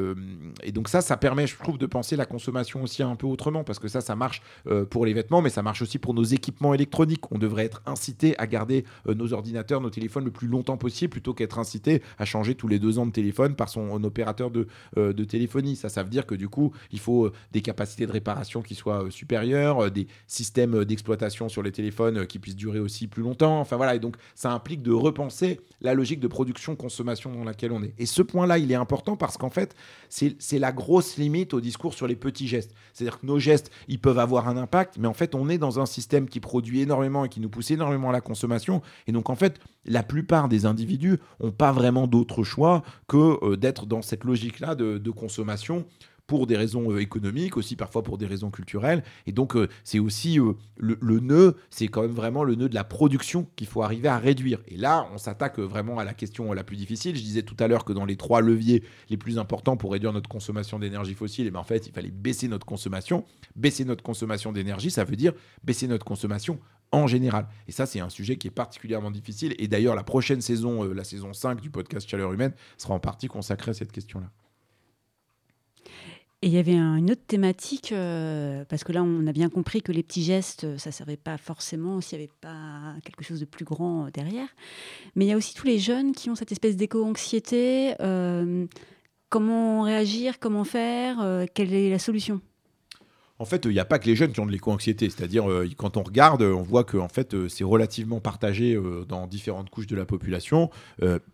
et 0.64 0.72
donc 0.72 0.90
ça, 0.90 1.02
ça 1.02 1.18
permet, 1.18 1.48
je 1.48 1.58
trouve, 1.58 1.78
de 1.78 1.86
penser 1.86 2.16
la 2.16 2.26
consommation 2.26 2.84
aussi 2.84 3.04
un 3.04 3.16
peu 3.16 3.28
autrement 3.28 3.64
parce 3.64 3.80
que 3.80 3.88
ça, 3.88 4.02
ça 4.02 4.16
marche 4.16 4.42
pour 4.90 5.06
les 5.06 5.14
vêtements, 5.14 5.42
mais 5.42 5.50
ça 5.50 5.62
marche 5.62 5.82
aussi 5.82 6.00
pour 6.00 6.14
nos 6.14 6.24
équipements 6.24 6.74
électroniques. 6.74 7.32
On 7.32 7.38
devrait 7.38 7.66
être 7.66 7.82
incité 7.86 8.38
à 8.38 8.48
garder 8.48 8.86
nos 9.08 9.34
ordinateurs, 9.34 9.82
nos 9.82 9.90
téléphones 9.90 10.26
le 10.26 10.32
plus 10.32 10.48
longtemps 10.48 10.78
possible 10.78 11.12
plutôt 11.12 11.34
qu'être 11.34 11.60
incité 11.60 12.02
à 12.18 12.26
changer 12.26 12.56
tous 12.56 12.68
les 12.68 12.80
deux 12.80 13.00
ans 13.00 13.06
de 13.06 13.12
téléphone 13.12 13.56
par 13.56 13.70
son 13.70 14.04
opérateur 14.04 14.52
de, 14.52 14.68
de 14.96 15.24
téléphonie. 15.24 15.76
Ça, 15.76 15.90
ça 15.90 16.04
veut 16.04 16.10
dire 16.10 16.26
que 16.26 16.36
du 16.36 16.50
coup, 16.50 16.74
il 16.92 17.00
faut 17.00 17.32
des 17.52 17.62
capacités 17.62 18.06
de 18.06 18.12
réparation 18.12 18.62
qui 18.62 18.76
soient 18.76 19.10
supérieures, 19.10 19.92
des 19.92 20.08
systèmes 20.28 20.86
d'exploitation 20.86 21.50
sur 21.50 21.64
les 21.64 21.72
téléphones 21.72 22.26
qui 22.28 22.40
puissent 22.40 22.56
durer 22.56 22.80
aussi 22.80 23.08
plus 23.08 23.24
longtemps. 23.24 23.60
Enfin 23.60 23.78
voilà, 23.78 23.96
et 23.96 24.00
donc 24.00 24.16
ça 24.36 24.52
implique 24.52 24.82
de 24.82 24.92
repenser 24.92 25.60
la 25.82 25.94
logique 25.94 26.20
de 26.20 26.28
production-consommation 26.28 27.32
dans 27.34 27.44
laquelle 27.44 27.72
on 27.72 27.84
est. 27.84 27.94
Et 27.98 28.06
ce 28.06 28.22
point-là, 28.22 28.58
il 28.58 28.72
est 28.72 28.76
important 28.76 29.16
parce 29.16 29.38
qu'en 29.38 29.50
fait, 29.50 29.76
c'est 30.10 30.60
la 30.60 30.72
grosse 30.72 31.18
limite 31.18 31.54
au 31.54 31.62
discours 31.62 31.94
sur 31.94 32.08
les 32.08 32.16
petits 32.16 32.48
gestes. 32.48 32.74
C'est-à-dire 32.94 33.20
que 33.20 33.26
nos 33.26 33.40
gestes, 33.40 33.72
ils 33.88 34.00
peuvent 34.00 34.20
avoir 34.20 34.48
un 34.48 34.58
impact, 34.58 34.98
mais 35.00 35.08
en 35.08 35.14
fait, 35.14 35.36
on 35.36 35.50
est 35.50 35.58
dans 35.58 35.80
un 35.80 35.86
système 35.86 36.28
qui 36.28 36.40
produit 36.40 36.82
énormément 36.82 37.26
et 37.26 37.30
qui 37.30 37.40
nous 37.40 37.50
pousse 37.50 37.72
énormément 37.72 38.10
à 38.10 38.14
la 38.14 38.22
consommation. 38.22 38.82
Et 39.08 39.12
donc, 39.12 39.30
en 39.30 39.36
fait, 39.36 39.60
la 39.86 40.04
plupart 40.04 40.50
des 40.50 40.66
individus 40.66 41.18
n'ont 41.42 41.52
pas 41.52 41.72
vraiment 41.72 42.08
d'autre 42.08 42.44
choix 42.44 42.84
que 43.08 43.44
euh, 43.44 43.58
d'être 43.58 43.86
dans 43.86 44.02
cette 44.02 44.24
logique-là 44.24 44.76
de, 44.76 44.98
de 44.98 45.12
consommation 45.12 45.86
pour 46.32 46.48
des 46.48 46.56
raisons 46.56 46.90
euh, 46.94 47.02
économiques, 47.02 47.58
aussi 47.58 47.76
parfois 47.76 48.04
pour 48.04 48.18
des 48.18 48.26
raisons 48.26 48.52
culturelles. 48.52 49.04
Et 49.26 49.34
donc, 49.34 49.58
euh, 49.58 49.68
c'est 49.84 50.00
aussi 50.00 50.40
euh, 50.40 50.54
le, 50.78 51.20
nœud, 51.20 51.58
c'est 51.70 51.90
quand 51.90 52.04
même 52.04 52.14
vraiment 52.14 52.46
le 52.46 52.56
nœud 52.56 52.70
de 52.70 52.74
la 52.74 52.86
production 52.86 53.50
qu'il 53.58 53.68
faut 53.68 53.84
arriver 53.84 54.08
à 54.08 54.18
réduire. 54.18 54.62
Et 54.70 54.78
là, 54.78 55.10
on 55.14 55.18
s'attaque 55.18 55.60
vraiment 55.60 56.00
à 56.00 56.06
la 56.06 56.14
question 56.14 56.54
la 56.54 56.64
plus 56.64 56.78
difficile. 56.78 57.18
Je 57.18 57.22
disais 57.22 57.42
tout 57.42 57.58
à 57.60 57.68
l'heure 57.68 57.84
que 57.84 57.92
dans 57.92 58.06
les 58.06 58.16
trois 58.16 58.40
leviers 58.40 58.82
les 59.10 59.18
plus 59.18 59.40
importants 59.40 59.76
pour 59.76 59.92
réduire 59.92 60.14
notre 60.14 60.30
consommation 60.30 60.80
d'énergie 60.80 61.16
fossile, 61.16 61.44
et 61.44 61.48
eh 61.50 61.52
ben, 61.52 61.60
en 61.60 61.66
fait, 61.66 61.86
il 61.86 61.92
fallait 61.92 62.12
baisser 62.12 62.48
notre 62.48 62.66
consommation. 62.66 63.26
Baisser 63.58 63.84
notre 63.84 64.02
consommation 64.02 64.54
d'énergie, 64.54 64.90
ça 64.90 65.04
veut 65.04 65.18
dire 65.18 65.34
baisser 65.66 65.90
notre 65.90 66.06
consommation 66.06 66.60
en 66.94 67.08
général. 67.08 67.50
Et 67.68 67.74
ça, 67.74 67.86
c'est 67.86 68.00
un 68.00 68.10
sujet 68.10 68.38
qui 68.38 68.48
est 68.48 68.52
particulièrement 68.52 69.12
difficile. 69.12 69.54
Et 69.60 69.68
d'ailleurs, 69.68 69.96
la 69.96 70.04
prochaine 70.06 70.40
saison, 70.40 70.86
la 70.94 71.04
saison 71.04 71.34
5 71.34 71.60
du 71.60 71.70
podcast 71.70 72.08
Chaleur 72.08 72.32
Humaine, 72.32 72.54
sera 72.78 72.94
en 72.94 73.00
partie 73.02 73.28
consacrée 73.28 73.72
à 73.72 73.74
cette 73.74 73.92
question-là. 73.92 74.32
Et 76.44 76.48
il 76.48 76.54
y 76.54 76.58
avait 76.58 76.74
une 76.74 77.12
autre 77.12 77.22
thématique, 77.28 77.92
euh, 77.92 78.66
parce 78.68 78.84
que 78.84 78.92
là, 78.92 79.04
on 79.04 79.28
a 79.28 79.32
bien 79.32 79.48
compris 79.48 79.84
que 79.84 79.92
les 79.92 80.02
petits 80.02 80.24
gestes, 80.24 80.66
ça 80.80 80.90
ne 80.90 80.94
servait 80.94 81.18
pas 81.18 81.38
forcément 81.38 82.02
s'il 82.02 82.18
n'y 82.18 82.24
avait 82.24 82.34
pas 82.42 82.96
quelque 83.06 83.24
chose 83.24 83.40
de 83.40 83.46
plus 83.46 83.64
grand 83.64 84.08
euh, 84.08 84.10
derrière. 84.12 84.48
Mais 85.16 85.26
il 85.26 85.28
y 85.28 85.34
a 85.34 85.38
aussi 85.38 85.54
tous 85.54 85.68
les 85.68 85.78
jeunes 85.78 86.14
qui 86.14 86.32
ont 86.32 86.36
cette 86.36 86.52
espèce 86.52 86.76
d'éco-anxiété. 86.76 87.94
Euh, 88.00 88.66
comment 89.30 89.84
réagir 89.84 90.40
Comment 90.40 90.64
faire 90.64 91.46
Quelle 91.54 91.76
est 91.76 91.92
la 91.92 92.00
solution? 92.00 92.42
En 93.38 93.46
fait, 93.46 93.66
il 93.66 93.72
n'y 93.72 93.80
a 93.80 93.86
pas 93.86 94.00
que 94.00 94.08
les 94.08 94.16
jeunes 94.16 94.34
qui 94.34 94.40
ont 94.40 94.48
de 94.48 94.52
l'éco-anxiété. 94.52 95.12
C'est-à-dire, 95.12 95.46
quand 95.78 95.96
on 95.98 96.04
regarde, 96.04 96.42
on 96.42 96.64
voit 96.64 96.84
que 96.84 96.98
en 96.98 97.08
fait, 97.08 97.48
c'est 97.50 97.64
relativement 97.64 98.20
partagé 98.20 98.80
dans 99.08 99.28
différentes 99.28 99.70
couches 99.70 99.88
de 99.88 99.96
la 99.96 100.06
population. 100.06 100.70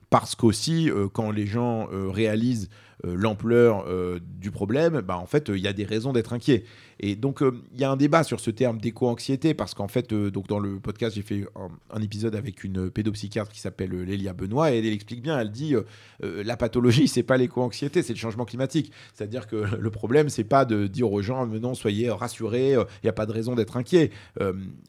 parce 0.09 0.35
qu'aussi, 0.35 0.89
quand 1.13 1.31
les 1.31 1.47
gens 1.47 1.87
réalisent 1.91 2.69
euh, 2.69 2.86
l'ampleur 3.03 3.85
euh, 3.87 4.19
du 4.39 4.51
problème, 4.51 5.01
bah, 5.01 5.17
en 5.17 5.25
fait, 5.25 5.49
il 5.49 5.59
y 5.59 5.67
a 5.67 5.73
des 5.73 5.83
raisons 5.83 6.13
d'être 6.13 6.33
inquiet. 6.33 6.63
Et 6.99 7.15
donc, 7.15 7.43
euh, 7.43 7.61
il 7.73 7.79
y 7.79 7.83
a 7.83 7.91
un 7.91 7.95
débat 7.95 8.23
sur 8.23 8.39
ce 8.39 8.49
terme 8.49 8.79
d'éco-anxiété, 8.79 9.53
parce 9.53 9.75
qu'en 9.75 9.87
fait, 9.87 10.13
donc 10.13 10.47
dans 10.47 10.59
le 10.59 10.79
podcast, 10.79 11.15
j'ai 11.15 11.21
fait 11.21 11.45
un, 11.91 12.01
épisode 12.01 12.35
avec 12.35 12.63
une 12.63 12.89
pédopsychiatre 12.89 13.51
qui 13.51 13.59
s'appelle 13.59 13.91
Lélia 13.91 14.33
Benoît, 14.33 14.71
et 14.71 14.79
elle, 14.79 14.85
explique 14.87 15.21
bien, 15.21 15.39
elle 15.39 15.51
dit, 15.51 15.75
la 16.21 16.57
pathologie, 16.57 17.07
c'est 17.07 17.23
pas 17.23 17.37
l'éco-anxiété, 17.37 18.01
c'est 18.01 18.13
le 18.13 18.19
changement 18.19 18.45
climatique. 18.45 18.91
C'est-à-dire 19.13 19.45
que 19.45 19.55
le 19.79 19.89
problème, 19.91 20.29
c'est 20.29 20.43
pas 20.43 20.65
de 20.65 20.87
dire 20.87 21.11
aux 21.11 21.21
gens, 21.21 21.45
non, 21.45 21.75
soyez 21.75 22.09
rassurés, 22.09 22.71
il 22.71 23.03
n'y 23.03 23.09
a 23.09 23.13
pas 23.13 23.25
de 23.25 23.31
raison 23.31 23.53
d'être 23.53 23.77
inquiet. 23.77 24.11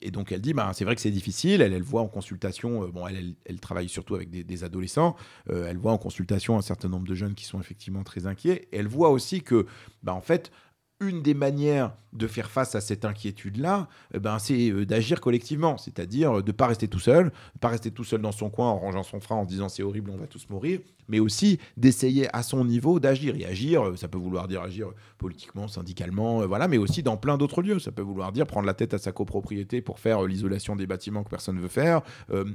et 0.00 0.10
donc, 0.10 0.32
elle 0.32 0.40
dit, 0.40 0.54
bah, 0.54 0.70
c'est 0.72 0.84
vrai 0.84 0.94
que 0.94 1.02
c'est 1.02 1.10
difficile, 1.10 1.60
elle, 1.60 1.74
elle 1.74 1.82
voit 1.82 2.02
en 2.02 2.08
consultation, 2.08 2.88
bon, 2.88 3.06
elle, 3.06 3.34
elle, 3.44 3.60
travaille 3.60 3.88
surtout 3.88 4.14
avec 4.14 4.30
des 4.30 4.64
adolescents, 4.64 5.16
elle 5.50 5.76
voit 5.76 5.92
en 5.92 5.98
consultation 5.98 6.56
un 6.56 6.62
certain 6.62 6.88
nombre 6.88 7.06
de 7.06 7.14
jeunes 7.14 7.34
qui 7.34 7.44
sont 7.44 7.60
effectivement 7.60 7.97
très 8.04 8.26
inquiet. 8.26 8.68
elle 8.72 8.88
voit 8.88 9.10
aussi 9.10 9.42
que, 9.42 9.66
bah, 10.02 10.14
en 10.14 10.20
fait, 10.20 10.50
une 11.00 11.22
des 11.22 11.34
manières 11.34 11.96
de 12.12 12.26
faire 12.26 12.50
face 12.50 12.74
à 12.74 12.80
cette 12.80 13.04
inquiétude-là, 13.04 13.88
eh 14.14 14.18
ben, 14.18 14.38
c'est 14.38 14.70
euh, 14.70 14.86
d'agir 14.86 15.20
collectivement, 15.20 15.76
c'est-à-dire 15.76 16.42
de 16.42 16.46
ne 16.46 16.52
pas 16.52 16.66
rester 16.66 16.88
tout 16.88 16.98
seul, 16.98 17.30
pas 17.60 17.68
rester 17.68 17.90
tout 17.90 18.04
seul 18.04 18.22
dans 18.22 18.32
son 18.32 18.48
coin 18.50 18.70
en 18.70 18.78
rangeant 18.78 19.02
son 19.02 19.20
frein 19.20 19.36
en 19.36 19.44
disant 19.44 19.68
c'est 19.68 19.82
horrible, 19.82 20.10
on 20.10 20.16
va 20.16 20.26
tous 20.26 20.48
mourir, 20.48 20.80
mais 21.08 21.20
aussi 21.20 21.58
d'essayer 21.76 22.34
à 22.34 22.42
son 22.42 22.64
niveau 22.64 22.98
d'agir. 22.98 23.34
Et 23.36 23.44
agir, 23.44 23.86
euh, 23.86 23.96
ça 23.96 24.08
peut 24.08 24.18
vouloir 24.18 24.48
dire 24.48 24.62
agir 24.62 24.88
politiquement, 25.18 25.68
syndicalement, 25.68 26.42
euh, 26.42 26.46
voilà, 26.46 26.66
mais 26.66 26.78
aussi 26.78 27.02
dans 27.02 27.16
plein 27.16 27.36
d'autres 27.36 27.62
lieux. 27.62 27.78
Ça 27.78 27.92
peut 27.92 28.02
vouloir 28.02 28.32
dire 28.32 28.46
prendre 28.46 28.66
la 28.66 28.74
tête 28.74 28.94
à 28.94 28.98
sa 28.98 29.12
copropriété 29.12 29.82
pour 29.82 29.98
faire 29.98 30.22
l'isolation 30.22 30.76
des 30.76 30.86
bâtiments 30.86 31.24
que 31.24 31.30
personne 31.30 31.56
ne 31.56 31.60
veut 31.60 31.68
faire, 31.68 32.02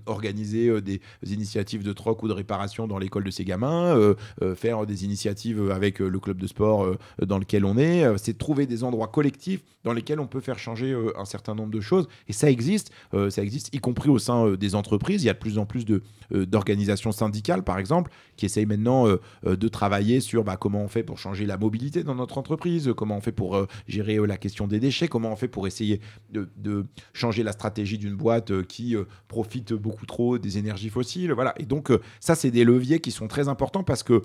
organiser 0.06 0.82
des 0.82 1.02
initiatives 1.24 1.84
de 1.84 1.94
troc 1.94 2.24
ou 2.24 2.28
de 2.28 2.34
réparation 2.34 2.88
dans 2.88 2.98
l'école 2.98 3.24
de 3.24 3.32
ses 3.32 3.46
gamins, 3.46 4.16
faire 4.56 4.86
des 4.86 5.06
initiatives 5.06 5.72
avec 5.72 6.00
le 6.00 6.20
club 6.20 6.38
de 6.38 6.48
sport 6.48 6.96
dans 7.22 7.38
lequel 7.38 7.66
on 7.66 7.78
est. 7.78 8.06
c'est 8.18 8.38
trouver 8.38 8.66
des 8.66 8.84
endroits 8.84 9.08
collectifs 9.08 9.43
dans 9.84 9.94
lesquels 9.94 10.20
on 10.20 10.28
peut 10.28 10.40
faire 10.40 10.60
changer 10.60 10.92
euh, 10.92 11.18
un 11.18 11.26
certain 11.26 11.56
nombre 11.56 11.72
de 11.72 11.82
choses. 11.82 12.08
Et 12.28 12.34
ça 12.34 12.50
existe, 12.50 12.92
euh, 13.14 13.30
ça 13.30 13.44
existe 13.44 13.74
y 13.74 13.80
compris 13.80 14.10
au 14.10 14.20
sein 14.20 14.48
euh, 14.48 14.58
des 14.58 14.76
entreprises. 14.76 15.24
Il 15.24 15.28
y 15.28 15.30
a 15.30 15.34
de 15.34 15.40
plus 15.40 15.58
en 15.58 15.66
plus 15.66 15.86
d'organisations 16.32 17.12
syndicales, 17.12 17.64
par 17.64 17.78
exemple, 17.78 18.12
qui 18.38 18.46
essayent 18.46 18.66
maintenant 18.66 19.06
de 19.44 19.68
travailler 19.68 20.20
sur 20.20 20.44
bah, 20.44 20.58
comment 20.58 20.82
on 20.82 20.88
fait 20.88 21.04
pour 21.04 21.20
changer 21.20 21.46
la 21.46 21.58
mobilité 21.58 22.04
dans 22.04 22.16
notre 22.16 22.38
entreprise, 22.38 22.92
comment 22.96 23.18
on 23.18 23.22
fait 23.22 23.32
pour 23.32 23.68
gérer 23.88 24.18
la 24.26 24.38
question 24.38 24.68
des 24.68 24.80
déchets, 24.80 25.08
comment 25.08 25.32
on 25.32 25.36
fait 25.36 25.48
pour 25.48 25.68
essayer 25.68 26.00
de, 26.32 26.50
de 26.58 26.86
changer 27.14 27.44
la 27.44 27.52
stratégie 27.52 27.98
d'une 27.98 28.16
boîte 28.16 28.64
qui 28.64 28.96
profite 29.28 29.74
beaucoup 29.74 30.06
trop 30.06 30.38
des 30.38 30.58
énergies 30.58 30.90
fossiles. 30.90 31.34
Voilà. 31.34 31.54
Et 31.58 31.66
donc, 31.66 31.92
ça, 32.20 32.36
c'est 32.36 32.52
des 32.52 32.64
leviers 32.64 33.00
qui 33.00 33.12
sont 33.12 33.28
très 33.28 33.48
importants 33.48 33.84
parce 33.84 34.04
que 34.04 34.24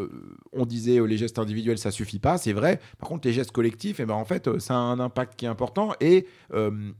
euh, 0.00 0.08
on 0.52 0.64
disait 0.64 1.00
euh, 1.00 1.04
les 1.04 1.16
gestes 1.16 1.38
individuels 1.38 1.78
ça 1.78 1.90
suffit 1.90 2.18
pas, 2.18 2.38
c'est 2.38 2.52
vrai. 2.52 2.80
Par 2.98 3.08
contre 3.08 3.26
les 3.26 3.34
gestes 3.34 3.50
collectifs, 3.50 3.98
et 3.98 4.04
eh 4.04 4.06
ben 4.06 4.14
en 4.14 4.24
fait 4.24 4.46
euh, 4.46 4.58
ça 4.58 4.74
a 4.74 4.78
un 4.78 5.00
impact 5.00 5.34
qui 5.36 5.44
est 5.44 5.48
important 5.48 5.92
et 6.00 6.26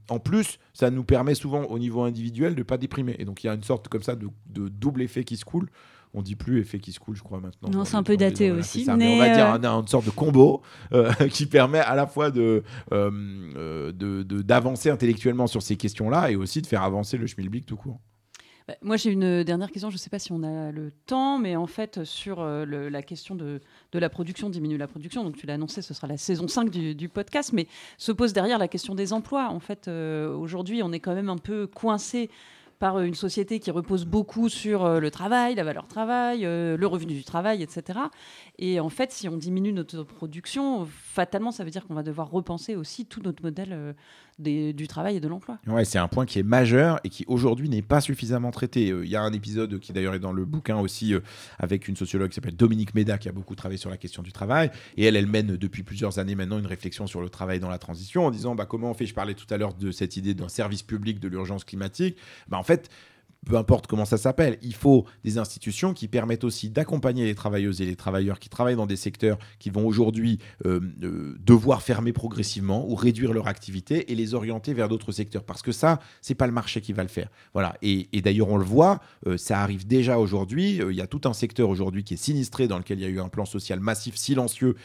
en 0.09 0.19
plus 0.19 0.59
ça 0.73 0.89
nous 0.89 1.03
permet 1.03 1.35
souvent 1.35 1.63
au 1.63 1.79
niveau 1.79 2.03
individuel 2.03 2.55
de 2.55 2.63
pas 2.63 2.77
déprimer. 2.77 3.15
Et 3.19 3.25
donc 3.25 3.43
il 3.43 3.47
y 3.47 3.49
a 3.49 3.53
une 3.53 3.63
sorte 3.63 3.87
comme 3.87 4.03
ça 4.03 4.15
de, 4.15 4.29
double 4.47 5.01
effet 5.01 5.23
qui 5.23 5.37
se 5.37 5.45
coule. 5.45 5.69
On 6.13 6.23
dit 6.23 6.35
plus 6.35 6.59
effet 6.59 6.79
qui 6.79 6.91
se 6.91 6.99
coule, 6.99 7.15
je 7.15 7.21
crois 7.21 7.39
maintenant. 7.39 7.69
Non, 7.69 7.85
c'est 7.85 7.95
un 7.95 8.01
peu 8.01 8.17
daté 8.17 8.51
aussi. 8.51 8.87
mais... 8.97 9.13
on 9.13 9.19
va 9.19 9.59
dire 9.59 9.71
une 9.71 9.87
sorte 9.87 10.05
de 10.05 10.11
combo 10.11 10.61
qui 11.29 11.45
permet 11.45 11.79
à 11.79 11.95
la 11.95 12.07
fois 12.07 12.31
de 12.31 12.63
d'avancer 14.41 14.89
intellectuellement 14.89 15.47
sur 15.47 15.61
ces 15.61 15.77
questions-là 15.77 16.31
et 16.31 16.35
aussi 16.35 16.61
de 16.61 16.67
faire 16.67 16.83
avancer 16.83 17.17
le 17.17 17.27
schmilblick 17.27 17.65
tout 17.65 17.77
court. 17.77 17.99
Bah, 18.69 18.75
moi, 18.83 18.97
j'ai 18.97 19.09
une 19.09 19.43
dernière 19.43 19.71
question. 19.71 19.89
Je 19.89 19.95
ne 19.95 19.99
sais 19.99 20.11
pas 20.11 20.19
si 20.19 20.31
on 20.31 20.43
a 20.43 20.71
le 20.71 20.91
temps, 21.07 21.39
mais 21.39 21.55
en 21.55 21.65
fait, 21.65 22.03
sur 22.03 22.39
euh, 22.39 22.65
la 22.67 23.01
question 23.01 23.33
de, 23.33 23.61
la 23.93 24.09
production, 24.09 24.47
diminuer 24.47 24.77
la 24.77 24.87
production. 24.87 25.23
Donc, 25.23 25.37
tu 25.37 25.47
l'as 25.47 25.55
annoncé, 25.55 25.81
ce 25.81 25.95
sera 25.95 26.05
la 26.05 26.17
saison 26.17 26.47
5 26.47 26.69
du, 26.69 27.09
podcast, 27.09 27.51
mais 27.51 27.65
se 27.97 28.11
pose 28.11 28.31
derrière 28.31 28.59
la 28.59 28.67
question 28.67 28.93
des 28.93 29.11
emplois. 29.11 29.49
En 29.49 29.59
fait, 29.59 29.87
euh, 29.87 30.31
aujourd'hui, 30.35 30.83
on 30.83 30.91
est 30.91 30.99
quand 30.99 31.15
même 31.15 31.29
un 31.29 31.39
peu 31.39 31.65
coincé 31.65 32.29
par 32.77 32.99
une 32.99 33.15
société 33.15 33.59
qui 33.59 33.71
repose 33.71 34.05
beaucoup 34.05 34.49
sur 34.49 34.85
euh, 34.85 34.99
le 34.99 35.09
travail, 35.09 35.55
la 35.55 35.63
valeur 35.63 35.87
travail, 35.87 36.41
le 36.41 36.85
revenu 36.85 37.13
du 37.13 37.23
travail, 37.23 37.63
etc. 37.63 37.97
Et 38.61 38.81
en 38.81 38.89
fait, 38.89 39.13
si 39.13 39.29
on 39.29 39.37
diminue 39.37 39.71
notre 39.71 40.03
production, 40.03 40.85
fatalement, 40.85 41.51
ça 41.51 41.63
veut 41.63 41.71
dire 41.71 41.87
qu'on 41.87 41.93
va 41.93 42.03
devoir 42.03 42.29
repenser 42.29 42.75
aussi 42.75 43.05
tout 43.05 43.21
notre 43.23 43.41
modèle 43.41 43.95
du 44.37 44.87
travail 44.87 45.15
et 45.15 45.19
de 45.21 45.29
l'emploi. 45.29 45.59
Ouais, 45.65 45.85
c'est 45.85 45.97
un 45.97 46.09
point 46.09 46.25
qui 46.25 46.39
est 46.39 46.43
majeur 46.43 46.99
et 47.05 47.09
qui 47.09 47.23
aujourd'hui 47.27 47.69
n'est 47.69 47.81
pas 47.81 48.01
suffisamment 48.01 48.51
traité. 48.51 48.87
Il 48.87 49.07
y 49.07 49.15
a 49.15 49.21
un 49.21 49.31
épisode 49.31 49.79
qui 49.79 49.93
d'ailleurs 49.93 50.13
est 50.13 50.19
dans 50.19 50.33
le 50.33 50.43
bouquin 50.43 50.77
aussi 50.77 51.13
avec 51.57 51.87
une 51.87 51.95
sociologue 51.95 52.29
qui 52.29 52.35
s'appelle 52.35 52.57
Dominique 52.57 52.95
Méda 52.95 53.17
qui 53.17 53.29
a 53.29 53.31
beaucoup 53.31 53.55
travaillé 53.55 53.77
sur 53.77 53.89
la 53.89 53.97
question 53.97 54.23
du 54.23 54.33
travail 54.33 54.71
et 54.97 55.05
elle, 55.05 55.15
elle 55.15 55.27
mène 55.27 55.55
depuis 55.55 55.83
plusieurs 55.83 56.19
années 56.19 56.35
maintenant 56.35 56.59
une 56.59 56.67
réflexion 56.67 57.07
sur 57.07 57.21
le 57.21 57.29
travail 57.29 57.61
dans 57.61 57.69
la 57.69 57.79
transition 57.79 58.25
en 58.25 58.31
disant 58.31 58.55
bah, 58.55 58.65
comment 58.65 58.91
on 58.91 58.93
fait? 58.93 59.05
Je 59.05 59.13
parlais 59.13 59.35
tout 59.35 59.47
à 59.53 59.57
l'heure 59.57 59.73
de 59.73 59.91
cette 59.91 60.17
idée 60.17 60.33
d'un 60.33 60.49
service 60.49 60.83
public 60.83 61.21
de 61.21 61.29
l'urgence 61.29 61.63
climatique. 61.63 62.17
Bah, 62.49 62.57
en 62.57 62.63
fait, 62.63 62.89
peu 63.45 63.55
importe 63.55 63.87
comment 63.87 64.05
ça 64.05 64.17
s'appelle, 64.17 64.57
il 64.61 64.73
faut 64.73 65.05
des 65.23 65.37
institutions 65.37 65.93
qui 65.93 66.07
permettent 66.07 66.43
aussi 66.43 66.69
d'accompagner 66.69 67.25
les 67.25 67.35
travailleuses 67.35 67.81
et 67.81 67.85
les 67.85 67.95
travailleurs 67.95 68.39
qui 68.39 68.49
travaillent 68.49 68.75
dans 68.75 68.85
des 68.85 68.97
secteurs 68.97 69.39
qui 69.59 69.69
vont 69.69 69.87
aujourd'hui 69.87 70.39
euh, 70.65 70.81
euh, 71.03 71.37
devoir 71.39 71.81
fermer 71.81 72.11
progressivement 72.11 72.87
ou 72.87 72.95
réduire 72.95 73.33
leur 73.33 73.47
activité 73.47 74.11
et 74.11 74.15
les 74.15 74.33
orienter 74.33 74.73
vers 74.73 74.89
d'autres 74.89 75.11
secteurs. 75.11 75.43
Parce 75.43 75.61
que 75.61 75.71
ça, 75.71 75.99
c'est 76.21 76.35
pas 76.35 76.47
le 76.47 76.53
marché 76.53 76.81
qui 76.81 76.91
va 76.91 77.03
le 77.03 77.09
faire. 77.09 77.29
Voilà. 77.53 77.75
Et, 77.81 78.07
d'ailleurs, 78.21 78.49
on 78.49 78.57
le 78.57 78.65
voit, 78.65 78.99
euh, 79.25 79.37
ça 79.37 79.61
arrive 79.61 79.87
déjà 79.87 80.19
aujourd'hui. 80.19 80.81
Il 80.89 80.95
y 80.95 81.01
a 81.01 81.07
tout 81.07 81.21
un 81.25 81.33
secteur 81.33 81.69
aujourd'hui 81.69 82.03
qui 82.03 82.15
est 82.15 82.17
sinistré 82.17 82.67
dans 82.67 82.77
lequel 82.77 82.99
il 82.99 83.03
y 83.03 83.05
a 83.05 83.09
eu 83.09 83.19
un 83.21 83.29
plan 83.29 83.45
social 83.45 83.79
massif, 83.79 84.15
silencieux. 84.15 84.75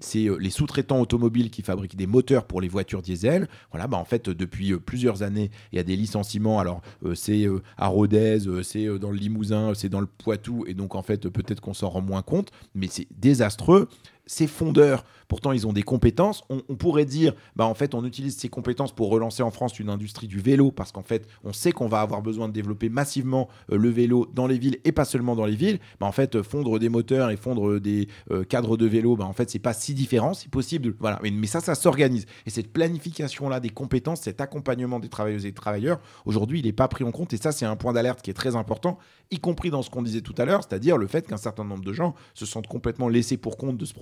c'est 0.00 0.28
les 0.38 0.50
sous-traitants 0.50 1.00
automobiles 1.00 1.50
qui 1.50 1.62
fabriquent 1.62 1.96
des 1.96 2.06
moteurs 2.06 2.46
pour 2.46 2.60
les 2.60 2.68
voitures 2.68 3.02
diesel. 3.02 3.48
Voilà. 3.70 3.86
Bah, 3.86 3.96
en 3.96 4.04
fait, 4.04 4.28
depuis 4.28 4.76
plusieurs 4.78 5.22
années, 5.22 5.50
il 5.72 5.76
y 5.76 5.78
a 5.78 5.82
des 5.82 5.96
licenciements. 5.96 6.60
Alors, 6.60 6.82
c'est 7.14 7.46
à 7.78 7.93
Rodez, 7.94 8.46
euh, 8.46 8.62
c'est 8.62 8.86
euh, 8.86 8.98
dans 8.98 9.10
le 9.10 9.16
Limousin, 9.16 9.72
c'est 9.74 9.88
dans 9.88 10.00
le 10.00 10.06
Poitou, 10.06 10.64
et 10.66 10.74
donc 10.74 10.94
en 10.94 11.02
fait 11.02 11.28
peut-être 11.28 11.60
qu'on 11.60 11.74
s'en 11.74 11.88
rend 11.88 12.02
moins 12.02 12.22
compte, 12.22 12.50
mais 12.74 12.88
c'est 12.90 13.06
désastreux. 13.16 13.88
Ces 14.26 14.46
fondeurs 14.46 15.04
Pourtant, 15.28 15.52
ils 15.52 15.66
ont 15.66 15.72
des 15.72 15.82
compétences. 15.82 16.44
On, 16.48 16.60
pourrait 16.76 17.04
dire, 17.04 17.34
bah, 17.56 17.66
en 17.66 17.74
fait, 17.74 17.94
on 17.94 18.04
utilise 18.04 18.36
ces 18.36 18.48
compétences 18.48 18.92
pour 18.92 19.10
relancer 19.10 19.42
en 19.42 19.50
France 19.50 19.78
une 19.78 19.88
industrie 19.88 20.28
du 20.28 20.38
vélo, 20.38 20.70
parce 20.70 20.92
qu'en 20.92 21.02
fait, 21.02 21.26
on 21.44 21.52
sait 21.52 21.72
qu'on 21.72 21.88
va 21.88 22.00
avoir 22.00 22.22
besoin 22.22 22.48
de 22.48 22.52
développer 22.52 22.88
massivement 22.88 23.48
euh, 23.72 23.78
le 23.78 23.88
vélo 23.88 24.26
dans 24.32 24.46
les 24.46 24.58
villes 24.58 24.78
et 24.84 24.92
pas 24.92 25.04
seulement 25.04 25.34
dans 25.34 25.46
les 25.46 25.56
villes. 25.56 25.78
Bah, 26.00 26.06
en 26.06 26.12
fait, 26.12 26.42
fondre 26.42 26.78
des 26.78 26.88
moteurs 26.88 27.30
et 27.30 27.36
fondre 27.36 27.80
des 27.80 28.08
euh, 28.30 28.44
cadres 28.44 28.76
de 28.76 28.86
vélo, 28.86 29.16
bah, 29.16 29.24
en 29.24 29.32
fait, 29.32 29.50
c'est 29.50 29.58
pas 29.58 29.72
si 29.72 29.94
différent, 29.94 30.34
c'est 30.34 30.50
possible. 30.50 30.94
Voilà. 31.00 31.18
Mais, 31.22 31.30
mais 31.30 31.46
ça, 31.46 31.60
ça 31.60 31.74
s'organise. 31.74 32.26
Et 32.46 32.50
cette 32.50 32.72
planification-là 32.72 33.60
des 33.60 33.70
compétences, 33.70 34.22
cet 34.22 34.40
accompagnement 34.40 35.00
des 35.00 35.08
travailleuses 35.08 35.46
et 35.46 35.50
des 35.50 35.54
travailleurs, 35.54 36.00
aujourd'hui, 36.26 36.60
il 36.60 36.66
n'est 36.66 36.72
pas 36.72 36.88
pris 36.88 37.04
en 37.04 37.12
compte. 37.12 37.32
Et 37.32 37.38
ça, 37.38 37.52
c'est 37.52 37.66
un 37.66 37.76
point 37.76 37.92
d'alerte 37.92 38.22
qui 38.22 38.30
est 38.30 38.34
très 38.34 38.56
important, 38.56 38.98
y 39.30 39.38
compris 39.38 39.70
dans 39.70 39.82
ce 39.82 39.90
qu'on 39.90 40.02
disait 40.02 40.20
tout 40.20 40.34
à 40.38 40.44
l'heure, 40.44 40.62
c'est-à-dire 40.62 40.96
le 40.96 41.06
fait 41.06 41.26
qu'un 41.26 41.36
certain 41.36 41.64
nombre 41.64 41.84
de 41.84 41.92
gens 41.92 42.14
se 42.34 42.46
sentent 42.46 42.66
complètement 42.66 43.08
laissés 43.08 43.36
pour 43.36 43.56
compte 43.56 43.76
de 43.76 43.84
ce 43.84 43.94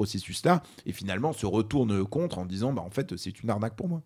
Et 0.87 0.93
finalement, 0.93 1.33
se 1.33 1.47
retourne 1.47 2.05
contre 2.05 2.39
en 2.39 2.47
disant 2.47 2.73
bah, 2.73 2.83
en 2.83 2.91
fait, 2.91 3.17
c'est 3.17 3.43
une 3.43 3.51
arnaque 3.51 3.77
pour 3.77 3.89
moi. 3.89 4.03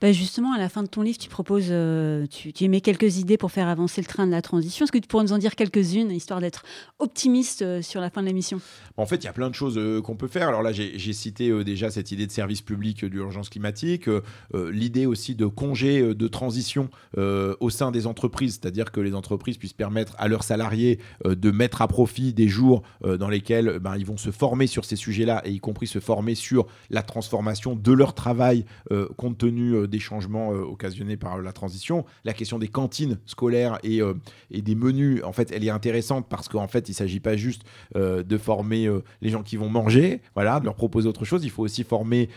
Bah 0.00 0.12
justement, 0.12 0.52
à 0.52 0.58
la 0.58 0.68
fin 0.68 0.82
de 0.82 0.88
ton 0.88 1.02
livre, 1.02 1.18
tu 1.18 1.28
proposes, 1.28 1.68
euh, 1.70 2.26
tu, 2.26 2.52
tu, 2.52 2.64
émets 2.64 2.80
quelques 2.80 3.18
idées 3.18 3.38
pour 3.38 3.50
faire 3.50 3.68
avancer 3.68 4.00
le 4.00 4.06
train 4.06 4.26
de 4.26 4.30
la 4.30 4.42
transition. 4.42 4.84
Est-ce 4.84 4.92
que 4.92 4.98
tu 4.98 5.08
pourrais 5.08 5.24
nous 5.24 5.32
en 5.32 5.38
dire 5.38 5.54
quelques-unes, 5.54 6.10
histoire 6.10 6.40
d'être 6.40 6.64
optimiste 6.98 7.62
euh, 7.62 7.82
sur 7.82 8.00
la 8.00 8.10
fin 8.10 8.20
de 8.20 8.26
l'émission? 8.26 8.60
En 8.96 9.06
fait, 9.06 9.16
il 9.16 9.24
y 9.24 9.28
a 9.28 9.32
plein 9.32 9.48
de 9.48 9.54
choses 9.54 9.78
euh, 9.78 10.02
qu'on 10.02 10.16
peut 10.16 10.28
faire. 10.28 10.48
Alors 10.48 10.62
là, 10.62 10.72
j'ai 10.72 11.12
cité 11.12 11.64
déjà 11.64 11.90
cette 11.90 12.12
idée 12.12 12.26
de 12.26 12.32
service 12.32 12.62
public 12.62 13.04
d'urgence 13.04 13.48
climatique, 13.48 14.08
l'idée 14.54 15.06
aussi 15.06 15.34
de 15.34 15.46
congé 15.46 16.14
de 16.14 16.28
transition 16.28 16.90
au 17.16 17.70
sein 17.70 17.90
des 17.90 18.06
entreprises, 18.06 18.58
c'est-à-dire 18.60 18.92
que 18.92 19.00
les 19.00 19.14
entreprises 19.14 19.56
puissent 19.58 19.72
permettre 19.72 20.14
à 20.18 20.28
leurs 20.28 20.44
salariés 20.44 20.98
de 21.24 21.50
mettre 21.50 21.82
à 21.82 21.88
profit 21.88 22.32
des 22.32 22.48
jours 22.48 22.82
dans 23.02 23.28
lesquels 23.28 23.78
ben, 23.80 23.96
ils 23.96 24.06
vont 24.06 24.16
se 24.16 24.30
former 24.30 24.66
sur 24.66 24.84
ces 24.84 24.96
sujets-là, 24.96 25.42
et 25.44 25.52
y 25.52 25.60
compris 25.60 25.86
se 25.86 26.00
former 26.00 26.34
sur 26.34 26.66
la 26.90 27.02
transformation 27.02 27.74
de 27.74 27.92
leur 27.92 28.14
travail 28.14 28.64
compte 29.16 29.38
tenu 29.38 29.55
euh, 29.58 29.86
des 29.86 29.98
changements 29.98 30.52
euh, 30.52 30.62
occasionnés 30.62 31.16
par 31.16 31.38
la 31.38 31.52
transition. 31.52 32.04
La 32.24 32.32
question 32.32 32.58
des 32.58 32.68
cantines 32.68 33.18
scolaires 33.26 33.78
et, 33.82 34.00
euh, 34.00 34.14
et 34.50 34.62
des 34.62 34.74
menus, 34.74 35.22
en 35.24 35.32
fait, 35.32 35.50
elle 35.52 35.64
est 35.64 35.70
intéressante 35.70 36.26
parce 36.28 36.48
qu'en 36.48 36.68
fait, 36.68 36.88
il 36.88 36.92
ne 36.92 36.96
s'agit 36.96 37.20
pas 37.20 37.36
juste 37.36 37.62
de 37.94 38.38
former 38.38 38.88
les 39.20 39.30
gens 39.30 39.42
qui 39.42 39.56
vont 39.56 39.68
manger, 39.68 40.20
voilà, 40.34 40.60
de 40.60 40.64
leur 40.64 40.74
proposer 40.74 41.08
autre 41.08 41.24
chose. 41.24 41.44
Il 41.44 41.50
faut 41.50 41.62
aussi 41.62 41.84
former 41.84 42.28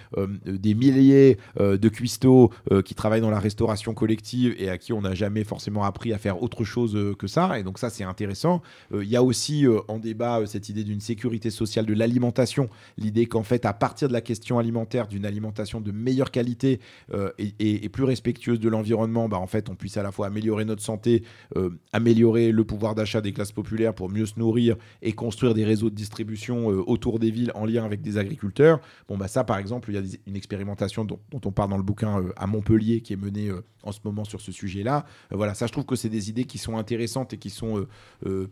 des 0.45 0.73
milliers 0.73 1.37
de 1.57 1.89
cuistots 1.89 2.51
qui 2.85 2.95
travaillent 2.95 3.21
dans 3.21 3.29
la 3.29 3.39
restauration 3.39 3.93
collective 3.93 4.55
et 4.57 4.69
à 4.69 4.77
qui 4.77 4.93
on 4.93 5.01
n'a 5.01 5.13
jamais 5.13 5.43
forcément 5.43 5.83
appris 5.83 6.13
à 6.13 6.17
faire 6.17 6.41
autre 6.41 6.63
chose 6.63 7.15
que 7.17 7.27
ça. 7.27 7.59
Et 7.59 7.63
donc 7.63 7.79
ça, 7.79 7.89
c'est 7.89 8.03
intéressant. 8.03 8.61
Il 8.93 9.07
y 9.07 9.15
a 9.15 9.23
aussi 9.23 9.65
en 9.87 9.97
débat 9.97 10.41
cette 10.45 10.69
idée 10.69 10.83
d'une 10.83 11.01
sécurité 11.01 11.49
sociale 11.49 11.85
de 11.85 11.93
l'alimentation, 11.93 12.69
l'idée 12.97 13.25
qu'en 13.25 13.43
fait, 13.43 13.65
à 13.65 13.73
partir 13.73 14.07
de 14.07 14.13
la 14.13 14.21
question 14.21 14.59
alimentaire, 14.59 15.07
d'une 15.07 15.25
alimentation 15.25 15.81
de 15.81 15.91
meilleure 15.91 16.31
qualité, 16.31 16.79
euh, 17.13 17.31
et, 17.37 17.89
plus 17.89 18.03
respectueuse 18.03 18.59
de 18.59 18.69
l'environnement, 18.69 19.27
bah, 19.27 19.37
en 19.37 19.47
fait, 19.47 19.69
on 19.69 19.75
puisse 19.75 19.97
à 19.97 20.03
la 20.03 20.11
fois 20.11 20.27
améliorer 20.27 20.65
notre 20.65 20.81
santé, 20.81 21.23
euh, 21.55 21.71
améliorer 21.91 22.51
le 22.51 22.63
pouvoir 22.63 22.95
d'achat 22.95 23.21
des 23.21 23.33
classes 23.33 23.51
populaires 23.51 23.93
pour 23.93 24.09
mieux 24.09 24.25
se 24.25 24.37
nourrir 24.37 24.75
et 25.01 25.13
construire 25.13 25.53
des 25.53 25.65
réseaux 25.65 25.89
de 25.89 25.95
distribution 25.95 26.71
euh, 26.71 26.83
autour 26.85 27.19
des 27.19 27.31
villes 27.31 27.51
en 27.55 27.65
lien 27.65 27.83
avec 27.83 28.01
des 28.01 28.17
agriculteurs. 28.17 28.79
Bon, 29.07 29.17
bah 29.17 29.27
ça, 29.27 29.43
par 29.43 29.57
exemple, 29.57 29.91
il 29.91 29.95
y 29.95 29.97
a 29.97 30.17
une 30.27 30.35
expérimentation 30.35 31.05
dont, 31.05 31.19
on 31.33 31.51
parle 31.51 31.69
dans 31.69 31.77
le 31.77 31.83
bouquin 31.83 32.23
à 32.35 32.47
Montpellier 32.47 33.01
qui 33.01 33.13
est 33.13 33.17
menée 33.17 33.51
en 33.83 33.91
ce 33.91 33.99
moment 34.03 34.25
sur 34.25 34.41
ce 34.41 34.51
sujet-là. 34.51 35.05
voilà, 35.31 35.53
ça, 35.53 35.67
je 35.67 35.71
trouve 35.71 35.85
que 35.85 35.95
c'est 35.95 36.09
des 36.09 36.29
idées 36.29 36.43
qui 36.43 36.57
sont 36.57 36.77
intéressantes 36.77 37.33
et 37.33 37.37
qui 37.37 37.49
sont 37.49 37.85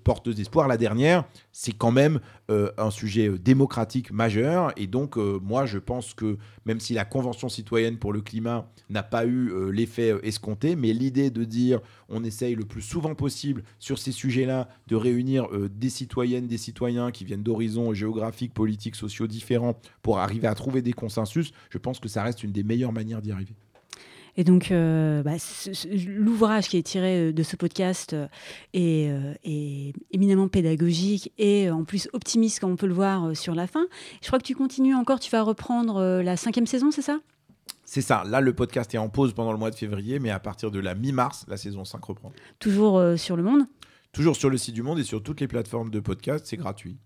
porteuses 0.04 0.36
d'espoir. 0.36 0.68
La 0.68 0.78
dernière, 0.78 1.26
c'est 1.52 1.74
quand 1.74 1.92
même 1.92 2.20
un 2.50 2.92
sujet 2.92 3.30
démocratique 3.38 4.12
majeur. 4.12 4.72
Et 4.78 4.88
donc, 4.88 5.18
moi, 5.18 5.66
je 5.66 5.78
pense 5.78 6.14
que 6.14 6.38
même 6.66 6.80
si 6.80 6.94
la 6.94 7.06
Convention 7.06 7.50
citoyenne 7.50 7.98
pour 7.98 8.14
le 8.14 8.22
climat 8.22 8.37
n'a 8.90 9.04
pas 9.04 9.26
eu 9.26 9.50
euh, 9.50 9.70
l'effet 9.70 10.12
euh, 10.12 10.26
escompté, 10.26 10.76
mais 10.76 10.94
l'idée 10.94 11.30
de 11.30 11.44
dire 11.44 11.80
on 12.10 12.24
essaye 12.24 12.56
le 12.56 12.66
plus 12.66 12.82
souvent 12.82 13.16
possible 13.16 13.64
sur 13.80 13.98
ces 13.98 14.12
sujets-là 14.12 14.70
de 14.88 14.96
réunir 14.96 15.48
euh, 15.52 15.70
des 15.70 15.90
citoyennes, 15.90 16.48
des 16.48 16.58
citoyens 16.58 17.12
qui 17.12 17.26
viennent 17.26 17.44
d'horizons 17.44 17.94
géographiques, 17.94 18.54
politiques, 18.54 18.96
sociaux 18.96 19.28
différents 19.28 19.80
pour 20.02 20.20
arriver 20.20 20.48
à 20.48 20.56
trouver 20.56 20.82
des 20.82 20.94
consensus, 20.94 21.52
je 21.70 21.78
pense 21.78 22.00
que 22.00 22.08
ça 22.08 22.24
reste 22.24 22.44
une 22.44 22.52
des 22.52 22.64
meilleures 22.64 22.94
manières 22.94 23.22
d'y 23.22 23.32
arriver. 23.32 23.54
Et 24.40 24.44
donc, 24.44 24.70
bah, 24.70 25.32
l'ouvrage 26.06 26.68
qui 26.68 26.78
est 26.78 26.84
tiré 26.84 27.34
de 27.34 27.42
ce 27.42 27.56
podcast 27.56 28.16
est, 28.72 29.12
est, 29.44 29.94
éminemment 30.12 30.48
pédagogique 30.48 31.32
et 31.40 31.72
en 31.72 31.84
plus 31.84 32.08
optimiste, 32.14 32.60
comme 32.60 32.70
on 32.70 32.76
peut 32.76 32.86
le 32.86 32.94
voir 32.94 33.36
sur 33.36 33.56
la 33.56 33.66
fin. 33.66 33.88
Je 34.22 34.28
crois 34.28 34.38
que 34.38 34.44
tu 34.46 34.54
continues 34.54 34.94
encore, 34.94 35.20
tu 35.20 35.32
vas 35.32 35.42
reprendre 35.42 36.22
la 36.22 36.38
cinquième 36.38 36.68
saison, 36.68 36.92
c'est 36.92 37.02
ça? 37.02 37.20
C'est 37.90 38.02
ça. 38.02 38.24
Là, 38.26 38.42
le 38.42 38.52
podcast 38.54 38.94
est 38.94 38.98
en 38.98 39.08
pause 39.08 39.34
pendant 39.34 39.54
le 39.54 39.58
mois 39.58 39.72
de 39.72 39.76
février, 39.76 40.20
mais 40.20 40.30
à 40.30 40.40
partir 40.40 40.72
de 40.72 40.80
la 40.80 40.94
mi-mars, 40.94 41.46
la 41.48 41.56
saison 41.56 41.86
5 41.86 42.04
reprend. 42.04 42.34
Toujours 42.60 42.98
euh, 42.98 43.16
sur 43.16 43.38
le 43.38 43.44
monde? 43.44 43.62
Toujours 44.12 44.36
sur 44.36 44.50
le 44.50 44.58
site 44.58 44.76
du 44.76 44.84
Monde 44.84 45.00
et 45.00 45.04
sur 45.04 45.24
toutes 45.24 45.40
les 45.40 45.48
plateformes 45.48 45.90
de 45.90 46.02
podcast, 46.02 46.46
c'est 46.48 46.58
gratuit. 46.58 46.98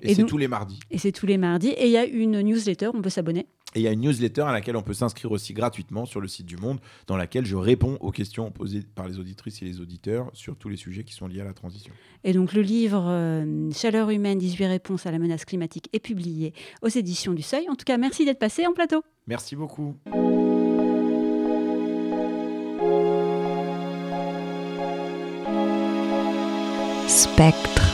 Et, 0.00 0.14
c'est 0.14 0.24
tous 0.24 0.38
les 0.38 0.46
mardis. 0.46 0.78
Et 0.92 0.98
c'est 0.98 1.10
tous 1.10 1.26
les 1.26 1.38
mardis. 1.38 1.70
Et 1.70 1.86
il 1.86 1.90
y 1.90 1.96
a 1.96 2.04
une 2.04 2.40
newsletter, 2.40 2.90
on 2.94 3.02
peut 3.02 3.10
s'abonner? 3.10 3.48
Et 3.74 3.80
il 3.80 3.82
y 3.82 3.88
a 3.88 3.92
une 3.92 4.00
newsletter 4.00 4.42
à 4.42 4.52
laquelle 4.52 4.76
on 4.76 4.82
peut 4.82 4.94
s'inscrire 4.94 5.30
aussi 5.30 5.52
gratuitement 5.52 6.06
sur 6.06 6.20
le 6.20 6.28
site 6.28 6.46
du 6.46 6.56
Monde, 6.56 6.78
dans 7.06 7.16
laquelle 7.16 7.44
je 7.44 7.56
réponds 7.56 7.98
aux 8.00 8.10
questions 8.10 8.50
posées 8.50 8.82
par 8.94 9.06
les 9.06 9.18
auditrices 9.18 9.60
et 9.60 9.66
les 9.66 9.80
auditeurs 9.80 10.30
sur 10.32 10.56
tous 10.56 10.70
les 10.70 10.76
sujets 10.76 11.04
qui 11.04 11.12
sont 11.12 11.26
liés 11.26 11.42
à 11.42 11.44
la 11.44 11.52
transition. 11.52 11.92
Et 12.24 12.32
donc 12.32 12.54
le 12.54 12.62
livre 12.62 13.04
euh, 13.06 13.70
Chaleur 13.72 14.08
humaine, 14.08 14.38
18 14.38 14.66
réponses 14.66 15.04
à 15.04 15.10
la 15.10 15.18
menace 15.18 15.44
climatique 15.44 15.90
est 15.92 16.00
publié 16.00 16.54
aux 16.82 16.88
éditions 16.88 17.34
du 17.34 17.42
Seuil. 17.42 17.68
En 17.68 17.74
tout 17.74 17.84
cas, 17.84 17.98
merci 17.98 18.24
d'être 18.24 18.38
passé 18.38 18.66
en 18.66 18.72
plateau. 18.72 19.02
Merci 19.26 19.54
beaucoup. 19.54 19.94
Spectre. 27.06 27.87